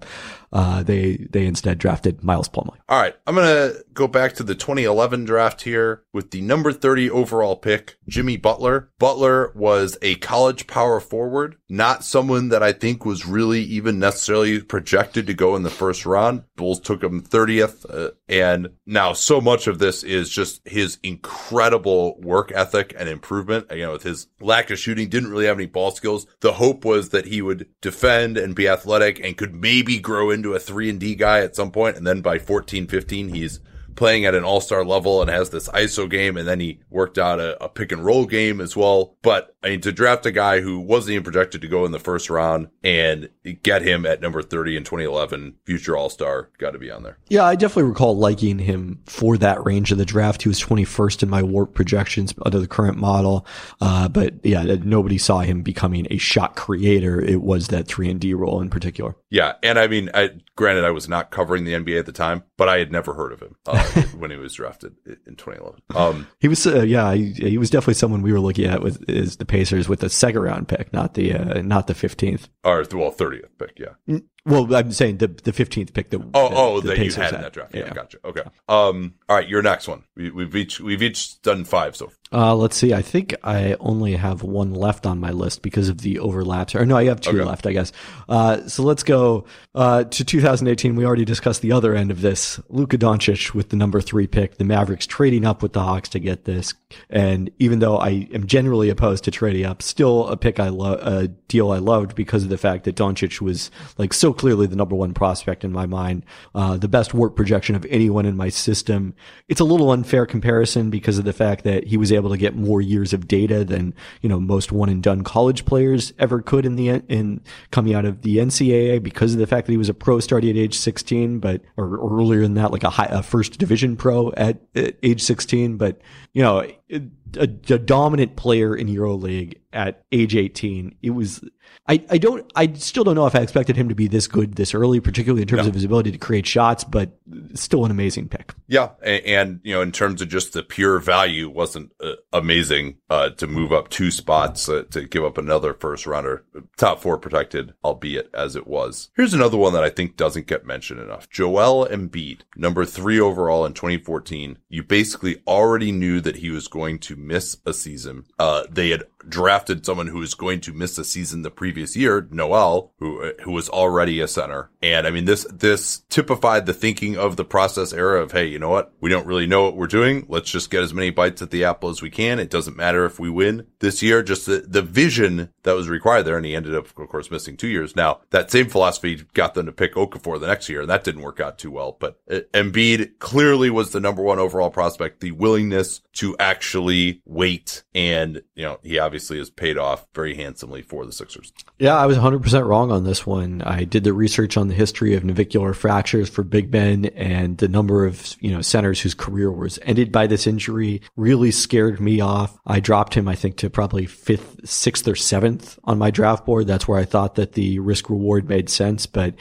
Uh, 0.52 0.82
they 0.82 1.16
they 1.30 1.46
instead 1.46 1.78
drafted 1.78 2.22
Miles 2.22 2.48
Plumlee. 2.48 2.78
All 2.88 3.00
right, 3.00 3.14
I'm 3.26 3.34
gonna 3.34 3.72
go 3.92 4.06
back 4.06 4.34
to 4.34 4.42
the 4.42 4.54
2011 4.54 5.24
draft 5.24 5.62
here 5.62 6.04
with 6.12 6.30
the 6.30 6.40
number 6.40 6.72
30 6.72 7.10
overall 7.10 7.56
pick, 7.56 7.98
Jimmy 8.08 8.36
Butler. 8.36 8.90
Butler 8.98 9.52
was 9.54 9.98
a 10.02 10.14
college 10.16 10.66
power 10.66 11.00
forward, 11.00 11.56
not 11.76 12.04
someone 12.04 12.50
that 12.50 12.62
I 12.62 12.72
think 12.72 13.04
was 13.04 13.26
really 13.26 13.60
even 13.62 13.98
necessarily 13.98 14.60
projected 14.60 15.26
to 15.26 15.34
go 15.34 15.56
in 15.56 15.64
the 15.64 15.70
first 15.70 16.06
round. 16.06 16.44
Bulls 16.56 16.78
took 16.78 17.02
him 17.02 17.22
30th, 17.22 17.84
uh, 17.88 18.12
and 18.28 18.68
now 18.86 19.12
so 19.12 19.40
much 19.40 19.66
of 19.66 19.78
this 19.78 20.04
is 20.04 20.30
just 20.30 20.66
his 20.66 20.98
incredible 21.02 22.18
work 22.20 22.52
ethic 22.54 22.94
and 22.96 23.08
improvement. 23.08 23.66
You 23.70 23.86
know, 23.86 23.92
with 23.92 24.04
his 24.04 24.28
lack 24.40 24.70
of 24.70 24.78
shooting, 24.78 25.08
didn't 25.08 25.30
really 25.30 25.46
have 25.46 25.58
any 25.58 25.66
ball 25.66 25.90
skills. 25.90 26.26
The 26.40 26.52
hope 26.52 26.84
was 26.84 27.08
that 27.10 27.26
he 27.26 27.42
would 27.42 27.66
defend 27.80 28.38
and 28.38 28.54
be 28.54 28.68
athletic 28.68 29.18
and 29.18 29.36
could 29.36 29.54
maybe 29.54 29.98
grow 29.98 30.30
into 30.30 30.54
a 30.54 30.60
three 30.60 30.88
and 30.88 31.00
D 31.00 31.14
guy 31.14 31.40
at 31.40 31.56
some 31.56 31.72
point. 31.72 31.96
And 31.96 32.06
then 32.06 32.20
by 32.20 32.38
14, 32.38 32.86
15, 32.86 33.28
he's 33.30 33.60
playing 33.96 34.24
at 34.24 34.34
an 34.34 34.44
all-star 34.44 34.84
level 34.84 35.20
and 35.20 35.30
has 35.30 35.50
this 35.50 35.68
ISO 35.68 36.08
game. 36.08 36.36
And 36.36 36.46
then 36.46 36.60
he 36.60 36.80
worked 36.90 37.18
out 37.18 37.40
a, 37.40 37.62
a, 37.62 37.68
pick 37.68 37.92
and 37.92 38.04
roll 38.04 38.26
game 38.26 38.60
as 38.60 38.76
well. 38.76 39.16
But 39.22 39.54
I 39.62 39.70
mean, 39.70 39.80
to 39.82 39.92
draft 39.92 40.26
a 40.26 40.30
guy 40.30 40.60
who 40.60 40.78
wasn't 40.78 41.12
even 41.12 41.24
projected 41.24 41.60
to 41.62 41.68
go 41.68 41.84
in 41.84 41.92
the 41.92 41.98
first 41.98 42.30
round 42.30 42.68
and 42.82 43.28
get 43.62 43.82
him 43.82 44.06
at 44.06 44.20
number 44.20 44.42
30 44.42 44.76
in 44.76 44.84
2011, 44.84 45.56
future 45.64 45.96
all-star, 45.96 46.50
got 46.58 46.72
to 46.72 46.78
be 46.78 46.90
on 46.90 47.02
there. 47.02 47.18
Yeah, 47.28 47.44
I 47.44 47.56
definitely 47.56 47.90
recall 47.90 48.16
liking 48.16 48.58
him 48.58 49.00
for 49.06 49.36
that 49.38 49.64
range 49.64 49.92
of 49.92 49.98
the 49.98 50.04
draft. 50.04 50.42
He 50.42 50.48
was 50.48 50.60
21st 50.60 51.24
in 51.24 51.30
my 51.30 51.42
warp 51.42 51.74
projections 51.74 52.34
under 52.44 52.60
the 52.60 52.68
current 52.68 52.96
model. 52.96 53.46
Uh, 53.80 54.08
but 54.08 54.34
yeah, 54.44 54.62
nobody 54.62 55.18
saw 55.18 55.40
him 55.40 55.62
becoming 55.62 56.06
a 56.10 56.18
shot 56.18 56.56
creator. 56.56 57.20
It 57.20 57.42
was 57.42 57.68
that 57.68 57.88
three 57.88 58.10
and 58.10 58.20
D 58.20 58.34
role 58.34 58.60
in 58.60 58.70
particular. 58.70 59.16
Yeah. 59.34 59.54
And 59.64 59.80
I 59.80 59.88
mean, 59.88 60.10
I, 60.14 60.30
granted, 60.54 60.84
I 60.84 60.92
was 60.92 61.08
not 61.08 61.32
covering 61.32 61.64
the 61.64 61.72
NBA 61.72 61.98
at 61.98 62.06
the 62.06 62.12
time, 62.12 62.44
but 62.56 62.68
I 62.68 62.78
had 62.78 62.92
never 62.92 63.14
heard 63.14 63.32
of 63.32 63.40
him. 63.40 63.56
Uh, 63.66 63.82
when 64.16 64.30
he 64.30 64.36
was 64.36 64.54
drafted 64.54 64.94
in 65.26 65.34
2011. 65.34 65.80
Um, 65.94 66.28
he 66.38 66.46
was, 66.46 66.64
uh, 66.68 66.82
yeah, 66.82 67.12
he, 67.14 67.32
he, 67.32 67.58
was 67.58 67.68
definitely 67.68 67.94
someone 67.94 68.22
we 68.22 68.32
were 68.32 68.38
looking 68.38 68.66
at 68.66 68.80
with 68.80 69.04
is 69.10 69.38
the 69.38 69.44
Pacers 69.44 69.88
with 69.88 70.00
the 70.00 70.08
second 70.08 70.40
round 70.40 70.68
pick, 70.68 70.92
not 70.92 71.14
the 71.14 71.34
uh, 71.34 71.62
not 71.62 71.88
the 71.88 71.94
15th 71.94 72.48
or 72.62 72.84
well 72.92 73.10
30th 73.10 73.48
pick, 73.58 73.78
yeah. 73.78 74.18
Well, 74.46 74.72
I'm 74.74 74.92
saying 74.92 75.18
the 75.18 75.28
the 75.28 75.52
15th 75.52 75.92
pick. 75.94 76.10
The, 76.10 76.18
oh, 76.34 76.48
the, 76.48 76.56
oh, 76.56 76.80
the 76.80 76.88
that 76.88 76.96
Pacers 76.98 77.16
you 77.16 77.22
had, 77.22 77.30
had 77.30 77.36
in 77.36 77.42
that 77.42 77.52
draft. 77.52 77.74
Yeah, 77.74 77.80
yeah, 77.86 77.94
gotcha. 77.94 78.18
Okay. 78.24 78.42
Um, 78.68 79.14
all 79.28 79.36
right, 79.36 79.48
your 79.48 79.62
next 79.62 79.88
one. 79.88 80.04
We, 80.16 80.30
have 80.44 80.54
each 80.54 80.80
we've 80.80 81.02
each 81.02 81.40
done 81.42 81.64
five 81.64 81.96
so. 81.96 82.12
Uh, 82.32 82.54
let's 82.54 82.76
see. 82.76 82.92
I 82.92 83.00
think 83.00 83.34
I 83.44 83.76
only 83.78 84.16
have 84.16 84.42
one 84.42 84.74
left 84.74 85.06
on 85.06 85.20
my 85.20 85.30
list 85.30 85.62
because 85.62 85.88
of 85.88 86.00
the 86.00 86.18
overlaps. 86.18 86.74
Or 86.74 86.84
no, 86.84 86.96
I 86.96 87.04
have 87.04 87.20
two 87.20 87.38
okay. 87.38 87.44
left, 87.44 87.64
I 87.64 87.72
guess. 87.72 87.92
Uh, 88.28 88.66
so 88.66 88.82
let's 88.82 89.04
go 89.04 89.44
uh, 89.74 90.02
to 90.04 90.24
2018. 90.24 90.96
We 90.96 91.06
already 91.06 91.24
discussed 91.24 91.62
the 91.62 91.70
other 91.70 91.94
end 91.94 92.10
of 92.10 92.22
this. 92.22 92.58
Luka 92.68 92.98
Doncic 92.98 93.54
with 93.54 93.68
the 93.68 93.76
number 93.76 94.00
three 94.00 94.26
pick. 94.26 94.56
The 94.56 94.64
Mavericks 94.64 95.06
trading 95.06 95.44
up 95.44 95.62
with 95.62 95.74
the 95.74 95.82
Hawks 95.82 96.08
to 96.10 96.18
get 96.18 96.44
this. 96.44 96.74
And 97.08 97.50
even 97.58 97.78
though 97.78 97.98
I 97.98 98.28
am 98.32 98.46
generally 98.46 98.88
opposed 98.88 99.24
to 99.24 99.30
trading 99.30 99.64
up, 99.64 99.80
still 99.80 100.26
a 100.26 100.36
pick 100.36 100.58
I 100.58 100.70
love, 100.70 101.00
a 101.06 101.28
deal 101.28 101.70
I 101.70 101.78
loved 101.78 102.16
because 102.16 102.42
of 102.42 102.48
the 102.48 102.58
fact 102.58 102.84
that 102.84 102.96
Doncic 102.96 103.40
was 103.40 103.70
like 103.96 104.12
so 104.12 104.32
clearly 104.32 104.66
the 104.66 104.76
number 104.76 104.96
one 104.96 105.14
prospect 105.14 105.62
in 105.62 105.72
my 105.72 105.86
mind, 105.86 106.24
uh, 106.54 106.76
the 106.78 106.88
best 106.88 107.12
WARP 107.12 107.36
projection 107.36 107.76
of 107.76 107.86
anyone 107.90 108.26
in 108.26 108.36
my 108.36 108.48
system. 108.48 109.14
It's 109.48 109.60
a 109.60 109.64
little 109.64 109.92
unfair 109.92 110.26
comparison 110.26 110.90
because 110.90 111.18
of 111.18 111.24
the 111.24 111.32
fact 111.32 111.64
that 111.64 111.84
he 111.86 111.96
was 111.96 112.10
able 112.14 112.30
to 112.30 112.36
get 112.36 112.54
more 112.54 112.80
years 112.80 113.12
of 113.12 113.28
data 113.28 113.64
than, 113.64 113.94
you 114.20 114.28
know, 114.28 114.40
most 114.40 114.72
one 114.72 114.88
and 114.88 115.02
done 115.02 115.22
college 115.22 115.64
players 115.64 116.12
ever 116.18 116.40
could 116.40 116.66
in 116.66 116.76
the, 116.76 116.88
in 117.08 117.40
coming 117.70 117.94
out 117.94 118.04
of 118.04 118.22
the 118.22 118.38
NCAA 118.38 119.02
because 119.02 119.32
of 119.34 119.40
the 119.40 119.46
fact 119.46 119.66
that 119.66 119.72
he 119.72 119.78
was 119.78 119.88
a 119.88 119.94
pro 119.94 120.20
starting 120.20 120.50
at 120.50 120.56
age 120.56 120.76
16, 120.76 121.38
but, 121.38 121.62
or, 121.76 121.96
or 121.96 122.20
earlier 122.20 122.42
than 122.42 122.54
that, 122.54 122.72
like 122.72 122.84
a 122.84 122.90
high, 122.90 123.08
a 123.10 123.22
first 123.22 123.58
division 123.58 123.96
pro 123.96 124.32
at, 124.32 124.60
at 124.74 124.96
age 125.02 125.22
16. 125.22 125.76
But, 125.76 126.00
you 126.32 126.42
know, 126.42 126.66
a, 126.90 127.02
a, 127.38 127.78
dominant 127.78 128.36
player 128.36 128.76
in 128.76 128.88
EuroLeague 128.88 129.58
at 129.72 130.02
age 130.12 130.36
18. 130.36 130.94
It 131.02 131.10
was 131.10 131.44
I, 131.86 132.04
I 132.10 132.18
don't, 132.18 132.50
I 132.54 132.72
still 132.74 133.04
don't 133.04 133.14
know 133.14 133.26
if 133.26 133.34
I 133.34 133.40
expected 133.40 133.76
him 133.76 133.88
to 133.88 133.94
be 133.94 134.08
this 134.08 134.26
good 134.26 134.54
this 134.54 134.74
early, 134.74 135.00
particularly 135.00 135.42
in 135.42 135.48
terms 135.48 135.62
no. 135.62 135.68
of 135.68 135.74
his 135.74 135.84
ability 135.84 136.12
to 136.12 136.18
create 136.18 136.46
shots, 136.46 136.84
but 136.84 137.18
still 137.54 137.84
an 137.84 137.90
amazing 137.90 138.28
pick. 138.28 138.54
Yeah. 138.66 138.90
And, 139.02 139.24
and 139.24 139.60
you 139.62 139.74
know, 139.74 139.82
in 139.82 139.92
terms 139.92 140.22
of 140.22 140.28
just 140.28 140.52
the 140.52 140.62
pure 140.62 140.98
value, 140.98 141.48
wasn't 141.48 141.92
uh, 142.02 142.12
amazing, 142.32 142.98
uh, 143.10 143.30
to 143.30 143.46
move 143.46 143.72
up 143.72 143.88
two 143.88 144.10
spots, 144.10 144.68
uh, 144.68 144.84
to 144.90 145.02
give 145.02 145.24
up 145.24 145.38
another 145.38 145.74
first 145.74 146.06
rounder, 146.06 146.44
top 146.76 147.00
four 147.00 147.18
protected, 147.18 147.74
albeit 147.84 148.30
as 148.34 148.56
it 148.56 148.66
was. 148.66 149.10
Here's 149.16 149.34
another 149.34 149.56
one 149.56 149.72
that 149.74 149.84
I 149.84 149.90
think 149.90 150.16
doesn't 150.16 150.46
get 150.46 150.66
mentioned 150.66 151.00
enough. 151.00 151.28
Joel 151.28 151.86
Embiid, 151.86 152.40
number 152.56 152.84
three 152.84 153.20
overall 153.20 153.64
in 153.66 153.74
2014. 153.74 154.58
You 154.68 154.82
basically 154.82 155.42
already 155.46 155.92
knew 155.92 156.20
that 156.20 156.36
he 156.36 156.50
was 156.50 156.68
going 156.68 156.98
to 157.00 157.16
miss 157.16 157.58
a 157.66 157.72
season. 157.72 158.24
Uh, 158.38 158.64
they 158.70 158.90
had 158.90 159.04
drafted 159.28 159.84
someone 159.84 160.08
who 160.08 160.18
was 160.18 160.34
going 160.34 160.60
to 160.60 160.72
miss 160.72 160.98
a 160.98 161.04
season 161.04 161.42
the 161.42 161.50
previous 161.50 161.96
year, 161.96 162.26
Noel, 162.30 162.92
who 162.98 163.32
who 163.42 163.52
was 163.52 163.68
already 163.68 164.20
a 164.20 164.28
center. 164.28 164.70
And 164.82 165.06
I 165.06 165.10
mean 165.10 165.24
this 165.24 165.46
this 165.52 166.02
typified 166.08 166.66
the 166.66 166.74
thinking 166.74 167.16
of 167.16 167.36
the 167.36 167.44
process 167.44 167.92
era 167.92 168.22
of 168.22 168.32
hey, 168.32 168.46
you 168.46 168.58
know 168.58 168.70
what? 168.70 168.92
We 169.00 169.10
don't 169.10 169.26
really 169.26 169.46
know 169.46 169.64
what 169.64 169.76
we're 169.76 169.86
doing. 169.86 170.26
Let's 170.28 170.50
just 170.50 170.70
get 170.70 170.82
as 170.82 170.94
many 170.94 171.10
bites 171.10 171.42
at 171.42 171.50
the 171.50 171.64
apple 171.64 171.90
as 171.90 172.02
we 172.02 172.10
can. 172.10 172.38
It 172.38 172.50
doesn't 172.50 172.76
matter 172.76 173.04
if 173.04 173.18
we 173.18 173.30
win 173.30 173.66
this 173.80 174.02
year. 174.02 174.22
Just 174.22 174.46
the, 174.46 174.64
the 174.66 174.82
vision 174.82 175.50
that 175.62 175.74
was 175.74 175.88
required 175.88 176.24
there, 176.24 176.36
and 176.36 176.46
he 176.46 176.54
ended 176.54 176.74
up, 176.74 176.86
of 176.86 177.08
course, 177.08 177.30
missing 177.30 177.56
two 177.56 177.68
years. 177.68 177.96
Now 177.96 178.20
that 178.30 178.50
same 178.50 178.68
philosophy 178.68 179.24
got 179.34 179.54
them 179.54 179.66
to 179.66 179.72
pick 179.72 179.94
Okafor 179.94 180.40
the 180.40 180.46
next 180.46 180.68
year, 180.68 180.82
and 180.82 180.90
that 180.90 181.04
didn't 181.04 181.22
work 181.22 181.40
out 181.40 181.58
too 181.58 181.70
well. 181.70 181.96
But 181.98 182.18
uh, 182.30 182.40
Embiid 182.52 183.18
clearly 183.18 183.70
was 183.70 183.92
the 183.92 184.00
number 184.00 184.22
one 184.22 184.38
overall 184.38 184.70
prospect. 184.70 185.20
The 185.20 185.32
willingness 185.32 186.00
to 186.14 186.36
actually 186.38 187.22
wait, 187.24 187.82
and 187.94 188.42
you 188.54 188.64
know 188.64 188.78
he 188.82 188.98
obviously 188.98 189.13
obviously 189.14 189.38
has 189.38 189.48
paid 189.48 189.78
off 189.78 190.08
very 190.12 190.34
handsomely 190.34 190.82
for 190.82 191.06
the 191.06 191.12
Sixers. 191.12 191.52
Yeah, 191.84 191.96
I 191.96 192.06
was 192.06 192.16
100% 192.16 192.66
wrong 192.66 192.90
on 192.90 193.04
this 193.04 193.26
one. 193.26 193.60
I 193.60 193.84
did 193.84 194.04
the 194.04 194.14
research 194.14 194.56
on 194.56 194.68
the 194.68 194.74
history 194.74 195.16
of 195.16 195.22
navicular 195.22 195.74
fractures 195.74 196.30
for 196.30 196.42
big 196.42 196.70
Ben 196.70 197.04
and 197.14 197.58
the 197.58 197.68
number 197.68 198.06
of, 198.06 198.36
you 198.40 198.52
know, 198.52 198.62
centers 198.62 199.02
whose 199.02 199.12
career 199.12 199.52
was 199.52 199.78
ended 199.82 200.10
by 200.10 200.26
this 200.26 200.46
injury 200.46 201.02
really 201.14 201.50
scared 201.50 202.00
me 202.00 202.22
off. 202.22 202.58
I 202.66 202.80
dropped 202.80 203.12
him, 203.12 203.28
I 203.28 203.34
think, 203.34 203.58
to 203.58 203.68
probably 203.68 204.06
fifth, 204.06 204.66
sixth 204.66 205.06
or 205.06 205.14
seventh 205.14 205.78
on 205.84 205.98
my 205.98 206.10
draft 206.10 206.46
board. 206.46 206.66
That's 206.66 206.88
where 206.88 206.98
I 206.98 207.04
thought 207.04 207.34
that 207.34 207.52
the 207.52 207.78
risk 207.80 208.08
reward 208.08 208.48
made 208.48 208.70
sense. 208.70 209.04
But 209.04 209.34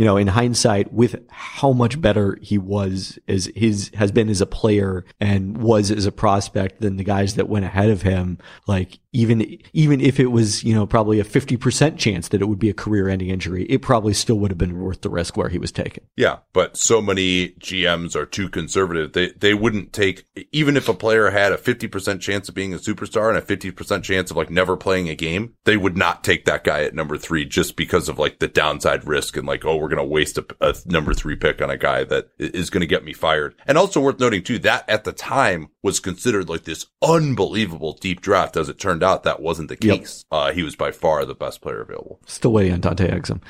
you 0.00 0.06
know, 0.06 0.16
in 0.16 0.28
hindsight, 0.28 0.94
with 0.94 1.22
how 1.28 1.72
much 1.74 2.00
better 2.00 2.38
he 2.40 2.56
was 2.56 3.18
as 3.28 3.52
his 3.54 3.90
has 3.94 4.10
been 4.10 4.30
as 4.30 4.40
a 4.40 4.46
player 4.46 5.04
and 5.20 5.58
was 5.58 5.90
as 5.90 6.06
a 6.06 6.10
prospect 6.10 6.80
than 6.80 6.96
the 6.96 7.04
guys 7.04 7.34
that 7.34 7.50
went 7.50 7.66
ahead 7.66 7.90
of 7.90 8.00
him, 8.00 8.38
like 8.66 8.98
even 9.12 9.58
even 9.74 10.00
if 10.00 10.18
it 10.18 10.28
was 10.28 10.64
you 10.64 10.74
know 10.74 10.86
probably 10.86 11.20
a 11.20 11.24
50% 11.24 11.89
chance 11.96 12.28
that 12.28 12.40
it 12.40 12.46
would 12.46 12.58
be 12.58 12.70
a 12.70 12.74
career 12.74 13.08
ending 13.08 13.30
injury 13.30 13.64
it 13.64 13.82
probably 13.82 14.12
still 14.12 14.38
would 14.38 14.50
have 14.50 14.58
been 14.58 14.80
worth 14.80 15.00
the 15.00 15.10
risk 15.10 15.36
where 15.36 15.48
he 15.48 15.58
was 15.58 15.72
taken 15.72 16.04
yeah 16.16 16.38
but 16.52 16.76
so 16.76 17.00
many 17.00 17.50
gms 17.60 18.14
are 18.14 18.26
too 18.26 18.48
conservative 18.48 19.12
they 19.12 19.30
they 19.38 19.54
wouldn't 19.54 19.92
take 19.92 20.24
even 20.52 20.76
if 20.76 20.88
a 20.88 20.94
player 20.94 21.30
had 21.30 21.52
a 21.52 21.56
50% 21.56 22.20
chance 22.20 22.48
of 22.48 22.54
being 22.54 22.72
a 22.72 22.78
superstar 22.78 23.28
and 23.28 23.38
a 23.38 23.42
50% 23.42 24.02
chance 24.02 24.30
of 24.30 24.36
like 24.36 24.50
never 24.50 24.76
playing 24.76 25.08
a 25.08 25.14
game 25.14 25.54
they 25.64 25.76
would 25.76 25.96
not 25.96 26.22
take 26.22 26.44
that 26.44 26.64
guy 26.64 26.84
at 26.84 26.94
number 26.94 27.16
three 27.16 27.44
just 27.44 27.76
because 27.76 28.08
of 28.08 28.18
like 28.18 28.38
the 28.38 28.48
downside 28.48 29.06
risk 29.06 29.36
and 29.36 29.46
like 29.46 29.64
oh 29.64 29.76
we're 29.76 29.88
gonna 29.88 30.04
waste 30.04 30.38
a, 30.38 30.46
a 30.60 30.74
number 30.86 31.14
three 31.14 31.36
pick 31.36 31.60
on 31.60 31.70
a 31.70 31.76
guy 31.76 32.04
that 32.04 32.28
is 32.38 32.70
gonna 32.70 32.86
get 32.86 33.04
me 33.04 33.12
fired 33.12 33.54
and 33.66 33.76
also 33.76 34.00
worth 34.00 34.20
noting 34.20 34.42
too 34.42 34.58
that 34.58 34.88
at 34.88 35.04
the 35.04 35.12
time 35.12 35.68
was 35.82 36.00
considered 36.00 36.48
like 36.48 36.64
this 36.64 36.86
unbelievable 37.02 37.96
deep 38.00 38.20
draft 38.20 38.56
as 38.56 38.68
it 38.68 38.78
turned 38.78 39.00
turned 39.00 39.10
out 39.10 39.22
that 39.24 39.40
wasn't 39.40 39.68
the 39.68 39.76
case. 39.76 40.24
Yep. 40.30 40.40
Uh, 40.40 40.52
he 40.52 40.62
was 40.62 40.76
by 40.76 40.90
far 40.90 41.24
the 41.24 41.34
best 41.34 41.60
player 41.60 41.69
available. 41.78 42.20
Still 42.26 42.52
waiting 42.52 42.72
on 42.72 42.80
Dante 42.80 43.08
Exum. 43.08 43.40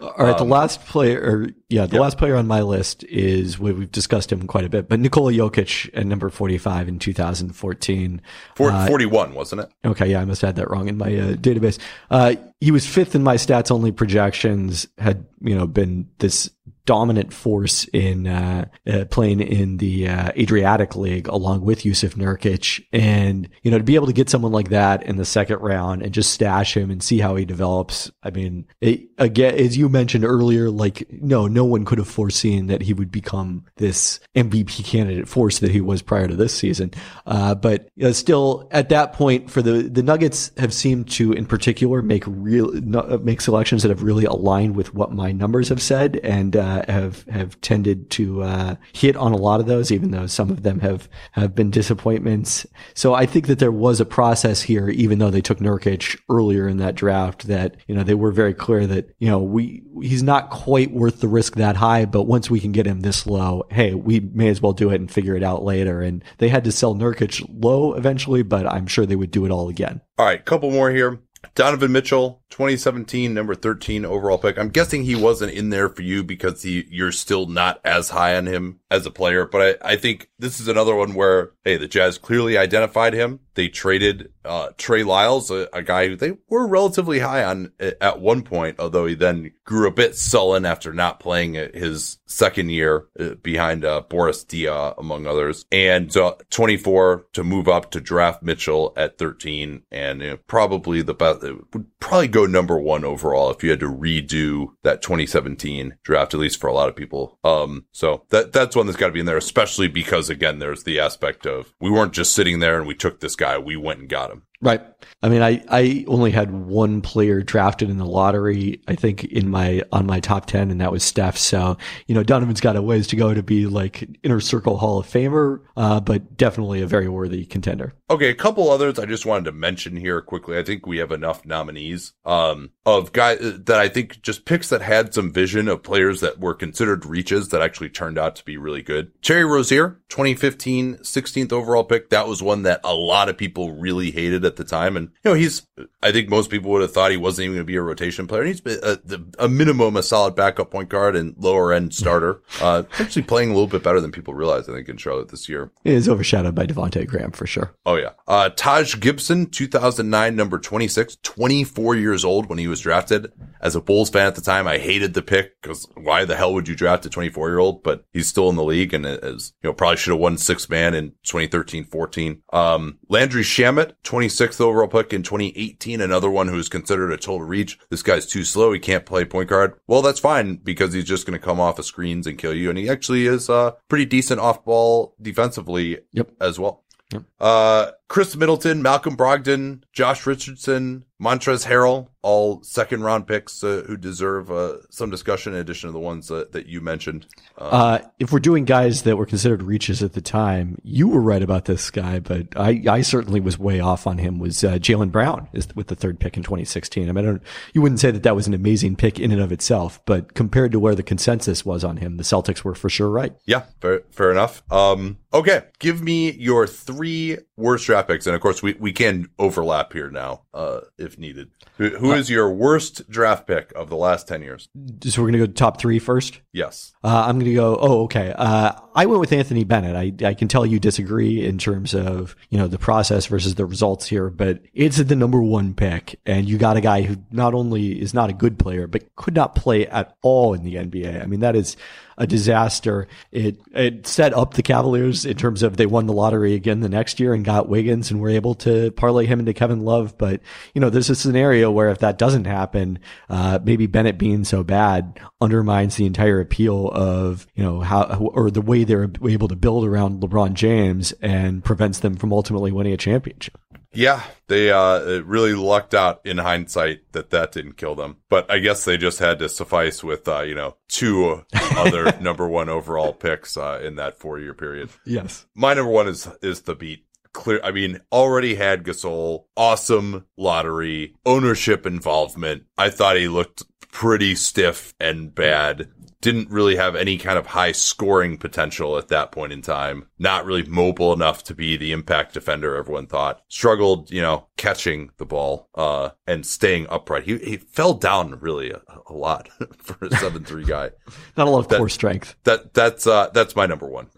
All 0.00 0.14
right, 0.18 0.38
the 0.38 0.44
um, 0.44 0.48
last 0.48 0.82
player, 0.86 1.20
or, 1.20 1.48
yeah, 1.68 1.84
the 1.84 1.96
yep. 1.96 2.00
last 2.00 2.18
player 2.18 2.36
on 2.36 2.46
my 2.46 2.62
list 2.62 3.04
is 3.04 3.58
we've 3.58 3.92
discussed 3.92 4.32
him 4.32 4.46
quite 4.46 4.64
a 4.64 4.70
bit, 4.70 4.88
but 4.88 4.98
Nikola 4.98 5.32
Jokic 5.32 5.90
at 5.92 6.06
number 6.06 6.30
forty-five 6.30 6.88
in 6.88 6.98
two 6.98 7.12
thousand 7.12 7.54
fourteen. 7.54 8.22
Uh, 8.58 8.86
Forty-one, 8.86 9.34
wasn't 9.34 9.62
it? 9.62 9.70
Okay, 9.84 10.10
yeah, 10.10 10.22
I 10.22 10.24
must 10.24 10.40
have 10.40 10.48
had 10.48 10.56
that 10.56 10.70
wrong 10.70 10.88
in 10.88 10.96
my 10.96 11.14
uh, 11.14 11.32
database. 11.34 11.78
Uh, 12.10 12.36
he 12.60 12.70
was 12.70 12.86
fifth 12.86 13.14
in 13.14 13.22
my 13.22 13.36
stats 13.36 13.70
only 13.70 13.92
projections. 13.92 14.88
Had 14.96 15.26
you 15.42 15.54
know 15.54 15.66
been 15.66 16.08
this 16.18 16.50
dominant 16.86 17.32
force 17.32 17.84
in 17.92 18.26
uh, 18.26 18.66
uh, 18.86 19.04
playing 19.10 19.40
in 19.40 19.76
the 19.76 20.08
uh, 20.08 20.32
Adriatic 20.36 20.96
League 20.96 21.28
along 21.28 21.62
with 21.62 21.82
Jusuf 21.82 22.14
Nurkic. 22.14 22.84
And, 22.92 23.48
you 23.62 23.70
know, 23.70 23.78
to 23.78 23.84
be 23.84 23.94
able 23.94 24.06
to 24.06 24.12
get 24.12 24.30
someone 24.30 24.52
like 24.52 24.70
that 24.70 25.02
in 25.04 25.16
the 25.16 25.24
second 25.24 25.58
round 25.60 26.02
and 26.02 26.12
just 26.12 26.32
stash 26.32 26.76
him 26.76 26.90
and 26.90 27.02
see 27.02 27.18
how 27.18 27.36
he 27.36 27.44
develops. 27.44 28.10
I 28.22 28.30
mean, 28.30 28.66
it, 28.80 29.02
again, 29.18 29.54
as 29.54 29.76
you 29.76 29.88
mentioned 29.88 30.24
earlier, 30.24 30.70
like, 30.70 31.06
no, 31.10 31.46
no 31.46 31.64
one 31.64 31.84
could 31.84 31.98
have 31.98 32.08
foreseen 32.08 32.66
that 32.68 32.82
he 32.82 32.92
would 32.92 33.10
become 33.10 33.66
this 33.76 34.20
MVP 34.34 34.84
candidate 34.84 35.28
force 35.28 35.58
that 35.60 35.70
he 35.70 35.80
was 35.80 36.02
prior 36.02 36.28
to 36.28 36.36
this 36.36 36.54
season. 36.54 36.92
Uh, 37.26 37.54
but 37.54 37.88
you 37.96 38.04
know, 38.04 38.12
still 38.12 38.68
at 38.70 38.88
that 38.88 39.12
point 39.12 39.50
for 39.50 39.62
the, 39.62 39.82
the 39.82 40.02
Nuggets 40.02 40.50
have 40.56 40.74
seemed 40.74 41.10
to 41.10 41.32
in 41.32 41.46
particular 41.46 42.02
make 42.02 42.24
real, 42.26 42.72
make 43.20 43.40
selections 43.40 43.82
that 43.82 43.90
have 43.90 44.02
really 44.02 44.24
aligned 44.24 44.76
with 44.76 44.94
what 44.94 45.12
my 45.12 45.32
numbers 45.32 45.68
have 45.68 45.82
said 45.82 46.18
and, 46.24 46.56
uh, 46.70 46.92
have, 46.92 47.24
have 47.24 47.60
tended 47.60 48.10
to, 48.10 48.42
uh, 48.42 48.74
hit 48.92 49.16
on 49.16 49.32
a 49.32 49.36
lot 49.36 49.60
of 49.60 49.66
those, 49.66 49.90
even 49.90 50.10
though 50.10 50.26
some 50.26 50.50
of 50.50 50.62
them 50.62 50.80
have, 50.80 51.08
have 51.32 51.54
been 51.54 51.70
disappointments. 51.70 52.66
So 52.94 53.14
I 53.14 53.26
think 53.26 53.46
that 53.46 53.58
there 53.58 53.72
was 53.72 54.00
a 54.00 54.04
process 54.04 54.62
here, 54.62 54.88
even 54.88 55.18
though 55.18 55.30
they 55.30 55.40
took 55.40 55.58
Nurkic 55.58 56.18
earlier 56.28 56.68
in 56.68 56.76
that 56.78 56.94
draft 56.94 57.46
that, 57.46 57.76
you 57.86 57.94
know, 57.94 58.02
they 58.02 58.14
were 58.14 58.32
very 58.32 58.54
clear 58.54 58.86
that, 58.86 59.14
you 59.18 59.28
know, 59.28 59.38
we, 59.38 59.82
he's 60.00 60.22
not 60.22 60.50
quite 60.50 60.92
worth 60.92 61.20
the 61.20 61.28
risk 61.28 61.56
that 61.56 61.76
high, 61.76 62.04
but 62.04 62.24
once 62.24 62.50
we 62.50 62.60
can 62.60 62.72
get 62.72 62.86
him 62.86 63.00
this 63.00 63.26
low, 63.26 63.64
hey, 63.70 63.94
we 63.94 64.20
may 64.20 64.48
as 64.48 64.60
well 64.60 64.72
do 64.72 64.90
it 64.90 65.00
and 65.00 65.10
figure 65.10 65.36
it 65.36 65.42
out 65.42 65.62
later. 65.62 66.00
And 66.00 66.24
they 66.38 66.48
had 66.48 66.64
to 66.64 66.72
sell 66.72 66.94
Nurkic 66.94 67.44
low 67.62 67.94
eventually, 67.94 68.42
but 68.42 68.66
I'm 68.66 68.86
sure 68.86 69.06
they 69.06 69.16
would 69.16 69.30
do 69.30 69.44
it 69.44 69.50
all 69.50 69.68
again. 69.68 70.00
All 70.18 70.26
right, 70.26 70.44
couple 70.44 70.70
more 70.70 70.90
here. 70.90 71.18
Donovan 71.54 71.92
Mitchell, 71.92 72.42
2017, 72.50 73.32
number 73.32 73.54
13 73.54 74.04
overall 74.04 74.38
pick. 74.38 74.58
I'm 74.58 74.68
guessing 74.68 75.04
he 75.04 75.14
wasn't 75.14 75.52
in 75.52 75.70
there 75.70 75.88
for 75.88 76.02
you 76.02 76.22
because 76.24 76.62
he, 76.62 76.86
you're 76.90 77.12
still 77.12 77.46
not 77.46 77.80
as 77.84 78.10
high 78.10 78.36
on 78.36 78.46
him 78.46 78.80
as 78.90 79.06
a 79.06 79.10
player. 79.10 79.46
But 79.46 79.80
I, 79.82 79.92
I 79.92 79.96
think 79.96 80.28
this 80.38 80.60
is 80.60 80.68
another 80.68 80.94
one 80.94 81.14
where, 81.14 81.52
hey, 81.64 81.76
the 81.76 81.88
Jazz 81.88 82.18
clearly 82.18 82.58
identified 82.58 83.14
him. 83.14 83.40
They 83.54 83.68
traded, 83.68 84.32
uh, 84.44 84.70
Trey 84.78 85.02
Lyles, 85.02 85.50
a, 85.50 85.68
a 85.72 85.82
guy 85.82 86.08
who 86.08 86.16
they 86.16 86.38
were 86.48 86.66
relatively 86.66 87.18
high 87.18 87.44
on 87.44 87.72
at 87.78 88.20
one 88.20 88.42
point, 88.42 88.80
although 88.80 89.06
he 89.06 89.14
then 89.14 89.52
grew 89.64 89.86
a 89.86 89.92
bit 89.92 90.16
sullen 90.16 90.64
after 90.64 90.92
not 90.92 91.20
playing 91.20 91.54
his 91.54 92.18
second 92.26 92.70
year 92.70 93.06
uh, 93.18 93.34
behind, 93.42 93.84
uh, 93.84 94.00
Boris 94.08 94.44
Diaw, 94.44 94.94
among 94.98 95.26
others. 95.26 95.66
And 95.70 96.14
uh, 96.16 96.36
24 96.50 97.26
to 97.34 97.44
move 97.44 97.68
up 97.68 97.90
to 97.90 98.00
draft 98.00 98.42
Mitchell 98.42 98.92
at 98.96 99.18
13 99.18 99.82
and 99.90 100.22
you 100.22 100.30
know, 100.30 100.36
probably 100.46 101.02
the 101.02 101.14
best, 101.14 101.39
would 101.42 101.86
probably 102.00 102.28
go 102.28 102.46
number 102.46 102.78
one 102.78 103.04
overall 103.04 103.50
if 103.50 103.62
you 103.62 103.70
had 103.70 103.80
to 103.80 103.86
redo 103.86 104.68
that 104.82 105.02
2017 105.02 105.96
draft, 106.02 106.34
at 106.34 106.40
least 106.40 106.60
for 106.60 106.66
a 106.66 106.72
lot 106.72 106.88
of 106.88 106.96
people. 106.96 107.38
Um, 107.44 107.86
so 107.92 108.24
that, 108.30 108.52
that's 108.52 108.76
one 108.76 108.86
that's 108.86 108.98
got 108.98 109.06
to 109.08 109.12
be 109.12 109.20
in 109.20 109.26
there, 109.26 109.36
especially 109.36 109.88
because 109.88 110.30
again, 110.30 110.58
there's 110.58 110.84
the 110.84 110.98
aspect 110.98 111.46
of 111.46 111.74
we 111.80 111.90
weren't 111.90 112.12
just 112.12 112.34
sitting 112.34 112.60
there 112.60 112.78
and 112.78 112.86
we 112.86 112.94
took 112.94 113.20
this 113.20 113.36
guy, 113.36 113.58
we 113.58 113.76
went 113.76 114.00
and 114.00 114.08
got 114.08 114.30
him. 114.30 114.42
Right. 114.62 114.82
I 115.22 115.30
mean, 115.30 115.40
I, 115.40 115.64
I 115.70 116.04
only 116.06 116.30
had 116.30 116.50
one 116.50 117.00
player 117.00 117.42
drafted 117.42 117.88
in 117.88 117.96
the 117.96 118.04
lottery, 118.04 118.82
I 118.86 118.94
think 118.94 119.24
in 119.24 119.48
my, 119.48 119.82
on 119.90 120.06
my 120.06 120.20
top 120.20 120.44
10, 120.46 120.70
and 120.70 120.80
that 120.82 120.92
was 120.92 121.02
Steph. 121.02 121.38
So, 121.38 121.78
you 122.06 122.14
know, 122.14 122.22
Donovan's 122.22 122.60
got 122.60 122.76
a 122.76 122.82
ways 122.82 123.06
to 123.08 123.16
go 123.16 123.32
to 123.32 123.42
be 123.42 123.66
like 123.66 124.06
inner 124.22 124.40
circle 124.40 124.76
Hall 124.76 124.98
of 124.98 125.06
Famer, 125.06 125.60
uh, 125.78 126.00
but 126.00 126.36
definitely 126.36 126.82
a 126.82 126.86
very 126.86 127.08
worthy 127.08 127.46
contender. 127.46 127.94
Okay. 128.10 128.28
A 128.28 128.34
couple 128.34 128.70
others 128.70 128.98
I 128.98 129.06
just 129.06 129.24
wanted 129.24 129.46
to 129.46 129.52
mention 129.52 129.96
here 129.96 130.20
quickly. 130.20 130.58
I 130.58 130.62
think 130.62 130.86
we 130.86 130.98
have 130.98 131.12
enough 131.12 131.46
nominees, 131.46 132.12
um, 132.26 132.70
of 132.84 133.12
guys 133.12 133.38
that 133.40 133.78
I 133.78 133.88
think 133.88 134.20
just 134.20 134.44
picks 134.44 134.68
that 134.68 134.82
had 134.82 135.14
some 135.14 135.32
vision 135.32 135.68
of 135.68 135.82
players 135.82 136.20
that 136.20 136.38
were 136.38 136.54
considered 136.54 137.06
reaches 137.06 137.48
that 137.48 137.62
actually 137.62 137.88
turned 137.88 138.18
out 138.18 138.36
to 138.36 138.44
be 138.44 138.58
really 138.58 138.82
good. 138.82 139.10
Terry 139.22 139.44
Rozier, 139.44 140.00
2015, 140.10 140.96
16th 140.96 141.52
overall 141.52 141.84
pick. 141.84 142.10
That 142.10 142.28
was 142.28 142.42
one 142.42 142.62
that 142.64 142.80
a 142.84 142.94
lot 142.94 143.28
of 143.28 143.38
people 143.38 143.72
really 143.72 144.10
hated 144.10 144.44
at 144.50 144.56
the 144.56 144.64
time. 144.64 144.96
And, 144.96 145.08
you 145.24 145.30
know, 145.30 145.34
he's, 145.34 145.66
I 146.02 146.12
think 146.12 146.28
most 146.28 146.50
people 146.50 146.70
would 146.72 146.82
have 146.82 146.92
thought 146.92 147.10
he 147.10 147.16
wasn't 147.16 147.44
even 147.44 147.56
going 147.56 147.66
to 147.66 147.72
be 147.72 147.76
a 147.76 147.82
rotation 147.82 148.26
player. 148.26 148.42
And 148.42 148.48
he's 148.48 148.60
been 148.60 148.80
uh, 148.82 148.96
a, 149.10 149.44
a 149.44 149.48
minimum, 149.48 149.96
a 149.96 150.02
solid 150.02 150.34
backup 150.34 150.70
point 150.70 150.88
guard 150.88 151.16
and 151.16 151.34
lower 151.38 151.72
end 151.72 151.94
starter. 151.94 152.42
Uh, 152.60 152.82
actually 152.98 153.22
playing 153.22 153.48
a 153.48 153.54
little 153.54 153.66
bit 153.66 153.82
better 153.82 154.00
than 154.00 154.12
people 154.12 154.34
realize, 154.34 154.68
I 154.68 154.74
think, 154.74 154.88
in 154.88 154.98
Charlotte 154.98 155.30
this 155.30 155.48
year. 155.48 155.72
is 155.82 156.10
overshadowed 156.10 156.54
by 156.54 156.66
Devonte 156.66 157.06
Graham 157.06 157.30
for 157.30 157.46
sure. 157.46 157.74
Oh, 157.86 157.94
yeah. 157.96 158.10
Uh, 158.28 158.50
Taj 158.50 159.00
Gibson, 159.00 159.46
2009, 159.46 160.36
number 160.36 160.58
26, 160.58 161.16
24 161.22 161.96
years 161.96 162.22
old 162.24 162.50
when 162.50 162.58
he 162.58 162.66
was 162.68 162.80
drafted. 162.80 163.32
As 163.62 163.74
a 163.76 163.80
Bulls 163.80 164.10
fan 164.10 164.26
at 164.26 164.34
the 164.34 164.42
time, 164.42 164.66
I 164.66 164.78
hated 164.78 165.14
the 165.14 165.22
pick 165.22 165.60
because 165.62 165.86
why 165.94 166.24
the 166.26 166.36
hell 166.36 166.52
would 166.52 166.68
you 166.68 166.74
draft 166.74 167.06
a 167.06 167.10
24 167.10 167.48
year 167.48 167.58
old? 167.58 167.82
But 167.82 168.04
he's 168.12 168.28
still 168.28 168.50
in 168.50 168.56
the 168.56 168.64
league 168.64 168.92
and 168.92 169.06
uh, 169.06 169.18
is, 169.22 169.54
you 169.62 169.70
know, 169.70 169.74
probably 169.74 169.96
should 169.96 170.12
have 170.12 170.20
won 170.20 170.36
six 170.36 170.68
man 170.68 170.94
in 170.94 171.10
2013 171.24 171.84
14. 171.84 172.42
Um, 172.52 172.98
Landry 173.08 173.42
Shamet, 173.42 173.92
26 174.02 174.39
sixth 174.40 174.58
overall 174.58 174.88
pick 174.88 175.12
in 175.12 175.22
2018, 175.22 176.00
another 176.00 176.30
one 176.30 176.48
who's 176.48 176.70
considered 176.70 177.12
a 177.12 177.18
total 177.18 177.42
reach. 177.42 177.78
This 177.90 178.02
guy's 178.02 178.24
too 178.24 178.42
slow. 178.42 178.72
He 178.72 178.78
can't 178.78 179.04
play 179.04 179.26
point 179.26 179.50
guard. 179.50 179.74
Well, 179.86 180.00
that's 180.00 180.18
fine 180.18 180.56
because 180.56 180.94
he's 180.94 181.04
just 181.04 181.26
going 181.26 181.38
to 181.38 181.44
come 181.44 181.60
off 181.60 181.78
of 181.78 181.84
screens 181.84 182.26
and 182.26 182.38
kill 182.38 182.54
you. 182.54 182.70
And 182.70 182.78
he 182.78 182.88
actually 182.88 183.26
is 183.26 183.50
uh, 183.50 183.72
pretty 183.88 184.06
decent 184.06 184.40
off 184.40 184.64
ball 184.64 185.14
defensively 185.20 185.98
yep. 186.12 186.30
as 186.40 186.58
well. 186.58 186.84
Yep. 187.12 187.24
Uh, 187.38 187.90
Khris 188.10 188.34
Middleton, 188.34 188.82
Malcolm 188.82 189.16
Brogdon, 189.16 189.82
Josh 189.92 190.26
Richardson, 190.26 191.04
Montrezl 191.22 191.66
Harrell, 191.66 192.08
all 192.22 192.62
second 192.62 193.02
round 193.02 193.26
picks 193.26 193.62
uh, 193.62 193.84
who 193.86 193.96
deserve 193.96 194.50
uh, 194.50 194.78
some 194.90 195.10
discussion 195.10 195.54
in 195.54 195.60
addition 195.60 195.88
to 195.88 195.92
the 195.92 195.98
ones 195.98 196.28
that, 196.28 196.52
that 196.52 196.66
you 196.66 196.80
mentioned. 196.80 197.26
Uh, 197.56 198.00
if 198.18 198.32
we're 198.32 198.40
doing 198.40 198.64
guys 198.64 199.02
that 199.02 199.16
were 199.16 199.26
considered 199.26 199.62
reaches 199.62 200.02
at 200.02 200.14
the 200.14 200.20
time, 200.20 200.78
you 200.82 201.08
were 201.08 201.20
right 201.20 201.42
about 201.42 201.66
this 201.66 201.90
guy, 201.90 202.18
but 202.18 202.48
I, 202.56 202.82
I 202.88 203.02
certainly 203.02 203.38
was 203.38 203.58
way 203.58 203.80
off 203.80 204.06
on 204.06 204.18
him. 204.18 204.38
Was 204.38 204.64
uh, 204.64 204.72
Jaylen 204.72 205.12
Brown 205.12 205.48
is 205.52 205.68
with 205.76 205.88
the 205.88 205.94
third 205.94 206.18
pick 206.18 206.36
in 206.36 206.42
2016? 206.42 207.08
I 207.08 207.12
mean, 207.12 207.24
I 207.24 207.28
don't, 207.28 207.42
you 207.74 207.82
wouldn't 207.82 208.00
say 208.00 208.10
that 208.10 208.22
that 208.22 208.34
was 208.34 208.46
an 208.46 208.54
amazing 208.54 208.96
pick 208.96 209.20
in 209.20 209.30
and 209.30 209.40
of 209.40 209.52
itself, 209.52 210.00
but 210.04 210.34
compared 210.34 210.72
to 210.72 210.80
where 210.80 210.94
the 210.94 211.02
consensus 211.02 211.64
was 211.64 211.84
on 211.84 211.98
him, 211.98 212.16
the 212.16 212.24
Celtics 212.24 212.64
were 212.64 212.74
for 212.74 212.88
sure 212.88 213.08
right. 213.08 213.34
Yeah, 213.44 213.64
fair, 213.80 214.02
fair 214.10 214.30
enough. 214.30 214.62
Um, 214.72 215.18
okay, 215.32 215.64
give 215.78 216.02
me 216.02 216.32
your 216.32 216.66
three 216.66 217.38
worst 217.56 217.86
draft 217.86 217.99
picks, 218.08 218.26
and 218.26 218.34
of 218.34 218.40
course 218.40 218.62
we 218.62 218.74
we 218.74 218.92
can 218.92 219.28
overlap 219.38 219.92
here 219.92 220.10
now 220.10 220.42
uh, 220.54 220.80
if 220.98 221.18
needed. 221.18 221.50
Who, 221.78 221.90
who 221.90 222.12
is 222.12 222.30
your 222.30 222.50
worst 222.50 223.08
draft 223.10 223.46
pick 223.46 223.72
of 223.74 223.88
the 223.88 223.96
last 223.96 224.28
ten 224.28 224.42
years? 224.42 224.68
So 225.04 225.22
we're 225.22 225.28
gonna 225.28 225.46
go 225.46 225.46
top 225.46 225.80
three 225.80 225.98
first. 225.98 226.40
Yes, 226.52 226.92
uh, 227.02 227.24
I'm 227.26 227.38
gonna 227.38 227.54
go. 227.54 227.78
Oh, 227.80 228.02
okay. 228.04 228.32
Uh, 228.36 228.72
I 228.94 229.06
went 229.06 229.20
with 229.20 229.32
Anthony 229.32 229.64
Bennett. 229.64 229.96
I 229.96 230.26
I 230.26 230.34
can 230.34 230.48
tell 230.48 230.66
you 230.66 230.78
disagree 230.78 231.44
in 231.44 231.58
terms 231.58 231.94
of 231.94 232.36
you 232.48 232.58
know 232.58 232.68
the 232.68 232.78
process 232.78 233.26
versus 233.26 233.54
the 233.54 233.66
results 233.66 234.06
here, 234.06 234.30
but 234.30 234.60
it's 234.74 234.98
the 234.98 235.16
number 235.16 235.42
one 235.42 235.74
pick, 235.74 236.18
and 236.26 236.48
you 236.48 236.58
got 236.58 236.76
a 236.76 236.80
guy 236.80 237.02
who 237.02 237.16
not 237.30 237.54
only 237.54 238.00
is 238.00 238.14
not 238.14 238.30
a 238.30 238.34
good 238.34 238.58
player 238.58 238.86
but 238.86 239.14
could 239.16 239.34
not 239.34 239.54
play 239.54 239.86
at 239.86 240.16
all 240.22 240.54
in 240.54 240.62
the 240.62 240.74
NBA. 240.74 241.22
I 241.22 241.26
mean 241.26 241.40
that 241.40 241.56
is 241.56 241.76
a 242.20 242.26
disaster. 242.26 243.08
It 243.32 243.56
it 243.72 244.06
set 244.06 244.34
up 244.34 244.52
the 244.54 244.62
Cavaliers 244.62 245.24
in 245.24 245.36
terms 245.38 245.62
of 245.62 245.78
they 245.78 245.86
won 245.86 246.06
the 246.06 246.12
lottery 246.12 246.54
again 246.54 246.80
the 246.80 246.88
next 246.88 247.18
year 247.18 247.32
and 247.32 247.44
got 247.44 247.68
Wiggins 247.68 248.10
and 248.10 248.20
were 248.20 248.28
able 248.28 248.54
to 248.56 248.92
parlay 248.92 249.24
him 249.24 249.40
into 249.40 249.54
Kevin 249.54 249.80
Love. 249.80 250.18
But 250.18 250.42
you 250.74 250.82
know, 250.82 250.90
there's 250.90 251.08
a 251.08 251.14
scenario 251.16 251.70
where 251.70 251.88
if 251.88 251.98
that 252.00 252.18
doesn't 252.18 252.44
happen, 252.44 252.98
uh, 253.30 253.58
maybe 253.64 253.86
Bennett 253.86 254.18
being 254.18 254.44
so 254.44 254.62
bad 254.62 255.18
undermines 255.40 255.96
the 255.96 256.04
entire 256.04 256.40
appeal 256.40 256.90
of 256.90 257.46
you 257.54 257.64
know 257.64 257.80
how 257.80 258.02
or 258.34 258.50
the 258.50 258.60
way 258.60 258.84
they're 258.84 259.10
able 259.26 259.48
to 259.48 259.56
build 259.56 259.86
around 259.86 260.20
LeBron 260.20 260.52
James 260.52 261.12
and 261.22 261.64
prevents 261.64 262.00
them 262.00 262.16
from 262.16 262.34
ultimately 262.34 262.70
winning 262.70 262.92
a 262.92 262.98
championship. 262.98 263.58
Yeah, 263.92 264.22
they 264.46 264.70
uh 264.70 265.20
really 265.22 265.54
lucked 265.54 265.94
out 265.94 266.20
in 266.24 266.38
hindsight 266.38 267.12
that 267.12 267.30
that 267.30 267.52
didn't 267.52 267.76
kill 267.76 267.94
them. 267.94 268.18
But 268.28 268.50
I 268.50 268.58
guess 268.58 268.84
they 268.84 268.96
just 268.96 269.18
had 269.18 269.38
to 269.40 269.48
suffice 269.48 270.04
with 270.04 270.28
uh 270.28 270.42
you 270.42 270.54
know 270.54 270.76
two 270.88 271.44
other 271.52 272.16
number 272.20 272.48
1 272.48 272.68
overall 272.68 273.12
picks 273.12 273.56
uh 273.56 273.80
in 273.82 273.96
that 273.96 274.18
4-year 274.18 274.54
period. 274.54 274.90
Yes. 275.04 275.46
My 275.54 275.74
number 275.74 275.90
1 275.90 276.08
is 276.08 276.28
is 276.42 276.62
Thabeet 276.62 277.02
clear. 277.32 277.60
I 277.62 277.70
mean, 277.72 278.00
already 278.12 278.54
had 278.54 278.84
Gasol, 278.84 279.44
awesome 279.56 280.26
lottery, 280.36 281.14
ownership 281.26 281.86
involvement. 281.86 282.64
I 282.78 282.90
thought 282.90 283.16
he 283.16 283.28
looked 283.28 283.64
pretty 283.92 284.36
stiff 284.36 284.94
and 285.00 285.34
bad 285.34 285.88
didn't 286.20 286.50
really 286.50 286.76
have 286.76 286.94
any 286.96 287.16
kind 287.16 287.38
of 287.38 287.46
high 287.46 287.72
scoring 287.72 288.36
potential 288.36 288.98
at 288.98 289.08
that 289.08 289.32
point 289.32 289.52
in 289.52 289.62
time. 289.62 290.08
Not 290.18 290.44
really 290.44 290.62
mobile 290.64 291.12
enough 291.12 291.44
to 291.44 291.54
be 291.54 291.76
the 291.76 291.92
impact 291.92 292.34
defender 292.34 292.76
everyone 292.76 293.06
thought. 293.06 293.42
Struggled, 293.48 294.10
you 294.10 294.20
know, 294.20 294.46
catching 294.56 295.10
the 295.16 295.24
ball, 295.24 295.68
uh, 295.74 296.10
and 296.26 296.44
staying 296.44 296.86
upright. 296.90 297.24
He, 297.24 297.38
he 297.38 297.56
fell 297.56 297.94
down 297.94 298.38
really 298.40 298.70
a, 298.70 298.80
a 299.08 299.12
lot 299.12 299.48
for 299.78 299.94
a 300.06 300.10
7-3 300.10 300.66
guy. 300.66 300.90
Not 301.36 301.48
a 301.48 301.50
lot 301.50 301.60
of 301.60 301.68
that, 301.68 301.78
core 301.78 301.88
strength. 301.88 302.36
That, 302.44 302.74
that's, 302.74 303.06
uh, 303.06 303.30
that's 303.32 303.56
my 303.56 303.66
number 303.66 303.88
one. 303.88 304.08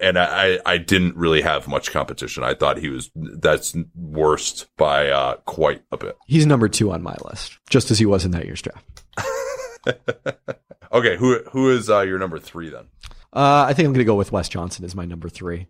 And 0.00 0.18
I, 0.18 0.58
I 0.66 0.78
didn't 0.78 1.16
really 1.16 1.42
have 1.42 1.68
much 1.68 1.92
competition. 1.92 2.42
I 2.42 2.54
thought 2.54 2.78
he 2.78 2.88
was, 2.88 3.10
that's 3.14 3.76
worst 3.94 4.66
by, 4.76 5.10
uh, 5.10 5.36
quite 5.44 5.82
a 5.92 5.96
bit. 5.96 6.16
He's 6.26 6.46
number 6.46 6.68
two 6.68 6.90
on 6.90 7.02
my 7.02 7.16
list, 7.24 7.58
just 7.70 7.90
as 7.90 7.98
he 7.98 8.06
was 8.06 8.24
in 8.24 8.32
that 8.32 8.46
year's 8.46 8.62
draft. 8.62 9.04
Okay, 10.92 11.16
who 11.16 11.40
who 11.52 11.70
is 11.70 11.88
uh, 11.88 12.00
your 12.00 12.18
number 12.18 12.38
three 12.38 12.68
then? 12.70 12.84
Uh, 13.32 13.64
I 13.68 13.72
think 13.72 13.86
I'm 13.86 13.92
going 13.92 14.00
to 14.00 14.04
go 14.04 14.14
with 14.14 14.30
Wes 14.32 14.48
Johnson 14.48 14.84
as 14.84 14.94
my 14.94 15.04
number 15.06 15.28
three. 15.28 15.66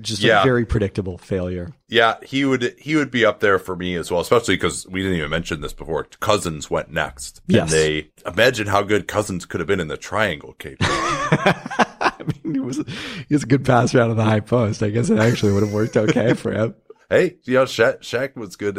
Just 0.00 0.22
Yeah. 0.22 0.40
a 0.40 0.44
very 0.44 0.66
predictable 0.66 1.16
failure. 1.18 1.72
Yeah, 1.88 2.16
he 2.24 2.44
would 2.44 2.74
he 2.78 2.96
would 2.96 3.12
be 3.12 3.24
up 3.24 3.38
there 3.38 3.60
for 3.60 3.76
me 3.76 3.94
as 3.94 4.10
well, 4.10 4.20
especially 4.20 4.56
because 4.56 4.84
we 4.88 5.02
didn't 5.02 5.18
even 5.18 5.30
mention 5.30 5.60
this 5.60 5.72
before. 5.72 6.04
Cousins 6.18 6.68
went 6.68 6.90
next, 6.90 7.40
Yes. 7.46 7.62
and 7.62 7.70
they 7.70 8.10
imagine 8.26 8.66
how 8.66 8.82
good 8.82 9.06
Cousins 9.06 9.46
could 9.46 9.60
have 9.60 9.68
been 9.68 9.78
in 9.78 9.86
the 9.86 9.96
triangle 9.96 10.54
cape. 10.54 10.78
I 10.80 12.14
mean, 12.44 12.54
he 12.54 12.60
was 12.60 12.78
he 13.28 13.34
was 13.34 13.44
a 13.44 13.46
good 13.46 13.64
passer 13.64 14.00
out 14.00 14.10
of 14.10 14.16
the 14.16 14.24
high 14.24 14.40
post. 14.40 14.82
I 14.82 14.90
guess 14.90 15.10
it 15.10 15.18
actually 15.20 15.52
would 15.52 15.62
have 15.62 15.72
worked 15.72 15.96
okay 15.96 16.34
for 16.34 16.50
him. 16.52 16.74
hey, 17.08 17.36
you 17.44 17.54
know, 17.54 17.64
Shaq, 17.64 18.00
Shaq 18.00 18.34
was 18.34 18.56
good 18.56 18.76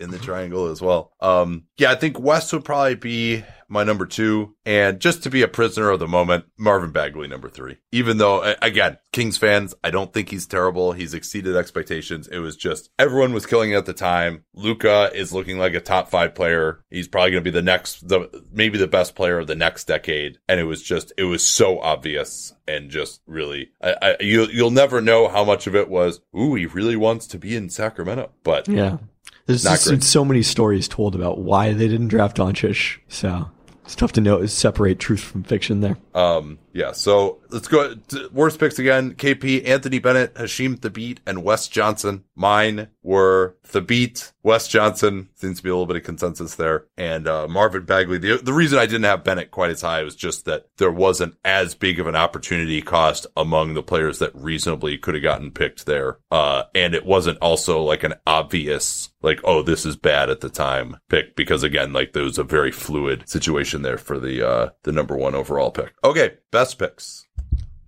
in 0.00 0.10
the 0.10 0.18
triangle 0.18 0.68
as 0.70 0.80
well. 0.80 1.12
Um, 1.20 1.64
yeah, 1.76 1.90
I 1.90 1.96
think 1.96 2.18
Wes 2.18 2.50
would 2.54 2.64
probably 2.64 2.94
be 2.94 3.44
my 3.68 3.84
number 3.84 4.06
two, 4.06 4.54
and 4.64 5.00
just 5.00 5.22
to 5.22 5.30
be 5.30 5.42
a 5.42 5.48
prisoner 5.48 5.90
of 5.90 5.98
the 5.98 6.08
moment, 6.08 6.46
Marvin 6.56 6.90
Bagley 6.90 7.28
number 7.28 7.48
three. 7.48 7.78
Even 7.92 8.18
though, 8.18 8.54
again, 8.62 8.98
Kings 9.12 9.36
fans, 9.36 9.74
I 9.84 9.90
don't 9.90 10.12
think 10.12 10.30
he's 10.30 10.46
terrible. 10.46 10.92
He's 10.92 11.14
exceeded 11.14 11.56
expectations. 11.56 12.28
It 12.28 12.38
was 12.38 12.56
just 12.56 12.90
everyone 12.98 13.32
was 13.32 13.46
killing 13.46 13.72
it 13.72 13.76
at 13.76 13.86
the 13.86 13.92
time. 13.92 14.44
Luka 14.54 15.10
is 15.14 15.32
looking 15.32 15.58
like 15.58 15.74
a 15.74 15.80
top 15.80 16.08
five 16.08 16.34
player. 16.34 16.84
He's 16.90 17.08
probably 17.08 17.32
going 17.32 17.44
to 17.44 17.50
be 17.50 17.54
the 17.54 17.62
next, 17.62 18.08
the 18.08 18.44
maybe 18.52 18.78
the 18.78 18.86
best 18.86 19.14
player 19.14 19.38
of 19.38 19.46
the 19.46 19.54
next 19.54 19.84
decade. 19.84 20.38
And 20.48 20.58
it 20.60 20.64
was 20.64 20.82
just, 20.82 21.12
it 21.16 21.24
was 21.24 21.42
so 21.44 21.80
obvious 21.80 22.54
and 22.66 22.90
just 22.90 23.22
really, 23.26 23.70
I, 23.82 23.96
I 24.00 24.16
you 24.20 24.46
you'll 24.46 24.70
never 24.70 25.00
know 25.00 25.28
how 25.28 25.44
much 25.44 25.66
of 25.66 25.74
it 25.74 25.88
was. 25.88 26.20
Ooh, 26.38 26.54
he 26.54 26.66
really 26.66 26.96
wants 26.96 27.26
to 27.28 27.38
be 27.38 27.56
in 27.56 27.70
Sacramento, 27.70 28.30
but 28.44 28.68
Yeah, 28.68 28.98
there's 29.46 29.62
just 29.62 30.02
so 30.04 30.24
many 30.24 30.42
stories 30.42 30.88
told 30.88 31.14
about 31.14 31.38
why 31.38 31.72
they 31.72 31.88
didn't 31.88 32.08
draft 32.08 32.36
Doncic. 32.36 32.98
So 33.08 33.50
it's 33.88 33.96
tough 33.96 34.12
to 34.12 34.20
know 34.20 34.44
separate 34.44 34.98
truth 34.98 35.20
from 35.22 35.44
fiction 35.44 35.80
there. 35.80 35.96
Um, 36.14 36.58
yeah, 36.74 36.92
so 36.92 37.38
let's 37.48 37.68
go 37.68 37.94
worst 38.32 38.60
picks 38.60 38.78
again. 38.78 39.14
KP, 39.14 39.66
Anthony 39.66 39.98
Bennett, 39.98 40.34
Hasheem 40.34 40.76
Thabeet, 40.76 41.20
and 41.26 41.42
Wes 41.42 41.68
Johnson. 41.68 42.24
Mine 42.34 42.88
were 43.02 43.56
Thabeet, 43.66 44.32
Wes 44.48 44.66
Johnson, 44.66 45.28
seems 45.34 45.58
to 45.58 45.62
be 45.62 45.68
a 45.68 45.74
little 45.74 45.84
bit 45.84 45.98
of 45.98 46.04
consensus 46.04 46.54
there, 46.54 46.86
and 46.96 47.28
uh, 47.28 47.46
Marvin 47.48 47.84
Bagley. 47.84 48.16
The, 48.16 48.38
the 48.38 48.54
reason 48.54 48.78
I 48.78 48.86
didn't 48.86 49.02
have 49.02 49.22
Bennett 49.22 49.50
quite 49.50 49.70
as 49.70 49.82
high 49.82 50.02
was 50.02 50.16
just 50.16 50.46
that 50.46 50.64
there 50.78 50.90
wasn't 50.90 51.36
as 51.44 51.74
big 51.74 52.00
of 52.00 52.06
an 52.06 52.16
opportunity 52.16 52.80
cost 52.80 53.26
among 53.36 53.74
the 53.74 53.82
players 53.82 54.20
that 54.20 54.34
reasonably 54.34 54.96
could 54.96 55.12
have 55.12 55.22
gotten 55.22 55.50
picked 55.50 55.84
there. 55.84 56.16
Uh, 56.30 56.62
and 56.74 56.94
it 56.94 57.04
wasn't 57.04 57.36
also 57.42 57.82
like 57.82 58.04
an 58.04 58.14
obvious, 58.26 59.10
like, 59.20 59.38
oh, 59.44 59.62
this 59.62 59.84
is 59.84 59.96
bad 59.96 60.30
at 60.30 60.40
the 60.40 60.48
time 60.48 60.96
pick, 61.10 61.36
because 61.36 61.62
again, 61.62 61.92
like 61.92 62.14
there 62.14 62.24
was 62.24 62.38
a 62.38 62.42
very 62.42 62.72
fluid 62.72 63.28
situation 63.28 63.82
there 63.82 63.98
for 63.98 64.18
the, 64.18 64.48
uh, 64.48 64.70
the 64.84 64.92
number 64.92 65.14
one 65.14 65.34
overall 65.34 65.70
pick. 65.70 65.92
Okay, 66.02 66.36
best 66.50 66.78
picks. 66.78 67.27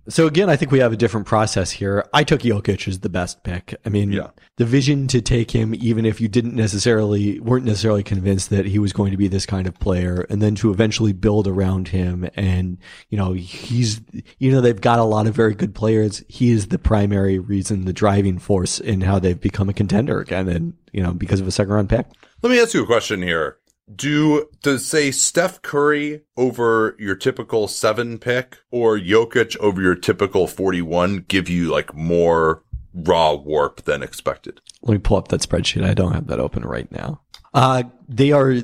So 0.09 0.25
again, 0.25 0.49
I 0.49 0.55
think 0.55 0.71
we 0.71 0.79
have 0.79 0.91
a 0.91 0.97
different 0.97 1.27
process 1.27 1.69
here. 1.71 2.05
I 2.13 2.23
took 2.23 2.41
Jokic 2.41 2.87
as 2.87 2.99
the 3.01 3.09
best 3.09 3.43
pick. 3.43 3.75
I 3.85 3.89
mean, 3.89 4.11
Yeah. 4.11 4.29
the 4.57 4.65
vision 4.65 5.07
to 5.07 5.21
take 5.21 5.51
him, 5.51 5.75
even 5.75 6.05
if 6.05 6.19
you 6.19 6.27
didn't 6.27 6.55
necessarily 6.55 7.39
weren't 7.39 7.65
necessarily 7.65 8.01
convinced 8.01 8.49
that 8.49 8.65
he 8.65 8.79
was 8.79 8.93
going 8.93 9.11
to 9.11 9.17
be 9.17 9.27
this 9.27 9.45
kind 9.45 9.67
of 9.67 9.79
player, 9.79 10.25
and 10.29 10.41
then 10.41 10.55
to 10.55 10.71
eventually 10.71 11.13
build 11.13 11.47
around 11.47 11.89
him. 11.89 12.27
And 12.35 12.77
you 13.09 13.17
know, 13.17 13.33
he's 13.33 14.01
you 14.39 14.51
know 14.51 14.59
they've 14.59 14.81
got 14.81 14.97
a 14.99 15.03
lot 15.03 15.27
of 15.27 15.35
very 15.35 15.53
good 15.53 15.75
players. 15.75 16.23
He 16.27 16.49
is 16.49 16.67
the 16.69 16.79
primary 16.79 17.37
reason, 17.37 17.85
the 17.85 17.93
driving 17.93 18.39
force 18.39 18.79
in 18.79 19.01
how 19.01 19.19
they've 19.19 19.39
become 19.39 19.69
a 19.69 19.73
contender 19.73 20.19
again, 20.19 20.49
and 20.49 20.73
you 20.91 21.03
know 21.03 21.13
because 21.13 21.39
of 21.39 21.47
a 21.47 21.51
second 21.51 21.73
round 21.73 21.89
pick. 21.89 22.07
Let 22.41 22.49
me 22.49 22.59
ask 22.59 22.73
you 22.73 22.81
a 22.83 22.87
question 22.87 23.21
here. 23.21 23.57
Do 23.93 24.47
does 24.61 24.85
say 24.85 25.11
Steph 25.11 25.61
Curry 25.61 26.21
over 26.37 26.95
your 26.99 27.15
typical 27.15 27.67
seven 27.67 28.19
pick 28.19 28.59
or 28.69 28.97
Jokic 28.97 29.57
over 29.57 29.81
your 29.81 29.95
typical 29.95 30.47
forty 30.47 30.81
one 30.81 31.25
give 31.27 31.49
you 31.49 31.69
like 31.69 31.93
more 31.93 32.63
raw 32.93 33.33
warp 33.33 33.83
than 33.83 34.03
expected? 34.03 34.61
Let 34.81 34.93
me 34.93 34.99
pull 34.99 35.17
up 35.17 35.27
that 35.29 35.41
spreadsheet. 35.41 35.83
I 35.83 35.93
don't 35.93 36.13
have 36.13 36.27
that 36.27 36.39
open 36.39 36.63
right 36.63 36.91
now. 36.91 37.21
Uh, 37.53 37.83
they 38.07 38.31
are 38.31 38.61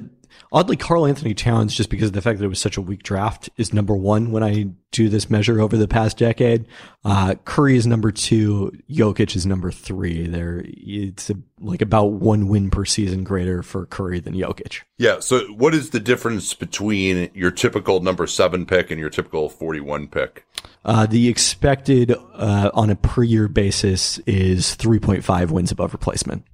oddly 0.51 0.75
Karl 0.75 1.05
Anthony 1.05 1.33
Towns, 1.33 1.75
just 1.75 1.89
because 1.89 2.07
of 2.07 2.13
the 2.13 2.21
fact 2.21 2.39
that 2.39 2.45
it 2.45 2.49
was 2.49 2.59
such 2.59 2.77
a 2.77 2.81
weak 2.81 3.03
draft, 3.03 3.49
is 3.57 3.73
number 3.73 3.95
one 3.95 4.31
when 4.31 4.43
I 4.43 4.67
do 4.91 5.09
this 5.09 5.29
measure 5.29 5.59
over 5.59 5.77
the 5.77 5.87
past 5.87 6.17
decade. 6.17 6.65
Uh, 7.03 7.35
Curry 7.45 7.77
is 7.77 7.85
number 7.85 8.11
two. 8.11 8.71
Jokic 8.89 9.35
is 9.35 9.45
number 9.45 9.71
three. 9.71 10.27
There, 10.27 10.63
it's 10.65 11.29
a, 11.29 11.35
like 11.59 11.81
about 11.81 12.13
one 12.13 12.47
win 12.47 12.69
per 12.69 12.85
season 12.85 13.23
greater 13.23 13.61
for 13.63 13.85
Curry 13.85 14.19
than 14.19 14.33
Jokic. 14.33 14.81
Yeah. 14.97 15.19
So 15.19 15.41
what 15.47 15.73
is 15.73 15.91
the 15.91 15.99
difference 15.99 16.53
between 16.53 17.29
your 17.33 17.51
typical 17.51 17.99
number 17.99 18.27
seven 18.27 18.65
pick 18.65 18.91
and 18.91 18.99
your 18.99 19.09
typical 19.09 19.49
forty 19.49 19.79
one 19.79 20.07
pick? 20.07 20.45
Uh, 20.85 21.05
the 21.05 21.27
expected 21.27 22.13
uh, 22.35 22.71
on 22.73 22.89
a 22.89 22.95
per 22.95 23.21
year 23.21 23.49
basis 23.49 24.19
is 24.19 24.75
3.5 24.77 25.51
wins 25.51 25.69
above 25.69 25.91
replacement. 25.91 26.45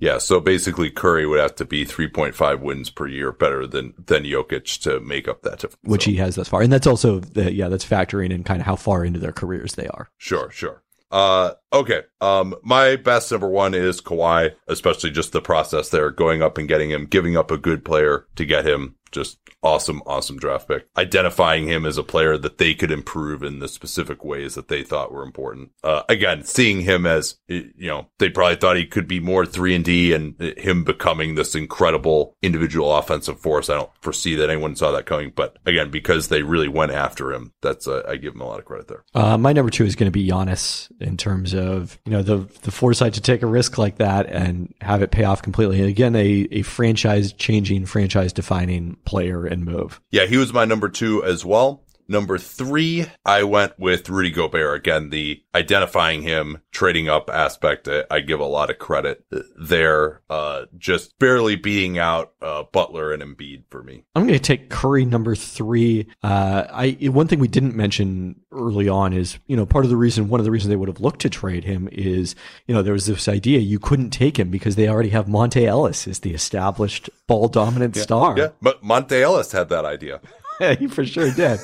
Yeah. 0.00 0.18
So 0.18 0.40
basically, 0.40 0.90
Curry 0.90 1.26
would 1.26 1.40
have 1.40 1.54
to 1.56 1.64
be 1.64 1.84
three 1.84 2.08
point 2.08 2.34
five 2.34 2.60
wins 2.60 2.90
per 2.90 3.06
year 3.06 3.32
better 3.32 3.66
than 3.66 3.94
than 4.06 4.24
Jokic 4.24 4.80
to 4.82 5.00
make 5.00 5.28
up 5.28 5.42
that 5.42 5.60
difference. 5.60 5.78
which 5.82 6.04
So- 6.04 6.10
he 6.10 6.16
has 6.16 6.34
thus 6.36 6.48
far. 6.48 6.62
And 6.62 6.72
that's 6.72 6.86
also, 6.86 7.20
the, 7.20 7.52
yeah, 7.52 7.68
that's 7.68 7.84
factoring 7.84 8.30
in 8.30 8.44
kind 8.44 8.60
of 8.60 8.66
how 8.66 8.76
far 8.76 9.04
into 9.04 9.18
their 9.18 9.32
careers 9.32 9.74
they 9.74 9.88
are. 9.88 10.10
Sure, 10.16 10.50
sure. 10.50 10.82
Uh, 11.10 11.52
okay. 11.72 12.02
Um, 12.20 12.54
my 12.62 12.96
best 12.96 13.30
number 13.30 13.48
one 13.48 13.74
is 13.74 14.00
Kawhi, 14.00 14.54
especially 14.66 15.10
just 15.10 15.32
the 15.32 15.40
process 15.40 15.88
there, 15.88 16.10
going 16.10 16.42
up 16.42 16.58
and 16.58 16.68
getting 16.68 16.90
him, 16.90 17.06
giving 17.06 17.36
up 17.36 17.50
a 17.50 17.58
good 17.58 17.84
player 17.84 18.26
to 18.36 18.44
get 18.44 18.66
him. 18.66 18.96
Just 19.10 19.38
awesome, 19.62 20.02
awesome 20.04 20.36
draft 20.36 20.68
pick. 20.68 20.86
Identifying 20.94 21.66
him 21.66 21.86
as 21.86 21.96
a 21.96 22.02
player 22.02 22.36
that 22.36 22.58
they 22.58 22.74
could 22.74 22.90
improve 22.90 23.42
in 23.42 23.58
the 23.58 23.66
specific 23.66 24.22
ways 24.22 24.54
that 24.54 24.68
they 24.68 24.82
thought 24.82 25.10
were 25.10 25.22
important. 25.22 25.70
Uh, 25.82 26.02
again, 26.10 26.44
seeing 26.44 26.82
him 26.82 27.06
as, 27.06 27.36
you 27.48 27.72
know, 27.74 28.08
they 28.18 28.28
probably 28.28 28.56
thought 28.56 28.76
he 28.76 28.84
could 28.84 29.08
be 29.08 29.18
more 29.18 29.46
three 29.46 29.74
and 29.74 29.82
D 29.82 30.12
and 30.12 30.38
him 30.58 30.84
becoming 30.84 31.36
this 31.36 31.54
incredible 31.54 32.36
individual 32.42 32.94
offensive 32.94 33.40
force. 33.40 33.70
I 33.70 33.76
don't 33.76 33.90
foresee 34.02 34.34
that 34.34 34.50
anyone 34.50 34.76
saw 34.76 34.92
that 34.92 35.06
coming, 35.06 35.32
but 35.34 35.56
again, 35.64 35.90
because 35.90 36.28
they 36.28 36.42
really 36.42 36.68
went 36.68 36.92
after 36.92 37.32
him, 37.32 37.54
that's, 37.62 37.88
uh, 37.88 38.02
I 38.06 38.16
give 38.16 38.34
him 38.34 38.42
a 38.42 38.46
lot 38.46 38.58
of 38.58 38.66
credit 38.66 38.88
there. 38.88 39.04
Uh, 39.14 39.38
my 39.38 39.54
number 39.54 39.70
two 39.70 39.86
is 39.86 39.96
going 39.96 40.12
to 40.12 40.18
be 40.18 40.28
Giannis 40.28 40.92
in 41.00 41.16
terms 41.16 41.54
of, 41.54 41.57
you 41.60 42.12
know, 42.12 42.22
the, 42.22 42.38
the 42.62 42.70
foresight 42.70 43.14
to 43.14 43.20
take 43.20 43.42
a 43.42 43.46
risk 43.46 43.78
like 43.78 43.96
that 43.96 44.26
and 44.26 44.72
have 44.80 45.02
it 45.02 45.10
pay 45.10 45.24
off 45.24 45.42
completely. 45.42 45.80
And 45.80 45.88
again, 45.88 46.14
a, 46.16 46.48
a 46.50 46.62
franchise 46.62 47.32
changing, 47.32 47.86
franchise 47.86 48.32
defining 48.32 48.96
player 49.04 49.44
and 49.46 49.64
move. 49.64 50.00
Yeah, 50.10 50.26
he 50.26 50.36
was 50.36 50.52
my 50.52 50.64
number 50.64 50.88
two 50.88 51.24
as 51.24 51.44
well. 51.44 51.82
Number 52.10 52.38
three, 52.38 53.04
I 53.26 53.42
went 53.42 53.78
with 53.78 54.08
Rudy 54.08 54.30
Gobert. 54.30 54.78
Again, 54.78 55.10
the 55.10 55.42
identifying 55.54 56.22
him, 56.22 56.62
trading 56.72 57.08
up 57.08 57.28
aspect, 57.28 57.86
I, 58.10 58.20
give 58.20 58.40
a 58.40 58.46
lot 58.46 58.70
of 58.70 58.78
credit 58.78 59.24
there. 59.56 60.22
Uh, 60.30 60.66
just 60.78 61.18
barely 61.18 61.56
beating 61.56 61.98
out, 61.98 62.32
uh, 62.40 62.62
Butler 62.72 63.12
and 63.12 63.22
Embiid 63.22 63.64
for 63.70 63.82
me. 63.82 64.04
I'm 64.14 64.22
going 64.22 64.38
to 64.38 64.42
take 64.42 64.70
Curry 64.70 65.04
number 65.04 65.34
three. 65.34 66.06
Uh, 66.22 66.64
I 66.70 66.90
one 67.08 67.28
thing 67.28 67.40
we 67.40 67.48
didn't 67.48 67.76
mention 67.76 68.40
early 68.52 68.88
on 68.88 69.12
is 69.12 69.38
you 69.46 69.56
know 69.56 69.66
part 69.66 69.84
of 69.84 69.90
the 69.90 69.96
reason 69.96 70.28
one 70.28 70.40
of 70.40 70.44
the 70.44 70.50
reasons 70.50 70.70
they 70.70 70.76
would 70.76 70.88
have 70.88 71.00
looked 71.00 71.20
to 71.20 71.30
trade 71.30 71.64
him 71.64 71.88
is 71.92 72.34
you 72.66 72.74
know 72.74 72.82
there 72.82 72.94
was 72.94 73.06
this 73.06 73.28
idea 73.28 73.58
you 73.58 73.78
couldn't 73.78 74.10
take 74.10 74.38
him 74.38 74.50
because 74.50 74.76
they 74.76 74.88
already 74.88 75.10
have 75.10 75.26
Monta 75.26 75.62
Ellis 75.64 76.08
as 76.08 76.20
the 76.20 76.32
established 76.32 77.10
ball 77.26 77.48
dominant 77.48 77.96
star. 77.96 78.36
Yeah, 78.38 78.48
but 78.62 78.82
Monta 78.82 79.20
Ellis 79.20 79.52
had 79.52 79.68
that 79.68 79.84
idea. 79.84 80.20
Yeah, 80.60 80.74
he 80.78 80.86
for 80.86 81.04
sure 81.04 81.30
did. 81.30 81.60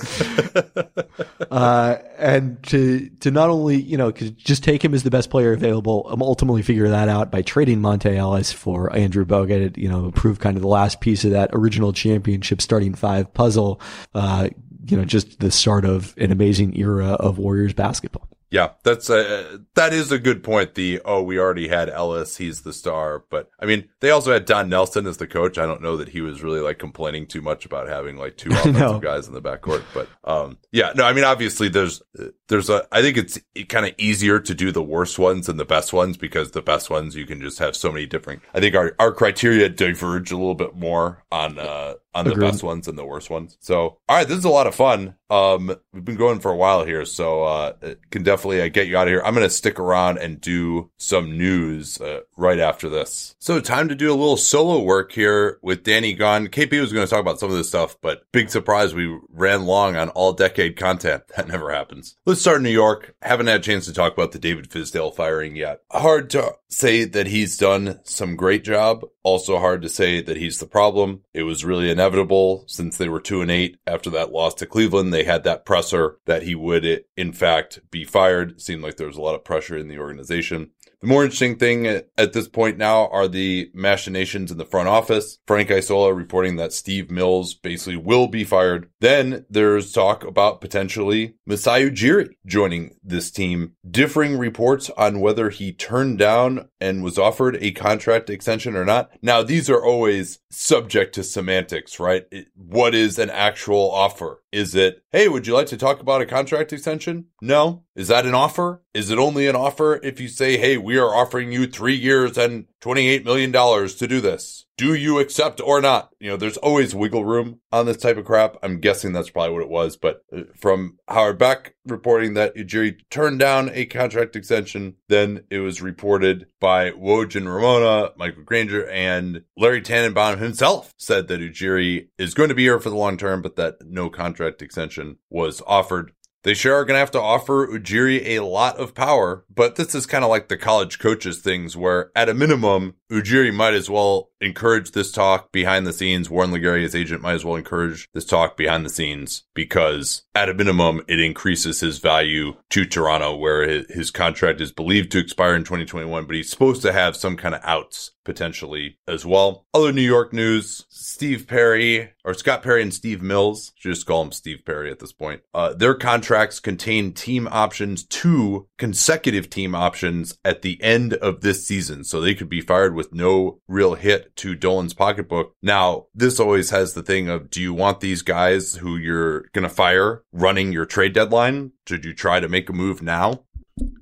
uh, 1.51 1.97
and 2.19 2.63
to 2.65 3.09
to 3.21 3.31
not 3.31 3.51
only 3.51 3.81
you 3.81 3.97
know 3.97 4.11
just 4.13 4.65
take 4.65 4.85
him 4.85 4.95
as 4.95 5.03
the 5.03 5.11
best 5.11 5.31
player 5.31 5.53
available, 5.53 6.07
um, 6.09 6.23
ultimately 6.23 6.63
figure 6.63 6.89
that 6.89 7.09
out 7.09 7.31
by 7.31 7.43
trading 7.43 7.81
Monta 7.81 8.15
Ellis 8.15 8.53
for 8.53 8.95
Andrew 8.95 9.25
Bogut. 9.25 9.77
You 9.77 9.89
know, 9.89 10.11
prove 10.13 10.39
kind 10.39 10.57
of 10.57 10.63
the 10.63 10.69
last 10.69 11.01
piece 11.01 11.25
of 11.25 11.33
that 11.33 11.51
original 11.53 11.93
championship 11.93 12.61
starting 12.61 12.95
five 12.95 13.33
puzzle. 13.35 13.81
Uh, 14.15 14.49
you 14.87 14.97
know, 14.97 15.05
just 15.05 15.41
the 15.41 15.51
start 15.51 15.85
of 15.85 16.15
an 16.19 16.31
amazing 16.31 16.77
era 16.77 17.13
of 17.13 17.39
Warriors 17.39 17.73
basketball. 17.73 18.29
Yeah, 18.55 18.71
that's 18.85 19.11
a, 19.11 19.63
that 19.75 19.93
is 19.93 20.13
a 20.13 20.19
good 20.21 20.45
point. 20.45 20.77
The, 20.77 21.01
oh, 21.05 21.25
we 21.25 21.41
already 21.41 21.67
had 21.67 21.91
Ellis. 21.91 22.37
He's 22.37 22.61
the 22.63 22.73
star. 22.73 23.25
But 23.29 23.51
I 23.59 23.67
mean, 23.67 23.89
they 23.99 24.11
also 24.11 24.33
had 24.33 24.45
Don 24.45 24.69
Nelson 24.69 25.09
as 25.09 25.17
the 25.17 25.27
coach. 25.27 25.59
I 25.59 25.67
don't 25.67 25.83
know 25.83 25.97
that 25.97 26.11
he 26.11 26.21
was 26.21 26.41
really 26.41 26.61
like 26.61 26.79
complaining 26.79 27.27
too 27.27 27.43
much 27.43 27.67
about 27.67 27.89
having 27.89 28.17
like 28.17 28.37
two 28.37 28.51
offensive 28.53 28.75
No. 28.75 29.01
guys 29.01 29.27
in 29.27 29.35
the 29.35 29.43
backcourt. 29.43 29.83
But, 29.93 30.09
um, 30.23 30.59
yeah, 30.71 30.93
no, 30.95 31.03
I 31.03 31.13
mean, 31.13 31.25
obviously 31.25 31.69
there's, 31.69 32.01
there's 32.47 32.71
a, 32.71 32.87
I 32.93 33.03
think 33.03 33.17
it's 33.17 33.41
kind 33.69 33.87
of 33.87 33.95
easier 33.99 34.39
to 34.39 34.55
do 34.55 34.71
the 34.71 34.85
worst 34.85 35.19
ones 35.19 35.47
than 35.49 35.57
the 35.57 35.65
best 35.65 35.93
ones 35.93 36.17
because 36.17 36.53
the 36.53 36.63
best 36.63 36.91
ones 36.91 37.17
you 37.17 37.27
can 37.27 37.41
just 37.41 37.59
have 37.59 37.75
so 37.75 37.91
many 37.91 38.07
different, 38.07 38.43
I 38.55 38.61
think 38.61 38.77
our, 38.77 38.95
our 39.01 39.11
criteria 39.11 39.69
diverge 39.69 40.31
a 40.31 40.37
little 40.37 40.55
bit 40.55 40.77
more 40.77 41.25
on, 41.33 41.59
uh, 41.59 41.95
on 42.15 42.27
the 42.27 42.35
best 42.35 42.63
ones 42.63 42.89
and 42.89 42.97
the 42.97 43.05
worst 43.05 43.31
ones. 43.31 43.57
So, 43.61 43.99
all 44.09 44.17
right, 44.17 44.27
this 44.27 44.39
is 44.39 44.45
a 44.45 44.51
lot 44.51 44.67
of 44.67 44.75
fun. 44.75 45.17
Um, 45.31 45.75
we've 45.93 46.05
been 46.05 46.17
going 46.17 46.41
for 46.41 46.53
a 46.53 46.57
while 46.57 46.85
here, 46.85 47.05
so 47.05 47.43
uh, 47.45 47.73
can 48.11 48.23
definitely 48.23 48.61
uh, 48.61 48.69
get 48.69 48.87
you 48.87 48.97
out 48.97 49.09
of 49.09 49.13
here. 49.13 49.23
I'm 49.25 49.35
going 49.35 49.47
to 49.47 49.51
stick 49.51 49.81
around 49.81 50.19
and 50.19 50.41
do 50.41 50.91
some 50.97 51.37
news 51.37 52.01
uh, 52.01 52.21
right 52.37 52.61
after 52.61 52.89
this. 52.89 53.35
So, 53.39 53.61
time 53.61 53.89
to 53.89 53.95
do 53.95 54.11
a 54.11 54.15
little 54.15 54.37
solo 54.37 54.81
work 54.81 55.13
here 55.13 55.59
with 55.63 55.83
Danny 55.83 56.15
Gunn. 56.15 56.49
KP 56.49 56.81
was 56.81 56.93
going 56.93 57.07
to 57.07 57.11
talk 57.11 57.21
about 57.21 57.41
some 57.41 57.51
of 57.51 57.57
this 57.57 57.69
stuff, 57.69 57.97
but 58.01 58.31
big 58.33 58.51
surprise, 58.51 58.95
we 58.95 59.19
ran 59.31 59.67
long 59.67 59.97
on 59.97 60.11
all 60.11 60.33
decade 60.33 60.77
content. 60.77 61.23
That 61.35 61.49
never 61.49 61.73
happens. 61.73 62.17
Let's 62.25 62.41
start 62.41 62.59
in 62.59 62.63
New 62.63 62.71
York. 62.71 63.17
Haven't 63.21 63.49
had 63.49 63.61
a 63.61 63.63
chance 63.63 63.87
to 63.87 63.93
talk 63.93 64.13
about 64.13 64.31
the 64.31 64.39
David 64.39 64.71
Fizdale 64.71 65.15
firing 65.15 65.57
yet. 65.57 65.81
Hard 65.91 66.31
to 66.31 66.55
say 66.69 67.05
that 67.05 67.27
he's 67.27 67.57
done 67.57 68.01
some 68.05 68.37
great 68.37 68.65
job. 68.65 69.05
Also 69.23 69.59
hard 69.59 69.83
to 69.83 69.89
say 69.89 70.23
that 70.23 70.37
he's 70.37 70.59
the 70.59 70.67
problem. 70.67 71.23
It 71.33 71.43
was 71.43 71.65
really 71.65 71.91
inevitable 72.05 72.65
since 72.67 72.99
they 72.99 73.09
were 73.09 73.21
two 73.21 73.41
and 73.41 73.51
eight 73.51 73.79
after 73.87 74.11
that 74.11 74.31
loss 74.31 74.53
to 74.53 74.67
Cleveland. 74.67 75.13
They 75.13 75.25
had 75.25 75.43
that 75.45 75.65
presser 75.65 76.19
that 76.27 76.43
he 76.43 76.55
would 76.55 77.05
in 77.17 77.33
fact 77.33 77.81
be 77.91 78.05
fired. 78.05 78.53
It 78.53 78.61
seemed 78.61 78.83
like 78.83 78.99
there 78.99 79.07
was 79.07 79.17
a 79.17 79.23
lot 79.23 79.35
of 79.35 79.43
pressure 79.43 79.79
in 79.79 79.89
the 79.89 79.99
organization. 79.99 80.71
The 81.05 81.09
more 81.09 81.23
interesting 81.23 81.57
thing 81.57 81.87
at 81.87 82.33
this 82.33 82.49
point 82.49 82.79
now 82.79 83.09
are 83.09 83.29
the 83.29 83.71
machinations 83.75 84.51
in 84.51 84.57
the 84.57 84.65
front 84.65 84.89
office. 84.89 85.39
Frank 85.47 85.71
Isola 85.71 86.15
reporting 86.15 86.57
that 86.57 86.73
Steve 86.73 87.11
Mills 87.11 87.53
basically 87.53 87.99
will 87.99 88.27
be 88.27 88.43
fired. 88.43 88.89
Then 89.01 89.45
there's 89.51 89.93
talk 89.93 90.25
about 90.25 90.63
potentially 90.63 91.35
Masai 91.45 91.91
Ujiri 91.91 92.31
joining 92.47 92.97
this 93.05 93.31
team. 93.31 93.75
Differing 93.87 94.39
reports 94.39 94.89
on 94.97 95.21
whether 95.21 95.51
he 95.51 95.73
turned 95.75 96.19
down 96.19 96.71
and 96.81 97.05
was 97.05 97.19
offered 97.19 97.59
a 97.61 97.73
contract 97.73 98.31
extension 98.31 98.75
or 98.75 98.87
not. 98.87 99.11
Now, 99.21 99.43
these 99.43 99.69
are 99.69 99.85
always 99.85 100.39
subject 100.51 101.15
to 101.17 101.23
semantics, 101.23 102.01
right? 102.01 102.25
What 102.55 102.95
is 102.95 103.19
an 103.19 103.29
actual 103.29 103.91
offer? 103.91 104.41
Is 104.55 104.77
it, 104.77 105.03
hey, 105.11 105.27
would 105.27 105.49
you 105.49 105.55
like 105.55 105.67
to 105.67 105.77
talk 105.77 105.99
about 105.99 106.21
a 106.21 106.27
contract 106.27 106.73
extension? 106.73 107.27
No. 107.43 107.83
Is 107.97 108.07
that 108.07 108.25
an 108.25 108.37
offer? 108.37 108.83
Is 108.95 109.11
it 109.11 109.19
only 109.19 109.49
an 109.49 109.57
offer 109.57 109.99
if 110.05 110.21
you 110.21 110.29
say, 110.29 110.57
hey, 110.57 110.79
we 110.79 110.97
are 110.97 111.13
offering 111.13 111.51
you 111.51 111.67
three 111.67 111.97
years 111.97 112.39
and 112.39 112.67
$28 112.85 113.25
million 113.25 113.53
to 113.53 114.07
do 114.07 114.21
this? 114.21 114.67
Do 114.77 114.95
you 114.95 115.19
accept 115.19 115.61
or 115.61 115.81
not? 115.81 116.11
You 116.21 116.31
know, 116.31 116.37
there's 116.37 116.57
always 116.59 116.95
wiggle 116.95 117.25
room 117.25 117.61
on 117.73 117.87
this 117.87 117.97
type 117.97 118.19
of 118.19 118.25
crap. 118.25 118.57
I'm 118.63 118.81
guessing 118.81 119.13
that's 119.13 119.31
probably 119.31 119.53
what 119.55 119.63
it 119.63 119.69
was. 119.71 119.97
But 119.97 120.23
uh, 120.37 120.43
from 120.61 120.99
Howard 121.09 121.39
Beck 121.39 121.77
reporting 121.87 122.35
that 122.35 122.57
Ujiri 122.57 122.99
turned 123.09 123.39
down 123.39 123.71
a 123.73 123.87
contract 123.87 124.37
extension, 124.37 124.97
then 125.09 125.45
it 125.51 125.61
was 125.61 125.81
reported 125.81 126.47
by 126.61 126.91
Woj 126.91 127.37
and 127.37 127.49
Ramona, 127.49 128.11
Michael 128.17 128.43
Grange, 128.43 128.75
and 128.91 129.43
Larry 129.57 129.81
Tannenbaum 129.81 130.39
himself 130.39 130.93
said 130.99 131.29
that 131.29 131.41
Ujiri 131.41 132.09
is 132.19 132.35
going 132.35 132.49
to 132.49 132.55
be 132.55 132.65
here 132.65 132.81
for 132.81 132.91
the 132.91 132.97
long 132.97 133.17
term, 133.17 133.41
but 133.41 133.57
that 133.57 133.77
no 133.87 134.11
contract 134.11 134.61
extension 134.61 135.19
was 135.31 135.63
offered. 135.67 136.13
They 136.45 136.53
sure 136.53 136.75
are 136.75 136.85
going 136.85 136.97
to 136.97 137.01
have 137.01 137.11
to 137.13 137.21
offer 137.21 137.67
Ujiri 137.67 138.27
a 138.27 138.41
lot 138.41 138.77
of 138.77 138.95
power, 138.95 139.45
but 139.53 139.77
this 139.77 139.95
is 139.95 140.05
kind 140.05 140.23
of 140.23 140.29
like 140.29 140.49
the 140.49 140.59
college 140.59 140.99
coaches 140.99 141.39
things 141.39 141.75
where 141.75 142.13
at 142.15 142.29
a 142.29 142.35
minimum, 142.35 142.97
Ujiri 143.11 143.53
might 143.53 143.75
as 143.75 143.91
well 143.91 144.31
encourage 144.41 144.93
this 144.93 145.13
talk 145.13 145.53
behind 145.53 145.87
the 145.87 145.93
scenes. 145.93 146.31
Warren 146.31 146.51
LeGarie, 146.51 146.83
his 146.83 146.95
agent, 146.95 147.23
might 147.23 147.35
as 147.35 147.45
well 147.45 147.57
encourage 147.57 148.09
this 148.13 148.25
talk 148.25 148.57
behind 148.57 148.85
the 148.85 148.91
scenes 148.91 149.45
because 149.55 150.23
at 150.35 150.49
a 150.49 150.55
minimum, 150.55 151.03
it 151.09 151.21
increases 151.21 151.81
his 151.81 151.99
value 151.99 152.55
to 152.71 152.85
Toronto 152.85 153.37
where 153.37 153.85
his 153.89 154.11
contract 154.11 154.61
is 154.61 154.73
believed 154.73 155.13
to 155.13 155.19
expire 155.19 155.55
in 155.55 155.63
2021, 155.63 156.27
but 156.27 156.37
he's 156.37 156.51
supposed 156.51 156.83
to 156.83 156.93
have 156.93 157.17
some 157.17 157.37
kind 157.37 157.55
of 157.55 157.61
outs 157.65 158.11
potentially 158.25 158.99
as 159.07 159.25
well. 159.25 159.67
Other 159.75 159.93
New 159.93 160.03
York 160.03 160.33
news, 160.33 160.87
Steve 160.89 161.47
Perry 161.47 162.13
or 162.25 162.35
Scott 162.35 162.63
Perry 162.63 162.83
and 162.83 162.93
Steve 162.93 163.21
Mills, 163.21 163.73
just 163.77 164.07
call 164.07 164.23
him 164.23 164.33
Steve 164.33 164.63
Perry 164.65 164.91
at 164.91 164.99
this 164.99 165.13
point. 165.13 165.43
Uh, 165.53 165.75
their 165.75 165.95
contracts 165.95 166.59
contain 166.59 167.13
team 167.13 167.47
options, 167.51 168.05
two 168.05 168.67
consecutive 168.79 169.51
team 169.51 169.75
options 169.75 170.39
at 170.45 170.63
the 170.63 170.83
end 170.83 171.15
of 171.15 171.43
this 171.43 171.67
season. 171.67 172.03
So 172.03 172.21
they 172.21 172.35
could 172.35 172.49
be 172.49 172.63
fired 172.63 172.94
with 172.95 173.13
no 173.13 173.61
real 173.69 173.95
hit 173.95 174.35
to 174.37 174.55
Dolan's 174.55 174.95
pocketbook. 174.95 175.55
Now, 175.63 176.07
this 176.15 176.41
always 176.41 176.71
has 176.71 176.95
the 176.95 177.03
thing 177.03 177.29
of, 177.29 177.51
do 177.51 177.61
you 177.61 177.75
want 177.75 178.01
these 178.01 178.23
guys 178.23 178.77
who 178.77 178.97
you're 178.97 179.43
going 179.53 179.65
to 179.65 179.69
fire 179.69 180.23
running 180.33 180.73
your 180.73 180.87
trade 180.87 181.13
deadline? 181.13 181.73
Should 181.87 182.05
you 182.05 182.15
try 182.15 182.41
to 182.41 182.49
make 182.49 182.71
a 182.71 182.73
move 182.73 183.03
now? 183.03 183.45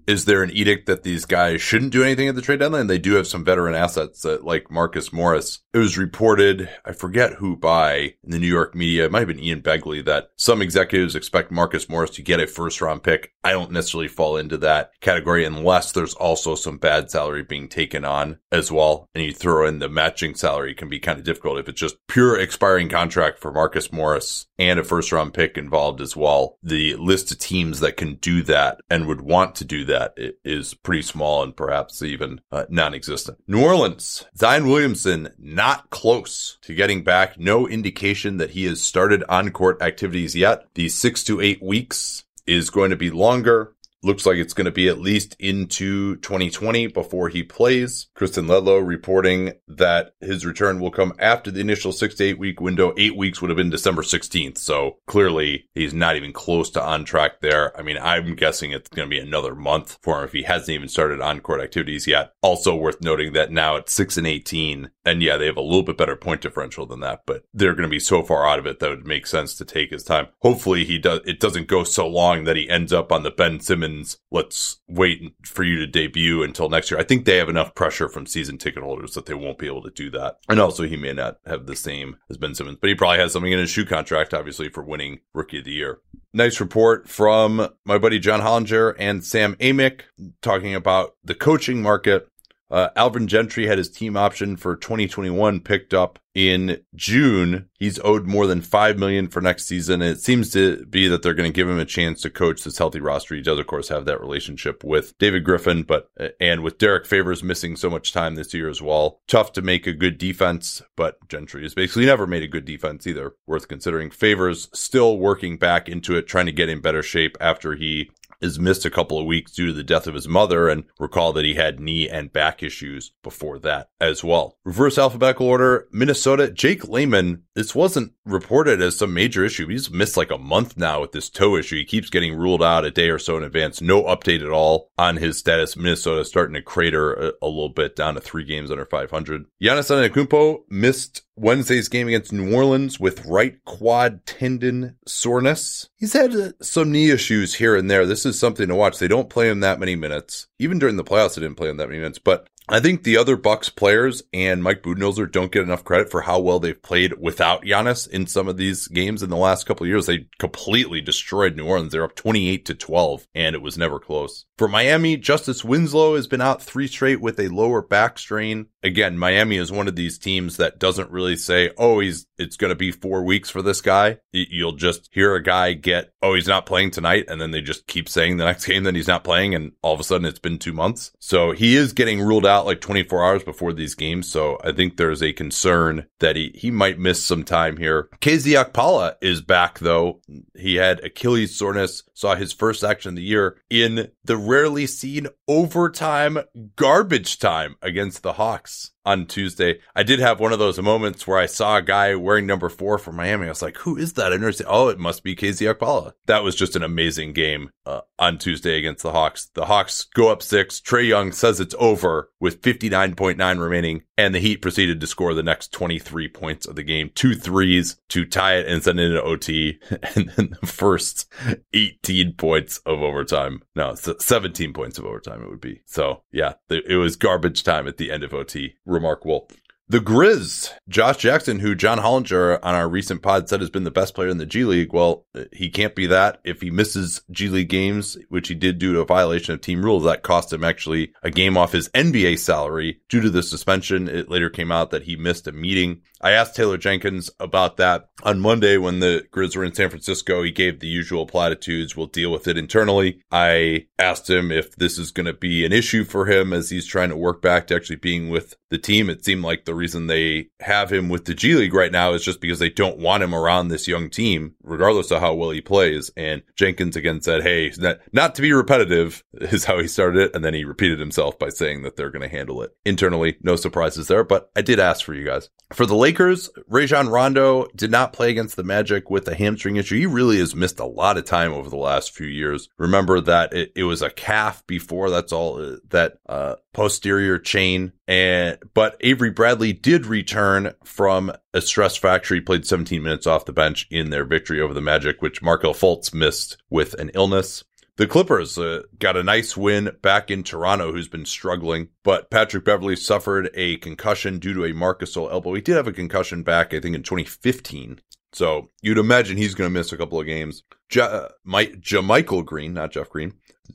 Is 0.07 0.25
there 0.25 0.43
an 0.43 0.51
edict 0.51 0.87
that 0.87 1.03
these 1.03 1.25
guys 1.25 1.63
shouldn't 1.63 1.93
do 1.93 2.03
anything 2.03 2.29
at 2.29 2.35
the 2.35 2.43
trade 2.43 2.61
deadline? 2.61 2.87
They 2.87 2.99
do 2.99 3.15
have 3.15 3.27
some 3.27 3.45
veteran 3.45 3.75
assets 3.75 4.23
that, 4.23 4.45
like 4.45 4.71
Marcus 4.71 5.13
Morris. 5.13 5.61
It 5.73 5.79
was 5.79 5.97
reported, 5.97 6.69
I 6.85 6.93
forget 6.93 7.35
who 7.35 7.57
by 7.57 8.15
in 8.23 8.31
the 8.31 8.39
New 8.39 8.47
York 8.47 8.75
media, 8.75 9.07
it 9.07 9.13
might 9.13 9.21
have 9.21 9.29
been 9.29 9.41
Ian 9.41 9.63
Begley, 9.63 10.05
that 10.05 10.31
some 10.37 10.61
executives 10.61 11.15
expect 11.15 11.51
Marcus 11.51 11.89
Morris 11.89 12.11
to 12.11 12.23
get 12.23 12.41
a 12.41 12.47
first 12.47 12.81
round 12.81 13.03
pick. 13.03 13.33
I 13.45 13.53
don't 13.53 13.71
necessarily 13.71 14.09
fall 14.09 14.37
into 14.37 14.57
that 14.59 14.91
category 15.01 15.45
unless 15.45 15.93
there's 15.93 16.15
also 16.15 16.55
some 16.55 16.79
bad 16.79 17.11
salary 17.11 17.43
being 17.43 17.69
taken 17.69 18.05
on 18.05 18.39
as 18.51 18.71
well. 18.71 19.09
And 19.15 19.25
you 19.25 19.33
throw 19.33 19.67
in 19.67 19.79
the 19.79 19.89
matching 19.89 20.35
salary 20.35 20.75
can 20.75 20.89
be 20.89 21.01
kind 21.01 21.19
of 21.19 21.25
difficult 21.25 21.59
if 21.59 21.69
it's 21.69 21.81
just 21.81 21.97
pure 22.09 22.39
expiring 22.39 22.89
contract 22.89 23.39
for 23.39 23.53
Marcus 23.53 23.93
Morris 23.93 24.47
and 24.59 24.79
a 24.79 24.85
first 24.85 25.13
round 25.13 25.35
pick 25.35 25.57
involved 25.57 26.01
as 26.01 26.17
well. 26.17 26.59
The 26.63 26.97
list 26.97 27.33
of 27.33 27.39
teams 27.39 27.81
that 27.81 27.97
can 27.97 28.15
do 28.17 28.43
that 28.43 28.81
and 28.91 29.07
would 29.07 29.21
want 29.21 29.55
to 29.57 29.65
do 29.65 29.85
that 29.87 29.92
that 29.93 30.15
is 30.45 30.75
pretty 30.75 31.03
small 31.03 31.43
and 31.43 31.57
perhaps 31.57 32.03
even 32.03 32.41
uh, 32.51 32.65
non-existent. 32.69 33.39
New 33.47 33.63
Orleans, 33.63 34.25
Zion 34.37 34.67
Williamson, 34.67 35.29
not 35.39 35.91
close 35.91 36.59
to 36.63 36.75
getting 36.75 37.05
back. 37.05 37.39
No 37.39 37.69
indication 37.69 38.39
that 38.39 38.51
he 38.51 38.65
has 38.65 38.81
started 38.81 39.23
on-court 39.29 39.81
activities 39.83 40.35
yet. 40.35 40.67
The 40.75 40.89
six 40.89 41.23
to 41.25 41.41
eight 41.41 41.63
weeks 41.63 42.25
is 42.47 42.71
going 42.71 42.91
to 42.91 42.97
be 42.97 43.11
longer. 43.11 43.75
Looks 44.05 44.27
like 44.27 44.39
it's 44.39 44.53
going 44.53 44.65
to 44.65 44.73
be 44.73 44.89
at 44.89 44.99
least 44.99 45.37
into 45.39 46.17
2020 46.17 46.89
before 46.89 47.29
he 47.29 47.45
plays. 47.45 48.09
Kristen 48.17 48.47
Ledlow 48.47 48.85
reporting 48.85 49.53
that 49.69 50.17
his 50.21 50.45
return 50.45 50.81
will 50.81 50.91
come 50.91 51.13
after 51.21 51.53
the 51.53 51.61
initial 51.61 51.93
six 51.93 52.17
to 52.17 52.25
eight 52.25 52.39
week 52.39 52.61
window. 52.61 52.93
Eight 52.99 53.17
weeks 53.17 53.41
would 53.41 53.51
have 53.51 53.57
been 53.57 53.71
December 53.71 54.03
16th. 54.03 54.59
So 54.59 54.97
clearly 55.07 55.69
he's 55.73 55.95
not 55.95 56.17
even 56.17 56.33
close 56.33 56.69
to 56.71 56.83
on 56.83 57.05
track 57.05 57.43
there. 57.43 57.79
I 57.79 57.83
mean, 57.83 57.97
I'm 57.97 58.35
guessing 58.35 58.73
it's 58.73 58.89
going 58.89 59.09
to 59.09 59.15
be 59.15 59.21
another 59.21 59.55
month 59.55 59.99
for 60.03 60.19
him 60.19 60.25
if 60.25 60.33
he 60.33 60.43
hasn't 60.43 60.71
even 60.71 60.89
started 60.89 61.21
on 61.21 61.39
court 61.39 61.61
activities 61.61 62.09
yet. 62.09 62.33
Also 62.43 62.75
worth 62.75 63.01
noting 63.03 63.35
that 63.35 63.53
now 63.53 63.77
it's 63.77 63.93
six 63.93 64.17
and 64.17 64.27
18. 64.27 64.91
And 65.05 65.23
yeah, 65.23 65.37
they 65.37 65.47
have 65.47 65.57
a 65.57 65.63
little 65.63 65.85
bit 65.85 65.97
better 65.97 66.17
point 66.17 66.41
differential 66.41 66.87
than 66.87 67.01
that, 67.01 67.23
but 67.25 67.45
they're 67.55 67.75
going 67.75 67.83
to 67.85 67.89
be 67.89 68.01
so 68.01 68.25
far 68.25 68.49
out 68.49 68.59
of 68.59 68.67
it 68.67 68.81
that 68.81 68.91
it 68.91 68.97
would 68.97 69.07
make 69.07 69.29
sense 69.29 69.55
to 69.55 69.65
take 69.65 69.91
his 69.91 70.03
time. 70.03 70.27
Hopefully 70.41 70.85
he 70.85 70.99
does, 70.99 71.21
it 71.25 71.39
doesn't 71.39 71.69
go 71.69 71.85
so 71.85 72.09
long 72.09 72.43
that 72.45 72.57
he 72.57 72.69
ends 72.69 72.93
up 72.93 73.13
on 73.13 73.23
the 73.23 73.31
Ben 73.31 73.61
Simmons 73.61 73.92
let's 74.31 74.81
wait 74.89 75.35
for 75.45 75.63
you 75.63 75.79
to 75.79 75.87
debut 75.87 76.43
until 76.43 76.69
next 76.69 76.91
year. 76.91 77.01
I 77.01 77.05
think 77.05 77.25
they 77.25 77.37
have 77.37 77.49
enough 77.49 77.75
pressure 77.75 78.09
from 78.09 78.27
season 78.27 78.59
ticket 78.59 78.83
holders 78.83 79.15
that 79.15 79.27
they 79.27 79.35
won't 79.35 79.59
be 79.59 79.67
able 79.67 79.83
to 79.83 79.91
do 79.91 80.11
that. 80.11 80.39
And 80.49 80.61
also, 80.61 80.85
he 80.85 80.97
may 80.97 81.13
not 81.13 81.39
have 81.47 81.67
the 81.67 81.77
same 81.77 82.17
as 82.31 82.37
Ben 82.37 82.55
Simmons, 82.55 82.79
but 82.81 82.89
he 82.89 82.95
probably 82.95 83.19
has 83.19 83.33
something 83.33 83.53
in 83.53 83.59
his 83.59 83.71
shoe 83.71 83.85
contract, 83.85 84.35
obviously, 84.35 84.69
for 84.69 84.83
winning 84.83 85.21
Rookie 85.35 85.59
of 85.59 85.65
the 85.65 85.73
Year. 85.73 86.01
Nice 86.35 86.61
report 86.61 87.09
from 87.09 87.69
my 87.85 87.99
buddy 87.99 88.19
John 88.19 88.41
Hollinger 88.41 88.95
and 88.99 89.23
Sam 89.23 89.55
Amick 89.57 90.03
talking 90.41 90.75
about 90.75 91.15
the 91.23 91.35
coaching 91.35 91.83
market 91.83 92.27
uh, 92.73 92.89
Alvin 92.97 93.29
Gentry 93.29 93.67
had 93.67 93.77
his 93.77 93.91
team 93.91 94.17
option 94.17 94.57
for 94.57 94.77
2021 94.77 95.61
picked 95.61 95.93
up 95.93 96.19
in 96.35 96.81
June. 96.95 97.69
He's 97.79 98.01
owed 98.01 98.27
more 98.27 98.47
than 98.47 98.63
five 98.63 98.99
million 98.99 99.29
for 99.29 99.43
next 99.43 99.67
season. 99.67 100.01
It 100.01 100.21
seems 100.21 100.51
to 100.53 100.87
be 100.87 101.07
that 101.09 101.23
they're 101.23 101.35
going 101.35 101.53
to 101.53 101.55
give 101.55 101.69
him 101.69 101.79
a 101.79 101.85
chance 101.85 102.23
to 102.23 102.31
coach 102.31 102.65
this 102.65 102.79
healthy 102.79 103.01
roster. 103.01 103.35
He 103.35 103.43
does, 103.43 103.59
of 103.59 103.67
course, 103.67 103.91
have 103.91 104.07
that 104.07 104.23
relationship 104.23 104.83
with 104.83 105.17
David 105.19 105.45
Griffin, 105.45 105.83
but 105.83 106.09
uh, 106.19 106.29
and 106.41 106.63
with 106.63 106.79
Derrick 106.79 107.05
Favors 107.05 107.43
missing 107.43 107.77
so 107.77 107.91
much 107.91 108.11
time 108.11 108.37
this 108.37 108.55
year 108.55 108.71
as 108.71 108.81
well. 108.81 109.21
Tough 109.29 109.53
to 109.53 109.61
make 109.61 109.87
a 109.87 109.93
good 109.93 110.17
defense, 110.17 110.81
but 110.97 111.17
Gentry 111.29 111.65
has 111.65 111.75
basically 111.75 112.07
never 112.07 112.27
made 112.27 112.43
a 112.43 112.49
good 112.49 112.65
defense 112.65 113.07
either. 113.07 113.35
Worth 113.47 113.69
considering. 113.69 114.11
Favors 114.11 114.71
still 114.73 115.19
working 115.19 115.59
back 115.59 115.91
into 115.91 116.17
it, 116.17 116.27
trying 116.27 116.47
to 116.47 116.53
get 116.53 116.71
in 116.71 116.81
better 116.81 117.03
shape 117.03 117.37
after 117.39 117.75
he 117.75 118.11
is 118.43 118.59
missed 118.59 118.85
a 118.85 118.91
couple 118.91 119.19
of 119.19 119.27
weeks 119.27 119.53
due 119.53 119.69
to 119.69 119.73
the 119.73 119.85
death 119.85 120.07
of 120.07 120.15
his 120.15 120.29
mother 120.29 120.69
and 120.69 120.85
recall 120.99 121.33
that 121.33 121.45
he 121.45 121.55
had 121.55 121.81
knee 121.81 122.09
and 122.09 122.33
back 122.33 122.63
issues 122.63 123.13
before 123.23 123.59
that 123.61 123.89
as 124.01 124.23
well. 124.25 124.59
Reverse 124.65 124.99
alphabetical 124.99 125.47
order, 125.47 125.89
Minnesota, 125.93 126.51
Jake 126.51 126.87
Layman. 126.89 127.45
This 127.55 127.75
wasn't 127.75 128.13
reported 128.25 128.81
as 128.81 128.97
some 128.97 129.15
major 129.15 129.45
issue. 129.45 129.69
He's 129.69 129.91
missed 129.91 130.17
like 130.17 130.31
a 130.31 130.39
month 130.39 130.77
now 130.77 131.01
with 131.01 131.13
this 131.13 131.31
toe 131.31 131.57
issue. 131.57 131.77
He 131.77 131.85
keeps 131.85 132.11
getting 132.11 132.37
ruled 132.37 132.63
out 132.63 132.85
a 132.85 132.91
day 132.91 133.11
or 133.11 133.19
so 133.19 133.37
in 133.37 133.45
advance. 133.45 133.81
No 133.81 134.03
update 134.05 134.43
at 134.43 134.51
all 134.51 134.91
on 134.99 135.17
his 135.17 135.39
status. 135.39 135.77
Minnesota 135.77 136.25
starting 136.25 136.55
to 136.55 136.63
crater 136.63 137.13
a, 137.13 137.33
a 137.43 137.47
little 137.47 137.69
bit 137.69 137.95
down 137.97 138.15
to 138.15 138.21
three 138.21 138.45
games 138.45 138.71
under 138.71 138.85
500. 138.85 139.45
Giannis 139.63 139.91
Antetokounmpo 139.91 140.63
missed 140.69 141.23
Wednesday's 141.37 141.89
game 141.89 142.09
against 142.09 142.33
New 142.33 142.55
Orleans 142.55 143.01
with 143.01 143.25
right 143.25 143.63
quad 143.65 144.27
tendon 144.27 144.97
soreness. 145.07 145.89
He's 145.97 146.13
had 146.13 146.35
uh, 146.35 146.53
some 146.61 146.93
knee 146.93 147.11
issues 147.11 147.55
here 147.55 147.77
and 147.77 147.91
there. 147.91 148.07
This 148.07 148.27
is 148.27 148.39
something 148.39 148.69
to 148.69 148.75
watch. 148.75 148.99
They 148.99 149.09
don't 149.09 149.31
play 149.31 149.49
him 149.49 149.61
that 149.61 149.81
many 149.81 149.97
minutes. 149.97 150.47
Even 150.59 150.79
during 150.79 150.97
the 150.97 151.05
playoffs, 151.05 151.35
they 151.35 151.43
didn't 151.43 151.57
play 151.57 151.69
him 151.69 151.79
that 151.79 151.89
many 151.89 152.01
minutes, 152.01 152.19
but 152.19 152.49
I 152.69 152.79
think 152.81 153.03
the 153.03 153.17
other 153.17 153.37
Bucks 153.37 153.69
players 153.69 154.23
and 154.33 154.63
Mike 154.63 154.83
Budenholzer 154.83 155.31
don't 155.31 155.51
get 155.51 155.65
enough 155.65 155.85
credit 155.85 156.11
for 156.11 156.23
how 156.23 156.39
well 156.39 156.61
they've 156.61 156.81
played 156.81 157.15
without 157.19 157.65
Giannis 157.65 158.09
in 158.09 158.27
some 158.27 158.47
of 158.47 158.57
these 158.57 158.87
games 158.89 159.23
in 159.23 159.31
the 159.31 159.37
last 159.37 159.67
couple 159.67 159.85
of 159.85 159.89
years. 159.89 160.07
They 160.07 160.29
completely 160.39 161.01
destroyed 161.01 161.57
New 161.57 161.67
Orleans. 161.67 161.93
They're 161.93 162.05
up 162.05 162.15
28 162.15 162.65
to 162.67 162.75
12 162.75 163.27
and 163.35 163.57
it 163.57 163.63
was 163.63 163.77
never 163.77 163.99
close. 163.99 164.47
For 164.59 164.69
Miami, 164.69 165.17
Justice 165.17 165.65
Winslow 165.65 166.15
has 166.15 166.29
been 166.29 166.41
out 166.41 166.63
three 166.63 166.87
straight 166.87 167.21
with 167.21 167.41
a 167.41 167.49
lower 167.49 167.83
back 167.83 168.17
strain. 168.19 168.67
Again, 168.83 169.19
Miami 169.19 169.57
is 169.57 169.71
one 169.71 169.89
of 169.89 169.97
these 169.97 170.19
teams 170.19 170.57
that 170.57 170.79
doesn't 170.79 171.11
really 171.11 171.37
say, 171.37 171.71
"Oh, 171.79 172.01
he's 172.01 172.27
it's 172.39 172.57
going 172.57 172.71
to 172.71 172.77
be 172.77 172.91
4 172.91 173.23
weeks 173.23 173.51
for 173.51 173.63
this 173.63 173.81
guy." 173.81 174.19
You'll 174.33 174.73
just 174.73 175.09
hear 175.13 175.35
a 175.35 175.43
guy 175.43 175.73
get, 175.75 176.13
"Oh, 176.23 176.35
he's 176.35 176.49
not 176.49 176.67
playing 176.67 176.91
tonight," 176.91 177.27
and 177.29 177.41
then 177.41 177.51
they 177.51 177.61
just 177.61 177.87
keep 177.87 178.09
saying 178.09 178.37
the 178.37 178.45
next 178.53 178.67
game 178.67 178.85
that 178.85 178.97
he's 178.97 179.09
not 179.09 179.25
playing 179.25 179.55
and 179.55 179.73
all 179.83 179.95
of 179.95 180.01
a 180.01 180.05
sudden 180.05 180.27
it's 180.27 180.39
been 180.39 180.59
2 180.59 180.73
months. 180.73 181.13
So, 181.21 181.53
he 181.53 181.77
is 181.77 181.93
getting 181.93 182.21
ruled 182.21 182.47
out 182.47 182.67
like 182.67 182.81
24 182.81 183.25
hours 183.25 183.45
before 183.45 183.73
these 183.73 183.95
games, 183.95 184.29
so 184.31 184.59
I 184.65 184.73
think 184.73 184.97
there's 184.97 185.23
a 185.23 185.33
concern 185.33 186.07
that 186.21 186.37
he 186.37 186.53
he 186.55 186.71
might 186.71 186.99
miss 186.99 187.23
some 187.25 187.45
time 187.45 187.77
here. 187.77 188.09
KZ 188.21 188.65
Okpala 188.65 189.15
is 189.21 189.41
back 189.43 189.79
though. 189.79 190.21
He 190.57 190.77
had 190.77 191.05
Achilles 191.05 191.57
soreness, 191.57 192.03
saw 192.15 192.35
his 192.35 192.53
first 192.53 192.85
action 192.85 193.11
of 193.11 193.17
the 193.17 193.23
year 193.23 193.57
in 193.71 194.11
the 194.25 194.37
rarely 194.37 194.87
seen 194.87 195.29
overtime 195.53 196.39
garbage 196.77 197.39
time 197.39 197.77
against 197.83 198.23
the 198.23 198.33
Hawks 198.33 198.92
on 199.05 199.27
Tuesday. 199.27 199.81
I 199.95 200.03
did 200.03 200.21
have 200.21 200.41
one 200.41 200.53
of 200.53 200.59
those 200.59 200.81
moments 200.81 201.27
where 201.27 201.39
I 201.39 201.47
saw 201.47 201.77
a 201.77 201.83
guy 201.83 202.15
wearing 202.15 202.47
number 202.47 202.69
four 202.69 202.99
for 202.99 203.13
Miami. 203.13 203.47
I 203.47 203.51
was 203.51 203.63
like, 203.63 203.79
who 203.79 203.97
is 203.97 204.15
that? 204.15 204.33
I 204.33 204.35
understand. 204.35 204.69
Oh, 204.71 204.89
it 204.89 204.99
must 204.99 205.23
be 205.23 205.35
KZ 205.35 205.75
Okpala. 205.75 206.13
That 206.27 206.43
was 206.43 206.55
just 206.55 206.77
an 206.77 206.83
amazing 206.83 207.33
game 207.33 207.71
uh, 207.87 208.03
on 208.19 208.39
Tuesday 208.39 208.79
against 208.79 209.03
the 209.03 209.13
Hawks. 209.13 209.47
The 209.55 209.67
Hawks 209.67 210.05
go 210.15 210.31
up 210.31 210.43
six. 210.43 210.81
Trae 210.81 211.09
Young 211.09 211.33
says 211.33 211.61
it's 211.61 211.75
over 211.79 212.31
with 212.41 212.63
59.9 212.63 213.61
remaining, 213.61 214.03
and 214.17 214.35
the 214.35 214.39
Heat 214.39 214.63
proceeded 214.63 215.01
to 215.01 215.07
score 215.07 215.35
the 215.35 215.43
next 215.43 215.73
23 215.73 216.29
points 216.29 216.67
of 216.67 216.77
the 216.77 216.83
game. 216.83 217.11
Two 217.15 217.35
threes 217.35 217.97
to 218.09 218.25
tie 218.25 218.57
it 218.57 218.69
and 218.69 218.83
send 218.83 219.01
it 219.01 219.07
into 219.07 219.23
OT. 219.23 219.79
And 220.15 220.29
then 220.31 220.57
the 220.61 220.67
first 220.67 221.33
18 221.73 222.35
points 222.35 222.79
of 222.79 223.01
overtime. 223.01 223.63
No, 223.75 223.95
17 223.95 224.73
points 224.73 224.99
of 224.99 225.07
overtime 225.07 225.43
it 225.43 225.49
would 225.49 225.61
be. 225.61 225.81
So 225.87 226.23
yeah, 226.31 226.55
it 226.69 226.99
was 226.99 227.17
garbage 227.17 227.63
time 227.63 227.89
at 227.89 227.97
the 227.97 228.11
end 228.11 228.25
of 228.25 228.35
OT 228.35 228.75
remarkable. 228.93 229.49
The 229.93 230.01
Grizz, 230.01 230.73
Josh 230.89 231.19
Jackson, 231.19 231.59
who 231.59 231.75
John 231.75 231.99
Hollinger 231.99 232.59
on 232.63 232.75
our 232.75 232.89
recent 232.89 233.21
pod 233.21 233.47
said 233.47 233.61
has 233.61 233.69
been 233.69 233.85
the 233.85 233.91
best 233.91 234.15
player 234.15 234.31
in 234.31 234.39
the 234.39 234.47
G 234.47 234.65
League. 234.65 234.95
Well, 234.95 235.27
he 235.53 235.69
can't 235.69 235.95
be 235.95 236.07
that 236.07 236.41
if 236.45 236.63
he 236.63 236.71
misses 236.71 237.21
G 237.31 237.49
League 237.49 237.69
games, 237.69 238.17
which 238.31 238.49
he 238.49 238.55
did 238.55 238.79
due 238.79 238.95
to 238.95 239.01
a 239.01 239.05
violation 239.05 239.53
of 239.53 239.61
team 239.61 239.85
rules. 239.85 240.05
That 240.05 240.23
cost 240.23 240.51
him 240.51 240.65
actually 240.65 241.13
a 241.23 241.31
game 241.31 241.59
off 241.59 241.73
his 241.73 241.91
NBA 241.91 242.39
salary 242.39 243.03
due 243.11 243.21
to 243.21 243.29
the 243.29 243.43
suspension. 243.43 244.09
It 244.09 244.31
later 244.31 244.49
came 244.49 244.73
out 244.73 244.93
that 244.93 245.03
he 245.03 245.15
missed 245.15 245.47
a 245.47 245.53
meeting. 245.53 246.01
I 246.23 246.31
asked 246.31 246.55
Taylor 246.55 246.79
Jenkins 246.79 247.31
about 247.41 247.79
that 247.79 248.09
on 248.23 248.39
Monday 248.39 248.77
when 248.77 249.01
the 249.01 249.27
Grizz 249.33 249.57
were 249.57 249.65
in 249.65 249.75
San 249.75 249.91
Francisco. 249.91 250.45
He 250.45 250.53
gave 250.53 250.79
the 250.79 250.87
usual 250.87 251.27
platitudes. 251.27 251.97
We'll 251.97 252.07
deal 252.07 252.31
with 252.31 252.47
it 252.47 252.57
internally. 252.57 253.21
I 253.33 253.89
asked 253.99 254.31
him 254.31 254.53
if 254.53 254.77
this 254.77 254.99
is 254.99 255.11
going 255.11 255.27
to 255.27 255.33
be 255.33 255.67
an 255.67 255.73
issue 255.73 256.05
for 256.05 256.27
him 256.27 256.53
as 256.53 256.71
he's 256.71 256.87
trying 256.87 257.09
to 257.09 257.17
work 257.17 257.43
back 257.43 257.67
to 257.67 257.75
actually 257.75 257.97
being 257.97 258.29
with 258.29 258.55
the 258.71 258.79
team. 258.79 259.11
It 259.11 259.25
seemed 259.25 259.43
like 259.43 259.65
the 259.65 259.75
reason 259.83 260.07
they 260.07 260.49
have 260.61 260.93
him 260.93 261.09
with 261.09 261.25
the 261.25 261.35
G 261.35 261.55
League 261.55 261.75
right 261.75 261.91
now 261.91 262.13
is 262.13 262.25
just 262.25 262.41
because 262.41 262.61
they 262.61 262.71
don't 262.71 262.99
want 262.99 263.25
him 263.25 263.35
around 263.35 263.69
this 263.69 263.89
young 263.89 264.11
team, 264.11 264.55
regardless 264.63 265.11
of 265.11 265.21
how 265.21 265.35
well 265.35 265.51
he 265.51 265.61
plays. 265.61 266.11
And 266.17 266.43
Jenkins 266.55 266.95
again 266.95 267.21
said, 267.21 267.43
Hey, 267.43 267.73
not, 267.79 267.99
not 268.13 268.37
to 268.37 268.43
be 268.43 268.53
repetitive 268.53 269.25
is 269.33 269.65
how 269.65 269.81
he 269.81 269.89
started 269.89 270.23
it. 270.23 270.37
And 270.37 270.45
then 270.45 270.55
he 270.55 270.65
repeated 270.65 271.01
himself 271.01 271.37
by 271.37 271.49
saying 271.49 271.83
that 271.83 271.97
they're 271.97 272.11
going 272.11 272.29
to 272.29 272.37
handle 272.37 272.63
it 272.63 272.71
internally. 272.85 273.37
No 273.43 273.57
surprises 273.57 274.07
there, 274.07 274.23
but 274.23 274.51
I 274.55 274.63
did 274.63 274.79
ask 274.79 275.05
for 275.05 275.15
you 275.15 275.25
guys. 275.25 275.51
For 275.73 275.87
the 275.87 275.97
Lakers, 275.97 276.51
Rajon 276.69 277.09
Rondo 277.09 277.67
did 277.75 277.91
not 277.91 278.13
play 278.13 278.31
against 278.31 278.57
the 278.57 278.63
Magic 278.63 279.09
with 279.09 279.27
a 279.27 279.35
hamstring 279.35 279.77
issue. 279.77 279.97
He 279.97 280.07
really 280.07 280.39
has 280.39 280.55
missed 280.55 280.79
a 280.79 280.87
lot 280.87 281.17
of 281.17 281.25
time 281.25 281.53
over 281.53 281.71
the 281.71 281.77
last 281.77 282.15
few 282.15 282.27
years. 282.27 282.69
Remember 282.77 283.21
that 283.23 283.55
it, 283.55 283.73
it 283.75 283.85
was 283.85 284.03
a 284.03 284.11
calf 284.11 284.65
before. 284.67 285.09
That's 285.11 285.33
all 285.33 285.61
uh, 285.61 285.77
that, 285.89 286.19
uh, 286.29 286.57
posterior 286.73 287.39
chain. 287.39 287.93
And, 288.09 288.59
but 288.75 288.97
Avery 289.01 289.31
Bradley 289.31 289.73
did 289.73 290.07
return 290.07 290.73
from 290.85 291.33
a 291.53 291.61
stress 291.61 291.97
fracture. 291.97 292.35
He 292.35 292.41
played 292.41 292.67
17 292.67 293.03
minutes 293.03 293.27
off 293.27 293.45
the 293.45 293.53
bench 293.53 293.87
in 293.91 294.11
their 294.11 294.25
victory 294.25 294.61
over 294.61 294.75
the 294.75 294.81
Magic, 294.81 295.21
which 295.21 295.43
Markelle 295.43 295.75
Fultz 295.75 296.13
missed 296.15 296.57
with 296.71 296.95
an 296.95 297.11
illness. 297.15 297.65
The 297.97 298.07
Clippers 298.07 298.57
uh, 298.57 298.83
got 298.99 299.19
a 299.19 299.23
nice 299.23 299.55
win 299.55 299.91
back 300.01 300.31
in 300.31 300.43
Toronto, 300.43 300.93
who's 300.93 301.09
been 301.09 301.27
struggling, 301.27 301.89
but 302.03 302.31
Patrick 302.31 302.65
Beverley 302.65 302.97
suffered 302.97 303.51
a 303.53 303.77
concussion 303.77 304.39
due 304.39 304.55
to 304.55 304.65
a 304.65 304.73
Marc 304.73 305.03
Gasol 305.03 305.31
elbow. 305.31 305.53
He 305.53 305.61
did 305.61 305.77
have 305.77 305.87
a 305.87 305.93
concussion 305.93 306.43
back, 306.43 306.73
I 306.73 306.81
think, 306.81 306.97
in 306.97 307.03
2015. 307.03 308.01
So 308.33 308.71
you'd 308.81 308.97
imagine 308.97 309.37
he's 309.37 309.55
going 309.55 309.69
to 309.69 309.79
miss 309.79 309.93
a 309.93 309.99
couple 309.99 310.19
of 310.19 310.27
games. 310.27 310.63
Ja- 310.91 311.05
uh, 311.05 311.29
Mike, 311.45 311.81
JaMychal 311.81 312.47
Green, 312.47 312.73
not 312.73 312.93
Jeff 312.93 313.11
Green, 313.11 313.35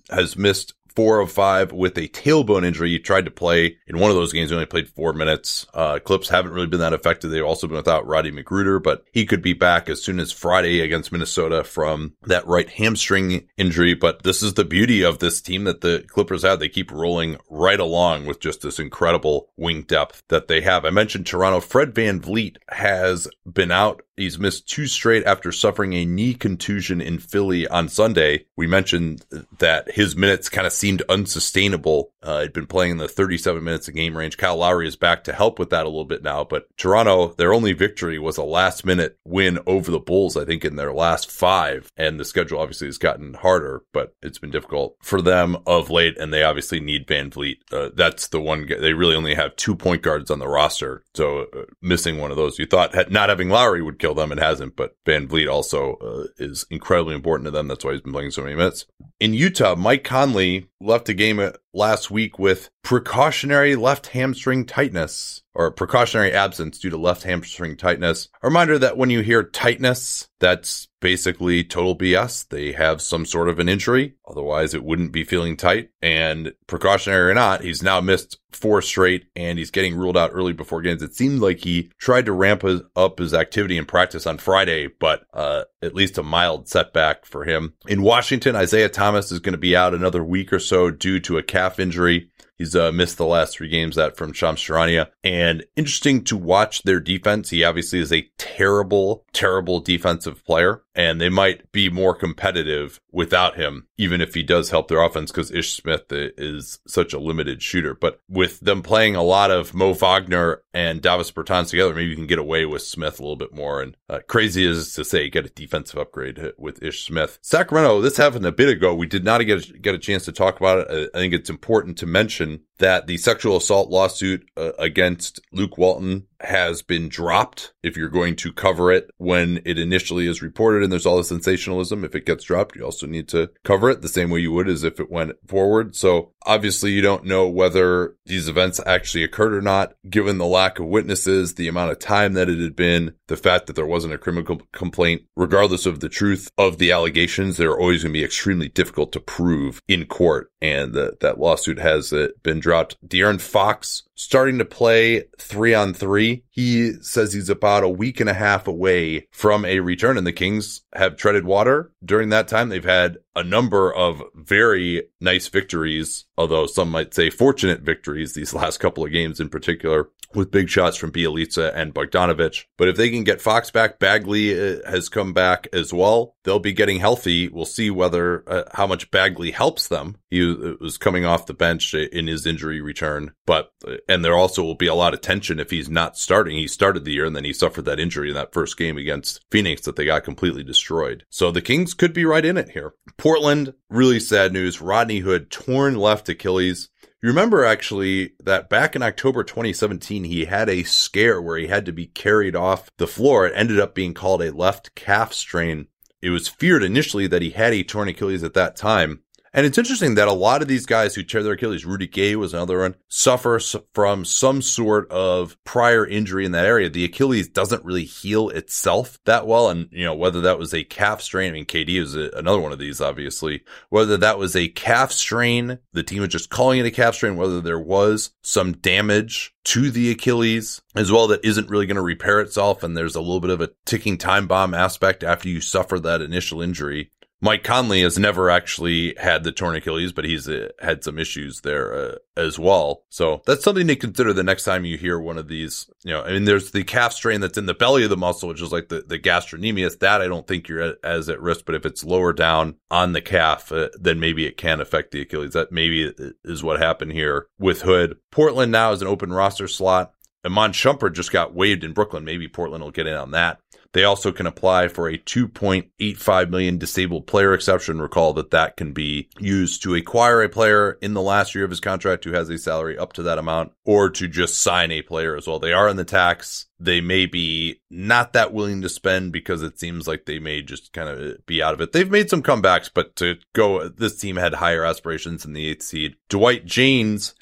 has 0.09 0.35
missed 0.35 0.73
four 0.97 1.19
of 1.19 1.31
five 1.31 1.71
with 1.71 1.95
a 1.99 2.07
tailbone 2.07 2.65
injury. 2.65 2.89
He 2.89 2.97
tried 2.97 3.25
to 3.25 3.31
play 3.31 3.77
in 3.85 3.99
one 3.99 4.09
of 4.09 4.17
those 4.17 4.33
games. 4.33 4.49
He 4.49 4.55
only 4.55 4.65
played 4.65 4.89
four 4.89 5.13
minutes. 5.13 5.67
Uh, 5.71 5.99
Clips 5.99 6.27
haven't 6.27 6.53
really 6.53 6.65
been 6.65 6.79
that 6.79 6.91
effective. 6.91 7.29
They've 7.29 7.45
also 7.45 7.67
been 7.67 7.77
without 7.77 8.07
Roddy 8.07 8.31
McGruder, 8.31 8.81
but 8.81 9.05
he 9.11 9.23
could 9.27 9.43
be 9.43 9.53
back 9.53 9.89
as 9.89 10.01
soon 10.01 10.19
as 10.19 10.31
Friday 10.31 10.81
against 10.81 11.11
Minnesota 11.11 11.63
from 11.63 12.13
that 12.23 12.47
right 12.47 12.67
hamstring 12.67 13.47
injury. 13.57 13.93
But 13.93 14.23
this 14.23 14.41
is 14.41 14.55
the 14.55 14.65
beauty 14.65 15.03
of 15.03 15.19
this 15.19 15.39
team 15.39 15.65
that 15.65 15.81
the 15.81 16.03
Clippers 16.07 16.41
have. 16.41 16.59
They 16.59 16.67
keep 16.67 16.91
rolling 16.91 17.37
right 17.47 17.79
along 17.79 18.25
with 18.25 18.39
just 18.39 18.61
this 18.61 18.79
incredible 18.79 19.49
wing 19.55 19.83
depth 19.83 20.23
that 20.29 20.47
they 20.47 20.61
have. 20.61 20.83
I 20.83 20.89
mentioned 20.89 21.27
Toronto. 21.27 21.59
Fred 21.59 21.93
VanVleet 21.93 22.57
has 22.69 23.27
been 23.45 23.71
out 23.71 24.01
He's 24.17 24.39
missed 24.39 24.67
two 24.67 24.87
straight 24.87 25.23
after 25.25 25.51
suffering 25.51 25.93
a 25.93 26.03
knee 26.03 26.33
contusion 26.33 26.99
in 27.01 27.19
Philly 27.19 27.67
on 27.67 27.87
Sunday. 27.87 28.45
We 28.55 28.65
mentioned 28.65 29.23
that 29.59 29.91
his 29.91 30.15
minutes 30.15 30.49
kind 30.49 30.65
of 30.65 30.73
seemed 30.73 31.03
unsustainable. 31.07 32.11
Uh, 32.23 32.41
he'd 32.41 32.53
been 32.53 32.65
playing 32.65 32.93
in 32.93 32.97
the 32.97 33.07
37 33.07 33.63
minutes 33.63 33.87
a 33.87 33.91
game 33.91 34.17
range. 34.17 34.37
Kyle 34.37 34.57
Lowry 34.57 34.87
is 34.87 34.95
back 34.95 35.23
to 35.25 35.33
help 35.33 35.59
with 35.59 35.69
that 35.69 35.85
a 35.85 35.89
little 35.89 36.03
bit 36.03 36.23
now, 36.23 36.43
but 36.43 36.65
Toronto, 36.77 37.35
their 37.37 37.53
only 37.53 37.73
victory 37.73 38.17
was 38.17 38.37
a 38.37 38.43
last 38.43 38.83
minute 38.85 39.19
win 39.23 39.59
over 39.67 39.91
the 39.91 39.99
Bulls, 39.99 40.35
I 40.35 40.45
think 40.45 40.65
in 40.65 40.77
their 40.77 40.93
last 40.93 41.29
five. 41.29 41.91
And 41.95 42.19
the 42.19 42.25
schedule 42.25 42.59
obviously 42.59 42.87
has 42.87 42.97
gotten 42.97 43.35
harder, 43.35 43.83
but 43.93 44.15
it's 44.23 44.39
been 44.39 44.49
difficult 44.49 44.95
for 45.03 45.21
them 45.21 45.57
of 45.67 45.91
late. 45.91 46.17
And 46.17 46.33
they 46.33 46.41
obviously 46.41 46.79
need 46.79 47.05
VanVleet. 47.05 47.57
Uh, 47.71 47.89
that's 47.93 48.29
the 48.29 48.41
one, 48.41 48.67
they 48.67 48.93
really 48.93 49.15
only 49.15 49.35
have 49.35 49.55
two 49.55 49.75
point 49.75 50.01
guards 50.01 50.31
on 50.31 50.39
the 50.39 50.47
roster. 50.47 51.03
So 51.13 51.41
uh, 51.55 51.65
missing 51.83 52.17
one 52.17 52.31
of 52.31 52.37
those, 52.37 52.57
you 52.57 52.65
thought 52.65 52.95
not 53.11 53.29
having 53.29 53.49
Lowry 53.49 53.83
would 53.83 53.99
kill 53.99 54.06
them. 54.13 54.31
It 54.31 54.39
hasn't, 54.39 54.75
but 54.75 54.95
VanVleet 55.05 55.51
also 55.51 55.95
uh, 55.95 56.27
is 56.37 56.65
incredibly 56.69 57.15
important 57.15 57.45
to 57.45 57.51
them. 57.51 57.67
That's 57.67 57.83
why 57.83 57.93
he's 57.93 58.01
been 58.01 58.13
playing 58.13 58.31
so 58.31 58.43
many 58.43 58.55
minutes. 58.55 58.85
In 59.19 59.33
Utah, 59.33 59.75
Mike 59.75 60.03
Conley 60.03 60.67
left 60.79 61.09
a 61.09 61.13
game 61.13 61.39
last 61.73 62.09
week 62.09 62.39
with 62.39 62.69
precautionary 62.87 63.75
left 63.75 64.07
hamstring 64.07 64.65
tightness 64.65 65.43
or 65.53 65.71
precautionary 65.71 66.31
absence 66.31 66.79
due 66.79 66.89
to 66.89 66.97
left 66.97 67.23
hamstring 67.23 67.75
tightness. 67.75 68.29
A 68.41 68.47
reminder 68.47 68.79
that 68.79 68.95
when 68.95 69.09
you 69.09 69.21
hear 69.21 69.43
tightness, 69.43 70.29
that's 70.39 70.87
basically 71.01 71.63
total 71.63 71.97
BS. 71.97 72.47
They 72.47 72.71
have 72.71 73.01
some 73.01 73.25
sort 73.25 73.49
of 73.49 73.59
an 73.59 73.67
injury. 73.67 74.15
Otherwise, 74.27 74.73
it 74.73 74.83
wouldn't 74.83 75.11
be 75.11 75.23
feeling 75.23 75.57
tight. 75.57 75.89
And 76.01 76.53
precautionary 76.67 77.31
or 77.31 77.33
not, 77.33 77.61
he's 77.61 77.83
now 77.83 78.01
missed 78.01 78.37
four 78.51 78.81
straight 78.81 79.25
and 79.35 79.57
he's 79.57 79.71
getting 79.71 79.95
ruled 79.95 80.17
out 80.17 80.31
early 80.33 80.53
before 80.53 80.81
games. 80.81 81.01
It 81.01 81.15
seemed 81.15 81.41
like 81.41 81.63
he 81.63 81.91
tried 81.99 82.27
to 82.27 82.31
ramp 82.31 82.61
his, 82.61 82.81
up 82.95 83.19
his 83.19 83.33
activity 83.33 83.77
and 83.77 83.87
practice 83.87 84.25
on 84.25 84.37
Friday, 84.37 84.87
but 84.87 85.25
uh, 85.33 85.63
at 85.81 85.95
least 85.95 86.17
a 86.17 86.23
mild 86.23 86.67
setback 86.67 87.25
for 87.25 87.43
him. 87.43 87.73
In 87.87 88.01
Washington, 88.01 88.55
Isaiah 88.55 88.89
Thomas 88.89 89.31
is 89.31 89.39
going 89.39 89.53
to 89.53 89.59
be 89.59 89.75
out 89.75 89.93
another 89.93 90.23
week 90.23 90.53
or 90.53 90.59
so 90.59 90.66
due 90.91 91.19
to 91.21 91.37
a 91.37 91.43
calf 91.43 91.79
injury. 91.79 92.29
He's 92.57 92.75
uh, 92.75 92.91
missed 92.91 93.17
the 93.17 93.25
last 93.25 93.57
three 93.57 93.69
games 93.69 93.95
that 93.95 94.17
from 94.17 94.33
Shams 94.33 94.59
Charania. 94.59 95.09
And 95.23 95.65
interesting 95.75 96.23
to 96.25 96.37
watch 96.37 96.83
their 96.83 96.99
defense. 96.99 97.49
He 97.49 97.63
obviously 97.63 97.99
is 97.99 98.11
a 98.11 98.29
terrible, 98.37 99.25
terrible 99.33 99.79
defensive 99.79 100.43
player 100.45 100.83
and 100.97 101.21
they 101.21 101.29
might 101.29 101.71
be 101.71 101.89
more 101.89 102.15
competitive 102.15 102.99
without 103.11 103.55
him, 103.55 103.85
even 103.97 104.19
if 104.19 104.33
he 104.33 104.41
does 104.41 104.71
help 104.71 104.87
their 104.87 105.01
offense 105.01 105.31
because 105.31 105.51
Ish 105.51 105.73
Smith 105.73 106.05
is 106.09 106.79
such 106.87 107.13
a 107.13 107.19
limited 107.19 107.61
shooter. 107.61 107.93
But 107.93 108.19
with 108.27 108.59
them 108.61 108.81
playing 108.81 109.15
a 109.15 109.21
lot 109.21 109.51
of 109.51 109.75
Mo 109.75 109.93
Wagner 109.93 110.63
and 110.73 110.99
Davis 110.99 111.31
Bertans 111.31 111.69
together, 111.69 111.93
maybe 111.93 112.09
you 112.09 112.15
can 112.15 112.25
get 112.25 112.39
away 112.39 112.65
with 112.65 112.81
Smith 112.81 113.19
a 113.19 113.21
little 113.21 113.35
bit 113.35 113.53
more. 113.53 113.79
And 113.81 113.95
uh, 114.09 114.19
crazy 114.27 114.65
is 114.65 114.93
to 114.95 115.05
say, 115.05 115.29
get 115.29 115.45
a 115.45 115.49
defensive 115.49 115.99
upgrade 115.99 116.53
with 116.57 116.81
Ish 116.81 117.05
Smith. 117.05 117.37
Sacramento, 117.43 118.01
this 118.01 118.17
happened 118.17 118.47
a 118.47 118.51
bit 118.51 118.69
ago. 118.69 118.95
We 118.95 119.05
did 119.05 119.23
not 119.23 119.37
get 119.45 119.69
a, 119.69 119.73
get 119.73 119.93
a 119.93 119.99
chance 119.99 120.25
to 120.25 120.31
talk 120.31 120.59
about 120.59 120.89
it. 120.89 121.11
I 121.13 121.17
think 121.19 121.35
it's 121.35 121.49
important 121.49 121.99
to 121.99 122.07
mention 122.07 122.46
can 122.49 122.66
that 122.79 123.07
the 123.07 123.17
sexual 123.17 123.57
assault 123.57 123.89
lawsuit 123.89 124.49
uh, 124.55 124.71
against 124.77 125.39
Luke 125.51 125.77
Walton 125.77 126.27
has 126.41 126.81
been 126.81 127.09
dropped 127.09 127.73
if 127.81 127.97
you're 127.97 128.09
going 128.09 128.35
to 128.35 128.53
cover 128.53 128.91
it 128.91 129.09
when 129.17 129.59
it 129.65 129.79
initially 129.79 130.27
is 130.27 130.41
reported 130.41 130.83
and 130.83 130.91
there's 130.91 131.05
all 131.05 131.17
the 131.17 131.23
sensationalism. 131.23 132.03
If 132.03 132.15
it 132.15 132.25
gets 132.25 132.43
dropped, 132.43 132.75
you 132.75 132.83
also 132.83 133.07
need 133.07 133.27
to 133.29 133.49
cover 133.63 133.89
it 133.89 134.01
the 134.01 134.07
same 134.07 134.29
way 134.29 134.39
you 134.39 134.51
would 134.51 134.67
as 134.67 134.83
if 134.83 134.99
it 134.99 135.11
went 135.11 135.33
forward. 135.47 135.95
So 135.95 136.33
obviously 136.45 136.91
you 136.91 137.01
don't 137.01 137.25
know 137.25 137.47
whether 137.47 138.15
these 138.25 138.47
events 138.47 138.79
actually 138.85 139.23
occurred 139.23 139.53
or 139.53 139.61
not, 139.61 139.95
given 140.09 140.37
the 140.37 140.45
lack 140.45 140.79
of 140.79 140.85
witnesses, 140.85 141.55
the 141.55 141.67
amount 141.67 141.91
of 141.91 141.99
time 141.99 142.33
that 142.33 142.49
it 142.49 142.59
had 142.59 142.75
been, 142.75 143.13
the 143.27 143.37
fact 143.37 143.67
that 143.67 143.75
there 143.75 143.85
wasn't 143.85 144.13
a 144.13 144.17
criminal 144.17 144.61
complaint, 144.71 145.23
regardless 145.35 145.85
of 145.85 145.99
the 145.99 146.09
truth 146.09 146.51
of 146.57 146.77
the 146.77 146.91
allegations, 146.91 147.57
they're 147.57 147.77
always 147.77 148.03
going 148.03 148.13
to 148.13 148.19
be 148.19 148.23
extremely 148.23 148.69
difficult 148.69 149.11
to 149.11 149.19
prove 149.19 149.81
in 149.87 150.05
court. 150.05 150.51
And 150.61 150.95
uh, 150.95 151.11
that 151.21 151.39
lawsuit 151.39 151.79
has 151.79 152.13
uh, 152.13 152.29
been 152.43 152.59
dropped. 152.67 152.97
De'Aaron 153.07 153.39
Fox 153.39 154.03
starting 154.13 154.57
to 154.57 154.65
play 154.65 155.23
three 155.39 155.73
on 155.73 155.93
three. 155.93 156.43
He 156.49 156.91
says 157.01 157.31
he's 157.31 157.49
about 157.49 157.85
a 157.85 157.89
week 157.89 158.19
and 158.19 158.29
a 158.29 158.33
half 158.33 158.67
away 158.67 159.25
from 159.31 159.63
a 159.63 159.79
return 159.79 160.17
and 160.17 160.27
the 160.27 160.33
Kings 160.33 160.81
have 160.93 161.15
treaded 161.15 161.45
water 161.45 161.93
during 162.03 162.27
that 162.29 162.49
time. 162.49 162.67
They've 162.67 162.83
had 162.83 163.19
a 163.37 163.43
number 163.43 163.93
of 163.93 164.21
very 164.35 165.03
nice 165.21 165.47
victories, 165.47 166.25
although 166.37 166.65
some 166.65 166.91
might 166.91 167.13
say 167.13 167.29
fortunate 167.29 167.83
victories 167.83 168.33
these 168.33 168.53
last 168.61 168.79
couple 168.79 169.05
of 169.05 169.13
games 169.13 169.39
in 169.39 169.47
particular 169.47 170.09
with 170.33 170.51
big 170.51 170.69
shots 170.69 170.97
from 170.97 171.11
Bjelica 171.11 171.71
and 171.73 171.93
Bogdanovich. 171.93 172.65
But 172.77 172.89
if 172.89 172.95
they 172.95 173.09
can 173.09 173.23
get 173.23 173.41
Fox 173.41 173.71
back, 173.71 173.99
Bagley 173.99 174.53
uh, 174.53 174.79
has 174.89 175.09
come 175.09 175.33
back 175.33 175.67
as 175.73 175.93
well. 175.93 176.35
They'll 176.43 176.59
be 176.59 176.73
getting 176.73 176.99
healthy. 176.99 177.47
We'll 177.47 177.65
see 177.65 177.89
whether 177.89 178.43
uh, 178.47 178.63
how 178.73 178.87
much 178.87 179.11
Bagley 179.11 179.51
helps 179.51 179.87
them. 179.87 180.17
He 180.29 180.43
was 180.43 180.97
coming 180.97 181.25
off 181.25 181.45
the 181.45 181.53
bench 181.53 181.93
in 181.93 182.27
his 182.27 182.45
injury 182.45 182.81
return, 182.81 183.31
but 183.45 183.71
uh, 183.87 183.95
and 184.09 184.23
there 184.23 184.35
also 184.35 184.63
will 184.63 184.75
be 184.75 184.87
a 184.87 184.93
lot 184.93 185.13
of 185.13 185.21
tension 185.21 185.59
if 185.59 185.69
he's 185.69 185.89
not 185.89 186.17
starting. 186.17 186.57
He 186.57 186.67
started 186.67 187.05
the 187.05 187.13
year 187.13 187.25
and 187.25 187.35
then 187.35 187.45
he 187.45 187.53
suffered 187.53 187.85
that 187.85 187.99
injury 187.99 188.29
in 188.29 188.35
that 188.35 188.53
first 188.53 188.77
game 188.77 188.97
against 188.97 189.43
Phoenix 189.51 189.83
that 189.83 189.95
they 189.95 190.05
got 190.05 190.23
completely 190.23 190.63
destroyed. 190.63 191.25
So 191.29 191.51
the 191.51 191.61
Kings 191.61 191.93
could 191.93 192.13
be 192.13 192.25
right 192.25 192.45
in 192.45 192.57
it 192.57 192.69
here. 192.69 192.93
Portland, 193.17 193.73
really 193.89 194.19
sad 194.19 194.53
news. 194.53 194.81
Rodney 194.81 195.19
Hood 195.19 195.49
torn 195.49 195.95
left 195.95 196.29
Achilles. 196.29 196.89
You 197.21 197.29
remember 197.29 197.65
actually 197.65 198.33
that 198.43 198.69
back 198.69 198.95
in 198.95 199.01
October 199.01 199.43
2017, 199.43 200.23
he 200.23 200.45
had 200.45 200.69
a 200.69 200.83
scare 200.83 201.41
where 201.41 201.57
he 201.57 201.65
had 201.65 201.85
to 201.87 201.91
be 201.91 202.05
carried 202.05 202.55
off 202.55 202.91
the 202.97 203.07
floor. 203.07 203.47
It 203.47 203.53
ended 203.55 203.79
up 203.79 203.95
being 203.95 204.13
called 204.13 204.43
a 204.43 204.53
left 204.53 204.93
calf 204.93 205.33
strain. 205.33 205.87
It 206.21 206.29
was 206.29 206.47
feared 206.47 206.83
initially 206.83 207.25
that 207.27 207.41
he 207.41 207.51
had 207.51 207.73
a 207.73 207.83
torn 207.83 208.07
Achilles 208.07 208.43
at 208.43 208.53
that 208.53 208.75
time. 208.75 209.23
And 209.57 209.65
it's 209.65 209.79
interesting 209.79 210.13
that 210.15 210.27
a 210.27 210.33
lot 210.33 210.61
of 210.61 210.67
these 210.67 210.85
guys 210.85 211.15
who 211.15 211.23
tear 211.23 211.41
their 211.41 211.53
Achilles, 211.53 211.83
Rudy 211.83 212.05
Gay 212.05 212.35
was 212.35 212.53
another 212.53 212.77
one, 212.77 212.93
suffer 213.07 213.59
from 213.91 214.23
some 214.23 214.61
sort 214.61 215.09
of 215.09 215.57
prior 215.63 216.05
injury 216.05 216.45
in 216.45 216.51
that 216.51 216.67
area. 216.67 216.91
The 216.91 217.05
Achilles 217.05 217.47
doesn't 217.47 217.83
really 217.83 218.03
heal 218.03 218.49
itself 218.49 219.17
that 219.25 219.47
well. 219.47 219.71
And, 219.71 219.89
you 219.91 220.03
know, 220.03 220.13
whether 220.13 220.41
that 220.41 220.59
was 220.59 220.75
a 220.75 220.83
calf 220.83 221.23
strain, 221.23 221.49
I 221.49 221.53
mean, 221.53 221.65
KD 221.65 221.99
is 221.99 222.15
a, 222.15 222.29
another 222.35 222.59
one 222.59 222.71
of 222.71 222.77
these, 222.77 223.01
obviously, 223.01 223.63
whether 223.89 224.15
that 224.17 224.37
was 224.37 224.55
a 224.55 224.67
calf 224.67 225.11
strain, 225.11 225.79
the 225.91 226.03
team 226.03 226.19
was 226.19 226.29
just 226.29 226.51
calling 226.51 226.79
it 226.79 226.85
a 226.85 226.91
calf 226.91 227.15
strain, 227.15 227.35
whether 227.35 227.59
there 227.59 227.79
was 227.79 228.35
some 228.43 228.73
damage 228.73 229.55
to 229.63 229.89
the 229.89 230.11
Achilles 230.11 230.83
as 230.95 231.11
well 231.11 231.25
that 231.27 231.43
isn't 231.43 231.69
really 231.69 231.87
going 231.87 231.95
to 231.95 232.01
repair 232.03 232.41
itself. 232.41 232.83
And 232.83 232.95
there's 232.95 233.15
a 233.15 233.21
little 233.21 233.39
bit 233.39 233.49
of 233.49 233.61
a 233.61 233.71
ticking 233.87 234.19
time 234.19 234.45
bomb 234.45 234.75
aspect 234.75 235.23
after 235.23 235.49
you 235.49 235.61
suffer 235.61 235.99
that 235.99 236.21
initial 236.21 236.61
injury. 236.61 237.11
Mike 237.39 237.63
Conley 237.63 238.01
has 238.01 238.17
never 238.17 238.49
actually 238.49 239.13
had 239.15 239.43
the 239.43 239.51
torn 239.51 239.75
Achilles, 239.75 240.11
but 240.11 240.25
he's 240.25 240.49
uh, 240.49 240.69
had 240.79 241.03
some 241.03 241.19
issues 241.19 241.61
there 241.61 241.93
uh, 241.93 242.15
as 242.35 242.57
well. 242.57 243.03
So 243.09 243.41
that's 243.45 243.63
something 243.63 243.87
to 243.87 243.95
consider 243.95 244.33
the 244.33 244.43
next 244.43 244.63
time 244.63 244.85
you 244.85 244.97
hear 244.97 245.19
one 245.19 245.37
of 245.37 245.47
these. 245.47 245.87
You 246.03 246.13
know, 246.13 246.23
I 246.23 246.31
mean, 246.31 246.45
there's 246.45 246.71
the 246.71 246.83
calf 246.83 247.13
strain 247.13 247.39
that's 247.39 247.57
in 247.57 247.67
the 247.67 247.75
belly 247.75 248.03
of 248.03 248.09
the 248.09 248.17
muscle, 248.17 248.49
which 248.49 248.61
is 248.61 248.71
like 248.71 248.89
the, 248.89 249.01
the 249.01 249.19
gastrocnemius. 249.19 249.99
That 249.99 250.21
I 250.21 250.27
don't 250.27 250.47
think 250.47 250.67
you're 250.67 250.81
at, 250.81 250.97
as 251.03 251.29
at 251.29 251.41
risk, 251.41 251.65
but 251.65 251.75
if 251.75 251.85
it's 251.85 252.03
lower 252.03 252.33
down 252.33 252.77
on 252.89 253.13
the 253.13 253.21
calf, 253.21 253.71
uh, 253.71 253.89
then 253.99 254.19
maybe 254.19 254.47
it 254.47 254.57
can 254.57 254.81
affect 254.81 255.11
the 255.11 255.21
Achilles. 255.21 255.53
That 255.53 255.71
maybe 255.71 256.11
is 256.43 256.63
what 256.63 256.79
happened 256.79 257.11
here 257.11 257.47
with 257.59 257.83
Hood. 257.83 258.17
Portland 258.31 258.71
now 258.71 258.93
is 258.93 259.03
an 259.03 259.07
open 259.07 259.31
roster 259.31 259.67
slot. 259.67 260.11
Iman 260.45 260.71
Shumpert 260.71 261.13
just 261.13 261.31
got 261.31 261.53
waived 261.53 261.83
in 261.83 261.93
Brooklyn. 261.93 262.23
Maybe 262.23 262.47
Portland 262.47 262.83
will 262.83 262.91
get 262.91 263.07
in 263.07 263.15
on 263.15 263.31
that. 263.31 263.59
They 263.93 264.03
also 264.03 264.31
can 264.31 264.47
apply 264.47 264.87
for 264.87 265.07
a 265.07 265.17
2.85 265.17 266.49
million 266.49 266.77
disabled 266.77 267.27
player 267.27 267.53
exception. 267.53 268.01
Recall 268.01 268.33
that 268.33 268.51
that 268.51 268.77
can 268.77 268.93
be 268.93 269.29
used 269.39 269.83
to 269.83 269.95
acquire 269.95 270.41
a 270.41 270.49
player 270.49 270.97
in 271.01 271.13
the 271.13 271.21
last 271.21 271.55
year 271.55 271.63
of 271.63 271.69
his 271.69 271.79
contract 271.79 272.23
who 272.23 272.33
has 272.33 272.49
a 272.49 272.57
salary 272.57 272.97
up 272.97 273.13
to 273.13 273.23
that 273.23 273.37
amount 273.37 273.71
or 273.85 274.09
to 274.09 274.27
just 274.27 274.61
sign 274.61 274.91
a 274.91 275.01
player 275.01 275.35
as 275.35 275.47
well. 275.47 275.59
They 275.59 275.73
are 275.73 275.89
in 275.89 275.97
the 275.97 276.05
tax. 276.05 276.65
They 276.79 277.01
may 277.01 277.25
be 277.25 277.81
not 277.89 278.33
that 278.33 278.53
willing 278.53 278.81
to 278.81 278.89
spend 278.89 279.31
because 279.31 279.63
it 279.63 279.79
seems 279.79 280.07
like 280.07 280.25
they 280.25 280.39
may 280.39 280.61
just 280.61 280.93
kind 280.93 281.09
of 281.09 281.45
be 281.45 281.61
out 281.63 281.73
of 281.73 281.81
it. 281.81 281.91
They've 281.91 282.09
made 282.09 282.29
some 282.29 282.43
comebacks, 282.43 282.89
but 282.93 283.15
to 283.17 283.37
go, 283.53 283.87
this 283.87 284.19
team 284.19 284.35
had 284.35 284.53
higher 284.53 284.85
aspirations 284.85 285.45
in 285.45 285.53
the 285.53 285.67
eighth 285.67 285.83
seed. 285.83 286.15
Dwight 286.29 286.65
Jaynes 286.65 287.33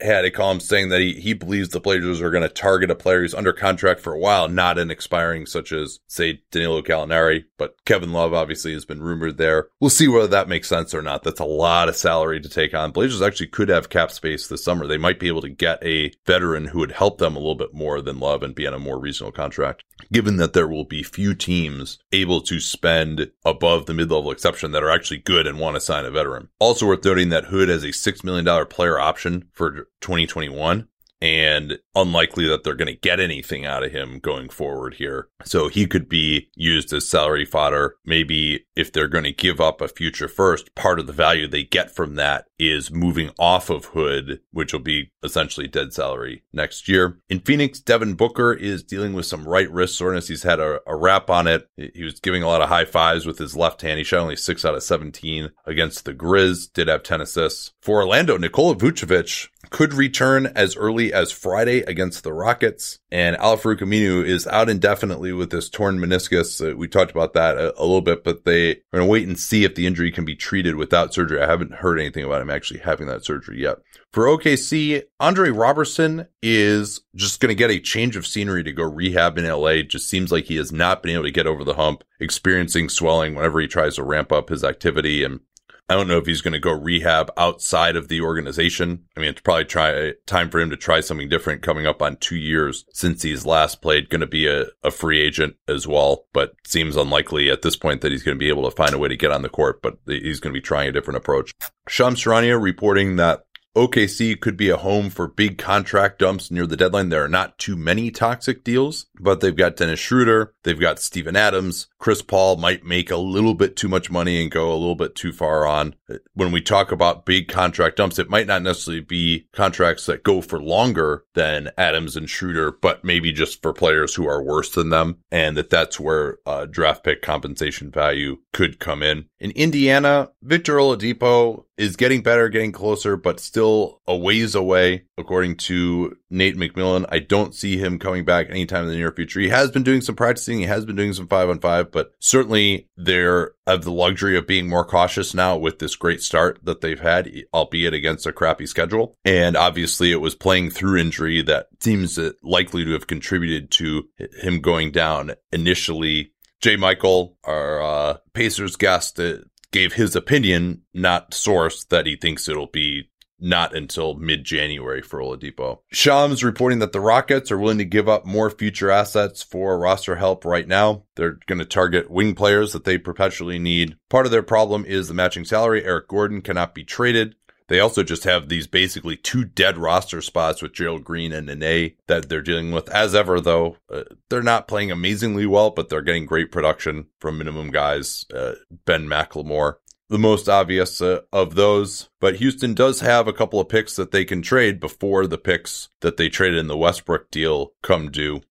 had 0.00 0.24
a 0.24 0.30
column 0.30 0.60
saying 0.60 0.88
that 0.88 1.00
he, 1.00 1.14
he 1.14 1.34
believes 1.34 1.68
the 1.68 1.80
Blazers 1.80 2.20
are 2.20 2.30
going 2.30 2.42
to 2.42 2.48
target 2.48 2.90
a 2.90 2.94
player 2.94 3.20
who's 3.20 3.34
under 3.34 3.52
contract 3.52 4.00
for 4.00 4.12
a 4.12 4.18
while, 4.18 4.48
not 4.48 4.78
an 4.78 4.90
expiring 4.90 5.46
such 5.46 5.72
as, 5.72 5.98
say, 6.06 6.40
Danilo 6.50 6.82
Gallinari. 6.82 7.44
But 7.56 7.84
Kevin 7.84 8.12
Love 8.12 8.32
obviously 8.32 8.72
has 8.72 8.84
been 8.84 9.02
rumored 9.02 9.36
there. 9.36 9.68
We'll 9.80 9.90
see 9.90 10.08
whether 10.08 10.28
that 10.28 10.48
makes 10.48 10.68
sense 10.68 10.94
or 10.94 11.02
not. 11.02 11.22
That's 11.22 11.40
a 11.40 11.44
lot 11.44 11.88
of 11.88 11.96
salary 11.96 12.40
to 12.40 12.48
take 12.48 12.74
on. 12.74 12.92
Blazers 12.92 13.22
actually 13.22 13.48
could 13.48 13.68
have 13.68 13.90
cap 13.90 14.10
space 14.10 14.46
this 14.46 14.64
summer. 14.64 14.86
They 14.86 14.98
might 14.98 15.20
be 15.20 15.28
able 15.28 15.42
to 15.42 15.48
get 15.48 15.84
a 15.84 16.12
veteran 16.26 16.66
who 16.66 16.78
would 16.78 16.92
help 16.92 17.18
them 17.18 17.36
a 17.36 17.40
little 17.40 17.54
bit 17.54 17.74
more 17.74 18.00
than 18.00 18.20
Love 18.20 18.42
and 18.42 18.54
be 18.54 18.66
on 18.66 18.74
a 18.74 18.78
more 18.78 18.98
reasonable 18.98 19.32
contract. 19.32 19.84
Given 20.12 20.36
that 20.36 20.52
there 20.52 20.68
will 20.68 20.84
be 20.84 21.02
few 21.02 21.34
teams 21.34 21.98
able 22.12 22.40
to 22.42 22.60
spend 22.60 23.30
above 23.44 23.86
the 23.86 23.94
mid-level 23.94 24.30
exception 24.30 24.70
that 24.72 24.82
are 24.82 24.90
actually 24.90 25.18
good 25.18 25.46
and 25.46 25.58
want 25.58 25.74
to 25.74 25.80
sign 25.80 26.04
a 26.04 26.10
veteran. 26.10 26.48
Also 26.58 26.86
worth 26.86 27.04
noting 27.04 27.30
that 27.30 27.46
Hood 27.46 27.68
has 27.68 27.82
a 27.82 27.88
$6 27.88 28.24
million 28.24 28.66
player 28.66 28.98
option 28.98 29.48
for 29.58 29.88
2021 30.00 30.86
and 31.20 31.78
unlikely 31.94 32.46
that 32.46 32.64
they're 32.64 32.74
going 32.74 32.92
to 32.92 33.00
get 33.00 33.20
anything 33.20 33.66
out 33.66 33.82
of 33.82 33.92
him 33.92 34.18
going 34.18 34.48
forward 34.48 34.94
here. 34.94 35.28
So 35.44 35.68
he 35.68 35.86
could 35.86 36.08
be 36.08 36.48
used 36.54 36.92
as 36.92 37.08
salary 37.08 37.44
fodder. 37.44 37.96
Maybe 38.04 38.66
if 38.76 38.92
they're 38.92 39.08
going 39.08 39.24
to 39.24 39.32
give 39.32 39.60
up 39.60 39.80
a 39.80 39.88
future 39.88 40.28
first, 40.28 40.74
part 40.74 41.00
of 41.00 41.06
the 41.06 41.12
value 41.12 41.48
they 41.48 41.64
get 41.64 41.94
from 41.94 42.14
that 42.14 42.46
is 42.58 42.90
moving 42.90 43.30
off 43.38 43.70
of 43.70 43.86
Hood, 43.86 44.40
which 44.52 44.72
will 44.72 44.80
be 44.80 45.12
essentially 45.22 45.66
dead 45.66 45.92
salary 45.92 46.44
next 46.52 46.88
year. 46.88 47.18
In 47.28 47.40
Phoenix, 47.40 47.80
Devin 47.80 48.14
Booker 48.14 48.52
is 48.52 48.82
dealing 48.82 49.12
with 49.12 49.26
some 49.26 49.46
right 49.46 49.70
wrist 49.70 49.96
soreness. 49.96 50.28
He's 50.28 50.42
had 50.42 50.60
a, 50.60 50.80
a 50.86 50.96
wrap 50.96 51.30
on 51.30 51.46
it. 51.46 51.68
He 51.76 52.04
was 52.04 52.20
giving 52.20 52.42
a 52.42 52.48
lot 52.48 52.62
of 52.62 52.68
high 52.68 52.84
fives 52.84 53.26
with 53.26 53.38
his 53.38 53.56
left 53.56 53.82
hand. 53.82 53.98
He 53.98 54.04
shot 54.04 54.20
only 54.20 54.36
six 54.36 54.64
out 54.64 54.74
of 54.74 54.82
17 54.82 55.50
against 55.66 56.04
the 56.04 56.14
Grizz, 56.14 56.72
did 56.72 56.88
have 56.88 57.02
10 57.02 57.20
assists. 57.20 57.72
For 57.80 57.98
Orlando, 57.98 58.36
Nikola 58.36 58.76
Vucevic 58.76 59.48
could 59.70 59.94
return 59.94 60.46
as 60.54 60.76
early 60.76 61.12
as 61.12 61.32
Friday 61.32 61.80
against 61.80 62.24
the 62.24 62.32
Rockets. 62.32 62.98
And 63.10 63.36
Al-Farouq 63.36 63.80
Aminu 63.80 64.24
is 64.24 64.46
out 64.46 64.68
indefinitely 64.68 65.32
with 65.32 65.50
this 65.50 65.68
torn 65.68 65.98
meniscus. 65.98 66.60
Uh, 66.60 66.76
we 66.76 66.88
talked 66.88 67.10
about 67.10 67.32
that 67.34 67.56
a, 67.56 67.78
a, 67.78 67.82
little 67.82 68.02
bit, 68.02 68.24
but 68.24 68.44
they 68.44 68.70
are 68.70 68.76
going 68.92 69.04
to 69.04 69.10
wait 69.10 69.26
and 69.26 69.38
see 69.38 69.64
if 69.64 69.74
the 69.74 69.86
injury 69.86 70.12
can 70.12 70.24
be 70.24 70.34
treated 70.34 70.76
without 70.76 71.14
surgery. 71.14 71.40
I 71.40 71.46
haven't 71.46 71.74
heard 71.74 71.98
anything 71.98 72.24
about 72.24 72.42
him 72.42 72.50
actually 72.50 72.80
having 72.80 73.06
that 73.06 73.24
surgery 73.24 73.62
yet. 73.62 73.78
For 74.12 74.24
OKC, 74.24 75.02
Andre 75.20 75.50
Roberson 75.50 76.26
is 76.42 77.02
just 77.14 77.40
going 77.40 77.50
to 77.50 77.54
get 77.54 77.70
a 77.70 77.78
change 77.78 78.16
of 78.16 78.26
scenery 78.26 78.64
to 78.64 78.72
go 78.72 78.84
rehab 78.84 79.36
in 79.36 79.46
LA. 79.46 79.82
Just 79.82 80.08
seems 80.08 80.32
like 80.32 80.44
he 80.44 80.56
has 80.56 80.72
not 80.72 81.02
been 81.02 81.12
able 81.12 81.24
to 81.24 81.30
get 81.30 81.46
over 81.46 81.62
the 81.62 81.74
hump, 81.74 82.04
experiencing 82.18 82.88
swelling 82.88 83.34
whenever 83.34 83.60
he 83.60 83.66
tries 83.66 83.96
to 83.96 84.02
ramp 84.02 84.32
up 84.32 84.48
his 84.48 84.64
activity. 84.64 85.22
And 85.24 85.40
I 85.88 85.94
don't 85.94 86.08
know 86.08 86.18
if 86.18 86.26
he's 86.26 86.42
going 86.42 86.52
to 86.52 86.60
go 86.60 86.72
rehab 86.72 87.30
outside 87.38 87.96
of 87.96 88.08
the 88.08 88.20
organization. 88.20 89.04
I 89.16 89.20
mean, 89.20 89.30
it's 89.30 89.40
probably 89.40 89.64
try 89.64 90.12
time 90.26 90.50
for 90.50 90.60
him 90.60 90.68
to 90.70 90.76
try 90.76 91.00
something 91.00 91.30
different 91.30 91.62
coming 91.62 91.86
up 91.86 92.02
on 92.02 92.16
two 92.16 92.36
years 92.36 92.84
since 92.92 93.22
he's 93.22 93.46
last 93.46 93.80
played. 93.80 94.10
Going 94.10 94.20
to 94.20 94.26
be 94.26 94.46
a, 94.46 94.66
a 94.82 94.90
free 94.90 95.20
agent 95.20 95.56
as 95.66 95.86
well, 95.86 96.26
but 96.34 96.52
seems 96.66 96.94
unlikely 96.94 97.50
at 97.50 97.62
this 97.62 97.76
point 97.76 98.02
that 98.02 98.12
he's 98.12 98.22
going 98.22 98.36
to 98.36 98.38
be 98.38 98.50
able 98.50 98.68
to 98.68 98.76
find 98.76 98.92
a 98.92 98.98
way 98.98 99.08
to 99.08 99.16
get 99.16 99.32
on 99.32 99.42
the 99.42 99.48
court, 99.48 99.80
but 99.80 99.98
he's 100.06 100.40
going 100.40 100.52
to 100.52 100.60
be 100.60 100.64
trying 100.64 100.88
a 100.88 100.92
different 100.92 101.16
approach. 101.16 101.52
Shams 101.88 102.22
Charania 102.22 102.60
reporting 102.60 103.16
that 103.16 103.44
OKC 103.78 104.40
could 104.40 104.56
be 104.56 104.70
a 104.70 104.76
home 104.76 105.08
for 105.08 105.28
big 105.28 105.56
contract 105.56 106.18
dumps 106.18 106.50
near 106.50 106.66
the 106.66 106.76
deadline. 106.76 107.10
There 107.10 107.22
are 107.22 107.28
not 107.28 107.58
too 107.58 107.76
many 107.76 108.10
toxic 108.10 108.64
deals, 108.64 109.06
but 109.20 109.40
they've 109.40 109.54
got 109.54 109.76
Dennis 109.76 110.00
Schroeder, 110.00 110.52
they've 110.64 110.80
got 110.80 110.98
Steven 110.98 111.36
Adams, 111.36 111.86
Chris 111.98 112.22
Paul 112.22 112.56
might 112.56 112.84
make 112.84 113.10
a 113.10 113.16
little 113.16 113.54
bit 113.54 113.76
too 113.76 113.88
much 113.88 114.10
money 114.10 114.40
and 114.40 114.50
go 114.50 114.70
a 114.70 114.76
little 114.76 114.94
bit 114.94 115.14
too 115.14 115.32
far 115.32 115.66
on. 115.66 115.94
When 116.32 116.52
we 116.52 116.60
talk 116.60 116.92
about 116.92 117.26
big 117.26 117.48
contract 117.48 117.96
dumps, 117.96 118.18
it 118.18 118.30
might 118.30 118.46
not 118.46 118.62
necessarily 118.62 119.02
be 119.02 119.46
contracts 119.52 120.06
that 120.06 120.22
go 120.22 120.40
for 120.40 120.60
longer 120.60 121.24
than 121.34 121.70
Adams 121.76 122.16
and 122.16 122.30
Schroeder, 122.30 122.70
but 122.70 123.04
maybe 123.04 123.32
just 123.32 123.62
for 123.62 123.72
players 123.72 124.14
who 124.14 124.28
are 124.28 124.42
worse 124.42 124.70
than 124.70 124.90
them. 124.90 125.18
And 125.30 125.56
that 125.56 125.70
that's 125.70 125.98
where 125.98 126.38
uh, 126.46 126.66
draft 126.66 127.02
pick 127.02 127.20
compensation 127.20 127.90
value 127.90 128.38
could 128.52 128.78
come 128.78 129.02
in. 129.02 129.26
In 129.40 129.50
Indiana, 129.52 130.30
Victor 130.42 130.76
Oladipo 130.76 131.64
is 131.76 131.96
getting 131.96 132.22
better, 132.22 132.48
getting 132.48 132.72
closer, 132.72 133.16
but 133.16 133.38
still 133.38 134.00
a 134.06 134.16
ways 134.16 134.56
away, 134.56 135.04
according 135.16 135.56
to 135.56 136.16
Nate 136.28 136.56
McMillan. 136.56 137.06
I 137.08 137.20
don't 137.20 137.54
see 137.54 137.78
him 137.78 138.00
coming 138.00 138.24
back 138.24 138.50
anytime 138.50 138.84
in 138.84 138.90
the 138.90 138.96
near 138.96 139.12
future. 139.12 139.38
He 139.38 139.48
has 139.48 139.70
been 139.70 139.84
doing 139.84 140.00
some 140.00 140.16
practicing. 140.16 140.58
He 140.58 140.64
has 140.64 140.84
been 140.84 140.96
doing 140.96 141.12
some 141.12 141.28
five 141.28 141.48
on 141.48 141.60
five, 141.60 141.87
but 141.92 142.12
certainly 142.20 142.88
they're 142.96 143.52
of 143.66 143.84
the 143.84 143.92
luxury 143.92 144.36
of 144.36 144.46
being 144.46 144.68
more 144.68 144.84
cautious 144.84 145.34
now 145.34 145.56
with 145.56 145.78
this 145.78 145.96
great 145.96 146.22
start 146.22 146.58
that 146.62 146.80
they've 146.80 147.00
had, 147.00 147.30
albeit 147.52 147.94
against 147.94 148.26
a 148.26 148.32
crappy 148.32 148.66
schedule. 148.66 149.14
And 149.24 149.56
obviously 149.56 150.12
it 150.12 150.20
was 150.20 150.34
playing 150.34 150.70
through 150.70 151.00
injury 151.00 151.42
that 151.42 151.68
seems 151.80 152.18
likely 152.42 152.84
to 152.84 152.92
have 152.92 153.06
contributed 153.06 153.70
to 153.72 154.08
him 154.40 154.60
going 154.60 154.90
down 154.90 155.32
initially 155.52 156.32
Jay 156.60 156.76
Michael, 156.76 157.36
our 157.44 157.82
uh, 157.82 158.16
Pacers 158.32 158.76
guest, 158.76 159.20
uh, 159.20 159.38
gave 159.70 159.92
his 159.92 160.16
opinion, 160.16 160.82
not 160.92 161.34
source, 161.34 161.84
that 161.84 162.06
he 162.06 162.16
thinks 162.16 162.48
it'll 162.48 162.66
be 162.66 163.10
not 163.40 163.74
until 163.74 164.14
mid 164.14 164.44
January 164.44 165.02
for 165.02 165.20
Oladipo. 165.20 165.78
Shams 165.90 166.44
reporting 166.44 166.78
that 166.80 166.92
the 166.92 167.00
Rockets 167.00 167.50
are 167.50 167.58
willing 167.58 167.78
to 167.78 167.84
give 167.84 168.08
up 168.08 168.26
more 168.26 168.50
future 168.50 168.90
assets 168.90 169.42
for 169.42 169.78
roster 169.78 170.16
help 170.16 170.44
right 170.44 170.66
now. 170.66 171.04
They're 171.16 171.38
going 171.46 171.58
to 171.58 171.64
target 171.64 172.10
wing 172.10 172.34
players 172.34 172.72
that 172.72 172.84
they 172.84 172.98
perpetually 172.98 173.58
need. 173.58 173.96
Part 174.08 174.26
of 174.26 174.32
their 174.32 174.42
problem 174.42 174.84
is 174.84 175.08
the 175.08 175.14
matching 175.14 175.44
salary. 175.44 175.84
Eric 175.84 176.08
Gordon 176.08 176.42
cannot 176.42 176.74
be 176.74 176.84
traded. 176.84 177.34
They 177.68 177.80
also 177.80 178.02
just 178.02 178.24
have 178.24 178.48
these 178.48 178.66
basically 178.66 179.16
two 179.16 179.44
dead 179.44 179.76
roster 179.76 180.22
spots 180.22 180.62
with 180.62 180.72
Gerald 180.72 181.04
Green 181.04 181.32
and 181.32 181.46
Nene 181.46 181.92
that 182.06 182.28
they're 182.28 182.40
dealing 182.40 182.72
with. 182.72 182.88
As 182.88 183.14
ever, 183.14 183.40
though, 183.40 183.76
uh, 183.92 184.04
they're 184.30 184.42
not 184.42 184.68
playing 184.68 184.90
amazingly 184.90 185.44
well, 185.44 185.70
but 185.70 185.90
they're 185.90 186.02
getting 186.02 186.24
great 186.24 186.50
production 186.50 187.08
from 187.20 187.36
minimum 187.36 187.70
guys. 187.70 188.24
Uh, 188.34 188.54
ben 188.86 189.06
McLemore, 189.06 189.74
the 190.08 190.18
most 190.18 190.48
obvious 190.48 191.00
uh, 191.00 191.20
of 191.32 191.54
those. 191.54 192.08
But 192.20 192.36
Houston 192.36 192.74
does 192.74 193.00
have 193.00 193.28
a 193.28 193.32
couple 193.32 193.60
of 193.60 193.68
picks 193.68 193.96
that 193.96 194.10
they 194.10 194.24
can 194.24 194.42
trade 194.42 194.80
before 194.80 195.26
the 195.26 195.38
picks 195.38 195.88
that 196.00 196.16
they 196.16 196.28
traded 196.28 196.58
in 196.58 196.66
the 196.66 196.76
Westbrook 196.76 197.30
deal 197.30 197.72
come 197.82 198.10
due 198.10 198.42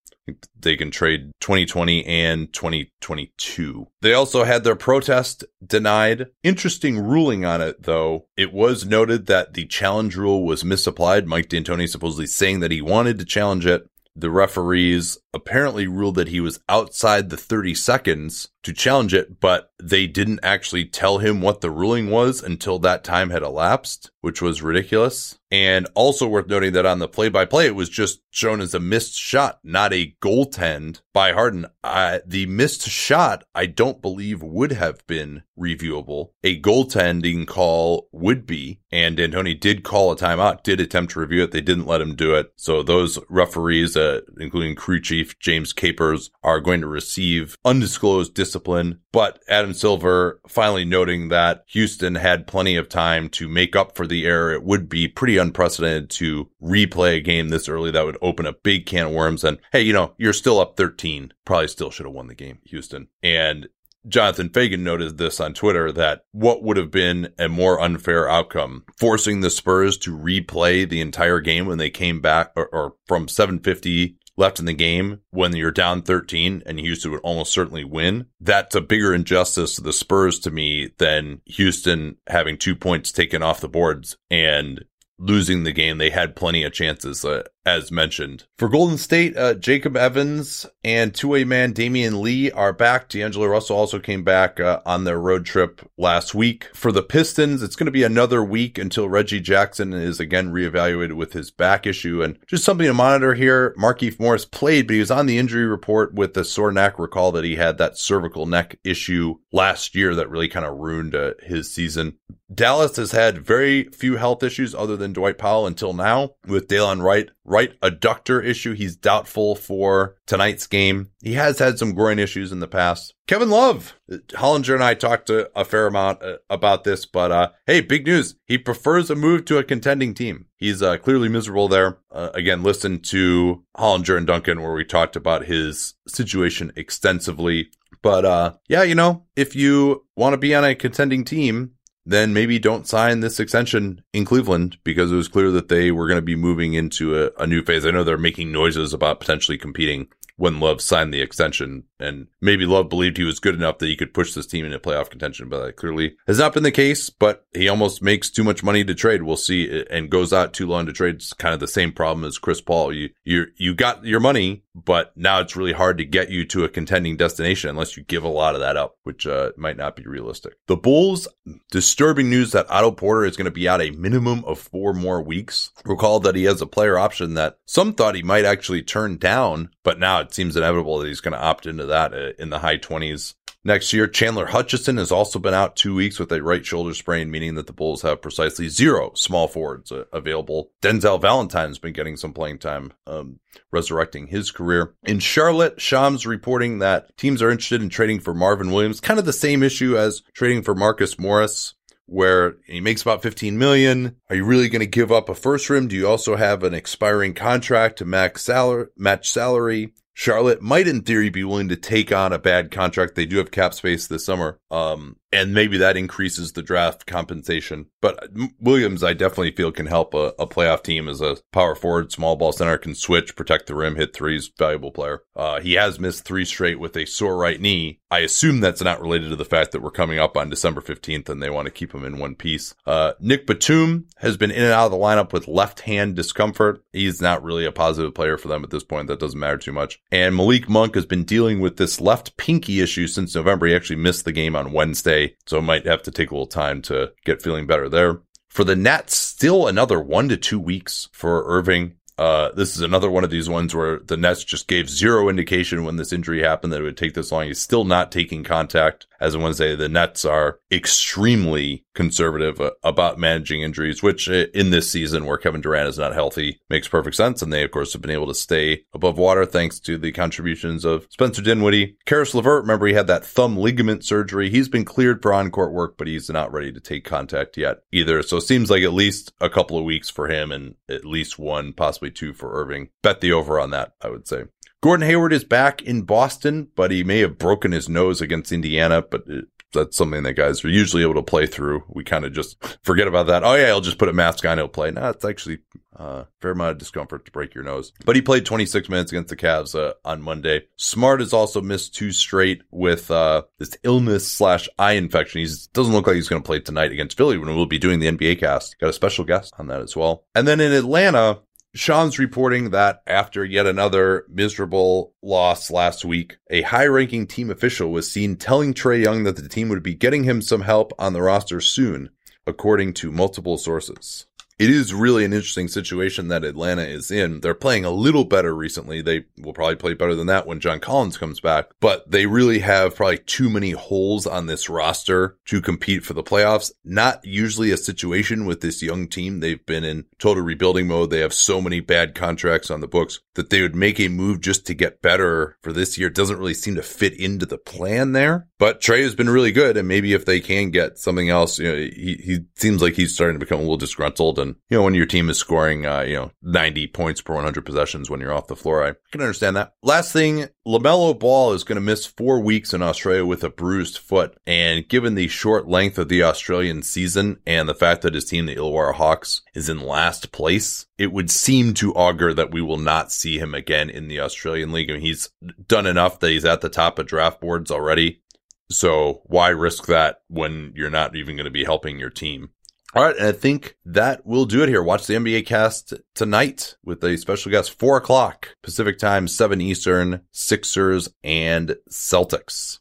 they 0.59 0.75
can 0.75 0.91
trade 0.91 1.31
2020 1.39 2.05
and 2.05 2.51
2022. 2.51 3.87
They 4.01 4.13
also 4.13 4.43
had 4.43 4.63
their 4.63 4.75
protest 4.75 5.45
denied. 5.65 6.27
Interesting 6.43 6.99
ruling 6.99 7.45
on 7.45 7.61
it, 7.61 7.83
though. 7.83 8.27
It 8.35 8.53
was 8.53 8.85
noted 8.85 9.27
that 9.27 9.53
the 9.53 9.65
challenge 9.65 10.15
rule 10.15 10.45
was 10.45 10.65
misapplied. 10.65 11.27
Mike 11.27 11.49
D'Antoni 11.49 11.87
supposedly 11.87 12.27
saying 12.27 12.59
that 12.59 12.71
he 12.71 12.81
wanted 12.81 13.19
to 13.19 13.25
challenge 13.25 13.65
it. 13.65 13.89
The 14.19 14.31
referees 14.31 15.19
apparently 15.31 15.85
ruled 15.85 16.15
that 16.15 16.29
he 16.29 16.39
was 16.39 16.59
outside 16.67 17.29
the 17.29 17.37
30 17.37 17.75
seconds 17.75 18.49
to 18.63 18.73
challenge 18.73 19.13
it, 19.13 19.39
but 19.39 19.71
they 19.81 20.07
didn't 20.07 20.39
actually 20.41 20.85
tell 20.85 21.19
him 21.19 21.39
what 21.39 21.61
the 21.61 21.69
ruling 21.69 22.09
was 22.09 22.41
until 22.41 22.79
that 22.79 23.03
time 23.03 23.29
had 23.29 23.43
elapsed, 23.43 24.09
which 24.27 24.41
was 24.41 24.61
ridiculous. 24.61 25.39
And 25.49 25.87
also 25.95 26.27
worth 26.27 26.47
noting 26.47 26.73
that 26.73 26.85
on 26.85 26.99
the 26.99 27.07
play 27.07 27.29
by 27.29 27.45
play, 27.45 27.67
it 27.67 27.75
was 27.75 27.87
just 27.87 28.19
shown 28.29 28.59
as 28.59 28.73
a 28.73 28.81
missed 28.81 29.17
shot, 29.17 29.59
not 29.63 29.93
a 29.93 30.13
goaltend 30.21 30.99
by 31.13 31.31
Harden. 31.31 31.67
Uh, 31.81 32.19
the 32.25 32.45
missed 32.47 32.89
shot, 32.89 33.45
I 33.55 33.65
don't 33.65 34.01
believe 34.01 34.43
would 34.43 34.73
have 34.73 35.07
been 35.07 35.43
reviewable. 35.57 36.31
A 36.43 36.59
goaltending 36.59 37.47
call 37.47 38.09
would 38.11 38.45
be, 38.45 38.81
and 38.91 39.15
D'Antoni 39.15 39.57
did 39.57 39.83
call 39.83 40.11
a 40.11 40.17
timeout, 40.17 40.63
did 40.63 40.81
attempt 40.81 41.13
to 41.13 41.21
review 41.21 41.43
it. 41.43 41.51
They 41.51 41.61
didn't 41.61 41.87
let 41.87 42.01
him 42.01 42.15
do 42.15 42.35
it. 42.35 42.51
So 42.57 42.83
those 42.83 43.17
referees, 43.29 43.95
uh, 43.95 44.21
including 44.37 44.75
crew 44.75 44.99
chief 44.99 45.39
James 45.39 45.71
Capers, 45.71 46.29
are 46.43 46.59
going 46.59 46.81
to 46.81 46.87
receive 46.87 47.57
undisclosed 47.63 48.33
discipline. 48.33 48.99
But 49.13 49.39
Adam 49.47 49.73
Silver 49.73 50.41
finally 50.45 50.83
noting 50.85 51.29
that 51.29 51.63
Houston 51.69 52.15
had 52.15 52.47
plenty 52.47 52.75
of 52.75 52.89
time 52.89 53.29
to 53.29 53.47
make 53.47 53.75
up 53.75 53.95
for 53.95 54.05
the 54.05 54.16
error. 54.25 54.53
It 54.53 54.63
would 54.63 54.89
be 54.89 55.07
pretty 55.07 55.37
unprecedented 55.37 56.09
to 56.11 56.49
replay 56.61 57.17
a 57.17 57.21
game 57.21 57.49
this 57.49 57.69
early. 57.69 57.91
That 57.91 58.05
would 58.05 58.17
open 58.21 58.45
a 58.45 58.53
big 58.53 58.85
can 58.85 59.07
of 59.07 59.11
worms. 59.11 59.43
And 59.43 59.57
hey, 59.71 59.81
you 59.81 59.93
know, 59.93 60.13
you're 60.17 60.33
still 60.33 60.59
up 60.59 60.77
13. 60.77 61.33
Probably 61.45 61.67
still 61.67 61.91
should 61.91 62.05
have 62.05 62.15
won 62.15 62.27
the 62.27 62.35
game, 62.35 62.59
Houston. 62.65 63.07
And 63.21 63.67
Jonathan 64.07 64.49
Feigen 64.49 64.79
noted 64.79 65.17
this 65.17 65.39
on 65.39 65.53
Twitter 65.53 65.91
that 65.91 66.23
what 66.31 66.63
would 66.63 66.77
have 66.77 66.91
been 66.91 67.33
a 67.37 67.49
more 67.49 67.81
unfair 67.81 68.29
outcome, 68.29 68.85
forcing 68.97 69.41
the 69.41 69.49
Spurs 69.49 69.97
to 69.99 70.17
replay 70.17 70.87
the 70.87 71.01
entire 71.01 71.41
game 71.41 71.65
when 71.65 71.77
they 71.77 71.89
came 71.89 72.21
back 72.21 72.51
or, 72.55 72.67
or 72.67 72.93
from 73.05 73.27
750 73.27 74.17
left 74.37 74.59
in 74.59 74.65
the 74.65 74.73
game 74.73 75.21
when 75.31 75.55
you're 75.55 75.71
down 75.71 76.03
13 76.03 76.63
and 76.65 76.79
Houston 76.79 77.11
would 77.11 77.21
almost 77.21 77.51
certainly 77.51 77.83
win. 77.83 78.27
That's 78.39 78.75
a 78.75 78.81
bigger 78.81 79.13
injustice 79.13 79.75
to 79.75 79.81
the 79.81 79.91
Spurs 79.91 80.39
to 80.39 80.51
me 80.51 80.91
than 80.99 81.41
Houston 81.45 82.17
having 82.27 82.57
two 82.57 82.75
points 82.75 83.11
taken 83.11 83.41
off 83.41 83.61
the 83.61 83.67
boards 83.67 84.15
and 84.29 84.85
losing 85.19 85.63
the 85.63 85.71
game. 85.71 85.97
They 85.97 86.11
had 86.11 86.35
plenty 86.35 86.63
of 86.63 86.73
chances. 86.73 87.25
Uh, 87.25 87.43
as 87.67 87.91
mentioned. 87.91 88.45
For 88.57 88.69
Golden 88.69 88.97
State, 88.97 89.35
uh, 89.35 89.53
Jacob 89.53 89.97
Evans 89.97 90.65
and 90.85 91.13
two-way 91.13 91.43
man 91.43 91.73
Damion 91.73 92.21
Lee 92.21 92.49
are 92.49 92.71
back. 92.71 93.09
D'Angelo 93.09 93.45
Russell 93.45 93.75
also 93.75 93.99
came 93.99 94.23
back 94.23 94.57
uh, 94.61 94.79
on 94.85 95.03
their 95.03 95.19
road 95.19 95.45
trip 95.45 95.81
last 95.97 96.33
week. 96.33 96.69
For 96.73 96.93
the 96.93 97.03
Pistons, 97.03 97.61
it's 97.61 97.75
going 97.75 97.87
to 97.87 97.91
be 97.91 98.03
another 98.03 98.41
week 98.41 98.77
until 98.77 99.09
Reggie 99.09 99.41
Jackson 99.41 99.91
is 99.91 100.21
again 100.21 100.53
reevaluated 100.53 101.13
with 101.13 101.33
his 101.33 101.51
back 101.51 101.85
issue. 101.85 102.23
And 102.23 102.39
just 102.47 102.63
something 102.63 102.87
to 102.87 102.93
monitor 102.93 103.33
here, 103.33 103.75
Markieff 103.77 104.17
Morris 104.17 104.45
played, 104.45 104.87
but 104.87 104.93
he 104.93 104.99
was 105.01 105.11
on 105.11 105.25
the 105.25 105.37
injury 105.37 105.65
report 105.65 106.13
with 106.13 106.37
a 106.37 106.45
sore 106.45 106.71
neck. 106.71 106.97
Recall 106.97 107.33
that 107.33 107.43
he 107.43 107.57
had 107.57 107.77
that 107.79 107.97
cervical 107.97 108.45
neck 108.45 108.79
issue 108.85 109.35
last 109.51 109.93
year 109.93 110.15
that 110.15 110.29
really 110.29 110.47
kind 110.47 110.65
of 110.65 110.77
ruined 110.77 111.13
uh, 111.13 111.33
his 111.43 111.69
season. 111.73 112.17
Dallas 112.53 112.95
has 112.95 113.11
had 113.11 113.45
very 113.45 113.89
few 113.89 114.15
health 114.15 114.41
issues 114.41 114.73
other 114.73 114.95
than 114.95 115.11
Dwight 115.11 115.37
Powell 115.37 115.67
until 115.67 115.91
now, 115.91 116.35
with 116.45 116.69
Delon 116.69 117.03
Wright 117.03 117.29
right 117.57 117.79
adductor 117.81 118.43
issue. 118.43 118.73
He's 118.73 118.95
doubtful 118.95 119.55
for 119.55 120.15
tonight's 120.27 120.67
game. 120.67 121.09
He 121.23 121.33
has 121.33 121.57
had 121.57 121.79
some 121.79 121.93
groin 121.93 122.19
issues 122.19 122.51
in 122.51 122.59
the 122.59 122.67
past. 122.67 123.15
Kevin 123.25 123.49
Love, 123.49 123.95
Hollinger 124.09 124.75
and 124.75 124.83
I 124.83 124.93
talked 124.93 125.29
a, 125.31 125.49
a 125.59 125.65
fair 125.65 125.87
amount 125.87 126.21
uh, 126.21 126.37
about 126.51 126.83
this, 126.83 127.05
but 127.05 127.31
uh, 127.31 127.49
hey, 127.65 127.81
big 127.81 128.05
news. 128.05 128.35
He 128.45 128.59
prefers 128.59 129.09
a 129.09 129.15
move 129.15 129.45
to 129.45 129.57
a 129.57 129.63
contending 129.63 130.13
team. 130.13 130.45
He's 130.55 130.83
uh, 130.83 130.97
clearly 130.97 131.29
miserable 131.29 131.67
there. 131.67 131.97
Uh, 132.11 132.29
again, 132.35 132.61
listen 132.61 132.99
to 132.99 133.63
Hollinger 133.75 134.17
and 134.17 134.27
Duncan 134.27 134.61
where 134.61 134.73
we 134.73 134.85
talked 134.85 135.15
about 135.15 135.45
his 135.45 135.95
situation 136.07 136.71
extensively. 136.75 137.69
But 138.03 138.23
uh, 138.23 138.53
yeah, 138.69 138.83
you 138.83 138.95
know, 138.95 139.25
if 139.35 139.55
you 139.55 140.05
want 140.15 140.33
to 140.33 140.37
be 140.37 140.53
on 140.53 140.63
a 140.63 140.75
contending 140.75 141.25
team, 141.25 141.71
then 142.07 142.33
maybe 142.33 142.57
don't 142.57 142.87
sign 142.87 143.19
this 143.19 143.37
extension 143.37 144.01
in 144.13 144.23
Cleveland 144.23 144.77
because 144.85 145.11
it 145.11 145.15
was 145.15 145.27
clear 145.27 145.51
that 145.51 145.67
they 145.67 145.91
were 145.91 146.07
going 146.07 146.17
to 146.17 146.21
be 146.21 146.37
moving 146.37 146.73
into 146.73 147.21
a, 147.21 147.31
a, 147.37 147.45
new 147.45 147.61
phase. 147.61 147.85
I 147.85 147.91
know 147.91 148.05
they're 148.05 148.17
making 148.17 148.49
noises 148.49 148.93
about 148.93 149.19
potentially 149.19 149.57
competing 149.57 150.07
when 150.37 150.61
Love 150.61 150.81
signed 150.81 151.13
the 151.13 151.21
extension. 151.21 151.83
And 151.99 152.27
maybe 152.41 152.65
Love 152.65 152.89
believed 152.89 153.17
he 153.17 153.23
was 153.23 153.39
good 153.39 153.55
enough 153.55 153.79
that 153.79 153.87
he 153.87 153.95
could 153.95 154.13
push 154.13 154.33
this 154.33 154.45
team 154.45 154.65
into 154.65 154.79
playoff 154.79 155.09
contention, 155.09 155.49
but 155.49 155.65
that 155.65 155.75
clearly 155.75 156.15
has 156.27 156.39
not 156.39 156.53
been 156.53 156.63
the 156.63 156.71
case. 156.71 157.09
But 157.09 157.45
he 157.53 157.67
almost 157.67 158.01
makes 158.01 158.29
too 158.29 158.43
much 158.43 158.63
money 158.63 158.83
to 158.83 158.93
trade. 158.93 159.23
We'll 159.23 159.37
see, 159.37 159.85
and 159.89 160.09
goes 160.09 160.31
out 160.31 160.53
too 160.53 160.67
long 160.67 160.85
to 160.85 160.93
trade. 160.93 161.15
It's 161.15 161.33
kind 161.33 161.53
of 161.53 161.59
the 161.59 161.67
same 161.67 161.91
problem 161.91 162.25
as 162.25 162.37
Chris 162.37 162.61
Paul. 162.61 162.93
You 162.93 163.09
you 163.23 163.47
you 163.55 163.73
got 163.73 164.05
your 164.05 164.19
money, 164.19 164.63
but 164.75 165.15
now 165.17 165.39
it's 165.39 165.55
really 165.55 165.73
hard 165.73 165.97
to 165.97 166.05
get 166.05 166.29
you 166.29 166.45
to 166.45 166.63
a 166.63 166.69
contending 166.69 167.17
destination 167.17 167.69
unless 167.69 167.97
you 167.97 168.03
give 168.03 168.23
a 168.23 168.29
lot 168.29 168.53
of 168.53 168.61
that 168.61 168.77
up, 168.77 168.97
which 169.03 169.25
uh, 169.25 169.51
might 169.57 169.77
not 169.77 169.95
be 169.95 170.03
realistic. 170.03 170.53
The 170.67 170.77
Bulls, 170.77 171.27
disturbing 171.71 172.29
news 172.29 172.51
that 172.51 172.69
Otto 172.69 172.91
Porter 172.91 173.25
is 173.25 173.35
going 173.35 173.45
to 173.45 173.51
be 173.51 173.67
out 173.67 173.81
a 173.81 173.91
minimum 173.91 174.45
of 174.45 174.59
four 174.59 174.93
more 174.93 175.21
weeks. 175.21 175.71
Recall 175.85 176.19
that 176.19 176.35
he 176.35 176.43
has 176.43 176.61
a 176.61 176.67
player 176.67 176.99
option 176.99 177.33
that 177.33 177.57
some 177.65 177.93
thought 177.93 178.15
he 178.15 178.23
might 178.23 178.45
actually 178.45 178.83
turn 178.83 179.17
down, 179.17 179.69
but 179.83 179.99
now 179.99 180.19
it 180.19 180.33
seems 180.33 180.55
inevitable 180.55 180.99
that 180.99 181.07
he's 181.07 181.21
going 181.21 181.33
to 181.33 181.41
opt 181.41 181.65
into 181.65 181.85
that 181.87 182.13
uh, 182.13 182.33
in 182.39 182.49
the 182.49 182.59
high 182.59 182.77
20s 182.77 183.33
Next 183.67 183.91
year, 183.91 184.07
Chandler 184.07 184.45
Hutchison 184.45 184.95
has 184.95 185.11
also 185.11 185.39
been 185.39 185.53
out 185.53 185.75
two 185.75 185.93
weeks 185.93 186.19
with 186.19 186.31
a 186.31 186.41
right 186.41 186.65
shoulder 186.65 186.93
sprain, 186.93 187.29
meaning 187.29 187.55
that 187.55 187.67
the 187.67 187.73
Bulls 187.73 188.01
have 188.01 188.21
precisely 188.21 188.69
zero 188.69 189.11
small 189.13 189.49
forwards 189.49 189.91
uh, 189.91 190.05
available. 190.13 190.71
Denzel 190.81 191.21
Valentine's 191.21 191.77
been 191.77 191.91
getting 191.91 192.15
some 192.15 192.31
playing 192.31 192.59
time, 192.59 192.93
um, 193.05 193.41
resurrecting 193.69 194.27
his 194.27 194.51
career. 194.51 194.95
In 195.03 195.19
Charlotte, 195.19 195.81
Shams 195.81 196.25
reporting 196.25 196.79
that 196.79 197.17
teams 197.17 197.41
are 197.41 197.51
interested 197.51 197.81
in 197.81 197.89
trading 197.89 198.21
for 198.21 198.33
Marvin 198.33 198.71
Williams, 198.71 199.01
kind 199.01 199.19
of 199.19 199.25
the 199.25 199.33
same 199.33 199.61
issue 199.61 199.97
as 199.97 200.21
trading 200.33 200.61
for 200.61 200.73
Marcus 200.73 201.19
Morris 201.19 201.73
where 202.09 202.55
he 202.65 202.79
makes 202.79 203.01
about 203.01 203.21
15 203.21 203.57
million. 203.57 204.15
Are 204.29 204.35
you 204.37 204.45
really 204.45 204.69
going 204.69 204.79
to 204.79 204.85
give 204.85 205.11
up 205.11 205.27
a 205.27 205.35
first 205.35 205.69
rim? 205.69 205.89
Do 205.89 205.95
you 205.97 206.07
also 206.07 206.37
have 206.37 206.63
an 206.63 206.73
expiring 206.73 207.33
contract 207.33 207.97
to 207.97 208.05
max 208.05 208.43
salary, 208.43 208.87
match 208.95 209.29
salary? 209.29 209.93
Charlotte 210.19 210.63
might 210.63 210.87
in 210.87 211.03
theory 211.03 211.29
be 211.29 211.43
willing 211.43 211.69
to 211.69 211.75
take 211.75 212.11
on 212.11 212.33
a 212.33 212.39
bad 212.39 212.71
contract. 212.71 213.13
They 213.13 213.27
do 213.27 213.37
have 213.37 213.51
cap 213.51 213.75
space 213.75 214.07
this 214.07 214.25
summer. 214.25 214.59
Um, 214.71 215.17
and 215.31 215.53
maybe 215.53 215.77
that 215.77 215.97
increases 215.97 216.53
the 216.53 216.63
draft 216.63 217.05
compensation. 217.05 217.87
But 218.01 218.29
Williams, 218.59 219.03
I 219.03 219.13
definitely 219.13 219.51
feel 219.51 219.71
can 219.71 219.87
help 219.87 220.13
a, 220.13 220.33
a, 220.39 220.47
playoff 220.47 220.83
team 220.83 221.07
as 221.07 221.21
a 221.21 221.37
power 221.51 221.75
forward, 221.75 222.11
small 222.11 222.35
ball 222.35 222.51
center, 222.51 222.77
can 222.77 222.95
switch, 222.95 223.35
protect 223.35 223.67
the 223.67 223.75
rim, 223.75 223.95
hit 223.95 224.13
threes, 224.13 224.49
valuable 224.57 224.91
player. 224.91 225.23
Uh, 225.35 225.59
he 225.59 225.73
has 225.73 225.99
missed 225.99 226.23
three 226.23 226.45
straight 226.45 226.79
with 226.79 226.95
a 226.95 227.05
sore 227.05 227.35
right 227.35 227.59
knee. 227.59 227.99
I 228.09 228.19
assume 228.19 228.61
that's 228.61 228.81
not 228.81 229.01
related 229.01 229.29
to 229.29 229.35
the 229.35 229.43
fact 229.43 229.71
that 229.71 229.81
we're 229.81 229.91
coming 229.91 230.17
up 230.17 230.37
on 230.37 230.49
December 230.49 230.79
15th 230.79 231.27
and 231.27 231.43
they 231.43 231.49
want 231.49 231.65
to 231.65 231.71
keep 231.71 231.93
him 231.93 232.05
in 232.05 232.19
one 232.19 232.35
piece. 232.35 232.73
Uh, 232.85 233.13
Nick 233.19 233.45
Batum 233.45 234.07
has 234.17 234.37
been 234.37 234.51
in 234.51 234.63
and 234.63 234.71
out 234.71 234.85
of 234.85 234.91
the 234.91 234.97
lineup 234.97 235.33
with 235.33 235.47
left 235.47 235.81
hand 235.81 236.15
discomfort. 236.15 236.81
He's 236.93 237.21
not 237.21 237.43
really 237.43 237.65
a 237.65 237.71
positive 237.71 238.15
player 238.15 238.37
for 238.37 238.47
them 238.47 238.63
at 238.63 238.69
this 238.69 238.83
point. 238.83 239.07
That 239.07 239.19
doesn't 239.19 239.39
matter 239.39 239.57
too 239.57 239.73
much. 239.73 239.99
And 240.11 240.35
Malik 240.35 240.69
Monk 240.69 240.95
has 240.95 241.05
been 241.05 241.25
dealing 241.25 241.59
with 241.59 241.75
this 241.75 241.99
left 241.99 242.37
pinky 242.37 242.79
issue 242.79 243.07
since 243.07 243.35
November. 243.35 243.67
He 243.67 243.75
actually 243.75 243.97
missed 243.97 244.23
the 244.23 244.31
game 244.31 244.55
on 244.55 244.71
Wednesday, 244.71 245.16
so 245.45 245.57
it 245.57 245.63
might 245.63 245.85
have 245.85 246.03
to 246.03 246.11
take 246.11 246.31
a 246.31 246.33
little 246.33 246.47
time 246.47 246.81
to 246.83 247.11
get 247.25 247.41
feeling 247.41 247.67
better 247.67 247.89
there. 247.89 248.21
For 248.49 248.63
the 248.63 248.75
Nets, 248.75 249.15
still 249.15 249.67
another 249.67 249.99
one 249.99 250.29
to 250.29 250.37
two 250.37 250.59
weeks 250.59 251.09
for 251.11 251.43
Irving. 251.45 251.93
Uh, 252.17 252.51
this 252.53 252.75
is 252.75 252.81
another 252.81 253.11
one 253.11 253.23
of 253.23 253.29
these 253.29 253.47
ones 253.47 253.75
where 253.75 253.99
the 253.99 254.17
Nets 254.17 254.43
just 254.43 254.67
gave 254.67 254.89
zero 254.89 255.29
indication 255.29 255.83
when 255.83 255.97
this 255.97 256.11
injury 256.11 256.41
happened 256.41 256.73
that 256.73 256.79
it 256.79 256.83
would 256.83 256.97
take 256.97 257.13
this 257.13 257.31
long. 257.31 257.45
He's 257.45 257.61
still 257.61 257.83
not 257.83 258.11
taking 258.11 258.43
contact. 258.43 259.05
As 259.19 259.35
I 259.35 259.39
want 259.39 259.53
to 259.53 259.57
say, 259.57 259.75
the 259.75 259.89
Nets 259.89 260.25
are 260.25 260.59
extremely 260.71 261.85
conservative 261.95 262.61
uh, 262.61 262.71
about 262.83 263.17
managing 263.17 263.61
injuries, 263.61 264.03
which 264.03 264.29
uh, 264.29 264.45
in 264.53 264.69
this 264.69 264.89
season 264.89 265.25
where 265.25 265.37
Kevin 265.37 265.61
Durant 265.61 265.89
is 265.89 265.97
not 265.97 266.13
healthy 266.13 266.59
makes 266.69 266.87
perfect 266.87 267.15
sense. 267.15 267.41
And 267.41 267.51
they, 267.51 267.63
of 267.63 267.71
course, 267.71 267.93
have 267.93 268.01
been 268.01 268.11
able 268.11 268.27
to 268.27 268.35
stay 268.35 268.83
above 268.93 269.17
water 269.17 269.45
thanks 269.45 269.79
to 269.81 269.97
the 269.97 270.11
contributions 270.11 270.85
of 270.85 271.07
Spencer 271.09 271.41
Dinwiddie. 271.41 271.97
Caris 272.05 272.35
LeVert, 272.35 272.61
remember 272.61 272.87
he 272.87 272.93
had 272.93 273.07
that 273.07 273.25
thumb 273.25 273.57
ligament 273.57 274.05
surgery. 274.05 274.49
He's 274.49 274.69
been 274.69 274.85
cleared 274.85 275.21
for 275.21 275.33
on-court 275.33 275.73
work, 275.73 275.97
but 275.97 276.07
he's 276.07 276.29
not 276.29 276.53
ready 276.53 276.71
to 276.71 276.79
take 276.79 277.03
contact 277.03 277.57
yet 277.57 277.79
either. 277.91 278.21
So 278.21 278.37
it 278.37 278.41
seems 278.41 278.69
like 278.69 278.83
at 278.83 278.93
least 278.93 279.33
a 279.41 279.49
couple 279.49 279.77
of 279.77 279.83
weeks 279.83 280.09
for 280.09 280.27
him 280.27 280.51
and 280.51 280.75
at 280.89 281.05
least 281.05 281.39
one, 281.39 281.73
possibly 281.73 282.11
two 282.11 282.33
for 282.33 282.59
Irving. 282.61 282.89
Bet 283.01 283.21
the 283.21 283.31
over 283.31 283.59
on 283.59 283.71
that, 283.71 283.93
I 284.01 284.09
would 284.09 284.27
say. 284.27 284.45
Gordon 284.81 285.07
Hayward 285.07 285.33
is 285.33 285.43
back 285.43 285.81
in 285.81 286.03
Boston, 286.03 286.67
but 286.75 286.91
he 286.91 287.03
may 287.03 287.19
have 287.19 287.39
broken 287.39 287.71
his 287.71 287.89
nose 287.89 288.21
against 288.21 288.51
Indiana, 288.51 289.01
but 289.01 289.23
it, 289.27 289.45
that's 289.73 289.97
something 289.97 290.23
that 290.23 290.33
guys 290.33 290.63
are 290.63 290.69
usually 290.69 291.03
able 291.03 291.15
to 291.15 291.23
play 291.23 291.45
through. 291.45 291.83
We 291.87 292.03
kind 292.03 292.25
of 292.25 292.33
just 292.33 292.57
forget 292.83 293.07
about 293.07 293.27
that. 293.27 293.43
Oh 293.43 293.55
yeah, 293.55 293.67
I'll 293.67 293.81
just 293.81 293.97
put 293.97 294.09
a 294.09 294.13
mask 294.13 294.45
on. 294.45 294.57
He'll 294.57 294.67
play. 294.67 294.91
No, 294.91 295.09
it's 295.09 295.25
actually 295.25 295.59
a 295.95 296.01
uh, 296.01 296.25
fair 296.41 296.51
amount 296.51 296.71
of 296.71 296.77
discomfort 296.77 297.25
to 297.25 297.31
break 297.31 297.55
your 297.55 297.63
nose. 297.63 297.91
But 298.05 298.15
he 298.15 298.21
played 298.21 298.45
26 298.45 298.87
minutes 298.87 299.11
against 299.11 299.29
the 299.29 299.35
Cavs 299.35 299.73
uh, 299.73 299.93
on 300.05 300.21
Monday. 300.21 300.67
Smart 300.75 301.21
has 301.21 301.33
also 301.33 301.59
missed 301.59 301.95
two 301.95 302.11
straight 302.11 302.61
with 302.69 303.09
uh, 303.09 303.43
this 303.57 303.75
illness 303.83 304.27
slash 304.27 304.69
eye 304.77 304.93
infection. 304.93 305.41
He 305.41 305.47
doesn't 305.73 305.93
look 305.93 306.05
like 306.05 306.15
he's 306.15 306.29
going 306.29 306.41
to 306.41 306.45
play 306.45 306.59
tonight 306.59 306.91
against 306.91 307.17
Philly 307.17 307.37
when 307.37 307.55
we'll 307.55 307.65
be 307.65 307.79
doing 307.79 307.99
the 307.99 308.11
NBA 308.11 308.39
cast. 308.39 308.79
Got 308.79 308.91
a 308.91 308.93
special 308.93 309.25
guest 309.25 309.53
on 309.57 309.67
that 309.67 309.81
as 309.81 309.95
well. 309.95 310.25
And 310.35 310.47
then 310.47 310.59
in 310.59 310.71
Atlanta, 310.71 311.39
Shams 311.77 312.17
reporting 312.17 312.71
that 312.71 313.03
after 313.05 313.45
yet 313.45 313.67
another 313.67 314.25
miserable 314.27 315.13
loss 315.21 315.69
last 315.69 316.03
week, 316.03 316.37
a 316.49 316.63
high 316.63 316.87
ranking 316.87 317.27
team 317.27 317.51
official 317.51 317.91
was 317.91 318.11
seen 318.11 318.35
telling 318.35 318.73
Trae 318.73 319.03
Young 319.03 319.23
that 319.23 319.35
the 319.35 319.47
team 319.47 319.69
would 319.69 319.83
be 319.83 319.93
getting 319.93 320.23
him 320.23 320.41
some 320.41 320.61
help 320.61 320.91
on 320.97 321.13
the 321.13 321.21
roster 321.21 321.61
soon, 321.61 322.09
according 322.47 322.93
to 322.93 323.11
multiple 323.11 323.57
sources 323.57 324.26
it 324.59 324.69
is 324.69 324.93
really 324.93 325.23
an 325.23 325.33
interesting 325.33 325.67
situation 325.67 326.29
that 326.29 326.43
Atlanta 326.43 326.81
is 326.81 327.11
in. 327.11 327.41
They're 327.41 327.53
playing 327.53 327.85
a 327.85 327.91
little 327.91 328.25
better 328.25 328.55
recently. 328.55 329.01
They 329.01 329.25
will 329.39 329.53
probably 329.53 329.75
play 329.75 329.93
better 329.93 330.15
than 330.15 330.27
that 330.27 330.47
when 330.47 330.59
John 330.59 330.79
Collins 330.79 331.17
comes 331.17 331.39
back, 331.39 331.67
but 331.79 332.09
they 332.09 332.25
really 332.25 332.59
have 332.59 332.95
probably 332.95 333.19
too 333.19 333.49
many 333.49 333.71
holes 333.71 334.25
on 334.25 334.47
this 334.47 334.69
roster 334.69 335.37
to 335.45 335.61
compete 335.61 336.03
for 336.03 336.13
the 336.13 336.23
playoffs. 336.23 336.71
Not 336.83 337.23
usually 337.23 337.71
a 337.71 337.77
situation 337.77 338.45
with 338.45 338.61
this 338.61 338.81
young 338.81 339.07
team. 339.07 339.39
They've 339.39 339.63
been 339.65 339.83
in 339.83 340.05
total 340.17 340.43
rebuilding 340.43 340.87
mode. 340.87 341.11
They 341.11 341.19
have 341.19 341.33
so 341.33 341.61
many 341.61 341.79
bad 341.79 342.15
contracts 342.15 342.71
on 342.71 342.81
the 342.81 342.87
books 342.87 343.19
that 343.35 343.51
they 343.51 343.61
would 343.61 343.75
make 343.75 343.99
a 343.99 344.07
move 344.07 344.41
just 344.41 344.65
to 344.65 344.73
get 344.73 345.01
better 345.01 345.57
for 345.61 345.71
this 345.71 345.97
year. 345.97 346.07
It 346.07 346.15
doesn't 346.15 346.39
really 346.39 346.55
seem 346.55 346.75
to 346.75 346.83
fit 346.83 347.13
into 347.13 347.45
the 347.45 347.57
plan 347.57 348.13
there. 348.13 348.47
But 348.59 348.81
Trae 348.81 349.03
has 349.03 349.13
been 349.13 349.29
really 349.29 349.51
good, 349.51 349.77
and 349.77 349.87
maybe 349.87 350.13
if 350.13 350.25
they 350.25 350.39
can 350.39 350.71
get 350.71 350.97
something 350.97 351.29
else, 351.29 351.59
you 351.59 351.71
know, 351.71 351.75
he, 351.75 352.19
he 352.23 352.39
seems 352.55 352.81
like 352.81 352.95
he's 352.95 353.13
starting 353.13 353.35
to 353.35 353.45
become 353.45 353.59
a 353.59 353.61
little 353.61 353.77
disgruntled. 353.77 354.39
And 354.39 354.46
you 354.69 354.77
know, 354.77 354.83
when 354.83 354.93
your 354.93 355.05
team 355.05 355.29
is 355.29 355.37
scoring, 355.37 355.85
uh, 355.85 356.01
you 356.01 356.15
know, 356.15 356.31
ninety 356.41 356.87
points 356.87 357.21
per 357.21 357.33
one 357.33 357.43
hundred 357.43 357.65
possessions 357.65 358.09
when 358.09 358.19
you're 358.19 358.33
off 358.33 358.47
the 358.47 358.55
floor, 358.55 358.85
I 358.85 358.93
can 359.11 359.21
understand 359.21 359.55
that. 359.55 359.73
Last 359.83 360.13
thing, 360.13 360.47
LaMelo 360.67 361.17
Ball 361.17 361.53
is 361.53 361.63
going 361.63 361.75
to 361.77 361.81
miss 361.81 362.05
four 362.05 362.39
weeks 362.39 362.73
in 362.73 362.81
Australia 362.81 363.25
with 363.25 363.43
a 363.43 363.49
bruised 363.49 363.97
foot, 363.97 364.37
and 364.45 364.87
given 364.87 365.15
the 365.15 365.27
short 365.27 365.67
length 365.67 365.97
of 365.97 366.09
the 366.09 366.23
Australian 366.23 366.81
season 366.83 367.39
and 367.45 367.67
the 367.67 367.75
fact 367.75 368.01
that 368.01 368.13
his 368.13 368.25
team, 368.25 368.45
the 368.45 368.55
Illawarra 368.55 368.95
Hawks, 368.95 369.41
is 369.53 369.69
in 369.69 369.79
last 369.79 370.31
place, 370.31 370.85
it 370.97 371.11
would 371.11 371.31
seem 371.31 371.73
to 371.75 371.93
augur 371.93 372.33
that 372.33 372.51
we 372.51 372.61
will 372.61 372.77
not 372.77 373.11
see 373.11 373.39
him 373.39 373.53
again 373.53 373.89
in 373.89 374.07
the 374.07 374.19
Australian 374.19 374.71
League. 374.71 374.89
I 374.89 374.93
mean, 374.93 375.01
he's 375.01 375.29
done 375.67 375.85
enough 375.85 376.19
that 376.19 376.31
he's 376.31 376.45
at 376.45 376.61
the 376.61 376.69
top 376.69 376.99
of 376.99 377.07
draft 377.07 377.41
boards 377.41 377.71
already. 377.71 378.21
So 378.69 379.21
why 379.23 379.47
risk 379.47 379.85
that 379.85 380.23
when 380.27 380.73
you're 380.75 380.89
not 380.89 381.15
even 381.15 381.37
going 381.37 381.45
to 381.45 381.51
be 381.51 381.63
helping 381.63 381.99
your 381.99 382.09
team? 382.09 382.49
All 382.95 383.03
right. 383.03 383.17
And 383.17 383.27
I 383.27 383.31
think 383.31 383.75
that 383.85 384.25
will 384.25 384.45
do 384.45 384.63
it 384.63 384.69
here. 384.69 384.81
Watch 384.81 385.07
the 385.07 385.15
NBA 385.15 385.45
cast 385.45 385.93
tonight 386.15 386.77
with 386.83 387.03
a 387.03 387.17
special 387.17 387.51
guest, 387.51 387.77
four 387.77 387.97
o'clock 387.97 388.55
Pacific 388.63 388.97
time, 388.97 389.27
seven 389.27 389.61
Eastern, 389.61 390.21
Sixers 390.31 391.09
and 391.23 391.75
Celtics. 391.91 392.79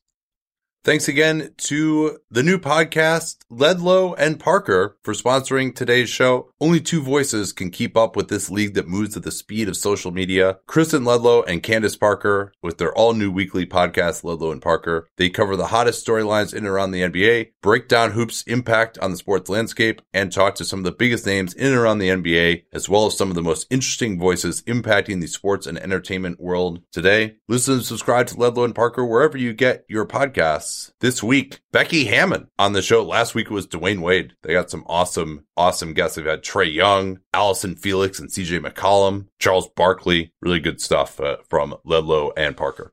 Thanks 0.86 1.08
again 1.08 1.52
to 1.56 2.20
the 2.30 2.44
new 2.44 2.58
podcast, 2.58 3.38
Ledlow 3.50 4.14
and 4.16 4.38
Parker, 4.38 4.96
for 5.02 5.14
sponsoring 5.14 5.74
today's 5.74 6.08
show. 6.08 6.52
Only 6.60 6.80
two 6.80 7.02
voices 7.02 7.52
can 7.52 7.70
keep 7.72 7.96
up 7.96 8.14
with 8.14 8.28
this 8.28 8.50
league 8.50 8.74
that 8.74 8.86
moves 8.86 9.16
at 9.16 9.24
the 9.24 9.32
speed 9.32 9.68
of 9.68 9.76
social 9.76 10.12
media. 10.12 10.58
Kristen 10.68 11.02
Ledlow 11.02 11.44
and 11.44 11.60
Candace 11.60 11.96
Parker 11.96 12.52
with 12.62 12.78
their 12.78 12.94
all 12.96 13.14
new 13.14 13.32
weekly 13.32 13.66
podcast, 13.66 14.22
Ledlow 14.22 14.52
and 14.52 14.62
Parker. 14.62 15.08
They 15.16 15.28
cover 15.28 15.56
the 15.56 15.66
hottest 15.66 16.06
storylines 16.06 16.52
in 16.52 16.58
and 16.58 16.68
around 16.68 16.92
the 16.92 17.02
NBA, 17.02 17.48
break 17.62 17.88
down 17.88 18.12
hoops' 18.12 18.42
impact 18.42 18.96
on 19.00 19.10
the 19.10 19.16
sports 19.16 19.50
landscape, 19.50 20.00
and 20.14 20.30
talk 20.30 20.54
to 20.54 20.64
some 20.64 20.78
of 20.78 20.84
the 20.84 20.92
biggest 20.92 21.26
names 21.26 21.52
in 21.52 21.66
and 21.66 21.76
around 21.76 21.98
the 21.98 22.10
NBA, 22.10 22.62
as 22.72 22.88
well 22.88 23.06
as 23.06 23.18
some 23.18 23.28
of 23.28 23.34
the 23.34 23.42
most 23.42 23.66
interesting 23.70 24.20
voices 24.20 24.62
impacting 24.62 25.20
the 25.20 25.26
sports 25.26 25.66
and 25.66 25.78
entertainment 25.78 26.38
world 26.38 26.80
today. 26.92 27.38
Listen 27.48 27.74
and 27.74 27.84
subscribe 27.84 28.28
to 28.28 28.36
Ledlow 28.36 28.64
and 28.64 28.74
Parker 28.74 29.04
wherever 29.04 29.36
you 29.36 29.52
get 29.52 29.84
your 29.88 30.06
podcasts. 30.06 30.75
This 31.00 31.22
week, 31.22 31.60
Becky 31.72 32.04
Hammon 32.06 32.48
on 32.58 32.72
the 32.72 32.82
show. 32.82 33.04
Last 33.04 33.34
week 33.34 33.46
it 33.46 33.52
was 33.52 33.66
Dwyane 33.66 34.00
Wade. 34.00 34.34
They 34.42 34.52
got 34.52 34.70
some 34.70 34.84
awesome, 34.86 35.44
awesome 35.56 35.94
guests. 35.94 36.16
They've 36.16 36.26
had 36.26 36.42
Trae 36.42 36.72
Young, 36.72 37.20
Allyson 37.32 37.76
Felix, 37.76 38.18
and 38.18 38.30
CJ 38.30 38.64
McCollum, 38.64 39.26
Charles 39.38 39.68
Barkley. 39.76 40.32
Really 40.40 40.60
good 40.60 40.80
stuff 40.80 41.20
uh, 41.20 41.36
from 41.48 41.74
Ledlow 41.86 42.32
and 42.36 42.56
Parker. 42.56 42.92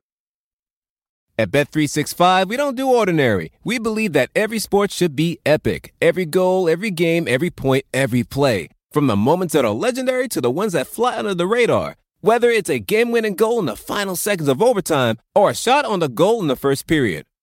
At 1.36 1.50
Bet365, 1.50 2.46
we 2.46 2.56
don't 2.56 2.76
do 2.76 2.86
ordinary. 2.88 3.50
We 3.64 3.80
believe 3.80 4.12
that 4.12 4.30
every 4.36 4.60
sport 4.60 4.92
should 4.92 5.16
be 5.16 5.40
epic. 5.44 5.92
Every 6.00 6.26
goal, 6.26 6.68
every 6.68 6.92
game, 6.92 7.26
every 7.26 7.50
point, 7.50 7.84
every 7.92 8.22
play. 8.22 8.68
From 8.92 9.08
the 9.08 9.16
moments 9.16 9.54
that 9.54 9.64
are 9.64 9.72
legendary 9.72 10.28
to 10.28 10.40
the 10.40 10.50
ones 10.50 10.74
that 10.74 10.86
fly 10.86 11.18
under 11.18 11.34
the 11.34 11.48
radar. 11.48 11.96
Whether 12.20 12.50
it's 12.50 12.70
a 12.70 12.78
game-winning 12.78 13.34
goal 13.34 13.58
in 13.58 13.66
the 13.66 13.74
final 13.76 14.14
seconds 14.14 14.48
of 14.48 14.62
overtime 14.62 15.18
or 15.34 15.50
a 15.50 15.54
shot 15.54 15.84
on 15.84 15.98
the 15.98 16.08
goal 16.08 16.40
in 16.40 16.46
the 16.46 16.56
first 16.56 16.86
period. 16.86 17.24